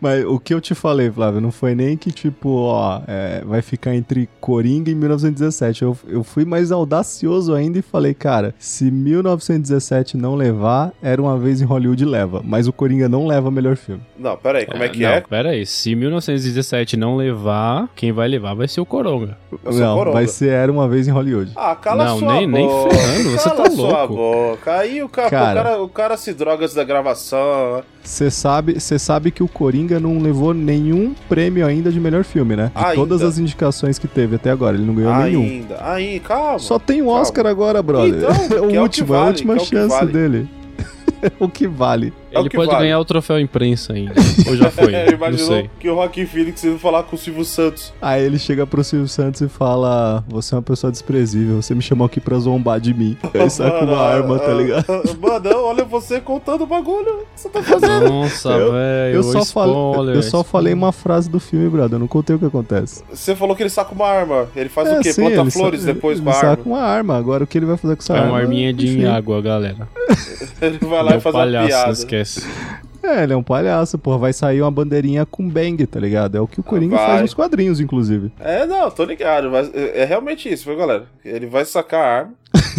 Mas 0.00 0.24
o 0.24 0.38
que 0.38 0.52
eu 0.54 0.60
te 0.60 0.74
falei, 0.74 1.10
Flávio, 1.10 1.40
não 1.40 1.50
foi 1.52 1.74
nem 1.74 1.96
que, 1.96 2.10
tipo, 2.10 2.48
ó, 2.50 3.00
é, 3.06 3.42
vai 3.44 3.62
ficar 3.62 3.94
entre 3.94 4.28
Coringa 4.40 4.90
e 4.90 4.94
1917. 4.94 5.82
Eu, 5.82 5.96
eu 6.06 6.24
fui 6.24 6.44
mais 6.44 6.70
audacioso 6.72 7.54
ainda 7.54 7.78
e 7.78 7.82
falei, 7.82 8.14
cara, 8.14 8.54
se 8.58 8.90
1917 8.90 10.16
não 10.16 10.34
levar, 10.34 10.92
era 11.02 11.20
uma 11.20 11.38
vez 11.38 11.60
em 11.60 11.64
Hollywood 11.64 12.04
leva. 12.04 12.42
Mas 12.44 12.66
o 12.66 12.72
Coringa 12.72 13.08
não 13.08 13.26
leva 13.26 13.50
melhor 13.50 13.76
filme. 13.76 14.02
Não, 14.18 14.36
pera 14.36 14.58
aí, 14.58 14.66
como 14.66 14.82
é 14.82 14.88
que 14.88 15.02
não, 15.02 15.08
é? 15.10 15.20
Pera 15.20 15.50
aí, 15.50 15.64
se 15.66 15.94
1917 15.94 16.96
não 16.96 17.16
levar, 17.16 17.88
quem 17.94 18.12
vai 18.12 18.28
levar 18.28 18.54
vai 18.54 18.68
ser 18.68 18.80
o 18.80 18.86
Coronga. 18.86 19.36
Não, 19.64 19.96
Coronga. 19.96 20.12
vai 20.12 20.26
ser 20.26 20.50
Era 20.50 20.70
uma 20.70 20.88
vez 20.88 21.08
em 21.08 21.10
Hollywood. 21.10 21.52
Ah, 21.56 21.74
cala 21.74 22.04
Não, 22.04 22.18
sua 22.18 22.34
nem- 22.34 22.46
nem 22.46 22.66
boca. 22.66 22.94
ferrando, 22.94 23.30
você 23.30 23.48
cala 23.48 23.62
tá 23.64 23.70
sua 23.70 23.98
louco. 24.04 24.14
boca. 24.14 24.72
Aí 24.78 25.02
o 25.02 25.08
cara, 25.08 25.30
Cara. 25.30 25.50
O, 25.50 25.54
cara, 25.64 25.82
o 25.82 25.88
cara 25.88 26.16
se 26.16 26.32
droga 26.32 26.64
antes 26.64 26.74
da 26.74 26.84
gravação. 26.84 27.82
Você 28.04 28.30
sabe, 28.30 28.78
você 28.78 28.98
sabe 28.98 29.30
que 29.30 29.42
o 29.42 29.48
Coringa 29.48 29.98
não 29.98 30.20
levou 30.20 30.52
nenhum 30.52 31.14
prêmio 31.26 31.66
ainda 31.66 31.90
de 31.90 31.98
melhor 31.98 32.22
filme, 32.22 32.54
né? 32.54 32.70
De 32.76 32.84
Ainda. 32.84 32.94
todas 32.94 33.22
as 33.22 33.38
indicações 33.38 33.98
que 33.98 34.06
teve 34.06 34.36
até 34.36 34.50
agora, 34.50 34.76
ele 34.76 34.84
não 34.84 34.94
ganhou 34.94 35.16
nenhum. 35.16 35.42
Ainda, 35.42 35.78
aí, 35.80 36.20
calma. 36.20 36.58
Só 36.58 36.78
tem 36.78 37.00
o 37.00 37.06
Calma. 37.06 37.20
Oscar 37.22 37.46
agora, 37.46 37.82
brother. 37.82 38.22
Então, 38.46 38.70
é 38.70 38.78
o 38.78 38.82
último, 38.82 39.14
é 39.14 39.16
a 39.16 39.20
vale, 39.20 39.30
última 39.30 39.54
o 39.54 39.56
que 39.56 39.64
chance 39.64 39.96
vale. 39.96 40.12
dele. 40.12 40.48
o 41.40 41.48
que 41.48 41.66
vale. 41.66 42.12
É 42.34 42.40
Ele 42.40 42.50
pode 42.50 42.66
vale. 42.70 42.82
ganhar 42.84 42.98
o 42.98 43.04
troféu 43.04 43.38
imprensa 43.38 43.92
ainda. 43.92 44.14
Ou 44.48 44.56
já 44.56 44.70
foi, 44.70 44.90
não 44.92 45.12
Imaginou 45.14 45.46
sei. 45.46 45.70
que 45.78 45.88
o 45.88 45.94
Rock 45.94 46.26
Phoenix 46.26 46.62
ia 46.64 46.76
falar 46.78 47.02
com 47.04 47.16
o 47.16 47.18
Silvio 47.18 47.44
Santos. 47.44 47.92
Aí 48.00 48.22
ele 48.24 48.38
chega 48.38 48.66
pro 48.66 48.82
Silvio 48.84 49.08
Santos 49.08 49.40
e 49.40 49.48
fala: 49.48 50.24
Você 50.28 50.54
é 50.54 50.56
uma 50.56 50.62
pessoa 50.62 50.90
desprezível, 50.90 51.60
você 51.62 51.74
me 51.74 51.82
chamou 51.82 52.06
aqui 52.06 52.20
pra 52.20 52.38
zombar 52.38 52.80
de 52.80 52.92
mim. 52.94 53.16
Aí 53.34 53.48
sai 53.50 53.70
com 53.78 53.84
uma 53.86 53.98
arma, 54.00 54.38
tá 54.38 54.52
ligado? 54.52 54.84
Mano, 55.20 55.56
olha 55.64 55.84
você 55.84 56.20
contando 56.20 56.62
o 56.64 56.66
bagulho. 56.66 56.94
O 57.14 57.18
que 57.34 57.40
você 57.40 57.48
tá 57.48 57.62
fazendo? 57.62 58.08
Nossa, 58.08 58.50
velho, 58.58 59.14
Eu 59.16 59.22
só, 59.22 59.38
spoiler, 59.40 59.94
falei, 59.94 60.16
eu 60.16 60.22
só 60.22 60.28
spoiler. 60.28 60.44
falei 60.50 60.72
uma 60.74 60.92
frase 60.92 61.28
do 61.30 61.38
filme, 61.40 61.68
brother. 61.68 61.94
Eu 61.96 62.00
não 62.00 62.06
contei 62.08 62.34
o 62.36 62.38
que 62.38 62.46
acontece. 62.46 63.02
Você 63.12 63.34
falou 63.36 63.54
que 63.56 63.62
ele 63.62 63.70
saca 63.70 63.92
uma 63.94 64.06
arma. 64.08 64.48
Ele 64.56 64.68
faz 64.68 64.88
É, 64.88 64.98
o 64.98 65.02
quê? 65.02 65.12
sim, 65.12 65.22
Planta 65.30 65.50
flores 65.50 65.80
sa- 65.80 65.86
depois 65.92 66.18
ele 66.18 66.24
com 66.24 66.30
a 66.30 66.34
saca 66.34 66.46
arma. 66.48 66.62
uma 66.66 66.80
arma. 66.80 67.16
Agora 67.16 67.44
o 67.44 67.46
que 67.46 67.56
ele 67.58 67.66
vai 67.66 67.76
fazer 67.76 67.96
com 67.96 68.02
essa 68.02 68.14
É 68.14 68.18
arma? 68.18 68.32
uma 68.32 68.38
arminha 68.38 68.72
de 68.72 69.06
água, 69.06 69.40
galera. 69.40 69.88
Ele 70.60 70.78
vai 70.78 71.02
lá 71.02 71.10
Meu 71.10 71.18
e 71.18 71.20
faz 71.20 71.34
uma 71.34 71.42
palhaço, 71.42 71.66
piada. 71.68 71.86
não 71.86 72.06
É, 73.02 73.22
ele 73.22 73.34
é 73.34 73.36
um 73.36 73.42
palhaço, 73.42 73.98
porra. 73.98 74.16
Vai 74.16 74.32
sair 74.32 74.62
uma 74.62 74.70
bandeirinha 74.70 75.26
com 75.26 75.46
bang, 75.46 75.86
tá 75.86 76.00
ligado? 76.00 76.36
É 76.36 76.40
o 76.40 76.46
que 76.48 76.58
o 76.58 76.62
Coringa 76.62 76.96
vai. 76.96 77.06
faz 77.06 77.20
nos 77.20 77.34
quadrinhos, 77.34 77.78
inclusive. 77.78 78.32
É, 78.40 78.64
não, 78.66 78.90
tô 78.90 79.04
ligado. 79.04 79.50
Mas 79.50 79.70
é 79.74 80.00
é 80.00 80.04
realmente 80.04 80.50
isso, 80.50 80.64
viu, 80.64 80.76
galera? 80.76 81.04
Ele 81.24 81.46
vai 81.46 81.64
sacar 81.64 82.00
a 82.00 82.18
arma. 82.18 82.34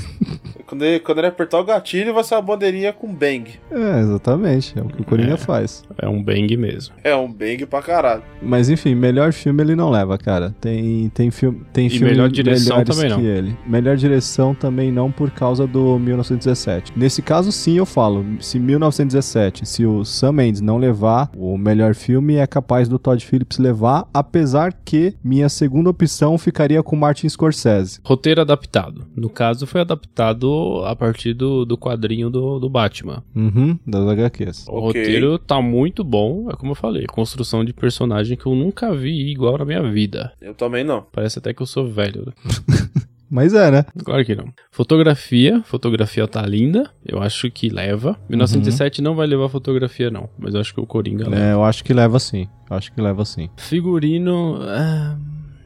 quando, 0.68 0.84
ele, 0.84 1.00
quando 1.00 1.18
ele 1.20 1.28
apertar 1.28 1.60
o 1.60 1.64
gatilho, 1.64 2.14
vai 2.14 2.24
ser 2.24 2.36
uma 2.36 2.42
bandeirinha 2.42 2.92
com 2.94 3.14
bang. 3.14 3.52
É, 3.72 4.00
exatamente. 4.02 4.78
É 4.78 4.82
o 4.82 4.86
que 4.88 5.02
o 5.02 5.06
Coringa 5.06 5.34
É. 5.34 5.38
faz. 5.38 5.84
É 5.98 6.08
um 6.08 6.22
bang 6.24 6.56
mesmo. 6.58 6.94
É 7.04 7.16
um 7.16 7.32
bang 7.32 7.66
pra 7.66 7.82
caralho. 7.82 8.24
Mas 8.42 8.70
enfim, 8.70 8.96
melhor 8.96 9.32
filme 9.34 9.62
ele 9.64 9.76
não 9.76 9.90
leva, 9.90 10.18
cara. 10.18 10.56
Tem, 10.60 11.10
tem 11.10 11.30
filme. 11.32 11.62
Tem 11.74 11.88
E 11.88 11.90
filme 11.90 12.10
melhor 12.10 12.30
direção 12.30 12.78
melhores 12.78 12.96
também 12.96 13.10
não. 13.12 13.20
que 13.20 13.26
ele. 13.26 13.58
Melhor 13.66 13.96
direção 13.98 14.54
também 14.56 14.92
não 14.92 15.12
por 15.12 15.32
causa 15.32 15.66
do 15.68 15.98
1917. 16.00 16.94
Nesse 16.96 17.22
caso, 17.22 17.52
sim, 17.52 17.78
eu 17.78 17.86
falo. 17.86 18.26
Se 18.40 18.60
1917, 18.60 19.66
se 19.66 19.86
o 19.86 20.04
Sam 20.04 20.32
Mendes 20.34 20.62
não 20.62 20.78
levar 20.78 21.30
o 21.36 21.58
melhor 21.58 21.94
filme, 21.96 22.36
é 22.36 22.48
capaz 22.48 22.88
do 22.88 22.98
Todd 23.00 23.24
Phillips 23.26 23.58
levar, 23.58 24.08
apesar 24.14 24.74
que 24.86 25.16
minha 25.24 25.50
segunda 25.50 25.90
opção 25.90 26.38
ficaria 26.38 26.82
com 26.84 26.96
Martin 26.96 27.28
Scorsese. 27.30 28.00
Roteiro 28.04 28.42
adaptado. 28.42 29.06
No 29.16 29.30
caso, 29.30 29.66
foi 29.68 29.82
adaptado 29.82 30.46
do. 30.66 30.86
a 30.86 30.96
partir 30.96 31.34
do, 31.34 31.66
do 31.66 31.78
quadrinho 31.78 32.30
do, 32.30 32.60
do 32.60 32.70
Batman. 32.70 33.24
Uhum, 33.36 33.78
das 33.86 34.08
HQs. 34.08 34.68
O 34.68 34.72
Ok. 34.78 35.02
roteiro 35.02 35.38
tá 35.40 35.62
muito 35.62 36.04
bom, 36.04 36.50
é 36.50 36.56
como 36.56 36.72
eu 36.72 36.76
falei, 36.76 37.06
construção 37.06 37.64
de 37.64 37.74
personagem 37.74 38.38
que 38.38 38.46
eu 38.46 38.56
nunca 38.56 38.94
vi 38.94 39.32
igual 39.32 39.58
na 39.58 39.66
minha 39.66 39.84
vida. 39.84 40.34
Eu 40.42 40.54
também 40.54 40.84
não. 40.84 41.06
Parece 41.12 41.40
até 41.40 41.54
que 41.54 41.62
eu 41.62 41.66
sou 41.68 41.88
velho. 41.88 42.34
Mas 43.30 43.54
é, 43.56 43.72
né? 43.72 43.86
Claro 44.04 44.24
que 44.24 44.36
não. 44.36 44.46
Fotografia, 44.72 45.62
fotografia 45.66 46.28
tá 46.28 46.46
linda, 46.46 46.92
eu 47.06 47.20
acho 47.22 47.50
que 47.50 47.70
leva. 47.70 48.16
1907 48.30 49.02
não 49.02 49.16
vai 49.16 49.26
levar 49.26 49.50
fotografia 49.50 50.12
não, 50.12 50.30
mas 50.38 50.54
eu 50.54 50.62
acho 50.62 50.74
que 50.74 50.80
o 50.80 50.86
Coringa 50.86 51.28
leva. 51.28 51.44
É, 51.44 51.54
eu 51.54 51.64
acho 51.64 51.84
que 51.84 51.92
leva 51.92 52.20
sim. 52.20 52.48
Eu 52.70 52.78
acho 52.78 52.94
que 52.94 53.02
leva 53.02 53.26
sim. 53.26 53.50
Figurino, 53.58 54.60
ah, 54.62 55.18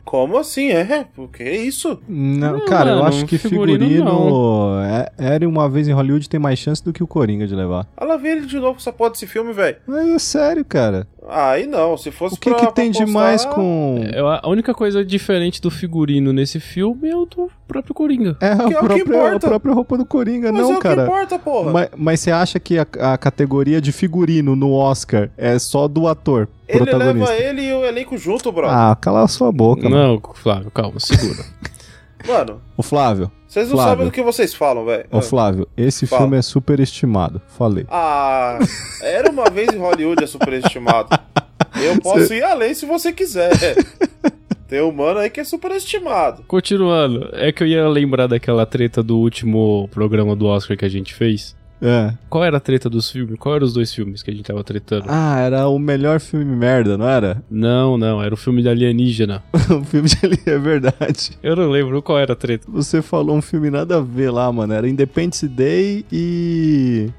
Como 0.09 0.39
assim? 0.39 0.71
É? 0.71 1.05
O 1.15 1.27
que 1.27 1.43
é 1.43 1.55
isso? 1.55 1.99
Não, 2.09 2.53
Não, 2.57 2.65
cara, 2.65 2.89
eu 2.89 2.95
mano, 2.95 3.07
acho 3.09 3.25
que 3.27 3.37
figurino, 3.37 3.87
figurino, 3.87 4.81
é, 4.83 5.11
era 5.19 5.47
uma 5.47 5.69
vez 5.69 5.87
em 5.87 5.91
Hollywood 5.91 6.27
tem 6.27 6.39
mais 6.39 6.57
chance 6.57 6.83
do 6.83 6.91
que 6.91 7.03
o 7.03 7.05
Coringa 7.05 7.45
de 7.45 7.53
levar. 7.53 7.85
Ela 7.95 8.17
vê 8.17 8.29
ele 8.29 8.47
de 8.47 8.55
novo 8.55 8.71
com 8.73 8.77
essa 8.79 8.91
porra 8.91 9.11
desse 9.11 9.27
filme, 9.27 9.53
velho. 9.53 9.77
Mas 9.85 10.07
é 10.09 10.17
sério, 10.17 10.65
cara. 10.65 11.07
Aí 11.29 11.67
não, 11.67 11.95
se 11.95 12.09
fosse 12.09 12.33
O 12.33 12.39
que 12.39 12.49
pra- 12.49 12.59
que 12.59 12.73
tem 12.73 12.87
postar- 12.87 13.05
demais 13.05 13.45
com... 13.45 14.03
eu- 14.11 14.27
a 14.27 14.49
única 14.49 14.73
coisa 14.73 15.05
diferente 15.05 15.61
do 15.61 15.69
figurino 15.69 16.33
nesse 16.33 16.59
filme 16.59 17.07
é 17.07 17.15
o 17.15 17.25
do 17.27 17.47
próprio 17.67 17.93
Coringa. 17.93 18.35
É 18.41 18.51
a, 18.53 18.57
Que 18.57 18.61
é 18.63 18.65
o 18.65 18.67
que 18.67 18.73
própria, 18.79 19.01
importa. 19.03 19.35
a 19.45 19.49
própria 19.49 19.73
roupa 19.75 19.95
do 19.95 20.05
Coringa, 20.07 20.51
Mas 20.51 20.61
não, 20.63 20.73
é 20.73 20.77
o 20.77 20.79
cara. 20.79 21.03
que 21.03 21.07
importa, 21.11 21.37
porra. 21.37 21.71
Mas, 21.71 21.89
mas 21.95 22.19
você 22.19 22.31
acha 22.31 22.59
que 22.59 22.79
a, 22.79 22.87
a 23.13 23.15
categoria 23.15 23.79
de 23.79 23.91
figurino 23.91 24.55
no 24.55 24.71
Oscar 24.73 25.29
é 25.37 25.59
só 25.59 25.87
do 25.87 26.07
ator 26.07 26.47
Ele 26.69 26.93
leva 26.93 27.33
ele 27.35 27.61
e 27.63 27.73
o 27.73 27.83
elenco 27.83 28.17
junto, 28.17 28.51
brother. 28.51 28.77
Ah, 28.77 28.95
cala 28.95 29.23
a 29.23 29.27
sua 29.27 29.51
boca, 29.51 29.89
mano. 29.89 30.21
Não, 30.23 30.33
Flávio, 30.35 30.69
calma, 30.71 30.99
segura. 30.99 31.43
Mano, 32.27 32.61
Ô 32.75 32.83
Flávio, 32.83 33.31
vocês 33.47 33.69
não 33.69 33.77
Flávio. 33.77 33.91
sabem 33.91 34.05
do 34.07 34.11
que 34.11 34.21
vocês 34.21 34.53
falam, 34.53 34.83
velho. 34.83 35.05
ô 35.09 35.21
Flávio, 35.21 35.65
esse 35.77 36.05
Fala. 36.05 36.23
filme 36.23 36.37
é 36.37 36.41
superestimado. 36.41 37.41
Falei. 37.47 37.85
Ah, 37.89 38.59
era 39.01 39.31
uma 39.31 39.49
vez 39.49 39.69
em 39.73 39.77
Hollywood 39.77 40.21
é 40.21 40.27
superestimado. 40.27 41.17
Eu 41.81 41.99
posso 42.01 42.33
ir 42.33 42.43
além 42.43 42.73
se 42.73 42.85
você 42.85 43.13
quiser. 43.13 43.51
Tem 44.67 44.81
um 44.81 44.91
mano 44.91 45.19
aí 45.19 45.29
que 45.29 45.39
é 45.39 45.43
superestimado. 45.43 46.43
Continuando, 46.47 47.29
é 47.33 47.51
que 47.51 47.63
eu 47.63 47.67
ia 47.67 47.87
lembrar 47.87 48.27
daquela 48.27 48.67
treta 48.67 49.01
do 49.01 49.17
último 49.17 49.89
programa 49.91 50.35
do 50.35 50.45
Oscar 50.45 50.77
que 50.77 50.85
a 50.85 50.89
gente 50.89 51.15
fez. 51.15 51.55
É. 51.81 52.13
Qual 52.29 52.43
era 52.43 52.57
a 52.57 52.59
treta 52.59 52.89
dos 52.89 53.09
filmes? 53.09 53.37
Qual 53.39 53.55
eram 53.55 53.65
os 53.65 53.73
dois 53.73 53.93
filmes 53.93 54.21
que 54.21 54.29
a 54.29 54.33
gente 54.33 54.45
tava 54.45 54.63
tretando? 54.63 55.05
Ah, 55.07 55.39
era 55.39 55.67
o 55.67 55.79
melhor 55.79 56.19
filme 56.19 56.45
merda, 56.45 56.97
não 56.97 57.07
era? 57.07 57.41
Não, 57.49 57.97
não, 57.97 58.21
era 58.21 58.33
o 58.33 58.37
filme 58.37 58.61
de 58.61 58.69
alienígena. 58.69 59.41
o 59.53 59.83
filme 59.83 60.09
de 60.09 60.17
ali 60.23 60.39
é 60.45 60.57
verdade. 60.57 61.31
Eu 61.41 61.55
não 61.55 61.69
lembro 61.69 62.01
qual 62.01 62.19
era 62.19 62.33
a 62.33 62.35
treta. 62.35 62.65
Você 62.69 63.01
falou 63.01 63.35
um 63.35 63.41
filme 63.41 63.69
nada 63.69 63.97
a 63.97 64.01
ver 64.01 64.29
lá, 64.29 64.51
mano. 64.51 64.73
Era 64.73 64.89
Independence 64.89 65.47
Day 65.47 66.05
e. 66.11 67.09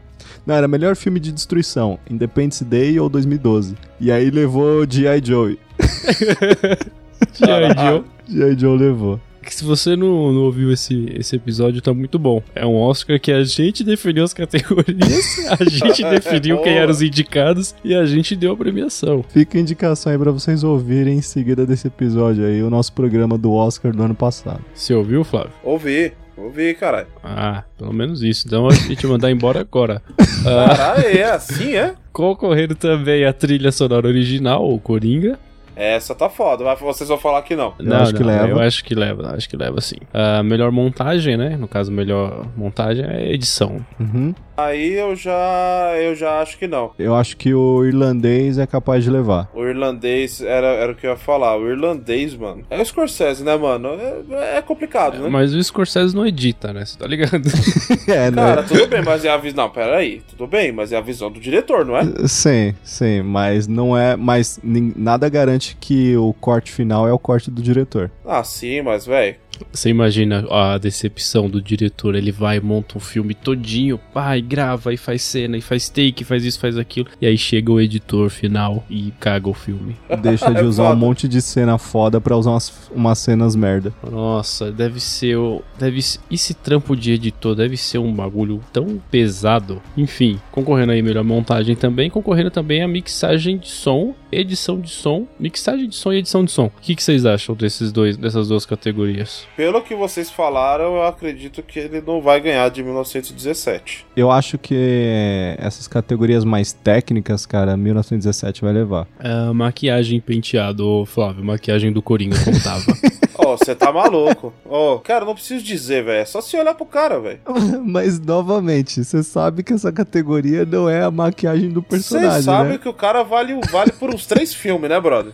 Não, 0.46 0.54
era 0.54 0.68
melhor 0.68 0.96
filme 0.96 1.20
de 1.20 1.32
destruição. 1.32 1.98
Independence 2.11 2.64
Day 2.64 2.98
ou 2.98 3.08
2012. 3.08 3.76
E 3.98 4.11
aí 4.12 4.30
levou 4.30 4.86
G.I. 4.88 5.22
Joe. 5.24 5.58
G.I. 7.32 7.74
Joe. 7.78 8.04
G.I. 8.28 8.58
Joe 8.58 8.78
levou. 8.78 9.20
Que 9.43 9.55
se 9.55 9.64
você 9.64 9.97
não, 9.97 10.32
não 10.32 10.43
ouviu 10.43 10.72
esse, 10.72 11.12
esse 11.16 11.36
episódio, 11.36 11.80
tá 11.80 11.95
muito 11.95 12.18
bom. 12.18 12.43
É 12.55 12.64
um 12.66 12.76
Oscar 12.76 13.18
que 13.18 13.32
a 13.32 13.43
gente 13.43 13.82
definiu 13.82 14.24
as 14.24 14.34
categorias, 14.34 15.38
a 15.59 15.64
gente 15.68 16.03
definiu 16.03 16.59
quem 16.59 16.74
eram 16.74 16.91
os 16.91 17.01
indicados 17.03 17.74
e 17.84 17.95
a 17.95 18.05
gente 18.05 18.36
deu 18.36 18.53
a 18.53 18.57
premiação. 18.57 19.24
Fica 19.28 19.57
a 19.57 19.61
indicação 19.61 20.12
aí 20.12 20.18
pra 20.18 20.30
vocês 20.30 20.62
ouvirem 20.62 21.18
em 21.18 21.22
seguida 21.22 21.66
desse 21.66 21.86
episódio 21.88 22.45
aí, 22.45 22.62
o 22.62 22.70
nosso 22.70 22.93
programa 22.93 23.38
do 23.38 23.53
Oscar 23.53 23.93
do 23.95 24.03
ano 24.03 24.14
passado. 24.14 24.61
Você 24.74 24.95
ouviu, 24.95 25.24
Flávio? 25.24 25.53
Ouvi, 25.64 26.12
ouvi, 26.36 26.74
caralho. 26.74 27.09
Ah, 27.24 27.64
pelo 27.78 27.93
menos 27.93 28.22
isso. 28.22 28.47
Então 28.47 28.68
a 28.68 28.74
gente 28.74 29.07
mandar 29.07 29.30
embora 29.30 29.61
agora. 29.61 30.03
Ah, 30.45 30.74
Caralho, 30.76 31.07
é 31.07 31.24
assim, 31.24 31.74
é? 31.76 31.95
concorrendo 32.12 32.74
também 32.74 33.24
a 33.24 33.32
trilha 33.32 33.72
sonora 33.72 34.07
original, 34.07 34.70
o 34.70 34.78
Coringa. 34.78 35.38
Essa 35.77 36.14
tá 36.14 36.29
foda, 36.29 36.64
mas 36.64 36.79
vocês 36.79 37.09
vão 37.09 37.18
falar 37.18 37.43
que 37.43 37.57
não. 37.57 37.75
Eu 37.79 37.97
acho 37.97 38.14
que 38.14 38.23
leva. 38.23 38.49
Eu 38.49 38.61
acho 38.61 38.85
que 38.85 38.95
leva, 38.95 39.35
acho 39.35 39.49
que 39.49 39.57
leva 39.57 39.81
sim. 39.81 39.97
A 40.12 40.43
melhor 40.43 40.71
montagem, 40.71 41.37
né? 41.37 41.57
No 41.57 41.68
caso, 41.68 41.91
melhor 41.91 42.47
montagem 42.57 43.05
é 43.05 43.33
edição. 43.33 43.85
Uhum. 43.99 44.35
Aí 44.64 44.94
eu 44.94 45.16
já 45.16 45.94
eu 45.96 46.14
já 46.14 46.40
acho 46.40 46.58
que 46.58 46.66
não. 46.66 46.92
Eu 46.98 47.14
acho 47.14 47.36
que 47.36 47.54
o 47.54 47.84
irlandês 47.84 48.58
é 48.58 48.66
capaz 48.66 49.04
de 49.04 49.11
levar. 49.11 49.50
O 49.54 49.64
irlandês 49.64 50.40
era, 50.40 50.66
era 50.66 50.92
o 50.92 50.94
que 50.94 51.06
eu 51.06 51.11
ia 51.11 51.16
falar. 51.16 51.56
O 51.56 51.68
irlandês, 51.68 52.34
mano. 52.34 52.62
É 52.68 52.80
o 52.80 52.84
Scorsese, 52.84 53.42
né, 53.42 53.56
mano? 53.56 53.88
É, 54.30 54.58
é 54.58 54.62
complicado, 54.62 55.18
né? 55.18 55.28
Mas 55.28 55.54
o 55.54 55.62
Scorsese 55.62 56.14
não 56.14 56.26
edita, 56.26 56.72
né? 56.72 56.84
Você 56.84 56.98
tá 56.98 57.06
ligado? 57.06 57.48
é, 58.08 58.30
né? 58.30 58.36
Cara, 58.36 58.62
tudo 58.62 58.86
bem, 58.86 59.02
mas 59.02 59.24
é 59.24 59.30
a 59.30 59.36
visão. 59.36 59.64
Não, 59.64 59.70
pera 59.70 59.96
aí. 59.96 60.22
Tudo 60.30 60.46
bem, 60.46 60.72
mas 60.72 60.92
é 60.92 60.96
a 60.96 61.00
visão 61.00 61.30
do 61.30 61.40
diretor, 61.40 61.84
não 61.84 61.96
é? 61.96 62.04
Sim, 62.26 62.74
sim, 62.82 63.22
mas 63.22 63.66
não 63.66 63.96
é. 63.96 64.16
Mas 64.16 64.61
nada 64.62 65.28
garante 65.28 65.76
que 65.80 66.16
o 66.16 66.32
corte 66.34 66.70
final 66.70 67.08
é 67.08 67.12
o 67.12 67.18
corte 67.18 67.50
do 67.50 67.62
diretor. 67.62 68.11
Ah, 68.24 68.44
sim, 68.44 68.82
mas, 68.82 69.06
velho. 69.06 69.36
Você 69.72 69.88
imagina 69.90 70.46
a 70.50 70.78
decepção 70.78 71.48
do 71.48 71.61
diretor, 71.61 72.14
ele 72.14 72.32
vai 72.32 72.56
e 72.56 72.61
monta 72.61 72.96
um 72.96 73.00
filme 73.00 73.34
todinho, 73.34 73.98
pá, 74.12 74.36
e 74.36 74.40
grava, 74.42 74.92
e 74.92 74.96
faz 74.96 75.22
cena, 75.22 75.56
e 75.56 75.61
faz 75.61 75.88
take, 75.88 76.24
faz 76.24 76.44
isso, 76.44 76.58
faz 76.61 76.76
aquilo. 76.78 77.08
E 77.20 77.26
aí 77.26 77.36
chega 77.38 77.70
o 77.72 77.80
editor 77.80 78.28
final 78.30 78.84
e 78.90 79.12
caga 79.18 79.48
o 79.48 79.54
filme. 79.54 79.96
Deixa 80.22 80.50
de 80.52 80.61
É 80.61 80.62
usar 80.62 80.92
um 80.92 80.96
monte 80.96 81.26
de 81.26 81.40
cena 81.40 81.78
foda 81.78 82.20
pra 82.20 82.36
usar 82.36 82.50
umas, 82.50 82.90
umas 82.94 83.18
cenas 83.18 83.56
merda. 83.56 83.92
Nossa, 84.11 84.70
deve 84.70 85.00
ser 85.00 85.36
o. 85.36 85.62
Deve 85.78 86.02
ser- 86.02 86.20
Esse 86.30 86.52
trampo 86.52 86.94
de 86.94 87.12
editor 87.12 87.54
deve 87.54 87.76
ser 87.76 87.98
um 87.98 88.12
bagulho 88.12 88.61
tão 88.72 89.00
pesado. 89.11 89.80
Enfim, 89.96 90.38
concorrendo 90.52 90.92
aí 90.92 91.00
melhor 91.02 91.24
montagem 91.24 91.74
também, 91.74 92.11
concorrendo 92.11 92.50
também 92.50 92.82
a 92.82 92.88
mixagem 92.88 93.56
de 93.58 93.68
som, 93.68 94.14
edição 94.30 94.78
de 94.80 94.90
som, 94.90 95.26
mixagem 95.38 95.88
de 95.88 95.96
som 95.96 96.12
e 96.12 96.18
edição 96.18 96.44
de 96.44 96.50
som. 96.50 96.66
O 96.66 96.72
que, 96.82 96.94
que 96.94 97.02
vocês 97.02 97.24
acham 97.24 97.54
desses 97.54 97.90
dois, 97.90 98.16
dessas 98.16 98.48
duas 98.48 98.66
categorias? 98.66 99.46
Pelo 99.57 99.82
que 99.82 99.94
vocês 99.94 100.30
falaram, 100.30 100.96
eu 100.96 101.03
acredito 101.05 101.62
que 101.62 101.78
ele 101.78 102.01
não 102.01 102.20
vai 102.20 102.40
ganhar 102.40 102.68
de 102.70 102.82
1917. 102.82 104.07
Eu 104.16 104.30
acho 104.30 104.57
que 104.57 105.55
essas 105.59 105.86
categorias 105.86 106.44
mais 106.44 106.72
técnicas, 106.72 107.44
cara, 107.44 107.76
1917 107.76 108.62
vai 108.62 108.72
levar. 108.72 109.07
Ah, 109.18 109.53
maquiagem 109.53 110.20
penteado, 110.20 111.05
Flávio, 111.07 111.44
maquiagem 111.44 111.92
do 111.92 112.01
Coringa 112.01 112.36
como 112.42 112.62
tava. 112.62 112.84
Ó, 113.42 113.57
você 113.57 113.74
tá 113.74 113.90
maluco. 113.90 114.53
Ó, 114.68 114.98
cara, 114.98 115.24
não 115.24 115.34
preciso 115.34 115.64
dizer, 115.64 116.05
velho. 116.05 116.20
É 116.20 116.24
só 116.26 116.40
se 116.42 116.57
olhar 116.57 116.74
pro 116.74 116.84
cara, 116.84 117.18
velho. 117.18 117.40
Mas, 117.84 118.20
novamente, 118.20 119.03
você 119.03 119.22
sabe 119.22 119.62
que 119.62 119.72
essa 119.72 119.90
categoria 119.90 120.64
não 120.66 120.88
é 120.88 121.03
a 121.03 121.11
maquiagem 121.11 121.70
do 121.70 121.82
personagem, 121.82 122.30
Vocês 122.32 122.44
sabem 122.44 122.72
né? 122.72 122.78
que 122.78 122.88
o 122.88 122.92
cara 122.92 123.22
vale, 123.22 123.59
vale 123.70 123.92
por 123.92 124.14
uns 124.14 124.26
três 124.26 124.53
filmes, 124.55 124.90
né, 124.90 125.01
brother? 125.01 125.32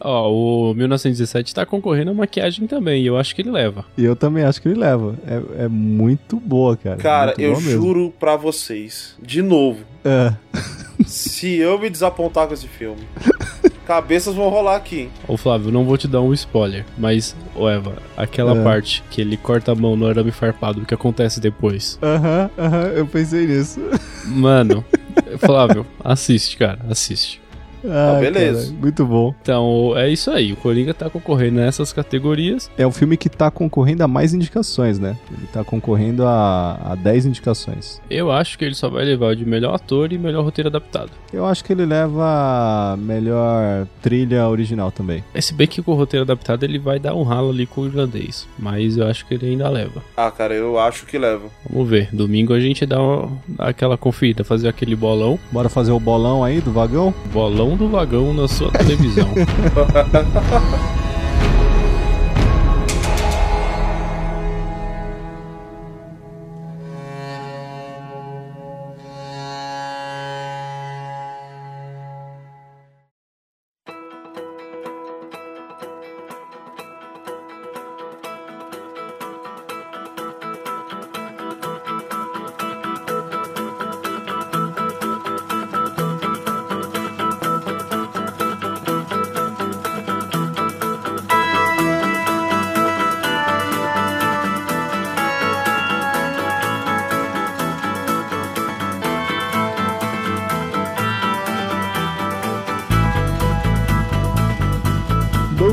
Ó, 0.00 0.30
o 0.70 0.74
1917 0.74 1.54
tá 1.54 1.66
concorrendo 1.66 2.10
a 2.10 2.14
maquiagem 2.14 2.66
também, 2.66 3.02
e 3.02 3.06
eu 3.06 3.16
acho 3.16 3.34
que 3.34 3.42
ele 3.42 3.50
leva. 3.50 3.84
E 3.96 4.04
eu 4.04 4.14
também 4.14 4.44
acho 4.44 4.60
que 4.62 4.68
ele 4.68 4.78
leva. 4.78 5.14
É, 5.26 5.64
é 5.64 5.68
muito 5.68 6.36
boa, 6.38 6.76
cara. 6.76 6.96
Cara, 6.96 7.26
Muito 7.28 7.40
eu 7.40 7.50
mesmo. 7.60 7.70
juro 7.70 8.14
pra 8.18 8.36
vocês, 8.36 9.16
de 9.22 9.42
novo, 9.42 9.80
É. 10.04 10.32
se 11.06 11.56
eu 11.56 11.78
me 11.78 11.90
desapontar 11.90 12.46
com 12.46 12.54
esse 12.54 12.68
filme, 12.68 13.02
cabeças 13.86 14.34
vão 14.34 14.48
rolar 14.48 14.76
aqui? 14.76 15.08
Ô 15.26 15.36
Flávio, 15.36 15.72
não 15.72 15.84
vou 15.84 15.96
te 15.96 16.06
dar 16.06 16.20
um 16.20 16.32
spoiler, 16.34 16.84
mas, 16.96 17.34
ô 17.54 17.68
Eva, 17.68 17.94
aquela 18.16 18.56
É. 18.58 18.62
parte 18.62 19.02
que 19.10 19.20
ele 19.20 19.36
corta 19.36 19.72
a 19.72 19.74
mão 19.74 19.96
no 19.96 20.06
arame 20.06 20.30
farpado, 20.30 20.82
o 20.82 20.86
que 20.86 20.94
acontece 20.94 21.40
depois? 21.40 21.98
Aham, 22.02 22.50
aham, 22.58 22.82
eu 22.94 23.06
pensei 23.06 23.46
nisso. 23.46 23.80
Mano, 24.26 24.84
Flávio, 25.38 25.86
assiste, 26.04 26.56
cara, 26.56 26.78
assiste. 26.88 27.40
Ah, 27.84 28.18
beleza. 28.20 28.66
cara, 28.68 28.80
muito 28.80 29.04
bom. 29.06 29.34
Então, 29.42 29.92
é 29.96 30.08
isso 30.08 30.30
aí, 30.30 30.52
o 30.52 30.56
Coringa 30.56 30.92
tá 30.94 31.08
concorrendo 31.10 31.56
nessas 31.56 31.92
categorias. 31.92 32.70
É 32.76 32.86
um 32.86 32.92
filme 32.92 33.16
que 33.16 33.28
tá 33.28 33.50
concorrendo 33.50 34.02
a 34.04 34.08
mais 34.08 34.34
indicações, 34.34 34.98
né? 34.98 35.16
Ele 35.30 35.46
tá 35.52 35.62
concorrendo 35.64 36.24
a, 36.24 36.78
a 36.92 36.94
10 36.94 37.26
indicações. 37.26 38.00
Eu 38.10 38.30
acho 38.32 38.58
que 38.58 38.64
ele 38.64 38.74
só 38.74 38.88
vai 38.88 39.04
levar 39.04 39.28
o 39.28 39.36
de 39.36 39.44
melhor 39.44 39.74
ator 39.74 40.12
e 40.12 40.18
melhor 40.18 40.44
roteiro 40.44 40.68
adaptado. 40.68 41.10
Eu 41.32 41.44
acho 41.46 41.64
que 41.64 41.72
ele 41.72 41.84
leva 41.86 42.24
a 42.92 42.96
melhor 42.96 43.86
trilha 44.02 44.48
original 44.48 44.90
também. 44.90 45.22
É, 45.34 45.40
Se 45.40 45.52
bem 45.54 45.66
que 45.66 45.82
com 45.82 45.92
o 45.92 45.94
roteiro 45.94 46.24
adaptado 46.24 46.62
ele 46.64 46.78
vai 46.78 46.98
dar 46.98 47.14
um 47.14 47.22
ralo 47.22 47.50
ali 47.50 47.66
com 47.66 47.82
o 47.82 47.86
irlandês, 47.86 48.46
mas 48.58 48.96
eu 48.96 49.06
acho 49.06 49.26
que 49.26 49.34
ele 49.34 49.46
ainda 49.50 49.68
leva. 49.68 50.02
Ah, 50.16 50.30
cara, 50.30 50.54
eu 50.54 50.78
acho 50.78 51.06
que 51.06 51.18
leva. 51.18 51.44
Vamos 51.68 51.88
ver, 51.88 52.08
domingo 52.12 52.52
a 52.54 52.60
gente 52.60 52.84
dá, 52.86 53.00
uma- 53.00 53.30
dá 53.46 53.68
aquela 53.68 53.96
conferida, 53.96 54.44
fazer 54.44 54.68
aquele 54.68 54.96
bolão, 54.96 55.38
Bora 55.52 55.68
fazer 55.68 55.92
o 55.92 56.00
bolão 56.00 56.42
aí 56.44 56.60
do 56.60 56.70
vagão? 56.72 57.12
bolão 57.32 57.67
do 57.76 57.88
vagão 57.88 58.32
na 58.34 58.46
sua 58.48 58.70
televisão. 58.70 59.28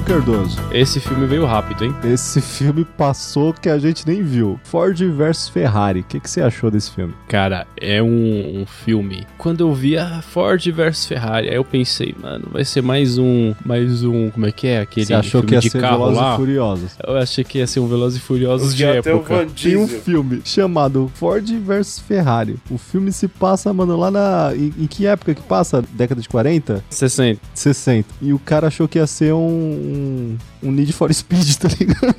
Cardoso? 0.05 0.59
Esse 0.71 0.99
filme 0.99 1.25
veio 1.25 1.45
rápido, 1.47 1.83
hein? 1.83 1.95
Esse 2.03 2.39
filme 2.39 2.85
passou 2.85 3.51
que 3.51 3.67
a 3.67 3.79
gente 3.79 4.05
nem 4.05 4.21
viu. 4.21 4.59
Ford 4.63 4.95
versus 5.11 5.49
Ferrari. 5.49 6.01
O 6.01 6.03
que, 6.03 6.19
que 6.19 6.29
você 6.29 6.43
achou 6.43 6.69
desse 6.69 6.91
filme? 6.91 7.11
Cara, 7.27 7.65
é 7.75 8.03
um, 8.03 8.61
um 8.61 8.65
filme. 8.67 9.25
Quando 9.35 9.61
eu 9.61 9.73
vi 9.73 9.97
a 9.97 10.21
Ford 10.21 10.63
versus 10.71 11.07
Ferrari, 11.07 11.49
aí 11.49 11.55
eu 11.55 11.65
pensei, 11.65 12.13
mano, 12.21 12.47
vai 12.51 12.63
ser 12.63 12.83
mais 12.83 13.17
um. 13.17 13.55
Mais 13.65 14.03
um. 14.03 14.29
Como 14.29 14.45
é 14.45 14.51
que 14.51 14.67
é? 14.67 14.81
Aquele 14.81 15.07
Você 15.07 15.13
achou 15.15 15.41
filme 15.41 15.47
que 15.47 15.53
ia 15.55 15.59
de 15.61 15.69
ser 15.71 15.81
carro 15.81 15.97
Velozes 15.97 16.21
lá. 16.21 16.33
e 16.33 16.37
Furiosos? 16.37 16.91
Eu 17.03 17.17
achei 17.17 17.43
que 17.43 17.57
ia 17.57 17.65
ser 17.67 17.79
um 17.79 17.87
Velozes 17.87 18.19
e 18.19 18.21
Furiosos 18.21 18.75
de 18.75 18.85
época. 18.85 19.47
Tem 19.59 19.75
um 19.75 19.87
filme 19.87 20.41
chamado 20.45 21.11
Ford 21.15 21.49
versus 21.61 21.97
Ferrari. 21.99 22.57
O 22.69 22.77
filme 22.77 23.11
se 23.11 23.27
passa, 23.27 23.73
mano, 23.73 23.97
lá 23.97 24.11
na. 24.11 24.51
Em, 24.55 24.71
em 24.77 24.85
que 24.87 25.07
época 25.07 25.33
que 25.33 25.41
passa? 25.41 25.83
Década 25.93 26.21
de 26.21 26.29
40? 26.29 26.83
60. 26.91 27.41
60. 27.55 28.07
E 28.21 28.31
o 28.31 28.37
cara 28.37 28.67
achou 28.67 28.87
que 28.87 28.99
ia 28.99 29.07
ser 29.07 29.33
um. 29.33 29.94
Um, 29.95 30.37
um 30.63 30.71
Need 30.71 30.93
for 30.93 31.13
Speed, 31.13 31.55
tá 31.57 31.67
ligado? 31.79 32.15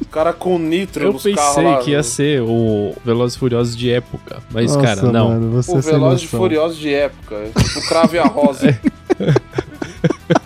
O 0.00 0.06
cara 0.12 0.32
com 0.32 0.58
nitro 0.58 1.04
Eu 1.04 1.12
nos 1.14 1.22
carros 1.22 1.54
pensei 1.54 1.64
lá. 1.64 1.78
que 1.78 1.90
ia 1.92 2.02
ser 2.02 2.42
o 2.42 2.94
Velozes 3.04 3.34
e 3.34 3.38
Furiosos 3.38 3.74
de 3.76 3.90
época. 3.90 4.42
Mas, 4.50 4.74
Nossa, 4.74 4.86
cara, 4.86 5.02
não. 5.10 5.28
Mano, 5.30 5.50
você 5.62 5.72
O 5.72 5.80
Velozes 5.80 6.24
e. 6.24 6.28
Furiosos 6.28 6.76
de 6.78 6.92
época. 6.92 7.50
O 7.76 7.88
Crave 7.88 8.18
a 8.18 8.24
Rosa. 8.24 8.78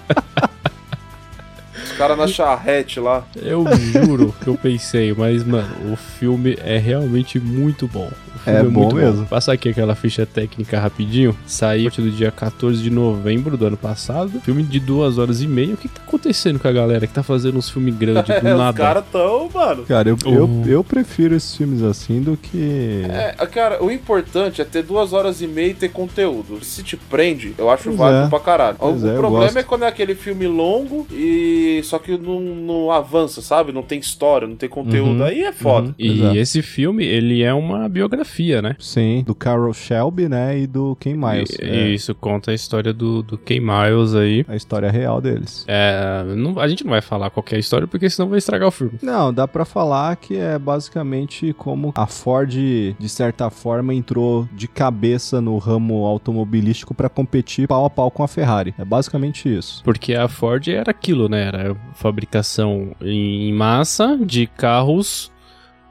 Caras 1.96 2.18
na 2.18 2.26
charrete 2.28 3.00
lá. 3.00 3.24
Eu 3.36 3.64
juro 3.76 4.34
que 4.42 4.48
eu 4.48 4.54
pensei, 4.56 5.14
mas, 5.16 5.44
mano, 5.44 5.92
o 5.92 5.96
filme 5.96 6.56
é 6.62 6.76
realmente 6.78 7.38
muito 7.40 7.86
bom. 7.88 8.10
O 8.34 8.38
filme 8.38 8.58
É 8.58 8.62
bom 8.62 8.80
muito 8.82 8.96
mesmo. 8.96 9.26
Passar 9.26 9.52
aqui 9.52 9.68
aquela 9.70 9.94
ficha 9.94 10.26
técnica 10.26 10.78
rapidinho. 10.78 11.36
Saiu 11.46 11.82
a 11.88 11.90
partir 11.90 12.02
do 12.02 12.10
dia 12.10 12.30
14 12.30 12.82
de 12.82 12.90
novembro 12.90 13.56
do 13.56 13.66
ano 13.66 13.76
passado. 13.76 14.40
Filme 14.40 14.62
de 14.62 14.78
duas 14.78 15.16
horas 15.18 15.40
e 15.40 15.46
meia. 15.46 15.74
O 15.74 15.76
que, 15.76 15.88
que 15.88 15.94
tá 15.94 16.02
acontecendo 16.06 16.58
com 16.58 16.68
a 16.68 16.72
galera 16.72 17.06
que 17.06 17.12
tá 17.14 17.22
fazendo 17.22 17.56
uns 17.58 17.70
filmes 17.70 17.94
grandes 17.96 18.24
do 18.26 18.32
É, 18.32 18.38
os 18.52 18.58
nada? 18.58 18.76
caras 18.76 19.04
tão, 19.10 19.48
mano. 19.52 19.84
Cara, 19.84 20.08
eu, 20.10 20.16
eu, 20.26 20.46
Oh. 20.46 20.68
eu 20.68 20.84
prefiro 20.84 21.34
esses 21.34 21.56
filmes 21.56 21.82
assim 21.82 22.20
do 22.20 22.36
que. 22.36 23.02
É, 23.08 23.34
cara, 23.46 23.82
o 23.82 23.90
importante 23.90 24.60
é 24.60 24.64
ter 24.64 24.82
duas 24.82 25.12
horas 25.12 25.40
e 25.40 25.46
meia 25.46 25.70
e 25.70 25.74
ter 25.74 25.88
conteúdo. 25.88 26.62
Se 26.62 26.82
te 26.82 26.96
prende, 26.96 27.54
eu 27.58 27.70
acho 27.70 27.84
Pois 27.84 27.96
válido 27.96 28.26
é. 28.26 28.28
pra 28.28 28.40
caralho. 28.40 28.76
Pois 28.78 29.02
o 29.02 29.08
é, 29.08 29.14
problema 29.16 29.58
é 29.58 29.62
quando 29.62 29.84
é 29.84 29.88
aquele 29.88 30.14
filme 30.14 30.46
longo 30.46 31.06
e 31.10 31.80
só 31.86 31.98
que 31.98 32.16
não, 32.16 32.40
não 32.40 32.90
avança, 32.90 33.40
sabe? 33.40 33.72
Não 33.72 33.82
tem 33.82 33.98
história, 33.98 34.46
não 34.46 34.56
tem 34.56 34.68
conteúdo. 34.68 35.20
Uhum, 35.20 35.24
Aí 35.24 35.42
é 35.42 35.52
foda. 35.52 35.88
uhum. 35.88 35.94
E 35.98 36.10
Exato. 36.20 36.36
esse 36.36 36.62
filme, 36.62 37.04
ele 37.04 37.42
é 37.42 37.52
uma 37.54 37.88
biografia, 37.88 38.60
né? 38.60 38.76
Sim, 38.78 39.22
do 39.26 39.34
Carol 39.34 39.72
Shelby, 39.72 40.28
né? 40.28 40.58
E 40.58 40.66
do 40.66 40.96
Ken 40.96 41.14
Miles. 41.16 41.50
E, 41.60 41.64
É, 41.64 41.88
Isso 41.88 42.14
conta 42.14 42.50
a 42.50 42.54
história 42.54 42.92
do, 42.92 43.22
do 43.22 43.38
Kay 43.38 43.60
Miles 43.60 44.14
aí. 44.14 44.44
a 44.48 44.56
história 44.56 44.90
real 44.90 45.20
deles. 45.20 45.64
É, 45.68 46.22
não- 46.36 46.58
a 46.58 46.68
gente 46.68 46.84
não 46.84 46.90
vai 46.90 47.00
falar 47.00 47.30
qualquer 47.30 47.58
história 47.58 47.86
porque 47.86 48.08
senão 48.10 48.28
vai 48.28 48.38
estragar 48.38 48.68
o 48.68 48.70
filme. 48.72 48.98
Não, 49.02 49.32
dá 49.32 49.46
pra 49.48 49.64
falar 49.64 50.16
que 50.16 50.36
é 50.36 50.58
basicamente 50.58 51.52
como 51.54 51.92
a 51.94 52.06
Ford, 52.06 52.50
de 52.50 53.08
certa 53.08 53.50
forma, 53.50 53.94
entrou 53.94 54.48
de 54.54 54.66
cabeça 54.68 55.40
no 55.40 55.58
ramo 55.58 56.04
automobilístico 56.06 56.94
pra 56.94 57.08
competir 57.08 57.68
pau 57.68 57.84
a 57.84 57.90
pau 57.90 58.10
com 58.10 58.22
a 58.22 58.28
Ferrari. 58.28 58.74
É 58.78 58.84
basicamente 58.84 59.48
isso. 59.54 59.82
Porque 59.84 60.14
a 60.14 60.28
Ford 60.28 60.66
era 60.68 60.90
aquilo, 60.90 61.28
né? 61.28 61.46
Era 61.46 61.75
fabricação 61.94 62.92
em 63.00 63.52
massa 63.52 64.16
de 64.16 64.46
carros 64.46 65.32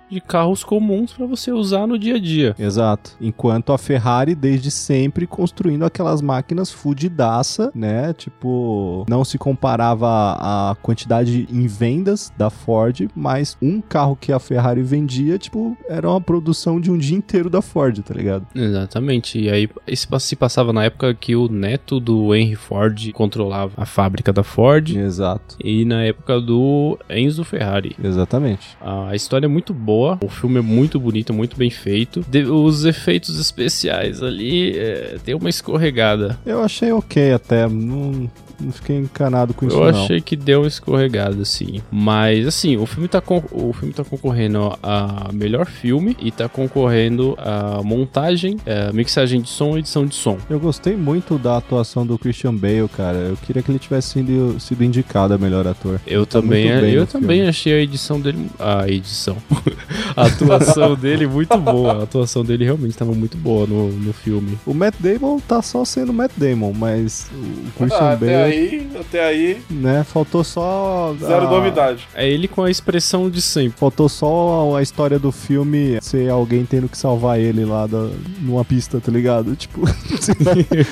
de 0.10 0.22
carros 0.22 0.64
comuns 0.64 1.14
pra 1.14 1.26
você 1.26 1.52
usar 1.52 1.88
no 1.88 1.98
dia 1.98 2.16
a 2.16 2.20
dia. 2.20 2.56
Exato. 2.58 3.12
Enquanto 3.20 3.74
a 3.74 3.78
Ferrari, 3.78 4.36
desde 4.36 4.72
sempre, 4.72 5.28
construindo 5.28 5.84
aquelas 5.86 6.22
máquinas 6.22 6.72
fudidaça, 6.72 7.72
né? 7.74 8.14
Tipo, 8.14 9.06
não 9.10 9.24
se 9.24 9.38
comparava 9.38 10.08
a 10.40 10.76
quantidade 10.82 11.48
em 11.52 11.68
vendas 11.68 12.32
da 12.38 12.50
Ford, 12.50 13.08
mas 13.16 13.58
um 13.62 13.82
carro 13.82 14.16
que 14.16 14.32
a 14.32 14.40
Ferrari 14.40 14.82
vendia, 14.82 15.38
tipo, 15.38 15.78
era 15.88 16.10
uma 16.10 16.22
produção 16.22 16.80
de 16.80 16.92
um 16.92 16.98
dia 16.98 17.18
inteiro 17.18 17.50
da 17.50 17.62
Ford, 17.62 18.00
tá 18.00 18.14
ligado? 18.14 18.46
Exatamente. 18.56 19.40
E 19.40 19.50
aí 19.50 19.70
esse 19.88 20.08
se 20.20 20.36
passava 20.36 20.72
na 20.72 20.86
época 20.86 21.14
que 21.14 21.36
o 21.36 21.50
neto 21.50 22.00
do 22.00 22.34
Henry 22.34 22.56
Ford 22.56 23.12
controlava 23.12 23.74
a 23.76 23.86
fábrica 23.86 24.32
da 24.32 24.44
Ford 24.44 24.96
Exato. 24.96 25.58
e 25.64 25.84
na 25.86 26.04
época 26.04 26.40
do 26.40 26.98
Enzo 27.10 27.44
Ferrari. 27.44 27.96
Exatamente. 28.02 28.78
A 28.80 29.16
história 29.16 29.46
é 29.46 29.50
muito 29.50 29.74
boa, 29.74 29.95
o 30.22 30.30
filme 30.30 30.60
é 30.60 30.62
muito 30.62 31.00
bonito, 31.00 31.34
muito 31.34 31.56
bem 31.58 31.70
feito. 31.70 32.24
De- 32.28 32.44
os 32.46 32.86
efeitos 32.86 33.40
especiais 33.40 34.22
ali 34.22 34.78
é, 34.78 35.18
uma 35.34 35.50
escorregada. 35.50 36.38
Eu 36.46 36.62
achei 36.64 36.92
ok 36.92 37.32
até, 37.34 37.68
não, 37.68 38.30
não 38.60 38.72
fiquei 38.72 38.98
encanado 38.98 39.54
com 39.54 39.66
isso 39.68 39.76
Eu 39.78 39.92
não. 39.92 40.04
achei 40.04 40.22
que 40.22 40.36
deu 40.36 40.62
uma 40.62 40.68
escorregada, 40.68 41.42
assim. 41.42 41.82
Mas, 41.92 42.48
assim, 42.48 42.78
o 42.78 42.86
filme, 42.86 43.08
tá 43.08 43.22
con- 43.22 43.44
o 43.52 43.74
filme 43.74 43.94
tá 43.94 44.04
concorrendo 44.04 44.78
a 44.82 45.30
melhor 45.34 45.66
filme 45.66 46.16
e 46.20 46.32
tá 46.32 46.48
concorrendo 46.48 47.36
a 47.40 47.82
montagem, 47.84 48.58
é, 48.66 48.92
mixagem 48.92 49.42
de 49.42 49.50
som 49.50 49.76
e 49.76 49.80
edição 49.80 50.06
de 50.06 50.16
som. 50.16 50.38
Eu 50.50 50.60
gostei 50.60 50.96
muito 50.96 51.38
da 51.38 51.58
atuação 51.58 52.06
do 52.06 52.18
Christian 52.18 52.56
Bale, 52.56 52.88
cara. 52.96 53.18
Eu 53.18 53.38
queria 53.38 53.62
que 53.62 53.72
ele 53.72 53.80
tivesse 53.80 54.10
sido, 54.10 54.60
sido 54.60 54.84
indicado 54.84 55.34
a 55.34 55.38
melhor 55.38 55.68
ator. 55.68 56.00
Eu 56.06 56.26
Tá 56.26 56.42
também, 56.42 56.68
bem 56.82 56.94
eu 56.94 57.06
também 57.08 57.38
filme. 57.38 57.50
achei 57.50 57.74
a 57.74 57.80
edição 57.82 58.20
dele. 58.20 58.48
A 58.60 58.88
edição. 58.90 59.38
a 60.16 60.26
atuação 60.26 60.96
dele 60.98 61.28
muito 61.28 61.56
boa. 61.58 62.00
A 62.00 62.04
atuação 62.04 62.44
dele 62.44 62.64
realmente 62.66 62.92
estava 62.92 63.14
muito 63.14 63.38
boa 63.38 63.66
no, 63.68 63.92
no 63.92 64.14
filme. 64.14 64.58
O 64.66 64.74
Matt 64.74 64.96
Damon 65.00 65.40
tá 65.40 65.62
só 65.62 65.84
sendo 65.86 66.12
Matt 66.14 66.32
Damon, 66.38 66.74
mas 66.74 67.30
o 67.34 67.72
Christian 67.78 67.98
Ah, 68.12 68.16
Bale, 68.16 68.45
aí, 68.46 68.88
até 69.00 69.26
aí, 69.26 69.58
né, 69.70 70.04
faltou 70.04 70.44
só... 70.44 71.16
zero 71.20 71.48
a- 71.48 71.50
novidade. 71.50 72.08
É 72.14 72.30
ele 72.30 72.48
com 72.48 72.64
a 72.64 72.70
expressão 72.72 73.30
de 73.30 73.42
sempre. 73.42 73.78
Faltou 73.80 74.08
só 74.10 74.76
a 74.78 74.82
história 74.82 75.18
do 75.20 75.32
filme 75.32 75.98
ser 76.02 76.30
alguém 76.30 76.66
tendo 76.66 76.88
que 76.90 76.98
salvar 76.98 77.40
ele 77.40 77.66
lá 77.66 77.88
da, 77.88 78.10
numa 78.42 78.64
pista, 78.66 79.00
tá 79.00 79.12
ligado? 79.12 79.56
Tipo, 79.66 79.82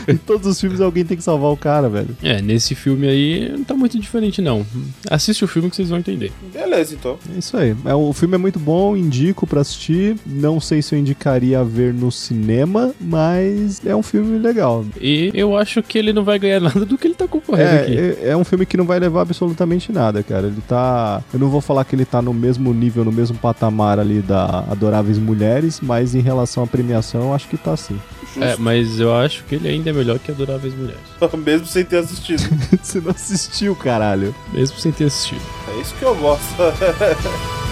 em 0.07 0.17
todos 0.17 0.47
os 0.47 0.59
filmes 0.59 0.81
alguém 0.81 1.05
tem 1.05 1.17
que 1.17 1.23
salvar 1.23 1.51
o 1.51 1.57
cara, 1.57 1.89
velho. 1.89 2.15
É, 2.23 2.41
nesse 2.41 2.75
filme 2.75 3.07
aí 3.07 3.49
não 3.51 3.63
tá 3.63 3.73
muito 3.75 3.99
diferente, 3.99 4.41
não. 4.41 4.65
Assiste 5.09 5.43
o 5.43 5.47
filme 5.47 5.69
que 5.69 5.75
vocês 5.75 5.89
vão 5.89 5.99
entender. 5.99 6.31
Beleza, 6.51 6.95
então. 6.95 7.17
É 7.33 7.37
isso 7.39 7.55
aí. 7.57 7.75
É, 7.85 7.93
o 7.93 8.11
filme 8.13 8.35
é 8.35 8.37
muito 8.37 8.59
bom, 8.59 8.95
indico 8.97 9.45
pra 9.45 9.61
assistir. 9.61 10.15
Não 10.25 10.59
sei 10.59 10.81
se 10.81 10.95
eu 10.95 10.99
indicaria 10.99 11.59
a 11.59 11.63
ver 11.63 11.93
no 11.93 12.11
cinema, 12.11 12.93
mas 12.99 13.85
é 13.85 13.95
um 13.95 14.03
filme 14.03 14.39
legal. 14.39 14.85
E 14.99 15.31
eu 15.33 15.55
acho 15.57 15.81
que 15.83 15.97
ele 15.97 16.13
não 16.13 16.23
vai 16.23 16.39
ganhar 16.39 16.59
nada 16.61 16.85
do 16.85 16.97
que 16.97 17.07
ele 17.07 17.15
tá 17.15 17.27
concorrendo 17.27 17.42
aqui. 17.51 17.97
É, 17.97 18.27
é, 18.27 18.29
é 18.29 18.37
um 18.37 18.43
filme 18.43 18.65
que 18.65 18.77
não 18.77 18.85
vai 18.85 18.99
levar 18.99 19.21
absolutamente 19.21 19.91
nada, 19.91 20.23
cara. 20.23 20.47
Ele 20.47 20.61
tá. 20.67 21.21
Eu 21.33 21.39
não 21.39 21.49
vou 21.49 21.61
falar 21.61 21.83
que 21.85 21.95
ele 21.95 22.05
tá 22.05 22.21
no 22.21 22.33
mesmo 22.33 22.73
nível, 22.73 23.03
no 23.03 23.11
mesmo 23.11 23.37
patamar 23.37 23.99
ali 23.99 24.21
da 24.21 24.59
Adoráveis 24.69 25.17
Mulheres, 25.17 25.79
mas 25.81 26.15
em 26.15 26.21
relação 26.21 26.63
à 26.63 26.67
premiação, 26.67 27.21
eu 27.23 27.33
acho 27.33 27.47
que 27.47 27.57
tá 27.57 27.75
sim. 27.75 27.99
É, 28.39 28.55
mas 28.57 28.99
eu 28.99 29.13
acho 29.13 29.43
que 29.43 29.55
ele 29.55 29.67
ainda 29.67 29.89
é 29.89 29.93
melhor 29.93 30.19
que 30.19 30.31
Adoráveis 30.31 30.73
Mulheres. 30.75 31.01
Mesmo 31.43 31.67
sem 31.67 31.83
ter 31.83 31.97
assistido. 31.97 32.43
Você 32.81 32.99
não 32.99 33.11
assistiu, 33.11 33.75
caralho. 33.75 34.33
Mesmo 34.51 34.77
sem 34.77 34.91
ter 34.91 35.05
assistido. 35.05 35.41
É 35.75 35.81
isso 35.81 35.93
que 35.95 36.03
eu 36.03 36.15
gosto. 36.15 36.43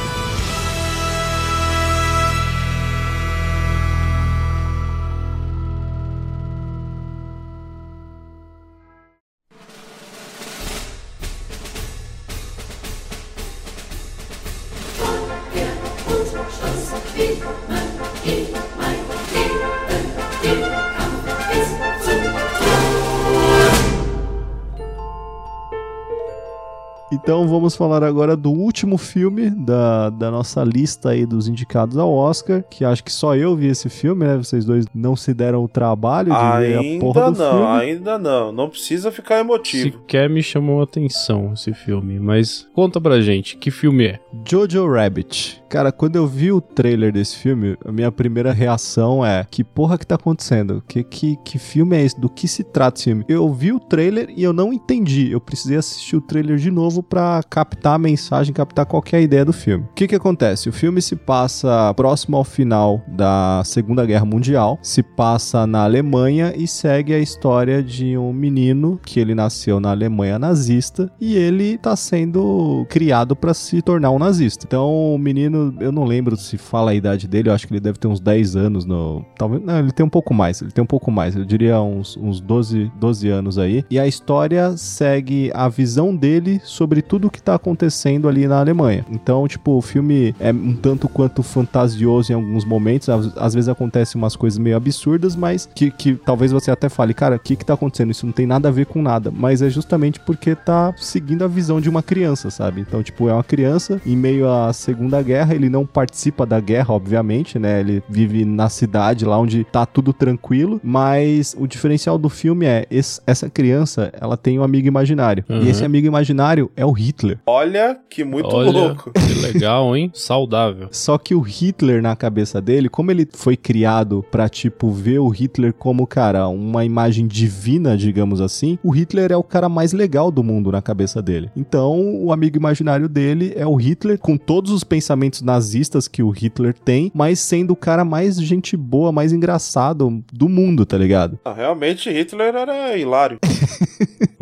Então 27.41 27.49
vamos 27.49 27.75
falar 27.75 28.03
agora 28.03 28.37
do 28.37 28.51
último 28.51 28.99
filme 28.99 29.49
da, 29.49 30.11
da 30.11 30.29
nossa 30.29 30.63
lista 30.63 31.09
aí 31.09 31.25
dos 31.25 31.47
indicados 31.47 31.97
ao 31.97 32.13
Oscar, 32.13 32.63
que 32.69 32.85
acho 32.85 33.03
que 33.03 33.11
só 33.11 33.35
eu 33.35 33.55
vi 33.55 33.65
esse 33.65 33.89
filme, 33.89 34.27
né? 34.27 34.37
Vocês 34.37 34.63
dois 34.63 34.85
não 34.93 35.15
se 35.15 35.33
deram 35.33 35.63
o 35.63 35.67
trabalho 35.67 36.31
de 36.31 36.59
ver 36.59 36.77
a 36.77 36.99
porra 36.99 37.25
Ainda 37.25 37.31
do 37.31 37.39
não, 37.39 37.51
filme. 37.51 37.81
ainda 37.81 38.19
não. 38.19 38.51
Não 38.51 38.69
precisa 38.69 39.11
ficar 39.11 39.39
emotivo. 39.39 39.97
Sequer 39.97 40.29
me 40.29 40.43
chamou 40.43 40.81
a 40.81 40.83
atenção 40.83 41.53
esse 41.53 41.73
filme. 41.73 42.19
Mas 42.19 42.67
conta 42.75 43.01
pra 43.01 43.19
gente, 43.21 43.57
que 43.57 43.71
filme 43.71 44.05
é? 44.05 44.19
Jojo 44.47 44.87
Rabbit. 44.87 45.60
Cara, 45.71 45.89
quando 45.89 46.17
eu 46.17 46.27
vi 46.27 46.51
o 46.51 46.59
trailer 46.59 47.13
desse 47.13 47.37
filme, 47.37 47.77
a 47.85 47.93
minha 47.93 48.11
primeira 48.11 48.51
reação 48.51 49.25
é: 49.25 49.47
que 49.49 49.63
porra 49.63 49.97
que 49.97 50.05
tá 50.05 50.15
acontecendo? 50.15 50.83
Que, 50.85 51.01
que, 51.01 51.37
que 51.45 51.57
filme 51.57 51.95
é 51.95 52.03
esse? 52.03 52.19
Do 52.19 52.27
que 52.27 52.45
se 52.45 52.61
trata 52.61 52.97
esse 52.97 53.05
filme? 53.05 53.23
Eu 53.25 53.49
vi 53.53 53.71
o 53.71 53.79
trailer 53.79 54.33
e 54.35 54.43
eu 54.43 54.51
não 54.51 54.73
entendi. 54.73 55.31
Eu 55.31 55.39
precisei 55.39 55.77
assistir 55.77 56.17
o 56.17 56.21
trailer 56.21 56.57
de 56.57 56.69
novo 56.69 57.01
pra 57.01 57.41
captar 57.49 57.93
a 57.93 57.97
mensagem, 57.97 58.53
captar 58.53 58.85
qualquer 58.85 59.21
ideia 59.21 59.45
do 59.45 59.53
filme. 59.53 59.85
O 59.85 59.93
que 59.93 60.09
que 60.09 60.15
acontece? 60.15 60.67
O 60.67 60.73
filme 60.73 61.01
se 61.01 61.15
passa 61.15 61.93
próximo 61.95 62.35
ao 62.35 62.43
final 62.43 63.01
da 63.07 63.61
Segunda 63.63 64.05
Guerra 64.05 64.25
Mundial, 64.25 64.77
se 64.81 65.01
passa 65.01 65.65
na 65.65 65.85
Alemanha 65.85 66.53
e 66.53 66.67
segue 66.67 67.13
a 67.13 67.19
história 67.19 67.81
de 67.81 68.17
um 68.17 68.33
menino 68.33 68.99
que 69.05 69.21
ele 69.21 69.33
nasceu 69.33 69.79
na 69.79 69.91
Alemanha 69.91 70.37
nazista 70.37 71.09
e 71.17 71.37
ele 71.37 71.77
tá 71.77 71.95
sendo 71.95 72.85
criado 72.89 73.37
para 73.37 73.53
se 73.53 73.81
tornar 73.81 74.11
um 74.11 74.19
nazista. 74.19 74.65
Então, 74.67 75.15
o 75.15 75.17
menino, 75.17 75.60
eu 75.79 75.91
não 75.91 76.03
lembro 76.03 76.35
se 76.35 76.57
fala 76.57 76.91
a 76.91 76.95
idade 76.95 77.27
dele, 77.27 77.49
eu 77.49 77.53
acho 77.53 77.67
que 77.67 77.73
ele 77.73 77.79
deve 77.79 77.97
ter 77.97 78.07
uns 78.07 78.19
10 78.19 78.55
anos 78.55 78.85
no, 78.85 79.25
talvez, 79.37 79.63
não, 79.63 79.79
ele 79.79 79.91
tem 79.91 80.05
um 80.05 80.09
pouco 80.09 80.33
mais, 80.33 80.61
ele 80.61 80.71
tem 80.71 80.83
um 80.83 80.87
pouco 80.87 81.11
mais, 81.11 81.35
eu 81.35 81.45
diria 81.45 81.81
uns, 81.81 82.17
uns 82.17 82.39
12, 82.39 82.91
12 82.99 83.29
anos 83.29 83.57
aí. 83.57 83.83
E 83.89 83.99
a 83.99 84.07
história 84.07 84.75
segue 84.77 85.51
a 85.53 85.67
visão 85.69 86.15
dele 86.15 86.61
sobre 86.63 87.01
tudo 87.01 87.27
o 87.27 87.31
que 87.31 87.41
tá 87.41 87.55
acontecendo 87.55 88.27
ali 88.27 88.47
na 88.47 88.59
Alemanha. 88.59 89.05
Então, 89.09 89.47
tipo, 89.47 89.77
o 89.77 89.81
filme 89.81 90.35
é 90.39 90.51
um 90.51 90.75
tanto 90.75 91.07
quanto 91.07 91.43
fantasioso 91.43 92.31
em 92.31 92.35
alguns 92.35 92.65
momentos, 92.65 93.09
às, 93.09 93.37
às 93.37 93.53
vezes 93.53 93.69
acontecem 93.69 94.19
umas 94.19 94.35
coisas 94.35 94.57
meio 94.57 94.77
absurdas, 94.77 95.35
mas 95.35 95.69
que, 95.73 95.91
que 95.91 96.15
talvez 96.15 96.51
você 96.51 96.71
até 96.71 96.89
fale, 96.89 97.13
cara, 97.13 97.35
o 97.35 97.39
que 97.39 97.55
que 97.55 97.65
tá 97.65 97.73
acontecendo? 97.73 98.11
Isso 98.11 98.25
não 98.25 98.33
tem 98.33 98.45
nada 98.45 98.69
a 98.69 98.71
ver 98.71 98.85
com 98.85 99.01
nada, 99.01 99.31
mas 99.31 99.61
é 99.61 99.69
justamente 99.69 100.19
porque 100.19 100.55
tá 100.55 100.93
seguindo 100.97 101.43
a 101.43 101.47
visão 101.47 101.81
de 101.81 101.89
uma 101.89 102.03
criança, 102.03 102.49
sabe? 102.49 102.81
Então, 102.81 103.01
tipo, 103.03 103.27
é 103.29 103.33
uma 103.33 103.43
criança 103.43 104.01
em 104.05 104.15
meio 104.15 104.49
à 104.49 104.71
Segunda 104.73 105.21
Guerra, 105.51 105.55
ele 105.55 105.69
não 105.69 105.85
participa 105.85 106.45
da 106.45 106.59
guerra, 106.59 106.93
obviamente, 106.93 107.59
né? 107.59 107.79
Ele 107.79 108.01
vive 108.09 108.45
na 108.45 108.69
cidade 108.69 109.25
lá 109.25 109.37
onde 109.37 109.63
tá 109.63 109.85
tudo 109.85 110.13
tranquilo, 110.13 110.79
mas 110.83 111.55
o 111.59 111.67
diferencial 111.67 112.17
do 112.17 112.29
filme 112.29 112.65
é 112.65 112.85
esse, 112.89 113.21
essa 113.27 113.49
criança, 113.49 114.11
ela 114.19 114.37
tem 114.37 114.59
um 114.59 114.63
amigo 114.63 114.87
imaginário. 114.87 115.43
Uhum. 115.49 115.63
E 115.63 115.69
esse 115.69 115.83
amigo 115.83 116.07
imaginário 116.07 116.71
é 116.75 116.85
o 116.85 116.91
Hitler. 116.91 117.39
Olha 117.45 117.99
que 118.09 118.23
muito 118.23 118.55
Olha, 118.55 118.71
louco. 118.71 119.11
que 119.11 119.33
legal, 119.41 119.95
hein? 119.95 120.11
Saudável. 120.15 120.87
Só 120.91 121.17
que 121.17 121.35
o 121.35 121.41
Hitler 121.41 122.01
na 122.01 122.15
cabeça 122.15 122.61
dele, 122.61 122.89
como 122.89 123.11
ele 123.11 123.27
foi 123.31 123.57
criado 123.57 124.23
pra, 124.31 124.47
tipo, 124.47 124.91
ver 124.91 125.19
o 125.19 125.29
Hitler 125.29 125.73
como, 125.73 126.07
cara, 126.07 126.47
uma 126.47 126.85
imagem 126.85 127.27
divina, 127.27 127.97
digamos 127.97 128.41
assim, 128.41 128.77
o 128.83 128.91
Hitler 128.91 129.31
é 129.31 129.37
o 129.37 129.43
cara 129.43 129.67
mais 129.67 129.93
legal 129.93 130.31
do 130.31 130.43
mundo 130.43 130.71
na 130.71 130.81
cabeça 130.81 131.21
dele. 131.21 131.49
Então, 131.55 132.15
o 132.23 132.31
amigo 132.31 132.57
imaginário 132.57 133.09
dele 133.09 133.53
é 133.55 133.65
o 133.65 133.75
Hitler, 133.75 134.17
com 134.17 134.37
todos 134.37 134.71
os 134.71 134.83
pensamentos 134.83 135.40
nazistas 135.41 136.07
que 136.07 136.23
o 136.23 136.29
Hitler 136.29 136.73
tem, 136.73 137.11
mas 137.13 137.39
sendo 137.39 137.71
o 137.71 137.75
cara 137.75 138.05
mais 138.05 138.41
gente 138.41 138.75
boa, 138.77 139.11
mais 139.11 139.31
engraçado 139.31 140.23
do 140.31 140.49
mundo, 140.49 140.85
tá 140.85 140.97
ligado? 140.97 141.39
Ah, 141.43 141.53
realmente, 141.53 142.09
Hitler 142.09 142.55
era 142.55 142.97
hilário. 142.97 143.39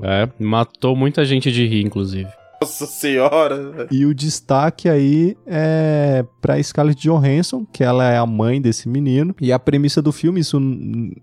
É, 0.01 0.29
matou 0.39 0.95
muita 0.95 1.25
gente 1.25 1.51
de 1.51 1.67
rir, 1.67 1.85
inclusive. 1.85 2.29
Nossa 2.61 2.85
senhora. 2.85 3.87
E 3.89 4.05
o 4.05 4.13
destaque 4.13 4.89
aí 4.89 5.37
é 5.47 6.25
pra 6.41 6.61
Scarlett 6.61 7.01
Johansson, 7.01 7.65
que 7.71 7.83
ela 7.83 8.11
é 8.11 8.17
a 8.17 8.25
mãe 8.25 8.61
desse 8.61 8.89
menino. 8.89 9.33
E 9.39 9.51
a 9.51 9.59
premissa 9.59 10.01
do 10.01 10.11
filme, 10.11 10.41
isso 10.41 10.59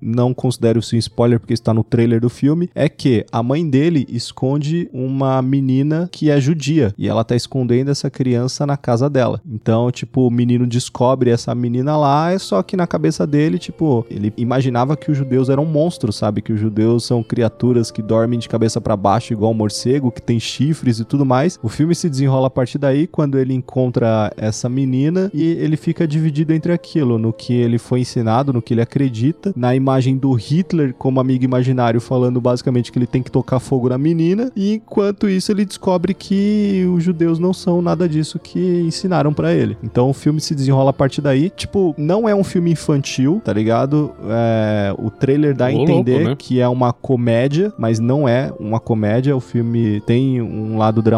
não 0.00 0.32
considero 0.32 0.78
isso 0.78 0.96
um 0.96 0.98
spoiler 0.98 1.38
porque 1.38 1.52
está 1.52 1.74
no 1.74 1.84
trailer 1.84 2.20
do 2.20 2.30
filme, 2.30 2.70
é 2.74 2.88
que 2.88 3.26
a 3.30 3.42
mãe 3.42 3.68
dele 3.68 4.06
esconde 4.08 4.88
uma 4.92 5.42
menina 5.42 6.08
que 6.10 6.30
é 6.30 6.40
judia 6.40 6.94
e 6.96 7.08
ela 7.08 7.24
tá 7.24 7.36
escondendo 7.36 7.90
essa 7.90 8.08
criança 8.08 8.66
na 8.66 8.76
casa 8.76 9.10
dela. 9.10 9.40
Então, 9.46 9.90
tipo, 9.90 10.26
o 10.26 10.30
menino 10.30 10.66
descobre 10.66 11.30
essa 11.30 11.54
menina 11.54 11.96
lá, 11.96 12.32
é 12.32 12.38
só 12.38 12.62
que 12.62 12.76
na 12.76 12.86
cabeça 12.86 13.26
dele, 13.26 13.58
tipo, 13.58 14.06
ele 14.10 14.32
imaginava 14.36 14.96
que 14.96 15.10
os 15.10 15.18
judeus 15.18 15.48
eram 15.48 15.64
monstros, 15.64 16.16
sabe? 16.16 16.40
Que 16.40 16.52
os 16.52 16.60
judeus 16.60 17.04
são 17.04 17.22
criaturas 17.22 17.90
que 17.90 18.00
dormem 18.00 18.38
de 18.38 18.48
cabeça 18.48 18.80
pra 18.80 18.96
baixo 18.96 19.32
igual 19.32 19.50
um 19.50 19.54
morcego, 19.54 20.10
que 20.10 20.22
tem 20.22 20.40
chifres 20.40 20.98
e 20.98 21.04
tudo 21.04 21.25
mais. 21.26 21.58
O 21.62 21.68
filme 21.68 21.94
se 21.94 22.08
desenrola 22.08 22.46
a 22.46 22.50
partir 22.50 22.78
daí 22.78 23.06
quando 23.06 23.38
ele 23.38 23.54
encontra 23.54 24.32
essa 24.36 24.68
menina 24.68 25.30
e 25.34 25.42
ele 25.42 25.76
fica 25.76 26.06
dividido 26.06 26.52
entre 26.52 26.72
aquilo, 26.72 27.18
no 27.18 27.32
que 27.32 27.52
ele 27.52 27.78
foi 27.78 28.00
ensinado, 28.00 28.52
no 28.52 28.62
que 28.62 28.74
ele 28.74 28.80
acredita, 28.80 29.52
na 29.56 29.74
imagem 29.74 30.16
do 30.16 30.32
Hitler 30.32 30.94
como 30.94 31.20
amigo 31.20 31.44
imaginário 31.44 32.00
falando 32.00 32.40
basicamente 32.40 32.92
que 32.92 32.98
ele 32.98 33.06
tem 33.06 33.22
que 33.22 33.30
tocar 33.30 33.58
fogo 33.58 33.88
na 33.88 33.98
menina, 33.98 34.50
e 34.54 34.74
enquanto 34.74 35.28
isso 35.28 35.50
ele 35.52 35.64
descobre 35.64 36.14
que 36.14 36.88
os 36.94 37.02
judeus 37.02 37.38
não 37.38 37.52
são 37.52 37.82
nada 37.82 38.08
disso 38.08 38.38
que 38.38 38.82
ensinaram 38.86 39.32
pra 39.32 39.52
ele. 39.52 39.76
Então 39.82 40.08
o 40.08 40.12
filme 40.12 40.40
se 40.40 40.54
desenrola 40.54 40.90
a 40.90 40.92
partir 40.92 41.20
daí. 41.20 41.50
Tipo, 41.50 41.94
não 41.96 42.28
é 42.28 42.34
um 42.34 42.44
filme 42.44 42.70
infantil, 42.70 43.40
tá 43.44 43.52
ligado? 43.52 44.12
É, 44.28 44.94
o 44.98 45.10
trailer 45.10 45.54
dá 45.54 45.66
a 45.66 45.70
Ô, 45.70 45.76
louco, 45.76 45.92
entender 45.92 46.24
né? 46.24 46.36
que 46.38 46.60
é 46.60 46.68
uma 46.68 46.92
comédia, 46.92 47.72
mas 47.78 47.98
não 47.98 48.28
é 48.28 48.52
uma 48.58 48.80
comédia. 48.80 49.36
O 49.36 49.40
filme 49.40 50.00
tem 50.06 50.40
um 50.40 50.76
lado 50.76 51.02
dramático. 51.02 51.15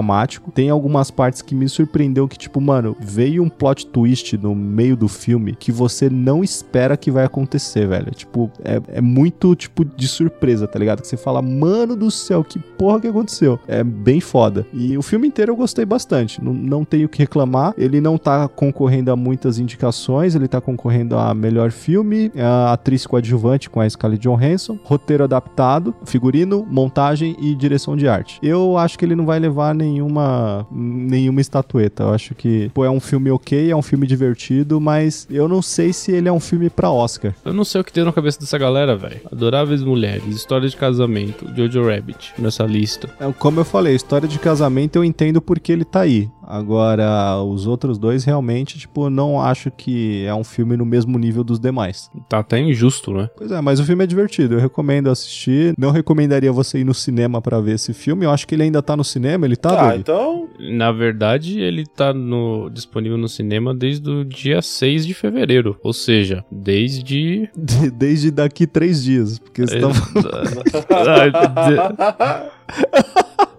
Tem 0.54 0.70
algumas 0.70 1.10
partes 1.10 1.42
que 1.42 1.54
me 1.54 1.68
surpreendeu 1.68 2.28
que, 2.28 2.38
tipo, 2.38 2.60
mano, 2.60 2.96
veio 3.00 3.42
um 3.42 3.48
plot 3.48 3.86
twist 3.86 4.36
no 4.36 4.54
meio 4.54 4.96
do 4.96 5.08
filme 5.08 5.54
que 5.54 5.72
você 5.72 6.08
não 6.10 6.42
espera 6.42 6.96
que 6.96 7.10
vai 7.10 7.24
acontecer, 7.24 7.86
velho. 7.86 8.10
Tipo, 8.12 8.50
é, 8.64 8.98
é 8.98 9.00
muito, 9.00 9.54
tipo, 9.54 9.84
de 9.84 10.08
surpresa, 10.08 10.66
tá 10.66 10.78
ligado? 10.78 11.02
Que 11.02 11.08
você 11.08 11.16
fala, 11.16 11.42
mano 11.42 11.96
do 11.96 12.10
céu, 12.10 12.44
que 12.44 12.58
porra 12.58 13.00
que 13.00 13.08
aconteceu? 13.08 13.58
É 13.66 13.82
bem 13.82 14.20
foda. 14.20 14.66
E 14.72 14.96
o 14.96 15.02
filme 15.02 15.28
inteiro 15.28 15.52
eu 15.52 15.56
gostei 15.56 15.84
bastante. 15.84 16.42
Não, 16.42 16.52
não 16.52 16.84
tenho 16.84 17.06
o 17.06 17.08
que 17.08 17.18
reclamar. 17.18 17.74
Ele 17.76 18.00
não 18.00 18.18
tá 18.18 18.48
concorrendo 18.48 19.10
a 19.10 19.16
muitas 19.16 19.58
indicações, 19.58 20.34
ele 20.34 20.48
tá 20.48 20.60
concorrendo 20.60 21.16
a 21.16 21.34
melhor 21.34 21.70
filme, 21.70 22.30
a 22.36 22.72
atriz 22.72 23.06
coadjuvante 23.06 23.68
com 23.70 23.80
a 23.80 23.88
Scarlett 23.88 24.22
Johansson, 24.22 24.78
roteiro 24.82 25.24
adaptado, 25.24 25.94
figurino, 26.04 26.66
montagem 26.68 27.36
e 27.40 27.54
direção 27.54 27.96
de 27.96 28.08
arte. 28.08 28.38
Eu 28.42 28.76
acho 28.76 28.98
que 28.98 29.04
ele 29.04 29.14
não 29.14 29.26
vai 29.26 29.38
levar 29.38 29.74
nenhuma 29.88 30.66
nenhuma 30.70 31.40
estatueta. 31.40 32.04
Eu 32.04 32.14
acho 32.14 32.34
que 32.34 32.70
pô, 32.74 32.84
é 32.84 32.90
um 32.90 33.00
filme 33.00 33.30
ok, 33.30 33.70
é 33.70 33.76
um 33.76 33.82
filme 33.82 34.06
divertido, 34.06 34.80
mas 34.80 35.26
eu 35.30 35.48
não 35.48 35.62
sei 35.62 35.92
se 35.92 36.12
ele 36.12 36.28
é 36.28 36.32
um 36.32 36.40
filme 36.40 36.70
pra 36.70 36.90
Oscar. 36.90 37.34
Eu 37.44 37.52
não 37.52 37.64
sei 37.64 37.80
o 37.80 37.84
que 37.84 37.92
tem 37.92 38.04
na 38.04 38.12
cabeça 38.12 38.38
dessa 38.38 38.58
galera, 38.58 38.96
velho. 38.96 39.20
Adoráveis 39.30 39.82
Mulheres, 39.82 40.24
História 40.36 40.68
de 40.68 40.76
Casamento, 40.76 41.46
Jojo 41.56 41.84
Rabbit, 41.86 42.34
nessa 42.38 42.64
lista. 42.64 43.08
É, 43.20 43.30
Como 43.32 43.60
eu 43.60 43.64
falei, 43.64 43.94
história 43.94 44.28
de 44.28 44.38
casamento 44.38 44.96
eu 44.96 45.04
entendo 45.04 45.40
porque 45.40 45.72
ele 45.72 45.84
tá 45.84 46.00
aí. 46.00 46.28
Agora, 46.50 47.42
os 47.42 47.66
outros 47.66 47.98
dois 47.98 48.24
realmente, 48.24 48.78
tipo, 48.78 49.10
não 49.10 49.38
acho 49.38 49.70
que 49.70 50.24
é 50.24 50.34
um 50.34 50.42
filme 50.42 50.78
no 50.78 50.86
mesmo 50.86 51.18
nível 51.18 51.44
dos 51.44 51.58
demais. 51.60 52.10
Tá 52.26 52.38
até 52.38 52.58
injusto, 52.58 53.12
né? 53.12 53.28
Pois 53.36 53.50
é, 53.50 53.60
mas 53.60 53.78
o 53.78 53.84
filme 53.84 54.02
é 54.02 54.06
divertido, 54.06 54.54
eu 54.54 54.58
recomendo 54.60 55.10
assistir. 55.10 55.74
Não 55.76 55.90
recomendaria 55.90 56.50
você 56.50 56.78
ir 56.78 56.84
no 56.84 56.94
cinema 56.94 57.42
pra 57.42 57.60
ver 57.60 57.74
esse 57.74 57.92
filme. 57.92 58.24
Eu 58.24 58.30
acho 58.30 58.46
que 58.46 58.54
ele 58.54 58.62
ainda 58.62 58.80
tá 58.82 58.96
no 58.96 59.04
cinema, 59.04 59.44
ele 59.44 59.56
tá, 59.56 59.70
Ah, 59.78 59.90
Doug? 59.90 60.00
então. 60.00 60.48
Na 60.58 60.90
verdade, 60.92 61.60
ele 61.60 61.84
tá 61.86 62.12
no, 62.12 62.68
disponível 62.70 63.16
no 63.18 63.28
cinema 63.28 63.74
desde 63.74 64.08
o 64.10 64.24
dia 64.24 64.60
6 64.60 65.06
de 65.06 65.14
fevereiro. 65.14 65.78
Ou 65.82 65.92
seja, 65.92 66.44
desde. 66.50 67.48
De- 67.56 67.90
Desde 67.98 68.30
daqui 68.30 68.66
três 68.66 69.02
dias. 69.02 69.38
Porque 69.38 69.62
você 69.66 69.80
tá- 69.80 69.88
Ah, 70.90 72.50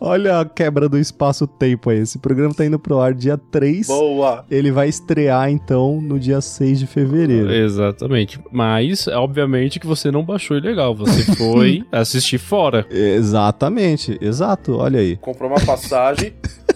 Olha 0.00 0.40
a 0.40 0.44
quebra 0.44 0.88
do 0.88 0.98
espaço-tempo 0.98 1.90
aí. 1.90 1.98
Esse 1.98 2.18
programa 2.18 2.54
tá 2.54 2.64
indo 2.64 2.78
pro 2.78 3.00
ar 3.00 3.14
dia 3.14 3.36
3. 3.36 3.86
Boa. 3.86 4.44
Ele 4.50 4.70
vai 4.70 4.88
estrear, 4.88 5.50
então, 5.50 6.00
no 6.00 6.18
dia 6.18 6.40
6 6.40 6.78
de 6.78 6.86
fevereiro. 6.86 7.52
Exatamente. 7.52 8.40
Mas, 8.50 9.06
obviamente, 9.08 9.78
que 9.78 9.86
você 9.86 10.10
não 10.10 10.24
baixou 10.24 10.56
ilegal. 10.56 10.94
Você 10.94 11.22
foi 11.36 11.84
assistir 11.92 12.38
fora. 12.38 12.86
Exatamente, 12.90 14.18
exato, 14.20 14.76
olha 14.76 15.00
aí. 15.00 15.16
Comprou 15.16 15.50
uma 15.50 15.60
passagem. 15.60 16.32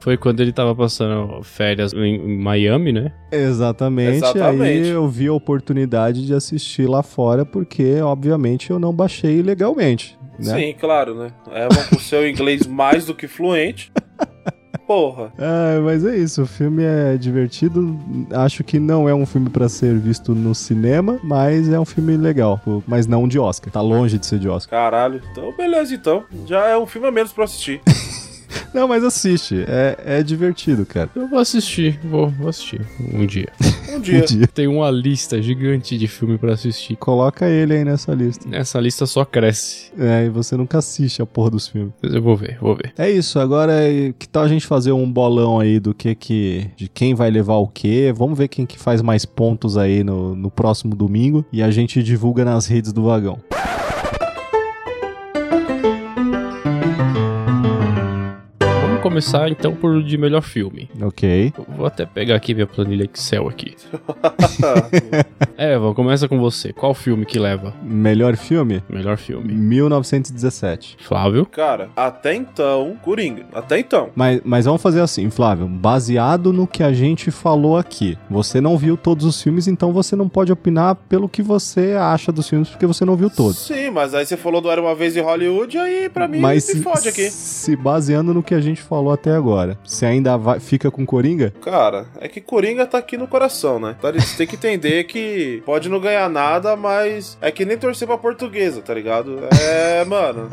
Foi 0.00 0.16
quando 0.16 0.40
ele 0.40 0.50
tava 0.50 0.74
passando 0.74 1.42
férias 1.42 1.92
em 1.92 2.38
Miami, 2.38 2.90
né? 2.90 3.12
Exatamente, 3.30 4.16
Exatamente. 4.16 4.62
aí 4.62 4.88
eu 4.88 5.06
vi 5.06 5.26
a 5.26 5.32
oportunidade 5.34 6.26
de 6.26 6.32
assistir 6.32 6.88
lá 6.88 7.02
fora, 7.02 7.44
porque, 7.44 8.00
obviamente, 8.00 8.70
eu 8.70 8.78
não 8.78 8.94
baixei 8.94 9.40
ilegalmente, 9.40 10.18
né? 10.40 10.58
Sim, 10.58 10.74
claro, 10.78 11.14
né? 11.14 11.30
Eva 11.52 11.84
com 11.88 11.98
seu 11.98 12.28
inglês 12.28 12.66
mais 12.68 13.06
do 13.06 13.14
que 13.14 13.28
fluente. 13.28 13.92
Porra. 14.86 15.32
É, 15.38 15.78
mas 15.78 16.04
é 16.04 16.16
isso, 16.16 16.42
o 16.42 16.46
filme 16.46 16.82
é 16.82 17.16
divertido, 17.16 17.96
acho 18.32 18.64
que 18.64 18.80
não 18.80 19.08
é 19.08 19.14
um 19.14 19.24
filme 19.24 19.48
pra 19.48 19.68
ser 19.68 19.96
visto 19.96 20.34
no 20.34 20.52
cinema, 20.52 21.20
mas 21.22 21.68
é 21.68 21.78
um 21.78 21.84
filme 21.84 22.16
legal, 22.16 22.60
mas 22.88 23.06
não 23.06 23.28
de 23.28 23.38
Oscar, 23.38 23.72
tá 23.72 23.80
longe 23.80 24.18
de 24.18 24.26
ser 24.26 24.40
de 24.40 24.48
Oscar. 24.48 24.80
Caralho. 24.80 25.22
Então, 25.30 25.54
beleza, 25.56 25.94
então. 25.94 26.24
Já 26.44 26.66
é 26.66 26.76
um 26.76 26.86
filme 26.86 27.06
a 27.06 27.12
menos 27.12 27.32
pra 27.32 27.44
assistir. 27.44 27.80
Não, 28.74 28.86
mas 28.86 29.02
assiste, 29.02 29.64
é, 29.66 30.18
é 30.18 30.22
divertido, 30.22 30.86
cara. 30.86 31.10
Eu 31.14 31.28
vou 31.28 31.38
assistir, 31.38 31.98
vou, 32.04 32.28
vou 32.28 32.48
assistir 32.48 32.80
um 33.12 33.26
dia. 33.26 33.48
Um 33.94 34.00
dia. 34.00 34.22
Um 34.22 34.24
dia. 34.24 34.46
Tem 34.46 34.66
uma 34.66 34.90
lista 34.90 35.40
gigante 35.40 35.96
de 35.98 36.06
filme 36.08 36.38
pra 36.38 36.52
assistir. 36.52 36.96
Coloca 36.96 37.48
ele 37.48 37.74
aí 37.74 37.84
nessa 37.84 38.12
lista. 38.14 38.46
Essa 38.52 38.78
lista 38.80 39.06
só 39.06 39.24
cresce. 39.24 39.90
É, 39.98 40.26
e 40.26 40.28
você 40.28 40.56
nunca 40.56 40.78
assiste 40.78 41.20
a 41.22 41.26
porra 41.26 41.50
dos 41.50 41.68
filmes. 41.68 41.92
Eu 42.02 42.22
vou 42.22 42.36
ver, 42.36 42.58
vou 42.60 42.74
ver. 42.76 42.92
É 42.98 43.10
isso, 43.10 43.38
agora 43.38 43.72
é- 43.72 44.12
que 44.18 44.28
tal 44.28 44.42
a 44.44 44.48
gente 44.48 44.66
fazer 44.66 44.92
um 44.92 45.10
bolão 45.10 45.58
aí 45.60 45.78
do 45.80 45.92
que 45.94 46.14
que. 46.14 46.66
de 46.76 46.88
quem 46.88 47.14
vai 47.14 47.30
levar 47.30 47.56
o 47.56 47.66
quê? 47.68 48.12
Vamos 48.16 48.38
ver 48.38 48.48
quem 48.48 48.66
que 48.66 48.78
faz 48.78 49.02
mais 49.02 49.24
pontos 49.24 49.76
aí 49.76 50.04
no, 50.04 50.34
no 50.34 50.50
próximo 50.50 50.94
domingo 50.94 51.44
e 51.52 51.62
a 51.62 51.70
gente 51.70 52.02
divulga 52.02 52.44
nas 52.44 52.66
redes 52.66 52.92
do 52.92 53.02
vagão. 53.04 53.38
Vamos 59.00 59.12
começar 59.14 59.50
então 59.50 59.74
por 59.74 60.02
de 60.02 60.18
melhor 60.18 60.42
filme. 60.42 60.90
Ok. 61.00 61.54
Eu 61.56 61.66
vou 61.74 61.86
até 61.86 62.04
pegar 62.04 62.34
aqui 62.34 62.52
minha 62.52 62.66
planilha 62.66 63.08
Excel 63.10 63.48
aqui. 63.48 63.74
Eva, 65.56 65.94
começa 65.94 66.28
com 66.28 66.38
você. 66.38 66.70
Qual 66.72 66.92
filme 66.92 67.24
que 67.24 67.38
leva? 67.38 67.72
Melhor 67.82 68.36
filme? 68.36 68.82
Melhor 68.90 69.16
filme. 69.16 69.54
1917. 69.54 70.98
Flávio? 71.00 71.46
Cara, 71.46 71.88
até 71.96 72.34
então, 72.34 72.94
Coringa. 73.02 73.46
Até 73.54 73.78
então. 73.78 74.10
Mas, 74.14 74.40
mas 74.44 74.66
vamos 74.66 74.82
fazer 74.82 75.00
assim, 75.00 75.30
Flávio. 75.30 75.66
Baseado 75.66 76.52
no 76.52 76.66
que 76.66 76.82
a 76.82 76.92
gente 76.92 77.30
falou 77.30 77.78
aqui. 77.78 78.18
Você 78.28 78.60
não 78.60 78.76
viu 78.76 78.96
todos 78.98 79.24
os 79.24 79.40
filmes, 79.42 79.66
então 79.66 79.92
você 79.92 80.14
não 80.14 80.28
pode 80.28 80.52
opinar 80.52 80.94
pelo 81.08 81.28
que 81.28 81.40
você 81.42 81.94
acha 81.98 82.30
dos 82.30 82.48
filmes, 82.48 82.68
porque 82.68 82.86
você 82.86 83.04
não 83.04 83.16
viu 83.16 83.30
todos. 83.30 83.58
Sim, 83.66 83.90
mas 83.90 84.14
aí 84.14 84.26
você 84.26 84.36
falou 84.36 84.60
do 84.60 84.70
Era 84.70 84.80
Uma 84.80 84.94
Vez 84.94 85.16
em 85.16 85.20
Hollywood, 85.20 85.78
aí 85.78 86.08
pra 86.10 86.28
mim 86.28 86.40
Mas 86.40 86.64
se 86.64 86.82
fode 86.82 87.08
aqui. 87.08 87.30
se 87.30 87.74
baseando 87.76 88.34
no 88.34 88.42
que 88.42 88.54
a 88.54 88.60
gente 88.60 88.82
falou 88.90 89.12
até 89.12 89.30
agora, 89.30 89.78
você 89.84 90.04
ainda 90.04 90.36
vai- 90.36 90.58
fica 90.58 90.90
com 90.90 91.06
Coringa? 91.06 91.54
Cara, 91.62 92.06
é 92.20 92.26
que 92.28 92.40
Coringa 92.40 92.84
tá 92.86 92.98
aqui 92.98 93.16
no 93.16 93.28
coração, 93.28 93.78
né? 93.78 93.94
Então 93.96 94.12
você 94.12 94.36
tem 94.38 94.46
que 94.48 94.56
entender 94.56 95.04
que 95.04 95.62
pode 95.64 95.88
não 95.88 96.00
ganhar 96.00 96.28
nada, 96.28 96.74
mas 96.76 97.38
é 97.40 97.50
que 97.52 97.64
nem 97.64 97.78
torcer 97.78 98.08
pra 98.08 98.18
portuguesa, 98.18 98.82
tá 98.82 98.92
ligado? 98.92 99.38
É, 99.62 100.04
mano. 100.04 100.50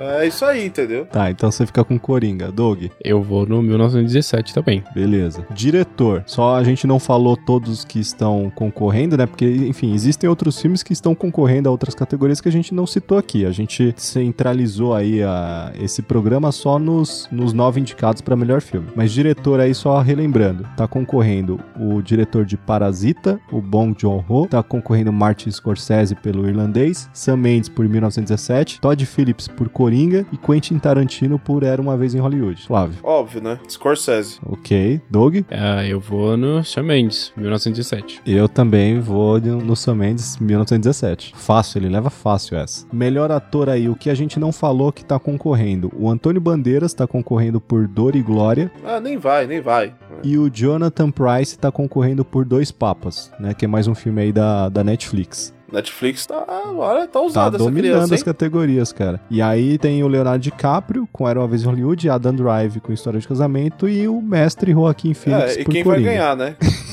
É 0.00 0.26
isso 0.26 0.46
aí, 0.46 0.66
entendeu? 0.66 1.04
Tá, 1.04 1.30
então 1.30 1.50
você 1.50 1.66
fica 1.66 1.84
com 1.84 1.98
Coringa. 1.98 2.50
Doug, 2.50 2.84
Eu 3.04 3.22
vou 3.22 3.44
no 3.44 3.62
1917 3.62 4.54
também. 4.54 4.82
beleza. 4.94 5.44
Diretor, 5.52 6.22
só 6.26 6.56
a 6.56 6.64
gente 6.64 6.86
não 6.86 6.98
falou 6.98 7.36
todos 7.36 7.84
que 7.84 8.00
estão 8.00 8.50
concorrendo, 8.54 9.16
né? 9.16 9.26
Porque, 9.26 9.44
enfim, 9.44 9.92
existem 9.92 10.28
outros 10.28 10.58
filmes 10.58 10.82
que 10.82 10.94
estão 10.94 11.14
concorrendo 11.14 11.68
a 11.68 11.72
outras 11.72 11.94
categorias 11.94 12.40
que 12.40 12.48
a 12.48 12.52
gente 12.52 12.72
não 12.74 12.86
citou 12.86 13.18
aqui. 13.18 13.44
A 13.44 13.50
gente 13.50 13.94
centralizou 13.98 14.94
aí 14.94 15.22
a, 15.22 15.70
esse 15.78 16.00
programa 16.00 16.50
só 16.50 16.78
nos, 16.78 17.28
nos 17.30 17.52
nove 17.52 17.78
indicados 17.78 18.22
para 18.22 18.34
melhor 18.34 18.62
filme. 18.62 18.88
Mas 18.96 19.12
diretor 19.12 19.60
aí, 19.60 19.74
só 19.74 20.00
relembrando, 20.00 20.66
tá 20.78 20.88
concorrendo 20.88 21.60
o 21.78 22.00
diretor 22.00 22.46
de 22.46 22.56
Parasita, 22.56 23.38
o 23.52 23.60
Bong 23.60 23.94
Joon-ho, 23.98 24.46
tá 24.46 24.62
concorrendo 24.62 25.12
Martin 25.12 25.50
Scorsese 25.50 26.14
pelo 26.14 26.48
Irlandês, 26.48 27.10
Sam 27.12 27.36
Mendes 27.36 27.68
por 27.68 27.86
1917, 27.86 28.80
Todd 28.80 29.04
Phillips 29.04 29.46
por 29.46 29.68
Coringa 29.68 29.89
e 30.32 30.36
Quentin 30.36 30.78
Tarantino 30.78 31.38
por 31.38 31.62
Era 31.62 31.80
Uma 31.80 31.96
Vez 31.96 32.14
em 32.14 32.18
Hollywood. 32.18 32.62
Flávio. 32.66 32.98
Óbvio, 33.02 33.42
né? 33.42 33.58
Scorsese. 33.68 34.38
Ok. 34.46 35.00
Doug? 35.10 35.38
Ah, 35.50 35.84
eu 35.84 36.00
vou 36.00 36.36
no 36.36 36.62
Shawn 36.64 36.84
Mendes, 36.84 37.32
1917. 37.36 38.22
Eu 38.26 38.48
também 38.48 39.00
vou 39.00 39.40
no 39.40 39.74
Sam 39.76 39.96
Mendes 39.96 40.36
1917. 40.38 41.34
Fácil, 41.36 41.78
ele 41.78 41.88
leva 41.88 42.10
fácil 42.10 42.56
essa. 42.56 42.86
Melhor 42.92 43.30
ator 43.30 43.68
aí, 43.68 43.88
o 43.88 43.94
que 43.94 44.10
a 44.10 44.14
gente 44.14 44.38
não 44.38 44.52
falou 44.52 44.92
que 44.92 45.04
tá 45.04 45.18
concorrendo. 45.18 45.90
O 45.96 46.08
Antônio 46.08 46.40
Bandeiras 46.40 46.94
tá 46.94 47.06
concorrendo 47.06 47.60
por 47.60 47.86
Dor 47.86 48.16
e 48.16 48.22
Glória. 48.22 48.70
Ah, 48.84 49.00
nem 49.00 49.16
vai, 49.16 49.46
nem 49.46 49.60
vai. 49.60 49.94
E 50.22 50.36
o 50.36 50.50
Jonathan 50.50 51.10
Price 51.10 51.58
tá 51.58 51.70
concorrendo 51.72 52.24
por 52.24 52.44
Dois 52.44 52.70
Papas, 52.70 53.30
né? 53.38 53.54
Que 53.54 53.64
é 53.64 53.68
mais 53.68 53.86
um 53.86 53.94
filme 53.94 54.22
aí 54.22 54.32
da, 54.32 54.68
da 54.68 54.84
Netflix. 54.84 55.54
Netflix 55.72 56.26
tá, 56.26 56.44
olha, 56.76 57.06
tá 57.06 57.12
Tá 57.12 57.20
usada 57.22 57.56
essa 57.56 57.64
dominando 57.64 57.92
criança, 57.92 58.14
as 58.14 58.22
categorias, 58.22 58.92
cara. 58.92 59.20
E 59.30 59.40
aí 59.42 59.78
tem 59.78 60.02
o 60.02 60.08
Leonardo 60.08 60.42
DiCaprio 60.42 61.08
com 61.12 61.28
Era 61.28 61.38
Uma 61.40 61.48
Vez 61.48 61.62
em 61.62 61.66
Hollywood, 61.66 62.08
Adam 62.10 62.34
Drive 62.34 62.80
com 62.80 62.92
História 62.92 63.20
de 63.20 63.26
Casamento 63.28 63.88
e 63.88 64.06
o 64.08 64.20
mestre 64.20 64.72
Joaquim 64.72 65.14
Phoenix 65.14 65.56
É, 65.56 65.60
e 65.60 65.64
por 65.64 65.72
quem 65.72 65.82
vai 65.84 65.94
Coringa. 65.94 66.10
ganhar, 66.10 66.36
né? 66.36 66.56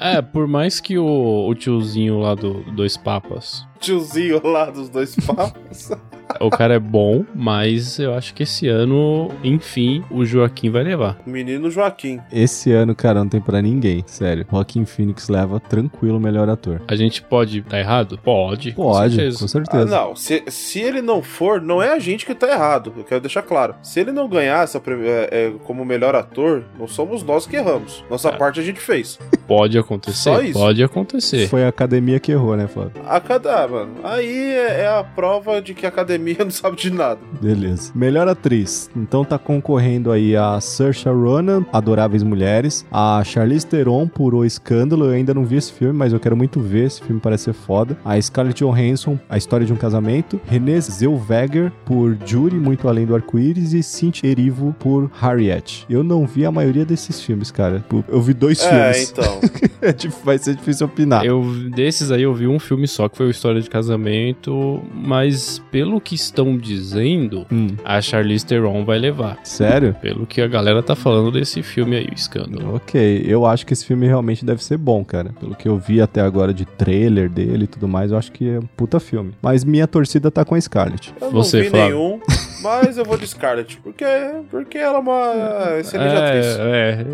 É, 0.00 0.20
por 0.20 0.48
mais 0.48 0.80
que 0.80 0.98
o, 0.98 1.46
o 1.48 1.54
tiozinho 1.54 2.18
lá 2.18 2.34
do 2.34 2.64
Dois 2.72 2.96
Papas, 2.96 3.64
Tiozinho 3.78 4.40
lá 4.44 4.68
dos 4.70 4.88
dois 4.88 5.14
papos. 5.14 5.90
o 6.40 6.50
cara 6.50 6.74
é 6.74 6.78
bom, 6.78 7.24
mas 7.34 7.98
eu 7.98 8.14
acho 8.14 8.34
que 8.34 8.42
esse 8.42 8.68
ano, 8.68 9.30
enfim, 9.42 10.04
o 10.10 10.24
Joaquim 10.24 10.70
vai 10.70 10.82
levar. 10.82 11.18
Menino 11.26 11.70
Joaquim. 11.70 12.20
Esse 12.32 12.72
ano, 12.72 12.94
cara, 12.94 13.20
não 13.20 13.28
tem 13.28 13.40
pra 13.40 13.60
ninguém, 13.62 14.02
sério. 14.06 14.46
Joaquim 14.50 14.84
Phoenix 14.84 15.28
leva 15.28 15.58
tranquilo 15.60 16.16
o 16.16 16.20
melhor 16.20 16.48
ator. 16.48 16.80
A 16.88 16.96
gente 16.96 17.22
pode 17.22 17.58
estar 17.60 17.78
errado? 17.78 18.18
Pode. 18.22 18.72
com 18.72 18.82
Pode, 18.82 19.14
certeza. 19.16 19.38
com 19.38 19.44
Ah, 19.44 19.48
certeza. 19.48 19.84
não, 19.86 20.16
se, 20.16 20.42
se 20.48 20.80
ele 20.80 21.02
não 21.02 21.22
for, 21.22 21.60
não 21.60 21.82
é 21.82 21.92
a 21.92 21.98
gente 21.98 22.24
que 22.26 22.34
tá 22.34 22.50
errado. 22.50 22.92
Eu 22.96 23.04
quero 23.04 23.20
deixar 23.20 23.42
claro. 23.42 23.74
Se 23.82 24.00
ele 24.00 24.12
não 24.12 24.28
ganhar 24.28 24.62
essa, 24.64 24.78
é, 25.04 25.28
é, 25.30 25.52
como 25.64 25.84
melhor 25.84 26.14
ator, 26.14 26.64
não 26.78 26.86
somos 26.88 27.22
nós 27.22 27.46
que 27.46 27.56
erramos. 27.56 28.04
Nossa 28.10 28.28
É. 28.30 28.36
parte 28.36 28.60
a 28.60 28.62
gente 28.62 28.80
fez. 28.80 29.18
Pode 29.46 29.78
acontecer? 29.78 30.14
Só 30.30 30.40
isso. 30.42 30.58
Pode 30.58 30.82
acontecer. 30.82 31.48
Foi 31.48 31.64
a 31.64 31.68
academia 31.68 32.18
que 32.20 32.32
errou, 32.32 32.56
né, 32.56 32.66
Flávio? 32.66 32.92
A 33.06 33.20
cada, 33.20 33.66
mano. 33.68 33.94
Aí 34.04 34.52
é, 34.54 34.80
é 34.82 34.88
a 34.88 35.02
prova 35.04 35.60
de 35.60 35.74
que 35.74 35.84
a 35.86 35.88
academia 35.88 36.21
não 36.44 36.50
sabe 36.50 36.76
de 36.76 36.90
nada. 36.90 37.20
Beleza. 37.40 37.92
Melhor 37.94 38.28
atriz. 38.28 38.90
Então 38.96 39.24
tá 39.24 39.38
concorrendo 39.38 40.10
aí 40.10 40.36
a 40.36 40.60
Saoirse 40.60 41.08
Ronan, 41.08 41.64
Adoráveis 41.72 42.22
Mulheres, 42.22 42.84
a 42.90 43.22
Charlize 43.24 43.66
Theron 43.66 44.06
por 44.08 44.34
O 44.34 44.44
Escândalo. 44.44 45.06
Eu 45.06 45.10
ainda 45.12 45.34
não 45.34 45.44
vi 45.44 45.56
esse 45.56 45.72
filme, 45.72 45.92
mas 45.94 46.12
eu 46.12 46.20
quero 46.20 46.36
muito 46.36 46.60
ver. 46.60 46.86
Esse 46.86 47.02
filme 47.02 47.20
parece 47.20 47.44
ser 47.44 47.52
foda. 47.52 47.96
A 48.04 48.20
Scarlett 48.20 48.62
Johansson, 48.64 49.18
A 49.28 49.36
História 49.36 49.66
de 49.66 49.72
um 49.72 49.76
Casamento. 49.76 50.40
Renée 50.46 50.80
Zellweger 50.80 51.72
por 51.84 52.16
Jury, 52.24 52.56
Muito 52.56 52.88
Além 52.88 53.06
do 53.06 53.14
Arco-Íris. 53.14 53.72
E 53.72 53.82
Cynthia 53.82 54.30
Erivo 54.30 54.74
por 54.78 55.10
Harriet. 55.20 55.84
Eu 55.88 56.02
não 56.02 56.26
vi 56.26 56.44
a 56.46 56.52
maioria 56.52 56.84
desses 56.84 57.20
filmes, 57.20 57.50
cara. 57.50 57.84
Eu 58.08 58.20
vi 58.22 58.32
dois 58.34 58.60
É, 58.64 58.92
filmes. 58.92 59.10
então. 59.10 59.40
É 59.82 59.92
dif- 59.92 60.14
Vai 60.24 60.38
ser 60.38 60.54
difícil 60.54 60.86
opinar. 60.86 61.24
Eu, 61.24 61.42
desses 61.74 62.12
aí 62.12 62.22
eu 62.22 62.32
vi 62.32 62.46
um 62.46 62.60
filme 62.60 62.86
só, 62.86 63.08
que 63.08 63.16
foi 63.16 63.26
o 63.26 63.30
História 63.30 63.60
de 63.60 63.68
Casamento, 63.68 64.80
mas 64.94 65.60
pelo 65.70 66.00
que 66.02 66.14
estão 66.14 66.56
dizendo, 66.56 67.46
Hum, 67.50 67.68
a 67.84 68.00
Charlize 68.00 68.44
Theron 68.44 68.84
vai 68.84 68.98
levar. 68.98 69.38
sério? 69.44 69.94
Pelo 70.00 70.26
que 70.26 70.40
a 70.40 70.46
galera 70.48 70.82
tá 70.82 70.94
falando 70.94 71.30
desse 71.32 71.62
filme 71.62 71.96
aí, 71.96 72.06
o 72.10 72.14
Escândalo. 72.14 72.74
Ok, 72.76 73.22
eu 73.26 73.46
acho 73.46 73.64
que 73.66 73.72
esse 73.72 73.84
filme 73.86 74.06
realmente 74.06 74.44
deve 74.44 74.62
ser 74.62 74.76
bom, 74.76 75.04
cara. 75.04 75.32
Pelo 75.40 75.54
que 75.54 75.68
eu 75.68 75.76
vi 75.78 76.00
até 76.00 76.20
agora 76.20 76.52
de 76.52 76.64
trailer 76.64 77.28
dele 77.30 77.64
e 77.64 77.66
tudo 77.66 77.86
mais, 77.88 78.10
eu 78.10 78.18
acho 78.18 78.30
que 78.32 78.48
é 78.48 78.58
um 78.58 78.66
puta 78.76 78.98
filme. 79.00 79.32
Mas 79.40 79.64
minha 79.64 79.86
torcida 79.86 80.30
tá 80.30 80.44
com 80.44 80.54
a 80.54 80.60
Scarlett. 80.60 81.12
Eu 81.20 81.30
Você, 81.30 81.56
não 81.58 81.64
vi 81.64 81.70
Flávio. 81.70 81.96
nenhum, 81.96 82.20
mas 82.62 82.98
eu 82.98 83.04
vou 83.04 83.16
de 83.16 83.26
Scarlett. 83.26 83.78
Porque, 83.82 84.04
porque 84.50 84.78
ela 84.78 84.96
é 84.98 85.00
uma 85.00 85.32
excelente 85.80 86.14
atriz. 86.16 86.46
É, 86.46 87.06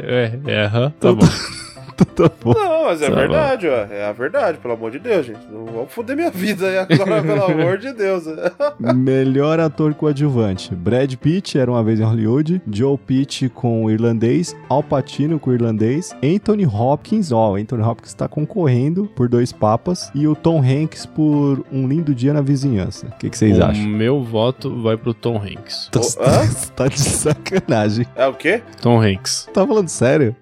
é, 0.46 0.50
é, 0.50 0.52
é, 0.52 0.64
aham, 0.64 0.92
tá 0.98 1.12
bom. 1.12 1.26
tá 2.04 2.30
bom. 2.42 2.52
Não, 2.54 2.84
mas 2.84 3.02
é 3.02 3.08
Tá 3.10 3.14
verdade, 3.14 3.68
ó. 3.68 3.74
É 3.92 4.04
a 4.06 4.12
verdade, 4.12 4.58
pelo 4.58 4.74
amor 4.74 4.90
de 4.90 4.98
Deus, 4.98 5.26
gente. 5.26 5.40
Não 5.50 5.64
vamos 5.66 5.92
foder 5.92 6.16
minha 6.16 6.30
vida 6.30 6.66
aí 6.66 6.78
agora, 6.78 7.20
pelo 7.22 7.44
amor 7.44 7.78
de 7.78 7.92
Deus. 7.92 8.24
Melhor 8.78 9.60
ator 9.60 9.94
coadjuvante: 9.94 10.74
Brad 10.74 11.14
Pitt, 11.16 11.58
era 11.58 11.70
uma 11.70 11.82
vez 11.82 12.00
em 12.00 12.04
Hollywood. 12.04 12.62
Joe 12.70 12.96
Pitt 12.98 13.48
com 13.48 13.84
o 13.84 13.90
irlandês. 13.90 14.54
Al 14.68 14.82
Pacino 14.82 15.38
com 15.38 15.50
o 15.50 15.54
irlandês. 15.54 16.14
Anthony 16.22 16.66
Hopkins, 16.66 17.32
ó, 17.32 17.52
o 17.52 17.56
Anthony 17.56 17.82
Hopkins 17.82 18.14
tá 18.14 18.28
concorrendo 18.28 19.06
por 19.16 19.28
dois 19.28 19.52
papas. 19.52 20.10
E 20.14 20.26
o 20.26 20.34
Tom 20.34 20.62
Hanks 20.62 21.06
por 21.06 21.64
Um 21.72 21.86
Lindo 21.88 22.14
Dia 22.14 22.32
na 22.32 22.40
Vizinhança. 22.40 23.06
O 23.06 23.18
que, 23.18 23.30
que 23.30 23.36
vocês 23.38 23.58
o 23.58 23.64
acham? 23.64 23.84
meu 23.86 24.22
voto 24.22 24.80
vai 24.82 24.96
pro 24.96 25.12
Tom 25.14 25.36
Hanks. 25.36 25.88
Tá, 25.90 26.00
O- 26.00 26.04
hã? 26.22 26.48
tá 26.76 26.86
de 26.88 27.00
sacanagem. 27.00 28.06
É 28.14 28.26
o 28.26 28.34
quê? 28.34 28.62
Tom 28.80 29.00
Hanks. 29.00 29.48
Tá 29.52 29.66
falando 29.66 29.88
sério, 29.88 30.34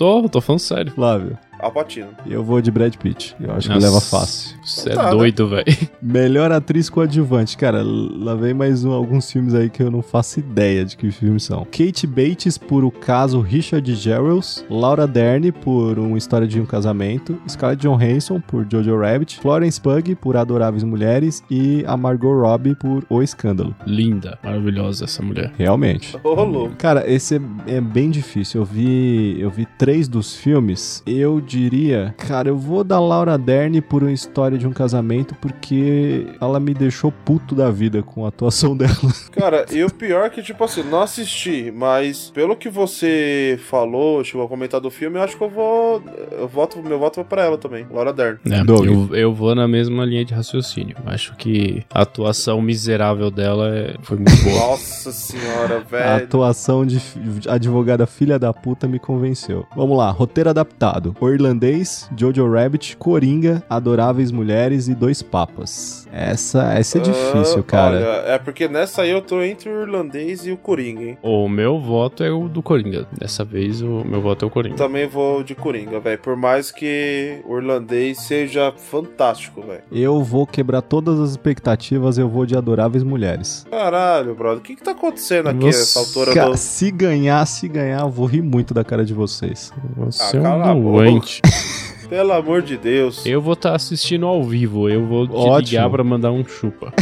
Tô, 0.00 0.26
tô 0.30 0.40
falando 0.40 0.60
sério. 0.60 0.92
Flávio? 0.92 1.38
Alpatino. 1.62 2.08
Eu 2.26 2.42
vou 2.42 2.60
de 2.60 2.70
Brad 2.70 2.94
Pitt. 2.96 3.36
Eu 3.40 3.52
acho 3.52 3.68
que 3.68 3.74
Nossa, 3.74 3.86
leva 3.86 4.00
fácil. 4.00 4.56
Você 4.64 4.90
é 4.90 4.94
Tá, 4.94 5.04
né? 5.04 5.10
doido, 5.10 5.48
velho. 5.48 5.64
Melhor 6.02 6.50
atriz 6.52 6.88
coadjuvante. 6.90 7.56
Cara, 7.56 7.82
lá 7.84 8.34
vem 8.34 8.54
mais 8.54 8.84
um- 8.84 8.92
alguns 8.92 9.30
filmes 9.30 9.54
aí 9.54 9.68
que 9.70 9.82
eu 9.82 9.90
não 9.90 10.02
faço 10.02 10.40
ideia 10.40 10.84
de 10.84 10.96
que 10.96 11.10
filmes 11.10 11.44
são. 11.44 11.64
Kate 11.64 12.06
Bates 12.06 12.56
por 12.58 12.84
O 12.84 12.90
Caso 12.90 13.40
Richard 13.40 13.94
Gerals. 13.94 14.64
Laura 14.70 15.06
Dern 15.06 15.50
por 15.52 15.98
Uma 15.98 16.16
História 16.18 16.46
de 16.46 16.60
um 16.60 16.66
Casamento. 16.66 17.38
Scarlett 17.48 17.82
Johansson 17.86 18.40
por 18.40 18.66
Jojo 18.70 18.96
Rabbit. 18.98 19.38
Florence 19.40 19.80
Pugh 19.80 20.16
por 20.20 20.36
Adoráveis 20.36 20.84
Mulheres. 20.84 21.42
E 21.50 21.84
a 21.86 21.96
Margot 21.96 22.32
Robbie 22.40 22.74
por 22.74 23.04
O 23.08 23.22
Escândalo. 23.22 23.74
Linda, 23.86 24.38
maravilhosa 24.42 25.04
essa 25.04 25.22
mulher. 25.22 25.52
Realmente. 25.58 26.16
Ô, 26.22 26.34
louco. 26.44 26.74
Cara, 26.76 27.10
esse 27.10 27.36
é, 27.36 27.40
é 27.76 27.80
bem 27.80 28.10
difícil. 28.10 28.60
Eu 28.60 28.64
vi, 28.64 29.36
eu 29.40 29.50
vi 29.50 29.66
três 29.78 30.08
dos 30.08 30.36
filmes. 30.36 31.02
Eu 31.06 31.40
diria? 31.58 32.14
Cara, 32.16 32.48
eu 32.48 32.56
vou 32.56 32.84
dar 32.84 33.00
Laura 33.00 33.36
Dern 33.36 33.80
por 33.80 34.02
uma 34.02 34.12
história 34.12 34.56
de 34.56 34.66
um 34.66 34.72
casamento 34.72 35.34
porque 35.34 36.26
ela 36.40 36.60
me 36.60 36.72
deixou 36.72 37.10
puto 37.10 37.54
da 37.54 37.70
vida 37.70 38.02
com 38.02 38.24
a 38.24 38.28
atuação 38.28 38.76
dela. 38.78 38.90
Cara, 39.32 39.66
e 39.72 39.82
o 39.82 39.90
pior 39.92 40.26
é 40.26 40.30
que, 40.30 40.42
tipo 40.42 40.62
assim, 40.62 40.82
não 40.84 41.00
assisti, 41.02 41.72
mas 41.74 42.30
pelo 42.30 42.56
que 42.56 42.68
você 42.68 43.58
falou, 43.68 44.22
chegou 44.22 44.44
a 44.44 44.48
comentar 44.48 44.80
do 44.80 44.90
filme, 44.90 45.18
eu 45.18 45.22
acho 45.22 45.36
que 45.36 45.42
eu 45.44 45.50
vou. 45.50 46.02
Eu 46.32 46.46
voto, 46.48 46.80
meu 46.82 46.98
voto 46.98 47.16
vai 47.16 47.24
pra 47.24 47.44
ela 47.44 47.58
também, 47.58 47.86
Laura 47.90 48.12
Dern. 48.12 48.38
É, 48.48 48.60
eu, 48.60 49.14
eu 49.16 49.34
vou 49.34 49.54
na 49.54 49.66
mesma 49.66 50.04
linha 50.04 50.24
de 50.24 50.32
raciocínio. 50.34 50.96
Acho 51.06 51.34
que 51.36 51.82
a 51.92 52.02
atuação 52.02 52.60
miserável 52.62 53.30
dela 53.30 53.68
é- 53.74 53.94
foi 54.02 54.16
muito 54.18 54.30
boa. 54.44 54.60
Nossa 54.70 55.10
senhora, 55.12 55.76
A 55.78 55.80
velho. 55.80 56.24
atuação 56.24 56.86
de 56.86 57.00
advogada 57.48 58.06
filha 58.06 58.38
da 58.38 58.52
puta 58.52 58.86
me 58.86 58.98
convenceu. 58.98 59.66
Vamos 59.74 59.96
lá, 59.96 60.10
roteiro 60.10 60.50
adaptado. 60.50 61.14
O 61.20 61.28
irlandês, 61.40 62.08
Jojo 62.16 62.50
Rabbit, 62.52 62.96
Coringa, 62.96 63.62
Adoráveis 63.68 64.30
Mulheres 64.30 64.88
e 64.88 64.94
Dois 64.94 65.22
Papas. 65.22 66.06
Essa, 66.12 66.72
essa 66.74 66.98
é 66.98 67.00
difícil, 67.00 67.60
Ah, 67.60 67.62
cara. 67.62 67.96
Olha, 67.96 68.32
é 68.34 68.38
porque 68.38 68.68
nessa 68.68 69.02
aí 69.02 69.10
eu 69.10 69.22
tô 69.22 69.42
entre 69.42 69.68
o 69.70 69.82
irlandês 69.82 70.46
e 70.46 70.52
o 70.52 70.56
Coringa, 70.56 71.02
hein? 71.02 71.18
o 71.22 71.48
meu 71.48 71.80
voto 71.80 72.22
é 72.22 72.30
o 72.30 72.48
do 72.48 72.62
Coringa. 72.62 73.06
Dessa 73.18 73.44
vez 73.44 73.80
o 73.80 74.04
meu 74.04 74.20
voto 74.20 74.44
é 74.44 74.48
o 74.48 74.50
Coringa. 74.50 74.76
Também 74.76 75.06
vou 75.06 75.42
de 75.42 75.54
Coringa, 75.54 75.98
velho. 76.00 76.18
Por 76.18 76.36
mais 76.36 76.70
que 76.70 77.40
o 77.46 77.56
irlandês 77.58 78.18
seja 78.20 78.72
fantástico, 78.76 79.62
velho. 79.62 79.82
Eu 79.90 80.22
vou 80.22 80.46
quebrar 80.46 80.82
todas 80.82 81.18
as 81.20 81.30
expectativas, 81.30 82.18
eu 82.18 82.28
vou 82.28 82.44
de 82.44 82.56
Adoráveis 82.56 83.02
Mulheres. 83.04 83.66
Caralho, 83.70 84.34
brother. 84.34 84.58
O 84.58 84.60
que 84.60 84.76
que 84.76 84.82
tá 84.82 84.90
acontecendo 84.92 85.48
aqui 85.48 85.64
nessa 85.64 85.98
altura 86.00 86.34
Ca- 86.34 86.48
do. 86.48 86.56
Se 86.56 86.90
ganhar, 86.90 87.44
se 87.46 87.68
ganhar, 87.68 88.00
eu 88.02 88.10
vou 88.10 88.26
rir 88.26 88.42
muito 88.42 88.74
da 88.74 88.84
cara 88.84 89.04
de 89.04 89.14
vocês. 89.14 89.72
Você 89.96 90.36
Ah, 90.38 90.68
é 90.68 90.72
um 90.72 90.82
boca. 90.82 91.00
Doente. 91.30 91.40
Pelo 92.08 92.32
amor 92.32 92.60
de 92.60 92.76
Deus. 92.76 93.24
Eu 93.24 93.40
vou 93.40 93.52
estar 93.52 93.72
assistindo 93.72 94.26
ao 94.26 94.42
vivo. 94.42 94.88
Eu 94.88 95.06
vou 95.06 95.28
te 95.28 95.32
Ótimo. 95.32 95.58
ligar 95.70 95.90
pra 95.90 96.02
mandar 96.02 96.32
um 96.32 96.44
chupa. 96.44 96.92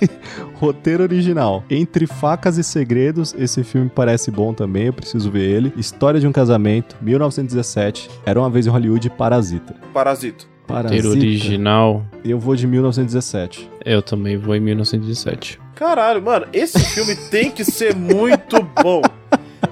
Roteiro 0.56 1.02
original. 1.04 1.64
Entre 1.70 2.06
Facas 2.06 2.58
e 2.58 2.64
Segredos, 2.64 3.34
esse 3.38 3.64
filme 3.64 3.88
parece 3.88 4.30
bom 4.30 4.52
também, 4.52 4.86
eu 4.86 4.92
preciso 4.92 5.30
ver 5.30 5.48
ele. 5.48 5.72
História 5.74 6.20
de 6.20 6.26
um 6.26 6.32
casamento, 6.32 6.96
1917. 7.00 8.10
Era 8.26 8.38
uma 8.38 8.50
vez 8.50 8.66
em 8.66 8.70
Hollywood, 8.70 9.08
Parasita. 9.10 9.74
Parasito. 9.94 10.46
Parasita. 10.66 11.02
Roteiro 11.02 11.10
original. 11.18 12.04
Eu 12.22 12.38
vou 12.38 12.54
de 12.54 12.66
1917. 12.66 13.70
Eu 13.86 14.02
também 14.02 14.36
vou 14.36 14.54
em 14.54 14.60
1917. 14.60 15.58
Caralho, 15.74 16.20
mano, 16.20 16.46
esse 16.52 16.78
filme 16.80 17.16
tem 17.30 17.50
que 17.50 17.64
ser 17.64 17.94
muito 17.94 18.60
bom. 18.82 19.00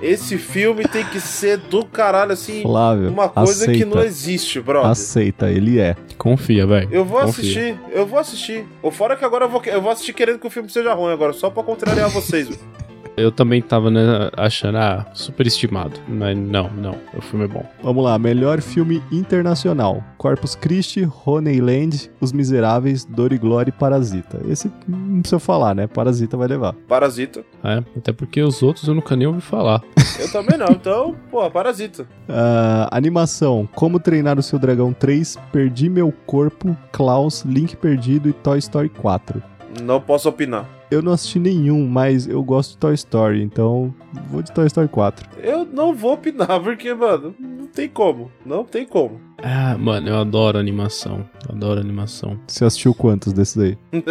Esse 0.02 0.36
filme 0.36 0.86
tem 0.86 1.04
que 1.04 1.20
ser 1.20 1.56
do 1.58 1.84
caralho, 1.84 2.32
assim. 2.32 2.62
Flávio, 2.62 3.08
Uma 3.08 3.28
coisa 3.28 3.64
aceita. 3.64 3.72
que 3.78 3.84
não 3.84 4.02
existe, 4.02 4.60
brother. 4.60 4.90
Aceita, 4.90 5.50
ele 5.50 5.78
é. 5.80 5.96
Confia, 6.18 6.66
velho. 6.66 6.88
Eu 6.92 7.04
vou 7.04 7.20
Confia. 7.20 7.30
assistir, 7.42 7.80
eu 7.92 8.06
vou 8.06 8.18
assistir. 8.18 8.64
O 8.82 8.90
fora 8.90 9.14
é 9.14 9.16
que 9.16 9.24
agora 9.24 9.44
eu 9.44 9.48
vou, 9.48 9.62
eu 9.64 9.80
vou 9.80 9.90
assistir 9.90 10.12
querendo 10.12 10.38
que 10.38 10.46
o 10.46 10.50
filme 10.50 10.68
seja 10.70 10.92
ruim 10.94 11.12
agora, 11.12 11.32
só 11.32 11.48
pra 11.50 11.62
contrariar 11.62 12.08
vocês. 12.10 12.48
velho. 12.48 12.60
Eu 13.16 13.32
também 13.32 13.62
tava 13.62 13.90
né, 13.90 14.30
achando, 14.36 14.76
ah, 14.76 15.06
superestimado. 15.14 15.98
Mas 16.06 16.36
não, 16.36 16.70
não. 16.70 16.98
O 17.16 17.22
filme 17.22 17.46
é 17.46 17.48
bom. 17.48 17.64
Vamos 17.82 18.04
lá, 18.04 18.18
melhor 18.18 18.60
filme 18.60 19.02
internacional. 19.10 20.04
Corpus 20.18 20.54
Christi, 20.54 21.08
Honeyland, 21.24 22.10
Os 22.20 22.32
Miseráveis, 22.32 23.04
Dor 23.04 23.32
e 23.32 23.38
Glória 23.38 23.70
e 23.70 23.72
Parasita. 23.72 24.40
Esse 24.48 24.70
não 24.86 25.20
precisa 25.20 25.38
falar, 25.38 25.74
né? 25.74 25.86
Parasita 25.86 26.36
vai 26.36 26.46
levar. 26.46 26.74
Parasita. 26.86 27.42
É, 27.64 27.82
até 27.96 28.12
porque 28.12 28.42
os 28.42 28.62
outros 28.62 28.86
eu 28.86 28.94
nunca 28.94 29.16
nem 29.16 29.26
ouvi 29.26 29.40
falar. 29.40 29.82
Eu 30.18 30.32
também 30.32 30.56
não, 30.56 30.68
então, 30.70 31.14
pô, 31.30 31.48
Parasita. 31.50 32.06
Ah, 32.28 32.88
animação: 32.90 33.68
Como 33.74 34.00
Treinar 34.00 34.38
o 34.38 34.42
Seu 34.42 34.58
Dragão 34.58 34.92
3, 34.92 35.38
Perdi 35.52 35.90
Meu 35.90 36.12
Corpo, 36.24 36.76
Klaus, 36.90 37.42
Link 37.42 37.76
Perdido 37.76 38.28
e 38.28 38.32
Toy 38.32 38.58
Story 38.58 38.88
4. 38.88 39.42
Não 39.82 40.00
posso 40.00 40.28
opinar. 40.28 40.75
Eu 40.90 41.02
não 41.02 41.12
assisti 41.12 41.40
nenhum, 41.40 41.86
mas 41.88 42.28
eu 42.28 42.40
gosto 42.44 42.72
de 42.72 42.78
Toy 42.78 42.94
Story, 42.94 43.42
então 43.42 43.92
vou 44.30 44.40
de 44.40 44.52
Toy 44.52 44.66
Story 44.66 44.86
4. 44.88 45.28
Eu 45.42 45.64
não 45.64 45.92
vou 45.92 46.12
opinar, 46.14 46.58
porque, 46.62 46.94
mano, 46.94 47.34
não 47.40 47.66
tem 47.66 47.88
como. 47.88 48.30
Não 48.44 48.62
tem 48.64 48.86
como. 48.86 49.20
Ah, 49.42 49.76
mano, 49.76 50.08
eu 50.08 50.16
adoro 50.16 50.58
animação. 50.58 51.28
Eu 51.48 51.56
adoro 51.56 51.80
animação. 51.80 52.38
Você 52.46 52.64
assistiu 52.64 52.94
quantos 52.94 53.32
desses 53.32 53.58
aí? 53.58 53.78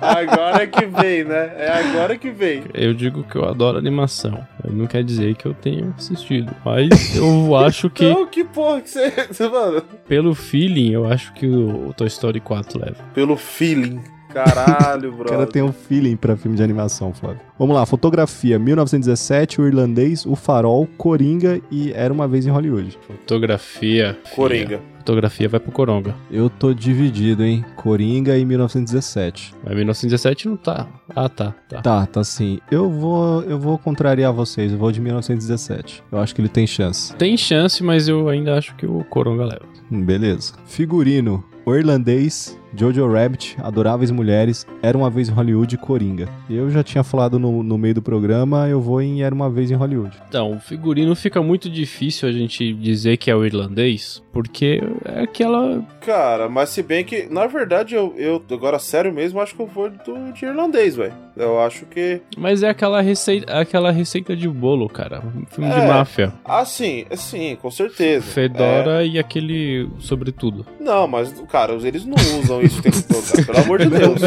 agora 0.00 0.66
que 0.66 0.86
vem, 0.86 1.24
né? 1.24 1.52
É 1.56 1.70
agora 1.70 2.18
que 2.18 2.30
vem. 2.30 2.64
Eu 2.74 2.92
digo 2.94 3.22
que 3.22 3.36
eu 3.36 3.44
adoro 3.48 3.78
animação. 3.78 4.46
Não 4.68 4.86
quer 4.86 5.02
dizer 5.04 5.34
que 5.36 5.46
eu 5.46 5.54
tenha 5.54 5.94
assistido. 5.96 6.54
Mas 6.64 7.16
eu 7.16 7.54
acho 7.56 7.88
que, 7.88 8.04
Então, 8.04 8.26
que 8.26 8.44
porra 8.44 8.80
que 8.80 8.90
você. 8.90 9.48
Mano, 9.48 9.82
pelo 10.06 10.34
feeling, 10.34 10.90
eu 10.92 11.06
acho 11.10 11.32
que 11.32 11.46
o 11.46 11.92
Toy 11.96 12.08
Story 12.08 12.40
4 12.40 12.78
leva. 12.80 12.96
pelo 13.14 13.36
feeling. 13.36 14.00
Caralho, 14.32 15.08
O 15.12 15.16
brother. 15.16 15.32
cara 15.38 15.46
tem 15.46 15.62
um 15.62 15.72
feeling 15.72 16.16
pra 16.16 16.36
filme 16.36 16.56
de 16.56 16.62
animação, 16.62 17.12
Flávio. 17.12 17.40
Vamos 17.58 17.74
lá, 17.74 17.84
fotografia: 17.86 18.58
1917, 18.58 19.60
O 19.60 19.66
Irlandês, 19.66 20.24
O 20.26 20.36
Farol, 20.36 20.86
Coringa 20.96 21.60
e 21.70 21.92
Era 21.92 22.12
uma 22.12 22.28
Vez 22.28 22.46
em 22.46 22.50
Hollywood. 22.50 22.98
Fotografia. 23.06 24.18
Coringa. 24.34 24.80
Fotografia 24.98 25.48
vai 25.48 25.58
pro 25.58 25.72
Coronga. 25.72 26.14
Eu 26.30 26.50
tô 26.50 26.74
dividido, 26.74 27.42
hein? 27.42 27.64
Coringa 27.76 28.36
e 28.36 28.44
1917. 28.44 29.54
Mas 29.64 29.74
1917 29.74 30.48
não 30.48 30.56
tá. 30.58 30.86
Ah, 31.16 31.30
tá. 31.30 31.54
Tá. 31.66 31.80
Tá, 31.80 32.06
tá 32.06 32.22
sim. 32.24 32.58
Eu 32.70 32.90
vou, 32.90 33.42
eu 33.44 33.58
vou 33.58 33.78
contrariar 33.78 34.34
vocês. 34.34 34.70
Eu 34.70 34.76
vou 34.78 34.92
de 34.92 35.00
1917. 35.00 36.04
Eu 36.12 36.18
acho 36.18 36.34
que 36.34 36.42
ele 36.42 36.48
tem 36.50 36.66
chance. 36.66 37.14
Tem 37.16 37.38
chance, 37.38 37.82
mas 37.82 38.06
eu 38.06 38.28
ainda 38.28 38.58
acho 38.58 38.74
que 38.76 38.84
o 38.84 39.02
Coronga 39.04 39.44
leva. 39.44 39.62
Hum, 39.90 40.04
Beleza. 40.04 40.52
Figurino: 40.66 41.42
O 41.64 41.74
Irlandês, 41.74 42.58
Jojo 42.76 43.06
Rabbit, 43.10 43.56
Adoráveis 43.62 44.10
Mulheres, 44.10 44.66
Era 44.82 44.96
uma 44.96 45.10
Vez 45.10 45.28
em 45.28 45.32
Hollywood 45.32 45.74
e 45.74 45.78
Coringa. 45.78 46.28
Eu 46.48 46.70
já 46.70 46.82
tinha 46.82 47.02
falado 47.02 47.38
no, 47.38 47.62
no 47.62 47.78
meio 47.78 47.94
do 47.94 48.02
programa, 48.02 48.68
eu 48.68 48.80
vou 48.80 49.00
em 49.00 49.22
Era 49.22 49.34
uma 49.34 49.50
Vez 49.50 49.70
em 49.70 49.74
Hollywood. 49.74 50.16
Então, 50.28 50.52
o 50.52 50.60
figurino 50.60 51.14
fica 51.16 51.42
muito 51.42 51.68
difícil 51.70 52.28
a 52.28 52.32
gente 52.32 52.72
dizer 52.74 53.16
que 53.16 53.30
é 53.30 53.34
o 53.36 53.44
irlandês, 53.44 54.22
porque 54.32 54.80
é 55.04 55.22
aquela. 55.22 55.82
Cara, 56.00 56.48
mas 56.48 56.70
se 56.70 56.82
bem 56.82 57.04
que, 57.04 57.26
na 57.30 57.46
verdade, 57.46 57.94
eu, 57.94 58.14
eu 58.16 58.42
agora 58.50 58.78
sério 58.78 59.12
mesmo, 59.12 59.40
acho 59.40 59.54
que 59.54 59.62
eu 59.62 59.66
vou 59.66 59.90
do, 59.90 60.32
de 60.32 60.44
irlandês, 60.44 60.96
velho. 60.96 61.12
Eu 61.36 61.60
acho 61.60 61.86
que. 61.86 62.20
Mas 62.36 62.62
é 62.62 62.68
aquela 62.68 63.00
receita, 63.00 63.52
aquela 63.58 63.90
receita 63.92 64.34
de 64.36 64.48
bolo, 64.48 64.88
cara. 64.88 65.20
Um 65.20 65.46
filme 65.46 65.70
de 65.70 65.78
É. 65.80 65.86
máfia. 65.86 66.32
Ah, 66.44 66.64
sim, 66.64 67.04
sim, 67.14 67.56
com 67.60 67.70
certeza. 67.70 68.26
Fedora 68.26 69.04
e 69.04 69.18
aquele 69.18 69.88
sobretudo. 70.00 70.66
É. 70.80 70.82
Não, 70.82 71.06
mas, 71.06 71.32
cara, 71.48 71.74
eles 71.74 72.04
não 72.04 72.16
usam 72.40 72.57
isso 72.62 72.78
o 72.78 72.82
tempo 72.82 73.02
todo, 73.08 73.22
cara, 73.30 73.44
pelo 73.44 73.58
amor 73.58 73.78
de 73.78 73.90
Deus. 73.90 74.20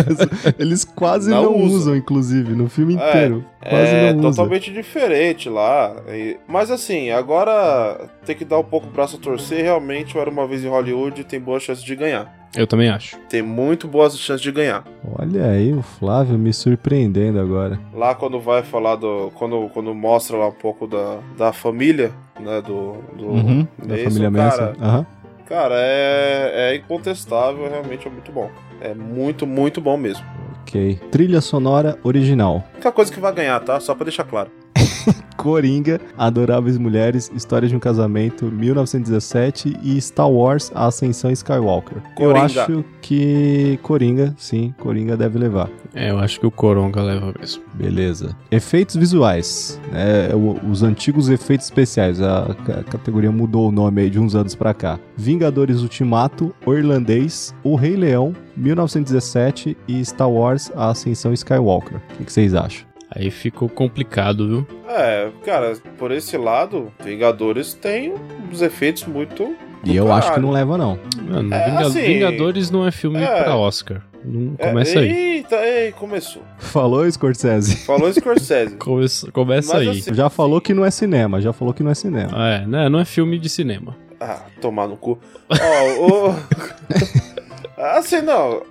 Eles 0.57 0.83
quase 0.83 1.29
Não 1.29 1.43
não, 1.43 1.55
usam. 1.55 1.77
usam, 1.77 1.95
inclusive, 1.95 2.53
no 2.53 2.69
filme 2.69 2.95
É, 2.95 3.09
inteiro. 3.09 3.45
Quase 3.61 3.93
É 3.95 4.13
não 4.13 4.19
usam. 4.19 4.31
totalmente 4.31 4.71
diferente 4.71 5.49
lá. 5.49 5.95
Mas 6.47 6.71
assim, 6.71 7.09
agora 7.11 8.09
tem 8.25 8.35
que 8.35 8.45
dar 8.45 8.59
um 8.59 8.63
pouco 8.63 8.87
o 8.87 8.91
braço 8.91 9.17
a 9.17 9.19
torcer. 9.19 9.63
Realmente, 9.63 10.17
o 10.17 10.21
Era 10.21 10.29
Uma 10.29 10.47
Vez 10.47 10.63
em 10.63 10.67
Hollywood 10.67 11.23
tem 11.23 11.39
boa 11.39 11.59
chance 11.59 11.83
de 11.83 11.95
ganhar. 11.95 12.39
Eu 12.55 12.67
também 12.67 12.89
acho. 12.89 13.17
Tem 13.29 13.41
muito 13.41 13.87
boas 13.87 14.17
chances 14.19 14.41
de 14.41 14.51
ganhar. 14.51 14.83
Olha 15.17 15.45
aí 15.51 15.71
o 15.73 15.81
Flávio 15.81 16.37
me 16.37 16.51
surpreendendo 16.51 17.39
agora. 17.39 17.79
Lá 17.93 18.13
quando 18.13 18.41
vai 18.41 18.61
falar 18.61 18.97
do. 18.97 19.31
Quando, 19.35 19.69
quando 19.73 19.95
mostra 19.95 20.35
lá 20.35 20.49
um 20.49 20.53
pouco 20.53 20.85
da, 20.85 21.19
da 21.37 21.53
família, 21.53 22.11
né? 22.37 22.61
Do. 22.61 22.95
do 23.17 23.25
Uhum, 23.27 23.67
da 23.77 23.95
Mason, 23.95 24.03
família 24.03 24.31
cara, 24.31 24.65
Manson. 24.77 24.83
Aham. 24.83 25.05
Cara, 25.51 25.75
é, 25.75 26.71
é 26.71 26.75
incontestável, 26.77 27.69
realmente 27.69 28.07
é 28.07 28.09
muito 28.09 28.31
bom. 28.31 28.49
É 28.79 28.93
muito, 28.93 29.45
muito 29.45 29.81
bom 29.81 29.97
mesmo. 29.97 30.25
Ok. 30.61 30.97
Trilha 31.11 31.41
sonora 31.41 31.99
original. 32.05 32.63
A 32.71 32.75
única 32.75 32.91
coisa 32.93 33.11
que 33.11 33.19
vai 33.19 33.33
ganhar, 33.33 33.59
tá? 33.59 33.77
Só 33.81 33.93
pra 33.93 34.05
deixar 34.05 34.23
claro. 34.23 34.49
Coringa, 35.37 35.99
Adoráveis 36.17 36.77
Mulheres, 36.77 37.31
História 37.35 37.67
de 37.67 37.75
um 37.75 37.79
Casamento, 37.79 38.45
1917 38.45 39.75
e 39.81 39.99
Star 39.99 40.29
Wars, 40.29 40.71
A 40.75 40.85
Ascensão 40.85 41.31
Skywalker. 41.31 41.97
Eu 41.97 42.27
Coringa. 42.31 42.45
acho 42.45 42.85
que 43.01 43.79
Coringa, 43.81 44.35
sim, 44.37 44.73
Coringa 44.79 45.17
deve 45.17 45.39
levar. 45.39 45.67
É, 45.95 46.11
eu 46.11 46.19
acho 46.19 46.39
que 46.39 46.45
o 46.45 46.51
Coronga 46.51 47.01
leva 47.01 47.33
mesmo. 47.39 47.63
Beleza. 47.73 48.35
Efeitos 48.51 48.95
visuais. 48.95 49.79
É, 49.91 50.33
o- 50.35 50.59
os 50.69 50.83
antigos 50.83 51.27
efeitos 51.27 51.65
especiais. 51.65 52.21
A, 52.21 52.55
ca- 52.63 52.83
categoria 52.83 53.31
mudou 53.31 53.67
o 53.69 53.71
nome 53.71 54.01
aí 54.03 54.09
de 54.11 54.19
uns 54.19 54.35
anos 54.35 54.53
pra 54.55 54.73
cá. 54.75 54.99
Vingadores 55.17 55.81
Ultimato, 55.81 56.53
O 56.65 56.73
Irlandês, 56.73 57.53
O 57.63 57.75
Rei 57.75 57.95
Leão, 57.95 58.33
1917 58.55 59.75
e 59.87 60.05
Star 60.05 60.29
Wars, 60.29 60.71
A 60.75 60.89
Ascensão 60.91 61.33
Skywalker. 61.33 61.99
O 62.19 62.23
que 62.23 62.31
vocês 62.31 62.53
acham? 62.53 62.90
Aí 63.13 63.29
ficou 63.29 63.67
complicado, 63.67 64.47
viu? 64.47 64.67
É, 64.87 65.29
cara, 65.45 65.73
por 65.97 66.11
esse 66.11 66.37
lado, 66.37 66.91
Vingadores 67.03 67.73
tem 67.73 68.13
uns 68.49 68.61
efeitos 68.61 69.03
muito 69.05 69.53
E 69.83 69.95
eu 69.95 70.11
acho 70.13 70.33
que 70.33 70.39
não 70.39 70.51
leva, 70.51 70.77
não. 70.77 70.97
Mano, 71.27 71.53
É, 71.53 71.65
Vinga- 71.69 71.87
assim, 71.87 72.01
Vingadores 72.01 72.69
não 72.71 72.87
é 72.87 72.91
filme 72.91 73.21
é. 73.21 73.43
pra 73.43 73.55
Oscar. 73.57 74.01
Não 74.23 74.53
É, 74.59 74.69
começa 74.69 74.99
aí. 74.99 75.09
Eita, 75.37 75.55
ei, 75.55 75.91
começou. 75.91 76.43
Falou, 76.59 77.09
Scorsese? 77.11 77.75
Falou 77.85 78.13
Scorsese. 78.13 78.75
Começa, 78.79 79.31
começa 79.31 79.73
Mas 79.73 79.87
aí. 79.87 79.99
assim- 79.99 80.13
Já 80.13 80.29
falou 80.29 80.61
que 80.61 80.73
não 80.73 80.85
é 80.85 80.91
cinema, 80.91 81.41
já 81.41 81.51
falou 81.51 81.73
que 81.73 81.81
não 81.83 81.89
é 81.91 81.95
cinema. 81.95 82.31
É, 82.47 82.65
né? 82.65 82.87
Não 82.87 82.99
é 82.99 83.05
filme 83.05 83.39
de 83.39 83.49
cinema. 83.49 83.95
Ah, 84.19 84.41
tomar 84.61 84.87
no 84.87 84.95
cu. 84.95 85.17
Ó, 85.49 86.05
o. 86.29 86.35
assim, 87.97 88.21
não. 88.21 88.61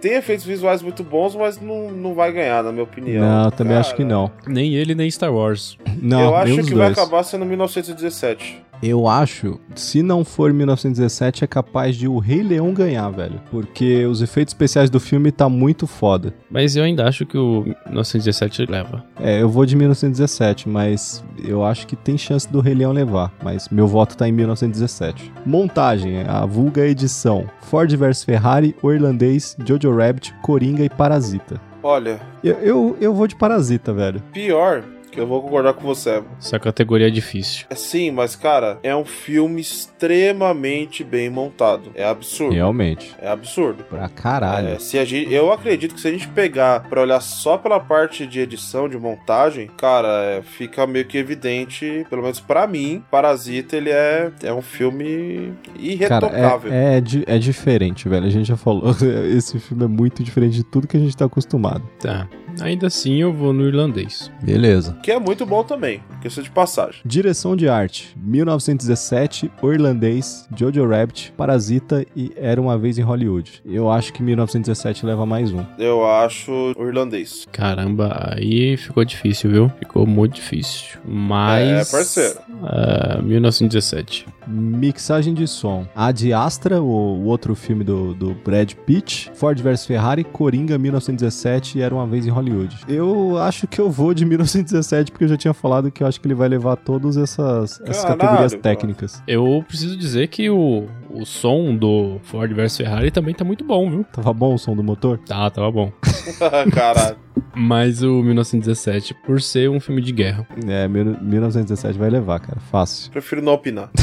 Tem 0.00 0.14
efeitos 0.14 0.46
visuais 0.46 0.80
muito 0.82 1.04
bons, 1.04 1.36
mas 1.36 1.60
não, 1.60 1.90
não 1.90 2.14
vai 2.14 2.32
ganhar, 2.32 2.62
na 2.64 2.72
minha 2.72 2.84
opinião. 2.84 3.22
Não, 3.22 3.44
eu 3.44 3.50
também 3.50 3.72
Cara, 3.74 3.80
acho 3.80 3.94
que 3.94 4.04
não. 4.04 4.30
Nem 4.46 4.74
ele, 4.74 4.94
nem 4.94 5.10
Star 5.10 5.32
Wars. 5.32 5.76
Não, 6.00 6.22
eu 6.22 6.36
acho 6.36 6.54
que 6.54 6.74
vai 6.74 6.86
dois. 6.86 6.98
acabar 6.98 7.22
sendo 7.22 7.44
1917. 7.44 8.62
Eu 8.82 9.06
acho, 9.06 9.60
se 9.74 10.02
não 10.02 10.24
for 10.24 10.52
1917, 10.52 11.44
é 11.44 11.46
capaz 11.46 11.96
de 11.96 12.08
o 12.08 12.18
Rei 12.18 12.42
Leão 12.42 12.72
ganhar, 12.72 13.10
velho. 13.10 13.40
Porque 13.50 14.06
os 14.06 14.22
efeitos 14.22 14.52
especiais 14.54 14.88
do 14.88 14.98
filme 14.98 15.30
tá 15.30 15.48
muito 15.50 15.86
foda. 15.86 16.32
Mas 16.50 16.76
eu 16.76 16.84
ainda 16.84 17.06
acho 17.06 17.26
que 17.26 17.36
o 17.36 17.62
1917 17.86 18.66
leva. 18.70 19.04
É, 19.18 19.42
eu 19.42 19.48
vou 19.50 19.66
de 19.66 19.76
1917, 19.76 20.68
mas 20.68 21.22
eu 21.44 21.64
acho 21.64 21.86
que 21.86 21.94
tem 21.94 22.16
chance 22.16 22.50
do 22.50 22.60
Rei 22.60 22.74
Leão 22.74 22.92
levar. 22.92 23.32
Mas 23.44 23.68
meu 23.68 23.86
voto 23.86 24.16
tá 24.16 24.26
em 24.26 24.32
1917. 24.32 25.30
Montagem, 25.44 26.22
a 26.22 26.46
vulga 26.46 26.86
edição. 26.86 27.44
Ford 27.60 27.94
vs 27.94 28.24
Ferrari, 28.24 28.74
O 28.82 28.90
Irlandês, 28.90 29.56
Jojo 29.64 29.94
Rabbit, 29.94 30.34
Coringa 30.42 30.82
e 30.84 30.88
Parasita. 30.88 31.60
Olha, 31.82 32.20
Eu, 32.44 32.54
eu, 32.60 32.96
eu 33.00 33.14
vou 33.14 33.26
de 33.26 33.34
Parasita, 33.36 33.92
velho. 33.92 34.22
pior 34.32 34.82
eu 35.16 35.26
vou 35.26 35.42
concordar 35.42 35.72
com 35.74 35.82
você. 35.82 36.22
Essa 36.38 36.58
categoria 36.58 37.06
é 37.08 37.10
difícil. 37.10 37.66
É 37.70 37.74
Sim, 37.74 38.10
mas 38.10 38.36
cara, 38.36 38.78
é 38.82 38.94
um 38.94 39.04
filme 39.04 39.60
extremamente 39.60 41.02
bem 41.04 41.30
montado. 41.30 41.90
É 41.94 42.04
absurdo. 42.04 42.54
Realmente. 42.54 43.14
É 43.20 43.28
absurdo. 43.28 43.84
Pra 43.84 44.08
caralho. 44.08 44.68
É, 44.68 44.78
se 44.78 44.98
a 44.98 45.04
gente, 45.04 45.32
eu 45.32 45.52
acredito 45.52 45.94
que 45.94 46.00
se 46.00 46.08
a 46.08 46.10
gente 46.12 46.28
pegar 46.28 46.80
pra 46.88 47.00
olhar 47.02 47.20
só 47.20 47.56
pela 47.56 47.78
parte 47.80 48.26
de 48.26 48.40
edição, 48.40 48.88
de 48.88 48.98
montagem, 48.98 49.68
cara, 49.78 50.08
é, 50.24 50.42
fica 50.42 50.86
meio 50.86 51.04
que 51.04 51.16
evidente, 51.18 52.04
pelo 52.10 52.22
menos 52.22 52.40
pra 52.40 52.66
mim, 52.66 53.02
Parasita 53.10 53.76
ele 53.76 53.90
é, 53.90 54.30
é 54.42 54.52
um 54.52 54.62
filme 54.62 55.52
Cara, 55.64 55.78
irretocável. 55.82 56.72
é, 56.72 56.96
é, 56.96 57.00
di- 57.00 57.24
é 57.26 57.38
diferente, 57.38 58.08
velho. 58.08 58.26
A 58.26 58.30
gente 58.30 58.46
já 58.46 58.56
falou. 58.56 58.90
Esse 59.34 59.58
filme 59.58 59.84
é 59.84 59.88
muito 59.88 60.22
diferente 60.22 60.54
de 60.54 60.64
tudo 60.64 60.86
que 60.86 60.96
a 60.96 61.00
gente 61.00 61.16
tá 61.16 61.24
acostumado. 61.24 61.82
Tá. 62.00 62.28
Ainda 62.60 62.88
assim 62.88 63.20
eu 63.22 63.32
vou 63.32 63.52
no 63.52 63.66
irlandês. 63.66 64.30
Beleza. 64.42 64.98
Que 65.02 65.12
é 65.12 65.18
muito 65.18 65.46
bom 65.46 65.64
também, 65.64 66.02
questão 66.20 66.44
de 66.44 66.50
passagem. 66.50 67.00
Direção 67.04 67.56
de 67.56 67.68
arte: 67.68 68.14
1917, 68.16 69.50
O 69.62 69.72
Irlandês, 69.72 70.46
Jojo 70.54 70.86
Rabbit, 70.86 71.32
Parasita 71.36 72.04
e 72.14 72.32
Era 72.36 72.60
uma 72.60 72.76
Vez 72.76 72.98
em 72.98 73.02
Hollywood. 73.02 73.62
Eu 73.64 73.90
acho 73.90 74.12
que 74.12 74.22
1917 74.22 75.06
leva 75.06 75.24
mais 75.24 75.52
um. 75.52 75.64
Eu 75.78 76.06
acho 76.06 76.52
o 76.76 76.86
irlandês. 76.86 77.46
Caramba, 77.50 78.34
aí 78.36 78.76
ficou 78.76 79.02
difícil, 79.04 79.50
viu? 79.50 79.72
Ficou 79.78 80.06
muito 80.06 80.34
difícil. 80.34 81.00
Mas. 81.04 81.88
É, 81.88 81.96
parceiro. 81.96 82.38
ah, 82.62 83.20
1917. 83.22 84.26
Mixagem 84.46 85.32
de 85.32 85.46
som: 85.46 85.86
Ad 85.94 86.30
Astra, 86.32 86.82
o, 86.82 86.86
o 86.86 87.24
outro 87.24 87.54
filme 87.54 87.84
do, 87.84 88.14
do 88.14 88.34
Brad 88.44 88.74
Pitt, 88.74 89.30
Ford 89.34 89.58
vs 89.58 89.86
Ferrari, 89.86 90.24
Coringa 90.24 90.76
1917 90.76 91.78
e 91.78 91.82
Era 91.82 91.94
uma 91.94 92.06
Vez 92.06 92.26
em 92.26 92.30
Hollywood. 92.30 92.76
Eu 92.86 93.38
acho 93.38 93.66
que 93.66 93.80
eu 93.80 93.90
vou 93.90 94.12
de 94.12 94.26
1917 94.26 94.89
porque 95.10 95.24
eu 95.24 95.28
já 95.28 95.36
tinha 95.36 95.54
falado 95.54 95.90
que 95.90 96.02
eu 96.02 96.06
acho 96.06 96.20
que 96.20 96.26
ele 96.26 96.34
vai 96.34 96.48
levar 96.48 96.76
todas 96.76 97.16
essas, 97.16 97.80
essas 97.82 98.02
Caralho, 98.02 98.18
categorias 98.18 98.54
técnicas. 98.54 99.22
Eu 99.26 99.64
preciso 99.66 99.96
dizer 99.96 100.28
que 100.28 100.50
o, 100.50 100.86
o 101.10 101.24
som 101.24 101.74
do 101.76 102.18
Ford 102.24 102.52
vs 102.52 102.76
Ferrari 102.76 103.10
também 103.10 103.34
tá 103.34 103.44
muito 103.44 103.64
bom, 103.64 103.90
viu? 103.90 104.04
Tava 104.04 104.32
bom 104.32 104.54
o 104.54 104.58
som 104.58 104.74
do 104.74 104.82
motor? 104.82 105.18
Tá, 105.18 105.48
tava 105.50 105.70
bom. 105.70 105.92
Caralho. 106.72 107.16
Mas 107.54 108.02
o 108.02 108.22
1917, 108.22 109.14
por 109.26 109.40
ser 109.40 109.68
um 109.70 109.80
filme 109.80 110.00
de 110.00 110.12
guerra. 110.12 110.46
É, 110.66 110.86
mil- 110.88 111.16
1917 111.20 111.98
vai 111.98 112.10
levar, 112.10 112.40
cara. 112.40 112.58
Fácil. 112.70 113.10
Prefiro 113.10 113.42
não 113.42 113.52
opinar. 113.52 113.90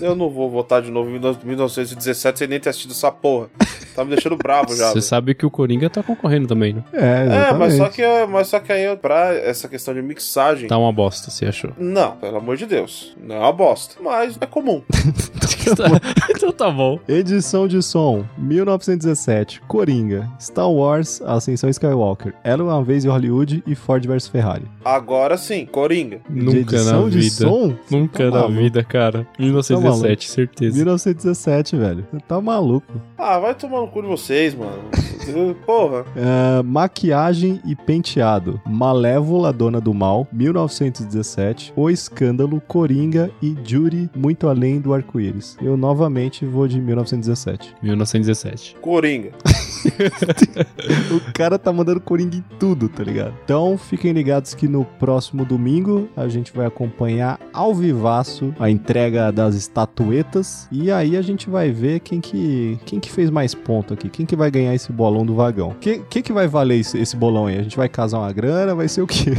Eu 0.00 0.14
não 0.14 0.28
vou 0.28 0.50
votar 0.50 0.82
de 0.82 0.90
novo 0.90 1.08
em 1.08 1.18
1917 1.46 2.38
sem 2.38 2.48
nem 2.48 2.60
ter 2.60 2.68
assistido 2.68 2.90
essa 2.90 3.10
porra. 3.10 3.48
Tá 3.94 4.04
me 4.04 4.10
deixando 4.10 4.36
bravo 4.36 4.76
já. 4.76 4.90
Você 4.90 5.00
sabe 5.00 5.34
que 5.34 5.46
o 5.46 5.50
Coringa 5.50 5.88
tá 5.88 6.02
concorrendo 6.02 6.46
também, 6.46 6.74
né? 6.74 6.84
É, 6.92 6.98
É, 6.98 7.24
exatamente. 7.24 7.58
mas 7.58 7.74
só, 7.76 7.88
que, 7.88 8.02
mas 8.26 8.48
só 8.48 8.60
que 8.60 8.72
aí, 8.72 8.94
pra 8.96 9.32
essa 9.34 9.68
questão 9.68 9.94
de 9.94 10.02
mixagem. 10.02 10.68
Tá 10.68 10.76
uma 10.76 10.92
bosta, 10.92 11.30
você 11.30 11.46
achou? 11.46 11.70
Não, 11.78 12.14
pelo 12.16 12.36
amor 12.36 12.58
de 12.58 12.66
Deus. 12.66 13.16
Não 13.18 13.36
é 13.36 13.38
uma 13.38 13.52
bosta. 13.54 13.94
Mas 14.02 14.36
é 14.38 14.44
comum. 14.44 14.82
então 16.30 16.52
tá 16.52 16.70
bom. 16.70 16.98
Edição 17.08 17.66
de 17.66 17.82
som: 17.82 18.24
1917, 18.36 19.62
Coringa, 19.62 20.28
Star 20.38 20.70
Wars, 20.70 21.22
Ascensão 21.22 21.70
Skywalker, 21.70 22.34
Era 22.44 22.62
uma 22.76 22.84
Vez 22.84 23.04
em 23.04 23.08
Hollywood 23.08 23.62
e 23.66 23.74
Ford 23.74 24.04
vs 24.06 24.28
Ferrari. 24.28 24.64
Agora 24.84 25.36
sim, 25.36 25.66
Coringa. 25.66 26.20
de 26.28 26.42
Nunca 26.44 26.82
na 26.84 27.08
de 27.08 27.18
vida. 27.18 27.30
som? 27.30 27.74
Nunca 27.90 28.18
Tá 28.18 28.24
na 28.24 28.30
maluco. 28.42 28.52
vida, 28.60 28.84
cara. 28.84 29.26
1917, 29.38 30.28
certeza. 30.30 30.76
1917, 30.76 31.76
velho. 31.76 32.06
Você 32.12 32.20
tá 32.20 32.40
maluco. 32.40 32.92
Ah, 33.18 33.38
vai 33.38 33.54
tomar 33.54 33.80
no 33.80 33.88
cu 33.88 34.02
de 34.02 34.08
vocês, 34.08 34.54
mano. 34.54 34.82
Porra. 35.64 36.04
É, 36.14 36.62
maquiagem 36.62 37.60
e 37.64 37.74
penteado: 37.74 38.60
Malévola, 38.66 39.52
Dona 39.52 39.80
do 39.80 39.92
Mal, 39.92 40.26
1917, 40.32 41.72
O 41.76 41.90
Escândalo, 41.90 42.60
Coringa 42.60 43.30
e 43.42 43.56
Judy, 43.64 44.10
Muito 44.14 44.48
Além 44.48 44.80
do 44.80 44.92
Arco-Íris. 44.92 45.56
Eu 45.60 45.76
novamente 45.76 46.44
vou 46.44 46.68
de 46.68 46.80
1917. 46.80 47.74
1917. 47.82 48.76
Coringa. 48.80 49.30
O 51.10 51.32
cara 51.32 51.58
tá 51.58 51.72
mandando 51.72 52.00
Coringa 52.00 52.36
em 52.36 52.44
tudo, 52.58 52.88
tá 52.88 53.04
ligado? 53.04 53.34
Então 53.44 53.78
fiquem 53.78 54.12
ligados 54.12 54.54
que 54.54 54.66
no 54.66 54.84
próximo 54.84 55.44
domingo 55.44 56.08
a 56.16 56.28
gente 56.28 56.52
vai 56.52 56.66
acompanhar 56.66 57.38
ao 57.52 57.74
vivaço 57.74 58.54
a 58.58 58.68
entrega 58.68 59.30
das 59.30 59.54
estatuetas 59.54 60.68
e 60.72 60.90
aí 60.90 61.16
a 61.16 61.22
gente 61.22 61.48
vai 61.48 61.70
ver 61.70 62.00
quem 62.00 62.20
que, 62.20 62.78
quem 62.84 62.98
que 62.98 63.10
fez 63.10 63.30
mais 63.30 63.54
ponto 63.54 63.94
aqui, 63.94 64.08
quem 64.08 64.26
que 64.26 64.36
vai 64.36 64.50
ganhar 64.50 64.74
esse 64.74 64.90
bolão 64.92 65.15
do 65.24 65.34
vagão. 65.34 65.70
O 65.70 65.74
que, 65.76 65.98
que, 66.10 66.20
que 66.22 66.32
vai 66.32 66.46
valer 66.48 66.80
esse, 66.80 66.98
esse 66.98 67.16
bolão 67.16 67.46
aí? 67.46 67.58
A 67.58 67.62
gente 67.62 67.76
vai 67.76 67.88
casar 67.88 68.18
uma 68.18 68.32
grana, 68.32 68.74
vai 68.74 68.88
ser 68.88 69.00
o 69.02 69.06
quê? 69.06 69.36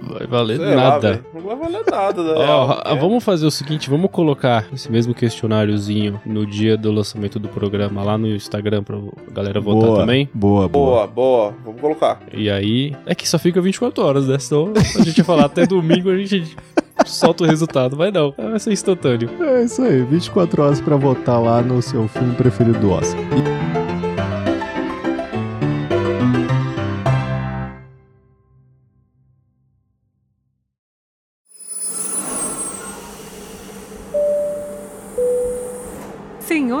Vai 0.00 0.26
valer 0.28 0.58
Sei 0.58 0.74
lá, 0.76 0.90
nada. 0.90 1.10
velho. 1.12 1.24
não 1.34 1.40
vai 1.40 1.56
valer 1.56 1.82
nada, 1.90 2.22
né? 2.22 2.34
Ó, 2.48 2.82
É. 2.84 2.94
vamos 2.96 3.24
fazer 3.24 3.46
o 3.46 3.50
seguinte, 3.50 3.90
vamos 3.90 4.10
colocar 4.10 4.66
esse 4.72 4.90
mesmo 4.92 5.12
questionáriozinho 5.14 6.20
no 6.24 6.46
dia 6.46 6.76
do 6.76 6.92
lançamento 6.92 7.38
do 7.38 7.48
programa 7.48 8.02
lá 8.04 8.16
no 8.16 8.28
Instagram 8.28 8.82
pra 8.84 8.96
galera 9.32 9.60
votar 9.60 9.88
boa, 9.88 10.00
também. 10.00 10.28
Boa, 10.32 10.68
boa. 10.68 10.88
Boa, 10.88 11.06
boa. 11.06 11.54
Vamos 11.64 11.80
colocar. 11.80 12.20
E 12.32 12.48
aí, 12.48 12.94
é 13.06 13.14
que 13.14 13.28
só 13.28 13.38
fica 13.38 13.60
24 13.60 14.04
horas, 14.04 14.28
né? 14.28 14.38
Senão 14.38 14.72
a 14.76 15.02
gente 15.02 15.18
ia 15.18 15.24
falar 15.24 15.46
até 15.46 15.66
domingo 15.66 16.10
a 16.10 16.16
gente 16.16 16.54
solta 17.04 17.42
o 17.42 17.46
resultado. 17.46 17.96
Vai 17.96 18.10
não, 18.12 18.32
vai 18.36 18.58
ser 18.60 18.72
instantâneo. 18.72 19.30
É 19.40 19.64
isso 19.64 19.82
aí, 19.82 20.02
24 20.02 20.62
horas 20.62 20.80
pra 20.80 20.94
votar 20.96 21.42
lá 21.42 21.60
no 21.60 21.82
seu 21.82 22.06
filme 22.06 22.34
preferido 22.34 22.78
do 22.78 22.90
Oscar. 22.92 23.20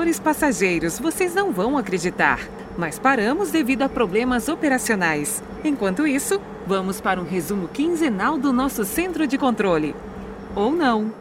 Senhores 0.08 0.20
passageiros, 0.20 0.98
vocês 0.98 1.34
não 1.34 1.52
vão 1.52 1.76
acreditar, 1.76 2.40
mas 2.78 2.98
paramos 2.98 3.50
devido 3.50 3.82
a 3.82 3.90
problemas 3.90 4.48
operacionais. 4.48 5.42
Enquanto 5.62 6.06
isso, 6.06 6.40
vamos 6.66 6.98
para 6.98 7.20
um 7.20 7.24
resumo 7.24 7.68
quinzenal 7.68 8.38
do 8.38 8.50
nosso 8.50 8.86
centro 8.86 9.26
de 9.26 9.36
controle. 9.36 9.94
Ou 10.56 10.72
não. 10.72 11.12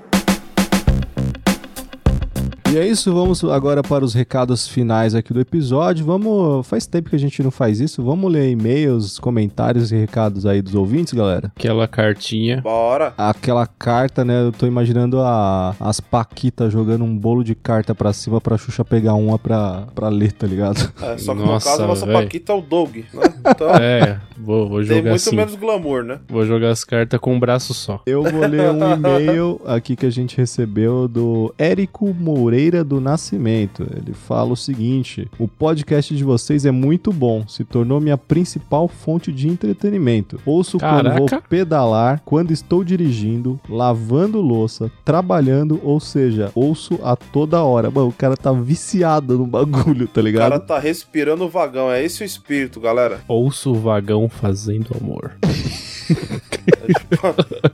E 2.73 2.77
é 2.77 2.85
isso, 2.85 3.13
vamos 3.13 3.43
agora 3.45 3.81
para 3.81 4.03
os 4.03 4.13
recados 4.13 4.67
finais 4.67 5.15
aqui 5.15 5.33
do 5.33 5.39
episódio. 5.39 6.05
Vamos, 6.05 6.67
faz 6.67 6.85
tempo 6.85 7.09
que 7.09 7.15
a 7.15 7.19
gente 7.19 7.41
não 7.41 7.49
faz 7.49 7.79
isso. 7.79 8.03
Vamos 8.03 8.29
ler 8.29 8.51
e-mails, 8.51 9.17
comentários 9.17 9.89
e 9.91 9.95
recados 9.95 10.45
aí 10.45 10.61
dos 10.61 10.75
ouvintes, 10.75 11.13
galera. 11.13 11.49
Aquela 11.55 11.87
cartinha. 11.87 12.59
Bora. 12.61 13.13
Aquela 13.17 13.65
carta, 13.65 14.25
né? 14.25 14.41
Eu 14.43 14.51
tô 14.51 14.67
imaginando 14.67 15.21
a, 15.21 15.75
as 15.79 16.01
Paquitas 16.01 16.73
jogando 16.73 17.05
um 17.05 17.17
bolo 17.17 17.41
de 17.41 17.55
carta 17.55 17.95
pra 17.95 18.11
cima 18.11 18.41
pra 18.41 18.57
Xuxa 18.57 18.83
pegar 18.83 19.13
uma 19.13 19.39
pra, 19.39 19.87
pra 19.95 20.09
ler, 20.09 20.33
tá 20.33 20.45
ligado? 20.45 20.91
É, 21.01 21.17
só 21.17 21.33
que 21.33 21.39
Nossa, 21.39 21.69
no 21.69 21.71
caso, 21.71 21.83
a 21.83 21.87
nossa 21.87 22.05
véi. 22.05 22.15
Paquita 22.15 22.51
é 22.51 22.55
o 22.55 22.61
Doug, 22.61 22.97
né? 23.13 23.33
Então, 23.47 23.69
É, 23.79 24.19
vou, 24.37 24.67
vou 24.67 24.79
tem 24.79 24.87
jogar 24.87 25.01
muito 25.11 25.15
assim. 25.15 25.35
menos 25.37 25.55
glamour, 25.55 26.03
né? 26.03 26.19
Vou 26.27 26.45
jogar 26.45 26.71
as 26.71 26.83
cartas 26.83 27.17
com 27.19 27.33
um 27.33 27.39
braço 27.39 27.73
só. 27.73 28.01
Eu 28.05 28.23
vou 28.23 28.41
ler 28.45 28.69
um 28.71 28.93
e-mail 28.93 29.61
aqui 29.65 29.95
que 29.95 30.05
a 30.05 30.09
gente 30.11 30.35
recebeu 30.35 31.07
do 31.07 31.53
Érico 31.57 32.13
Moreira 32.13 32.57
Moreira 32.67 32.83
do 32.83 32.99
Nascimento. 32.99 33.87
Ele 33.95 34.13
fala 34.13 34.51
o 34.51 34.55
seguinte: 34.57 35.29
o 35.39 35.47
podcast 35.47 36.13
de 36.15 36.23
vocês 36.23 36.65
é 36.65 36.71
muito 36.71 37.13
bom, 37.13 37.47
se 37.47 37.63
tornou 37.63 38.01
minha 38.01 38.17
principal 38.17 38.87
fonte 38.89 39.31
de 39.31 39.47
entretenimento. 39.47 40.37
Ouço 40.45 40.77
quando 40.77 41.03
Caraca. 41.03 41.17
vou 41.17 41.41
pedalar, 41.49 42.21
quando 42.25 42.51
estou 42.51 42.83
dirigindo, 42.83 43.57
lavando 43.69 44.41
louça, 44.41 44.91
trabalhando, 45.05 45.79
ou 45.81 45.99
seja, 45.99 46.51
ouço 46.53 46.99
a 47.03 47.15
toda 47.15 47.63
hora. 47.63 47.89
Mano, 47.89 48.09
o 48.09 48.13
cara 48.13 48.35
tá 48.35 48.51
viciado 48.51 49.37
no 49.37 49.47
bagulho, 49.47 50.07
tá 50.07 50.19
O 50.19 50.23
ligado? 50.23 50.49
cara 50.49 50.59
tá 50.59 50.77
respirando 50.79 51.45
o 51.45 51.49
vagão, 51.49 51.89
é 51.89 52.03
esse 52.03 52.21
o 52.21 52.25
espírito, 52.25 52.81
galera. 52.81 53.21
Ouço 53.29 53.71
o 53.71 53.75
vagão 53.75 54.27
fazendo 54.27 54.87
amor. 54.99 55.37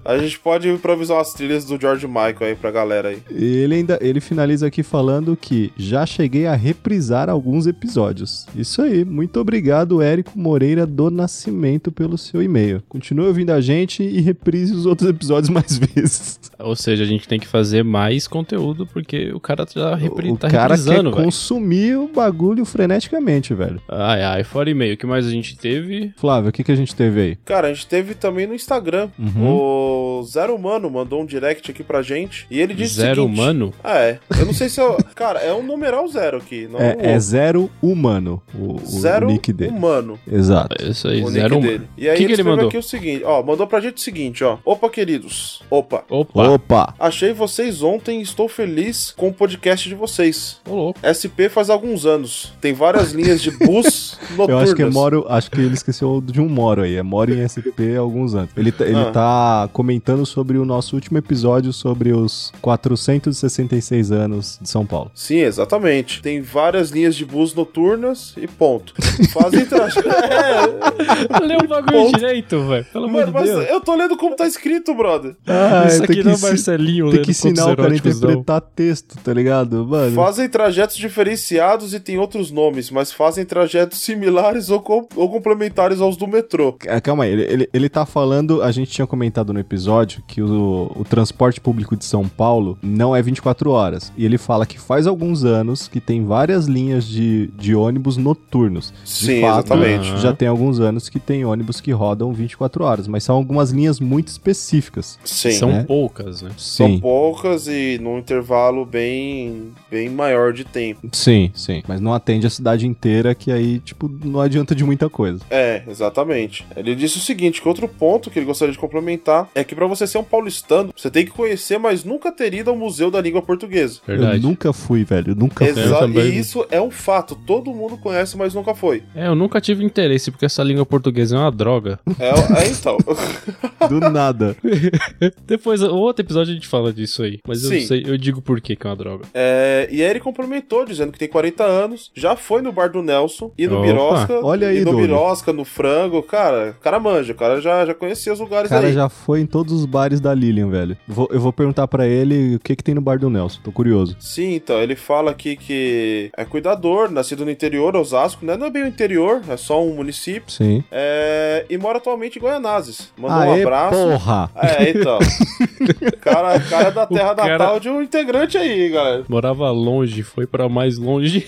A 0.03 0.18
gente 0.18 0.40
pode 0.40 0.69
improvisar 0.69 1.18
umas 1.18 1.34
trilhas 1.34 1.65
do 1.65 1.80
George 1.80 2.07
Michael 2.07 2.35
aí 2.41 2.56
pra 2.56 2.72
galera 2.72 3.10
aí. 3.10 3.22
Ele 3.30 3.76
ainda 3.76 3.98
ele 4.02 4.19
finaliza 4.19 4.68
aqui 4.68 4.84
falando 4.84 5.35
que 5.35 5.72
já 5.77 6.06
cheguei 6.06 6.45
a 6.45 6.56
reprisar 6.56 7.30
alguns 7.30 7.68
episódios. 7.68 8.45
Isso 8.56 8.81
aí, 8.81 9.03
muito 9.06 9.40
obrigado, 9.40 10.02
Érico 10.02 10.38
Moreira 10.38 10.85
do 10.85 11.10
Nascimento, 11.10 11.91
pelo 11.91 12.18
seu 12.18 12.41
e-mail. 12.41 12.81
Continue 12.90 13.27
ouvindo 13.27 13.52
a 13.52 13.61
gente 13.61 14.03
e 14.03 14.22
reprise 14.22 14.73
os 14.73 14.85
outros 14.85 15.10
episódios 15.10 15.49
mais 15.49 15.77
vezes. 15.77 16.40
Ou 16.60 16.76
seja, 16.76 17.03
a 17.03 17.07
gente 17.07 17.27
tem 17.27 17.40
que 17.40 17.48
fazer 17.48 17.84
mais 17.84 18.27
conteúdo 18.27 18.85
porque 18.88 19.31
o 19.34 19.40
cara 19.40 19.65
já 19.73 19.95
repri 19.95 20.31
o 20.31 20.38
tá 20.38 20.49
cara 20.49 20.76
reprisando, 20.76 21.11
quer 21.11 21.23
consumir 21.23 21.98
o 21.98 22.07
bagulho 22.07 22.65
freneticamente, 22.65 23.53
velho. 23.53 23.81
Ai, 23.90 24.23
ai, 24.23 24.44
fora 24.44 24.69
e-mail. 24.69 24.94
O 24.94 24.98
que 24.98 25.06
mais 25.06 25.26
a 25.26 25.30
gente 25.30 25.57
teve? 25.57 26.14
Flávio, 26.18 26.49
o 26.49 26.53
que, 26.53 26.64
que 26.64 26.72
a 26.72 26.76
gente 26.76 26.95
teve 26.95 27.22
aí? 27.22 27.35
Cara, 27.45 27.68
a 27.68 27.73
gente 27.73 27.88
teve 27.88 28.14
também 28.14 28.48
no 28.48 28.53
Instagram. 28.53 29.02
Uhum. 29.17 29.47
O 29.47 30.23
Zero 30.23 30.55
Humano 30.55 30.89
mandou 30.89 31.21
um 31.21 31.25
direct 31.25 31.69
aqui 31.71 31.84
pra 31.84 32.01
gente. 32.01 32.45
E 32.49 32.59
ele 32.59 32.73
disse 32.73 32.95
Zero 32.95 33.23
seguinte, 33.23 33.39
humano? 33.39 33.73
Ah, 33.84 33.97
é. 33.99 34.19
Eu 34.39 34.45
não 34.45 34.53
sei 34.53 34.69
se 34.69 34.80
é. 34.81 34.97
Cara, 35.15 35.39
é 35.39 35.53
um 35.53 35.63
numeral 35.63 36.07
zero 36.07 36.38
aqui. 36.38 36.67
Não 36.71 36.80
É, 36.80 36.95
é 36.99 37.19
zero 37.19 37.69
humano, 37.81 38.41
o, 38.53 38.75
o 38.75 38.85
zero 38.85 39.27
nick 39.27 39.51
dele. 39.53 39.71
humano. 39.71 40.19
Exato. 40.30 40.75
É 40.84 40.89
isso 40.89 41.07
aí, 41.07 41.23
O 41.23 41.30
zero 41.30 41.55
nick 41.55 41.57
humano. 41.67 41.80
dele. 41.80 41.89
E 41.97 42.09
aí 42.09 42.15
Que 42.15 42.17
que 42.17 42.23
ele 42.23 42.25
ele 42.25 42.34
escreveu 42.34 42.51
mandou? 42.55 42.67
aqui 42.69 42.77
o 42.77 42.84
seguinte, 42.84 43.23
ó, 43.23 43.43
mandou 43.43 43.67
pra 43.67 43.80
gente 43.80 43.97
o 43.97 44.01
seguinte, 44.01 44.43
ó. 44.43 44.57
Opa, 44.65 44.89
queridos. 44.89 45.61
Opa. 45.69 46.03
Opa, 46.09 46.49
Opa! 46.49 46.93
Achei 46.99 47.34
vocês 47.34 47.81
ontem 47.84 48.19
e 48.19 48.23
estou 48.23 48.47
feliz 48.47 49.13
com 49.15 49.27
o 49.30 49.34
podcast 49.34 49.88
de 49.88 49.95
vocês. 49.95 50.57
ô 50.67 50.75
louco. 50.75 50.99
SP 51.03 51.47
faz 51.49 51.69
alguns 51.69 52.05
anos. 52.05 52.53
Tem 52.61 52.73
várias 52.73 53.11
linhas 53.11 53.41
de 53.41 53.51
bus 53.51 54.17
noturnas. 54.31 54.49
Eu 54.49 54.57
acho 54.59 54.75
que 54.75 54.81
é 54.81 54.89
Moro, 54.89 55.25
acho 55.30 55.49
que 55.51 55.59
ele 55.61 55.73
esqueceu 55.73 56.21
de 56.21 56.39
um 56.41 56.47
Moro 56.49 56.81
aí. 56.84 56.95
É 56.95 57.03
Moro 57.03 57.34
em 57.34 57.47
SP 57.47 57.95
há 57.95 57.99
alguns 57.99 58.35
anos. 58.35 58.49
Ele, 58.57 58.71
tá- 58.71 58.85
ele 58.93 59.01
Ah. 59.07 59.11
tá 59.11 59.69
comentando 59.73 60.25
sobre 60.25 60.57
o 60.57 60.65
nosso 60.65 60.95
último 60.95 61.17
episódio 61.17 61.73
sobre 61.73 62.13
os 62.13 62.51
466 62.61 64.11
anos 64.11 64.57
de 64.61 64.69
São 64.69 64.85
Paulo. 64.85 65.11
Sim, 65.13 65.39
exatamente. 65.39 66.21
Tem 66.21 66.41
várias 66.41 66.89
linhas 66.89 67.15
de 67.15 67.25
bus 67.25 67.53
noturnas 67.53 68.33
e 68.37 68.47
ponto. 68.47 68.93
Fazem 69.31 69.65
trajeto. 69.65 70.07
é, 70.09 71.39
Lê 71.45 71.55
o 71.55 71.67
bagulho 71.67 71.91
Ponto. 72.05 72.17
direito, 72.17 72.61
velho. 72.67 72.85
Pelo 72.91 73.05
amor 73.05 73.13
mano, 73.21 73.27
de 73.27 73.33
mas 73.33 73.49
Deus. 73.49 73.69
eu 73.69 73.81
tô 73.81 73.95
lendo 73.95 74.17
como 74.17 74.35
tá 74.35 74.47
escrito, 74.47 74.93
brother. 74.93 75.35
Ah, 75.47 75.85
Isso 75.87 75.97
tem 75.97 76.03
aqui 76.05 76.15
que 76.15 76.23
não 76.23 76.33
é 76.33 76.37
Marcelinho 76.37 77.11
Tem 77.11 77.21
que 77.21 77.31
ensinar 77.31 77.71
o 77.71 77.75
cara 77.75 77.91
a 77.93 77.95
interpretar 77.95 78.61
texto, 78.61 79.17
tá 79.23 79.33
ligado? 79.33 79.85
Mano. 79.85 80.15
Fazem 80.15 80.47
trajetos 80.49 80.95
diferenciados 80.95 81.93
e 81.93 81.99
tem 81.99 82.17
outros 82.17 82.51
nomes, 82.51 82.89
mas 82.89 83.11
fazem 83.11 83.45
trajetos 83.45 83.99
similares 83.99 84.69
ou, 84.69 84.79
com- 84.81 85.07
ou 85.15 85.29
complementares 85.29 86.01
aos 86.01 86.17
do 86.17 86.27
metrô. 86.27 86.75
Ah, 86.87 87.01
Calma 87.01 87.25
aí, 87.25 87.31
ele, 87.31 87.43
ele, 87.43 87.69
ele 87.73 87.89
tá 87.89 88.05
falando, 88.05 88.61
a 88.61 88.71
gente 88.71 88.82
tinha 88.85 89.07
comentado 89.07 89.53
no 89.53 89.60
episódio 89.60 90.23
que 90.27 90.41
o, 90.41 90.91
o 90.95 91.03
transporte 91.03 91.60
público 91.60 91.95
de 91.95 92.05
São 92.05 92.27
Paulo 92.27 92.77
não 92.81 93.15
é 93.15 93.22
24 93.22 93.69
horas. 93.72 94.11
E 94.18 94.26
ele 94.26 94.38
fala 94.38 94.65
que 94.65 94.80
faz 94.80 95.07
alguns 95.07 95.43
anos 95.43 95.88
que 95.88 95.99
tem 95.99 96.26
várias 96.26 96.65
linhas 96.65 97.07
de, 97.07 97.47
de 97.57 97.76
ônibus 97.76 98.18
noturnos. 98.18 98.93
De 99.03 99.10
Sim, 99.10 99.41
fato, 99.41 99.73
exatamente. 99.73 100.19
Já 100.19 100.34
tem 100.34 100.47
alguns 100.47 100.80
anos 100.80 101.10
que 101.10 101.19
tem 101.19 101.45
ônibus 101.45 101.80
que 101.80 101.91
rodam 101.91 102.34
24 102.34 102.84
horas, 102.84 103.07
mas 103.07 103.23
são 103.23 103.35
algumas 103.35 103.72
linhas 103.72 103.99
muito 103.99 104.27
específicas. 104.27 105.19
Sim. 105.23 105.51
São 105.51 105.69
né? 105.69 105.84
poucas, 105.84 106.41
né? 106.41 106.51
São 106.57 106.88
Sim, 106.88 106.99
poucas 106.99 107.68
e 107.68 107.99
num 108.01 108.18
intervalo 108.18 108.85
bem, 108.85 109.72
bem 109.89 110.10
maior 110.10 110.53
de 110.53 110.64
tempo. 110.64 111.10
sim, 111.11 111.51
sim. 111.53 111.84
Mas 111.88 111.99
não 111.99 112.14
atende 112.14 112.47
a 112.47 112.49
cidade 112.49 112.88
inteira, 112.88 113.34
que 113.35 113.51
aí, 113.51 113.80
tipo, 113.80 114.10
não 114.23 114.39
adianta 114.39 114.76
de 114.76 114.84
muita 114.84 115.10
coisa. 115.10 115.39
É, 115.49 115.84
exatamente. 115.88 116.65
Ele 116.76 116.95
disse 116.95 117.18
o 117.18 117.22
seguinte, 117.22 117.61
que 117.61 117.68
outro 117.68 117.88
ponto 117.88 118.30
que 118.30 118.39
ele 118.39 118.45
gostaria 118.45 118.72
de 118.73 118.79
complementar 118.79 119.49
é 119.55 119.63
que 119.63 119.73
pra 119.75 119.87
você 119.87 120.05
ser 120.05 120.17
um 120.17 120.23
paulistano, 120.23 120.93
você 120.95 121.09
tem 121.09 121.25
que 121.25 121.31
conhecer, 121.31 121.77
mas 121.77 122.03
nunca 122.03 122.31
ter 122.31 122.53
ido 122.53 122.69
ao 122.69 122.75
Museu 122.75 123.09
da 123.09 123.21
Língua 123.21 123.41
Portuguesa. 123.41 123.99
Verdade. 124.05 124.37
Eu 124.37 124.41
nunca 124.49 124.73
fui, 124.73 125.03
velho. 125.03 125.31
eu 125.31 125.35
Nunca 125.35 125.65
fui. 125.65 125.83
Exa 125.83 125.99
também. 125.99 126.25
e 126.25 126.39
isso 126.39 126.65
é 126.69 126.81
um 126.81 126.91
fato. 126.91 127.35
Todo 127.35 127.71
mundo 127.73 127.97
conhece, 127.97 128.37
mas 128.37 128.53
nunca 128.53 128.73
foi. 128.75 129.03
É, 129.15 129.27
eu 129.27 129.35
nunca 129.35 129.59
tive 129.61 129.83
interesse, 129.83 130.31
porque 130.31 130.45
essa 130.45 130.63
língua 130.63 130.85
portuguesa 130.85 131.35
é 131.35 131.39
uma 131.39 131.51
droga. 131.51 131.99
É, 132.19 132.29
é 132.29 132.67
então. 132.67 132.97
Do 133.89 133.99
nada. 133.99 134.55
Depois, 135.45 135.81
o 135.81 135.95
outro 135.95 136.23
episódio 136.25 136.51
a 136.51 136.55
gente 136.55 136.67
fala 136.67 136.93
disso 136.93 137.23
aí. 137.23 137.39
Mas 137.47 137.63
eu 137.63 137.69
Sim. 137.69 137.81
sei, 137.85 138.03
eu 138.05 138.17
digo 138.17 138.41
por 138.41 138.59
que 138.61 138.77
é 138.79 138.87
uma 138.87 138.95
droga. 138.95 139.25
É, 139.33 139.87
e 139.91 140.01
aí 140.03 140.09
ele 140.09 140.19
complementou, 140.19 140.85
dizendo 140.85 141.11
que 141.11 141.19
tem 141.19 141.27
40 141.27 141.63
anos, 141.63 142.11
já 142.15 142.35
foi 142.35 142.61
no 142.61 142.71
bar 142.71 142.89
do 142.91 143.01
Nelson 143.01 143.51
e 143.57 143.67
no 143.67 143.77
Opa, 143.77 143.85
Birosca. 143.85 144.39
olha 144.45 144.67
aí, 144.69 144.79
e 144.79 144.85
no. 144.85 144.95
Birosca, 144.95 145.51
no 145.53 145.65
frango. 145.65 146.21
Cara, 146.23 146.75
o 146.79 146.81
cara 146.81 146.99
manja, 146.99 147.33
o 147.33 147.35
cara 147.35 147.59
já, 147.61 147.85
já 147.85 147.93
conhecia 147.93 148.33
os 148.33 148.39
O 148.39 148.45
lugares 148.53 148.69
cara 148.69 148.88
aí. 148.88 148.93
já 148.93 149.09
foi 149.09 149.41
em 149.41 149.45
todos 149.45 149.73
os 149.73 149.85
bares 149.85 150.19
da 150.19 150.34
Lilian, 150.34 150.69
velho. 150.69 150.95
Vou- 151.07 151.27
eu 151.31 151.39
vou 151.39 151.51
perguntar 151.51 151.88
pra 151.88 152.07
ele 152.07 152.55
o 152.55 152.59
que 152.59 152.75
que 152.75 152.84
tem 152.84 152.93
no 152.95 153.01
bar 153.01 153.17
do 153.19 153.30
Nelson. 153.30 153.59
Tô 153.63 153.71
curioso. 153.71 154.15
Sim, 154.19 154.53
então, 154.55 154.77
ele 154.81 154.95
fala 154.95 155.31
aqui 155.31 155.55
que 155.55 156.30
é 156.38 156.45
cuidador, 156.45 157.11
nascido 157.11 157.43
no 157.45 157.51
interior, 157.51 157.95
Osasco, 157.95 158.45
né? 158.45 158.55
Não 158.57 158.67
é 158.67 158.69
bem 158.69 158.84
o 158.84 158.88
interior, 158.88 159.41
é 159.49 159.57
só 159.57 159.84
um 159.84 159.95
município. 159.95 160.51
Sim. 160.51 160.84
É, 160.91 161.65
e 161.69 161.77
mora 161.77 161.97
atualmente 161.97 162.38
em 162.38 162.41
Goianazes. 162.41 163.11
Mandou 163.17 163.38
um 163.38 163.53
Aê, 163.53 163.61
abraço. 163.63 163.95
porra! 163.95 164.49
É, 164.55 164.89
então. 164.89 165.19
cara, 166.21 166.59
cara 166.59 166.89
da 166.91 167.05
terra 167.05 167.35
cara- 167.35 167.57
natal 167.57 167.80
de 167.80 167.89
um 167.89 168.01
integrante 168.01 168.57
aí, 168.57 168.89
galera. 168.89 169.23
Morava 169.27 169.69
longe, 169.71 170.23
foi 170.23 170.45
pra 170.45 170.67
mais 170.69 170.97
longe. 170.97 171.45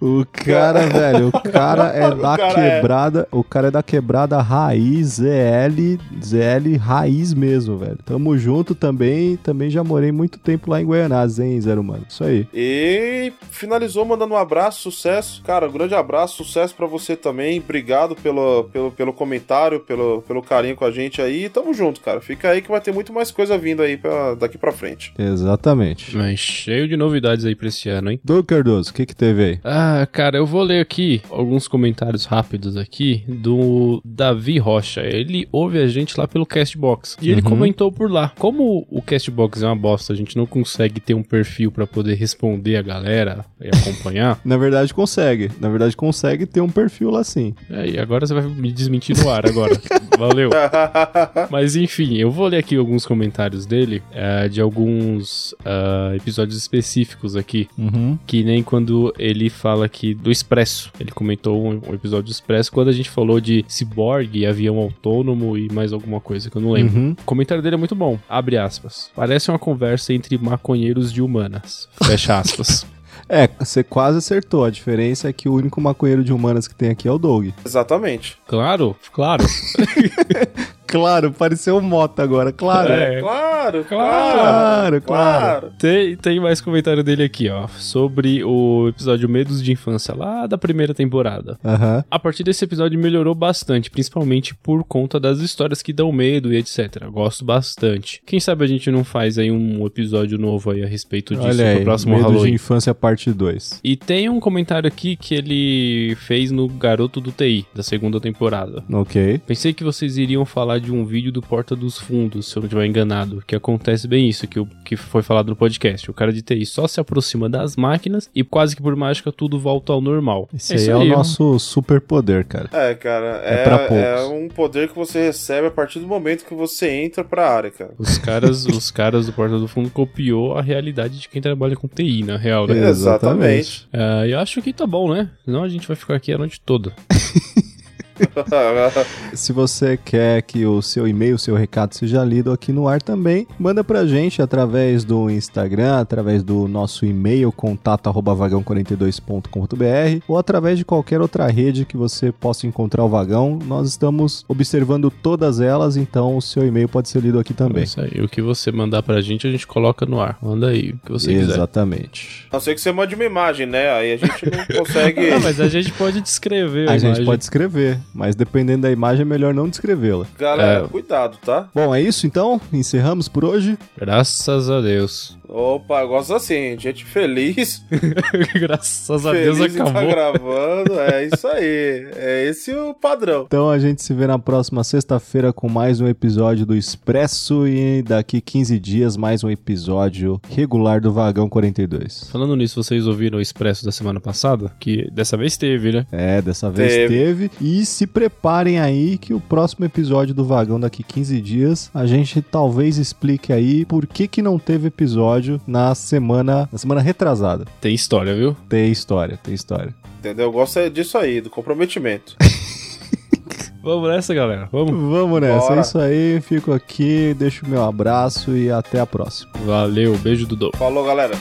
O 0.00 0.24
cara, 0.32 0.86
velho, 0.86 1.28
o 1.28 1.32
cara 1.32 1.88
é 1.94 2.10
da 2.14 2.36
cara 2.36 2.60
é. 2.60 2.76
quebrada. 2.76 3.28
O 3.30 3.44
cara 3.44 3.68
é 3.68 3.70
da 3.70 3.82
quebrada 3.82 4.40
raiz, 4.40 5.18
ZL, 5.20 5.98
ZL 6.28 6.76
raiz 6.78 7.34
mesmo, 7.34 7.76
velho. 7.78 7.98
Tamo 8.04 8.36
junto 8.36 8.74
também. 8.74 9.36
Também 9.36 9.70
já 9.70 9.82
morei 9.82 10.12
muito 10.12 10.38
tempo 10.38 10.70
lá 10.70 10.80
em 10.80 10.84
Goianás, 10.84 11.38
hein, 11.38 11.60
Zero 11.60 11.82
Mano? 11.82 12.04
Isso 12.08 12.24
aí. 12.24 12.46
E 12.52 13.32
finalizou 13.50 14.04
mandando 14.04 14.34
um 14.34 14.36
abraço, 14.36 14.90
sucesso. 14.90 15.42
Cara, 15.42 15.68
um 15.68 15.72
grande 15.72 15.94
abraço, 15.94 16.44
sucesso 16.44 16.74
pra 16.74 16.86
você 16.86 17.16
também. 17.16 17.58
Obrigado 17.58 18.14
pelo, 18.16 18.64
pelo, 18.64 18.90
pelo 18.92 19.12
comentário, 19.12 19.80
pelo, 19.80 20.22
pelo 20.22 20.42
carinho 20.42 20.76
com 20.76 20.84
a 20.84 20.90
gente 20.90 21.20
aí. 21.20 21.48
Tamo 21.48 21.72
junto, 21.74 22.00
cara. 22.00 22.20
Fica 22.20 22.50
aí 22.50 22.62
que 22.62 22.68
vai 22.70 22.80
ter 22.80 22.92
muito 22.92 23.12
mais 23.12 23.30
coisa 23.30 23.56
vindo 23.56 23.82
aí 23.82 23.96
pra, 23.96 24.34
daqui 24.34 24.58
pra 24.58 24.72
frente. 24.72 25.12
Exatamente. 25.18 26.16
Mas 26.16 26.38
cheio 26.38 26.88
de 26.88 26.96
novidades 26.96 27.44
aí 27.44 27.54
pra 27.54 27.68
esse 27.68 27.88
ano, 27.88 28.10
hein? 28.10 28.20
Doug 28.24 28.46
Cardoso, 28.46 28.90
o 28.90 28.94
que 28.94 29.06
que 29.06 29.16
teve 29.16 29.44
aí? 29.44 29.60
Ah, 29.64 30.06
cara, 30.10 30.38
eu 30.38 30.46
vou 30.46 30.62
ler 30.62 30.80
aqui 30.80 31.22
alguns 31.30 31.68
comentários 31.68 32.24
rápidos 32.24 32.76
aqui 32.76 33.24
do 33.28 34.00
Davi 34.04 34.58
Rocha. 34.58 35.00
Ele 35.02 35.48
ouve 35.52 35.78
a 35.78 35.86
gente 35.86 36.17
lá 36.18 36.28
pelo 36.28 36.44
Castbox. 36.46 37.16
E 37.20 37.30
ele 37.30 37.40
Uhum. 37.42 37.48
comentou 37.48 37.90
por 37.90 38.10
lá. 38.10 38.32
Como 38.38 38.86
o 38.90 39.00
Castbox 39.00 39.62
é 39.62 39.66
uma 39.66 39.76
bosta, 39.76 40.12
a 40.12 40.16
gente 40.16 40.36
não 40.36 40.46
consegue 40.46 41.00
ter 41.00 41.14
um 41.14 41.22
perfil 41.22 41.70
pra 41.70 41.86
poder 41.86 42.14
responder 42.14 42.76
a 42.76 42.82
galera 42.82 43.44
e 43.60 43.68
acompanhar. 43.68 44.40
Na 44.44 44.56
verdade, 44.56 44.92
consegue. 44.92 45.50
Na 45.60 45.68
verdade, 45.68 45.96
consegue 45.96 46.44
ter 46.46 46.60
um 46.60 46.68
perfil 46.68 47.10
lá 47.10 47.24
sim. 47.24 47.54
É, 47.70 47.88
e 47.90 47.98
agora 47.98 48.26
você 48.26 48.34
vai 48.34 48.44
me 48.44 48.70
desmentir 48.72 49.16
no 49.16 49.30
ar 49.30 49.46
agora. 49.46 49.80
Valeu. 50.18 50.50
Mas 51.50 51.76
enfim, 51.76 52.16
eu 52.16 52.30
vou 52.30 52.46
ler 52.48 52.58
aqui 52.58 52.76
alguns 52.76 53.06
comentários 53.06 53.66
dele, 53.66 54.02
é, 54.12 54.48
de 54.48 54.60
alguns 54.60 55.54
ah, 55.64 56.12
episódios 56.16 56.56
específicos 56.58 57.36
aqui. 57.36 57.68
Uhum. 57.78 58.18
Que 58.26 58.42
nem 58.42 58.62
quando 58.62 59.12
ele 59.18 59.48
fala 59.48 59.86
aqui 59.86 60.14
do 60.14 60.30
Expresso. 60.30 60.90
Ele 60.98 61.10
comentou 61.12 61.64
um, 61.64 61.80
um 61.88 61.94
episódio 61.94 62.24
do 62.26 62.32
Expresso 62.32 62.72
quando 62.72 62.88
a 62.88 62.92
gente 62.92 63.10
falou 63.10 63.40
de 63.40 63.64
ciborgue, 63.68 64.46
avião 64.46 64.76
autônomo 64.78 65.56
e 65.56 65.70
mais 65.72 65.92
alguma 66.08 66.20
coisa 66.20 66.50
que 66.50 66.56
eu 66.56 66.62
não 66.62 66.72
lembro. 66.72 66.98
Uhum. 66.98 67.10
O 67.12 67.24
comentário 67.24 67.62
dele 67.62 67.74
é 67.74 67.78
muito 67.78 67.94
bom. 67.94 68.18
Abre 68.28 68.56
aspas. 68.56 69.10
Parece 69.14 69.50
uma 69.50 69.58
conversa 69.58 70.12
entre 70.12 70.36
maconheiros 70.38 71.12
de 71.12 71.20
humanas. 71.22 71.88
Fecha 72.02 72.38
aspas. 72.38 72.86
É, 73.30 73.46
você 73.58 73.84
quase 73.84 74.16
acertou. 74.18 74.64
A 74.64 74.70
diferença 74.70 75.28
é 75.28 75.32
que 75.34 75.50
o 75.50 75.52
único 75.52 75.78
maconheiro 75.82 76.24
de 76.24 76.32
humanas 76.32 76.66
que 76.66 76.74
tem 76.74 76.88
aqui 76.88 77.06
é 77.06 77.12
o 77.12 77.18
Doug. 77.18 77.50
Exatamente. 77.62 78.38
claro, 78.46 78.96
claro. 79.12 79.44
Claro, 80.88 81.30
pareceu 81.32 81.76
um 81.76 81.80
moto 81.82 82.20
agora, 82.20 82.50
claro. 82.50 82.92
É. 82.92 83.20
Claro, 83.20 83.84
Claro, 83.84 85.02
claro. 85.02 85.72
Tem, 85.78 86.16
tem 86.16 86.40
mais 86.40 86.60
comentário 86.60 87.04
dele 87.04 87.22
aqui, 87.22 87.48
ó, 87.50 87.66
sobre 87.76 88.42
o 88.42 88.88
episódio 88.88 89.28
Medos 89.28 89.62
de 89.62 89.72
Infância, 89.72 90.14
lá 90.14 90.46
da 90.46 90.56
primeira 90.56 90.94
temporada. 90.94 91.58
Aham. 91.64 92.02
A 92.10 92.18
partir 92.18 92.42
desse 92.42 92.64
episódio 92.64 92.98
melhorou 92.98 93.34
bastante, 93.34 93.90
principalmente 93.90 94.54
por 94.54 94.82
conta 94.84 95.20
das 95.20 95.40
histórias 95.40 95.82
que 95.82 95.92
dão 95.92 96.10
medo 96.10 96.52
e 96.52 96.56
etc. 96.56 97.04
Gosto 97.10 97.44
bastante. 97.44 98.22
Quem 98.24 98.40
sabe 98.40 98.64
a 98.64 98.68
gente 98.68 98.90
não 98.90 99.04
faz 99.04 99.38
aí 99.38 99.50
um 99.50 99.84
episódio 99.86 100.38
novo 100.38 100.70
aí 100.70 100.82
a 100.82 100.86
respeito 100.86 101.34
disso 101.34 101.46
Olha 101.46 101.68
aí, 101.68 101.76
pro 101.76 101.84
próximo 101.84 102.14
Medo 102.14 102.28
Halloween. 102.28 102.48
de 102.50 102.54
Infância 102.54 102.94
parte 102.94 103.30
2. 103.30 103.80
E 103.84 103.96
tem 103.96 104.28
um 104.28 104.40
comentário 104.40 104.88
aqui 104.88 105.16
que 105.16 105.34
ele 105.34 106.16
fez 106.16 106.50
no 106.50 106.66
Garoto 106.68 107.20
do 107.20 107.30
TI, 107.30 107.66
da 107.74 107.82
segunda 107.82 108.18
temporada. 108.20 108.82
Ok. 108.90 109.40
Pensei 109.46 109.74
que 109.74 109.84
vocês 109.84 110.16
iriam 110.16 110.44
falar 110.46 110.77
de 110.80 110.92
um 110.92 111.04
vídeo 111.04 111.30
do 111.32 111.40
Porta 111.42 111.74
dos 111.76 111.98
Fundos, 111.98 112.46
se 112.48 112.56
eu 112.56 112.60
não 112.60 112.66
estiver 112.66 112.86
enganado, 112.86 113.42
que 113.46 113.54
acontece 113.56 114.06
bem 114.08 114.28
isso, 114.28 114.46
que, 114.46 114.58
o, 114.60 114.66
que 114.84 114.96
foi 114.96 115.22
falado 115.22 115.48
no 115.48 115.56
podcast. 115.56 116.10
O 116.10 116.14
cara 116.14 116.32
de 116.32 116.42
TI 116.42 116.64
só 116.66 116.86
se 116.86 117.00
aproxima 117.00 117.48
das 117.48 117.76
máquinas 117.76 118.30
e 118.34 118.42
quase 118.44 118.74
que 118.76 118.82
por 118.82 118.94
mágica 118.96 119.30
tudo 119.32 119.58
volta 119.58 119.92
ao 119.92 120.00
normal. 120.00 120.48
Esse 120.54 120.74
aí 120.74 120.88
é 120.88 120.96
o 120.96 121.04
nosso 121.04 121.58
superpoder, 121.58 122.46
cara. 122.46 122.68
É, 122.72 122.94
cara, 122.94 123.40
É 123.44 123.54
é, 123.60 123.64
pra 123.64 123.76
é, 123.76 124.16
poucos. 124.16 124.32
um 124.38 124.48
poder 124.48 124.88
que 124.88 124.94
você 124.96 125.26
recebe 125.26 125.66
a 125.66 125.70
partir 125.70 125.98
do 126.00 126.06
momento 126.06 126.44
que 126.44 126.54
você 126.54 126.88
entra 126.90 127.24
pra 127.24 127.50
área, 127.50 127.70
cara. 127.70 127.92
Os 127.98 128.18
caras, 128.18 128.64
os 128.66 128.90
caras 128.90 129.26
do 129.26 129.32
Porta 129.32 129.58
do 129.58 129.68
Fundo 129.68 129.90
copiou 129.90 130.56
a 130.56 130.62
realidade 130.62 131.18
de 131.18 131.28
quem 131.28 131.40
trabalha 131.42 131.76
com 131.76 131.88
TI, 131.88 132.22
na 132.22 132.36
real, 132.36 132.66
né? 132.66 132.78
É. 132.86 132.88
Exatamente. 132.88 133.88
Ah, 133.92 134.26
eu 134.26 134.38
acho 134.38 134.60
que 134.62 134.72
tá 134.72 134.86
bom, 134.86 135.12
né? 135.12 135.30
Senão 135.44 135.62
a 135.62 135.68
gente 135.68 135.86
vai 135.86 135.96
ficar 135.96 136.14
aqui 136.14 136.32
a 136.32 136.38
noite 136.38 136.60
toda. 136.64 136.92
Se 139.34 139.52
você 139.52 139.96
quer 139.96 140.42
que 140.42 140.64
o 140.66 140.80
seu 140.82 141.06
e-mail, 141.08 141.36
o 141.36 141.38
seu 141.38 141.54
recado 141.54 141.94
seja 141.94 142.24
lido 142.24 142.50
aqui 142.52 142.72
no 142.72 142.86
ar 142.88 143.00
também, 143.02 143.46
manda 143.58 143.82
pra 143.84 144.04
gente 144.06 144.40
através 144.42 145.04
do 145.04 145.30
Instagram, 145.30 145.98
através 146.00 146.42
do 146.42 146.66
nosso 146.68 147.04
e-mail 147.06 147.50
contato@vagão42.com.br 147.52 150.22
ou 150.26 150.38
através 150.38 150.78
de 150.78 150.84
qualquer 150.84 151.20
outra 151.20 151.46
rede 151.48 151.84
que 151.84 151.96
você 151.96 152.32
possa 152.32 152.66
encontrar 152.66 153.04
o 153.04 153.08
Vagão. 153.08 153.58
Nós 153.66 153.88
estamos 153.88 154.44
observando 154.48 155.10
todas 155.10 155.60
elas, 155.60 155.96
então 155.96 156.36
o 156.36 156.42
seu 156.42 156.66
e-mail 156.66 156.88
pode 156.88 157.08
ser 157.08 157.20
lido 157.22 157.38
aqui 157.38 157.52
É 157.52 157.56
também. 157.56 157.84
isso 157.84 158.00
aí. 158.00 158.20
O 158.22 158.28
que 158.28 158.42
você 158.42 158.70
mandar 158.72 159.02
pra 159.02 159.20
gente, 159.20 159.46
a 159.46 159.50
gente 159.50 159.66
coloca 159.66 160.04
no 160.06 160.20
ar. 160.20 160.38
Manda 160.42 160.68
aí, 160.68 160.90
o 160.92 160.98
que 161.06 161.12
você 161.12 161.32
quiser. 161.32 161.52
Exatamente. 161.54 162.46
A 162.50 162.56
não 162.56 162.60
ser 162.60 162.74
que 162.74 162.80
você 162.80 162.90
mande 162.92 163.14
uma 163.14 163.24
imagem, 163.24 163.66
né? 163.66 163.90
Aí 163.92 164.12
a 164.12 164.16
gente 164.16 164.44
não 164.46 164.64
consegue. 164.84 165.28
Ah, 165.38 165.40
mas 165.40 165.60
a 165.60 165.68
gente 165.68 165.92
pode 165.92 166.20
descrever 166.20 166.88
a, 166.88 166.92
A 166.92 166.98
gente 166.98 167.06
imagem. 167.08 167.24
pode 167.26 167.42
escrever, 167.44 167.98
mas 168.14 168.34
dependendo 168.34 168.82
da 168.82 168.90
imagem 168.90 169.22
é 169.22 169.24
melhor 169.24 169.54
não 169.54 169.68
descrevê-la. 169.68 170.26
Galera, 170.38 170.84
É. 170.84 170.88
cuidado, 170.88 171.38
tá? 171.44 171.68
Bom, 171.74 171.94
é 171.94 172.00
isso 172.02 172.26
então? 172.26 172.60
Encerramos 172.72 173.28
por 173.28 173.44
hoje? 173.44 173.78
Graças 173.96 174.68
a 174.68 174.80
Deus. 174.80 175.37
Opa, 175.48 176.02
eu 176.02 176.08
gosto 176.08 176.34
assim, 176.34 176.78
gente 176.78 177.04
feliz. 177.06 177.82
Graças 178.60 179.24
a 179.24 179.32
Deus 179.32 179.56
feliz 179.56 179.72
de 179.72 179.78
tá 179.78 179.84
acabou. 179.84 180.10
gravando. 180.10 181.00
É 181.00 181.24
isso 181.32 181.46
aí. 181.48 182.06
É 182.14 182.46
esse 182.48 182.70
o 182.74 182.92
padrão. 182.92 183.44
Então 183.46 183.70
a 183.70 183.78
gente 183.78 184.02
se 184.02 184.12
vê 184.12 184.26
na 184.26 184.38
próxima 184.38 184.84
sexta-feira 184.84 185.50
com 185.50 185.66
mais 185.66 186.02
um 186.02 186.06
episódio 186.06 186.66
do 186.66 186.76
Expresso 186.76 187.66
e 187.66 188.02
daqui 188.02 188.42
15 188.42 188.78
dias 188.78 189.16
mais 189.16 189.42
um 189.42 189.48
episódio 189.48 190.38
regular 190.50 191.00
do 191.00 191.10
Vagão 191.12 191.48
42. 191.48 192.28
Falando 192.30 192.54
nisso, 192.54 192.82
vocês 192.82 193.06
ouviram 193.06 193.38
o 193.38 193.40
Expresso 193.40 193.86
da 193.86 193.90
semana 193.92 194.20
passada? 194.20 194.70
Que 194.78 195.10
dessa 195.10 195.36
vez 195.36 195.56
teve, 195.56 195.92
né? 195.92 196.06
É, 196.12 196.42
dessa 196.42 196.70
vez 196.70 196.92
Teve. 196.92 197.48
teve. 197.48 197.50
E 197.58 197.86
se 197.86 198.06
preparem 198.06 198.78
aí 198.78 199.16
que 199.16 199.32
o 199.32 199.40
próximo 199.40 199.86
episódio 199.86 200.34
do 200.34 200.44
Vagão 200.44 200.78
daqui 200.78 201.02
15 201.02 201.40
dias 201.40 201.90
a 201.94 202.04
gente 202.04 202.42
talvez 202.42 202.98
explique 202.98 203.50
aí 203.50 203.86
por 203.86 204.06
que 204.06 204.28
que 204.28 204.42
não 204.42 204.58
teve 204.58 204.88
episódio 204.88 205.37
na 205.66 205.94
semana, 205.94 206.68
na 206.70 206.78
semana 206.78 207.00
retrasada. 207.00 207.64
Tem 207.80 207.94
história, 207.94 208.34
viu? 208.34 208.56
Tem 208.68 208.90
história, 208.90 209.38
tem 209.42 209.54
história. 209.54 209.94
Entendeu? 210.18 210.46
Eu 210.46 210.52
gosto 210.52 210.78
é 210.78 210.90
disso 210.90 211.16
aí, 211.16 211.40
do 211.40 211.50
comprometimento. 211.50 212.36
Vamos 213.82 214.08
nessa, 214.10 214.34
galera. 214.34 214.68
Vamos. 214.70 214.92
Vamos 214.92 215.40
nessa, 215.40 215.68
Bora. 215.68 215.76
é 215.76 215.80
isso 215.80 215.98
aí. 215.98 216.40
Fico 216.40 216.72
aqui, 216.72 217.34
deixo 217.38 217.64
o 217.64 217.68
meu 217.68 217.82
abraço 217.84 218.56
e 218.56 218.70
até 218.70 219.00
a 219.00 219.06
próxima. 219.06 219.50
Valeu, 219.64 220.16
beijo, 220.18 220.46
Dudu. 220.46 220.70
Falou, 220.76 221.04
galera. 221.06 221.34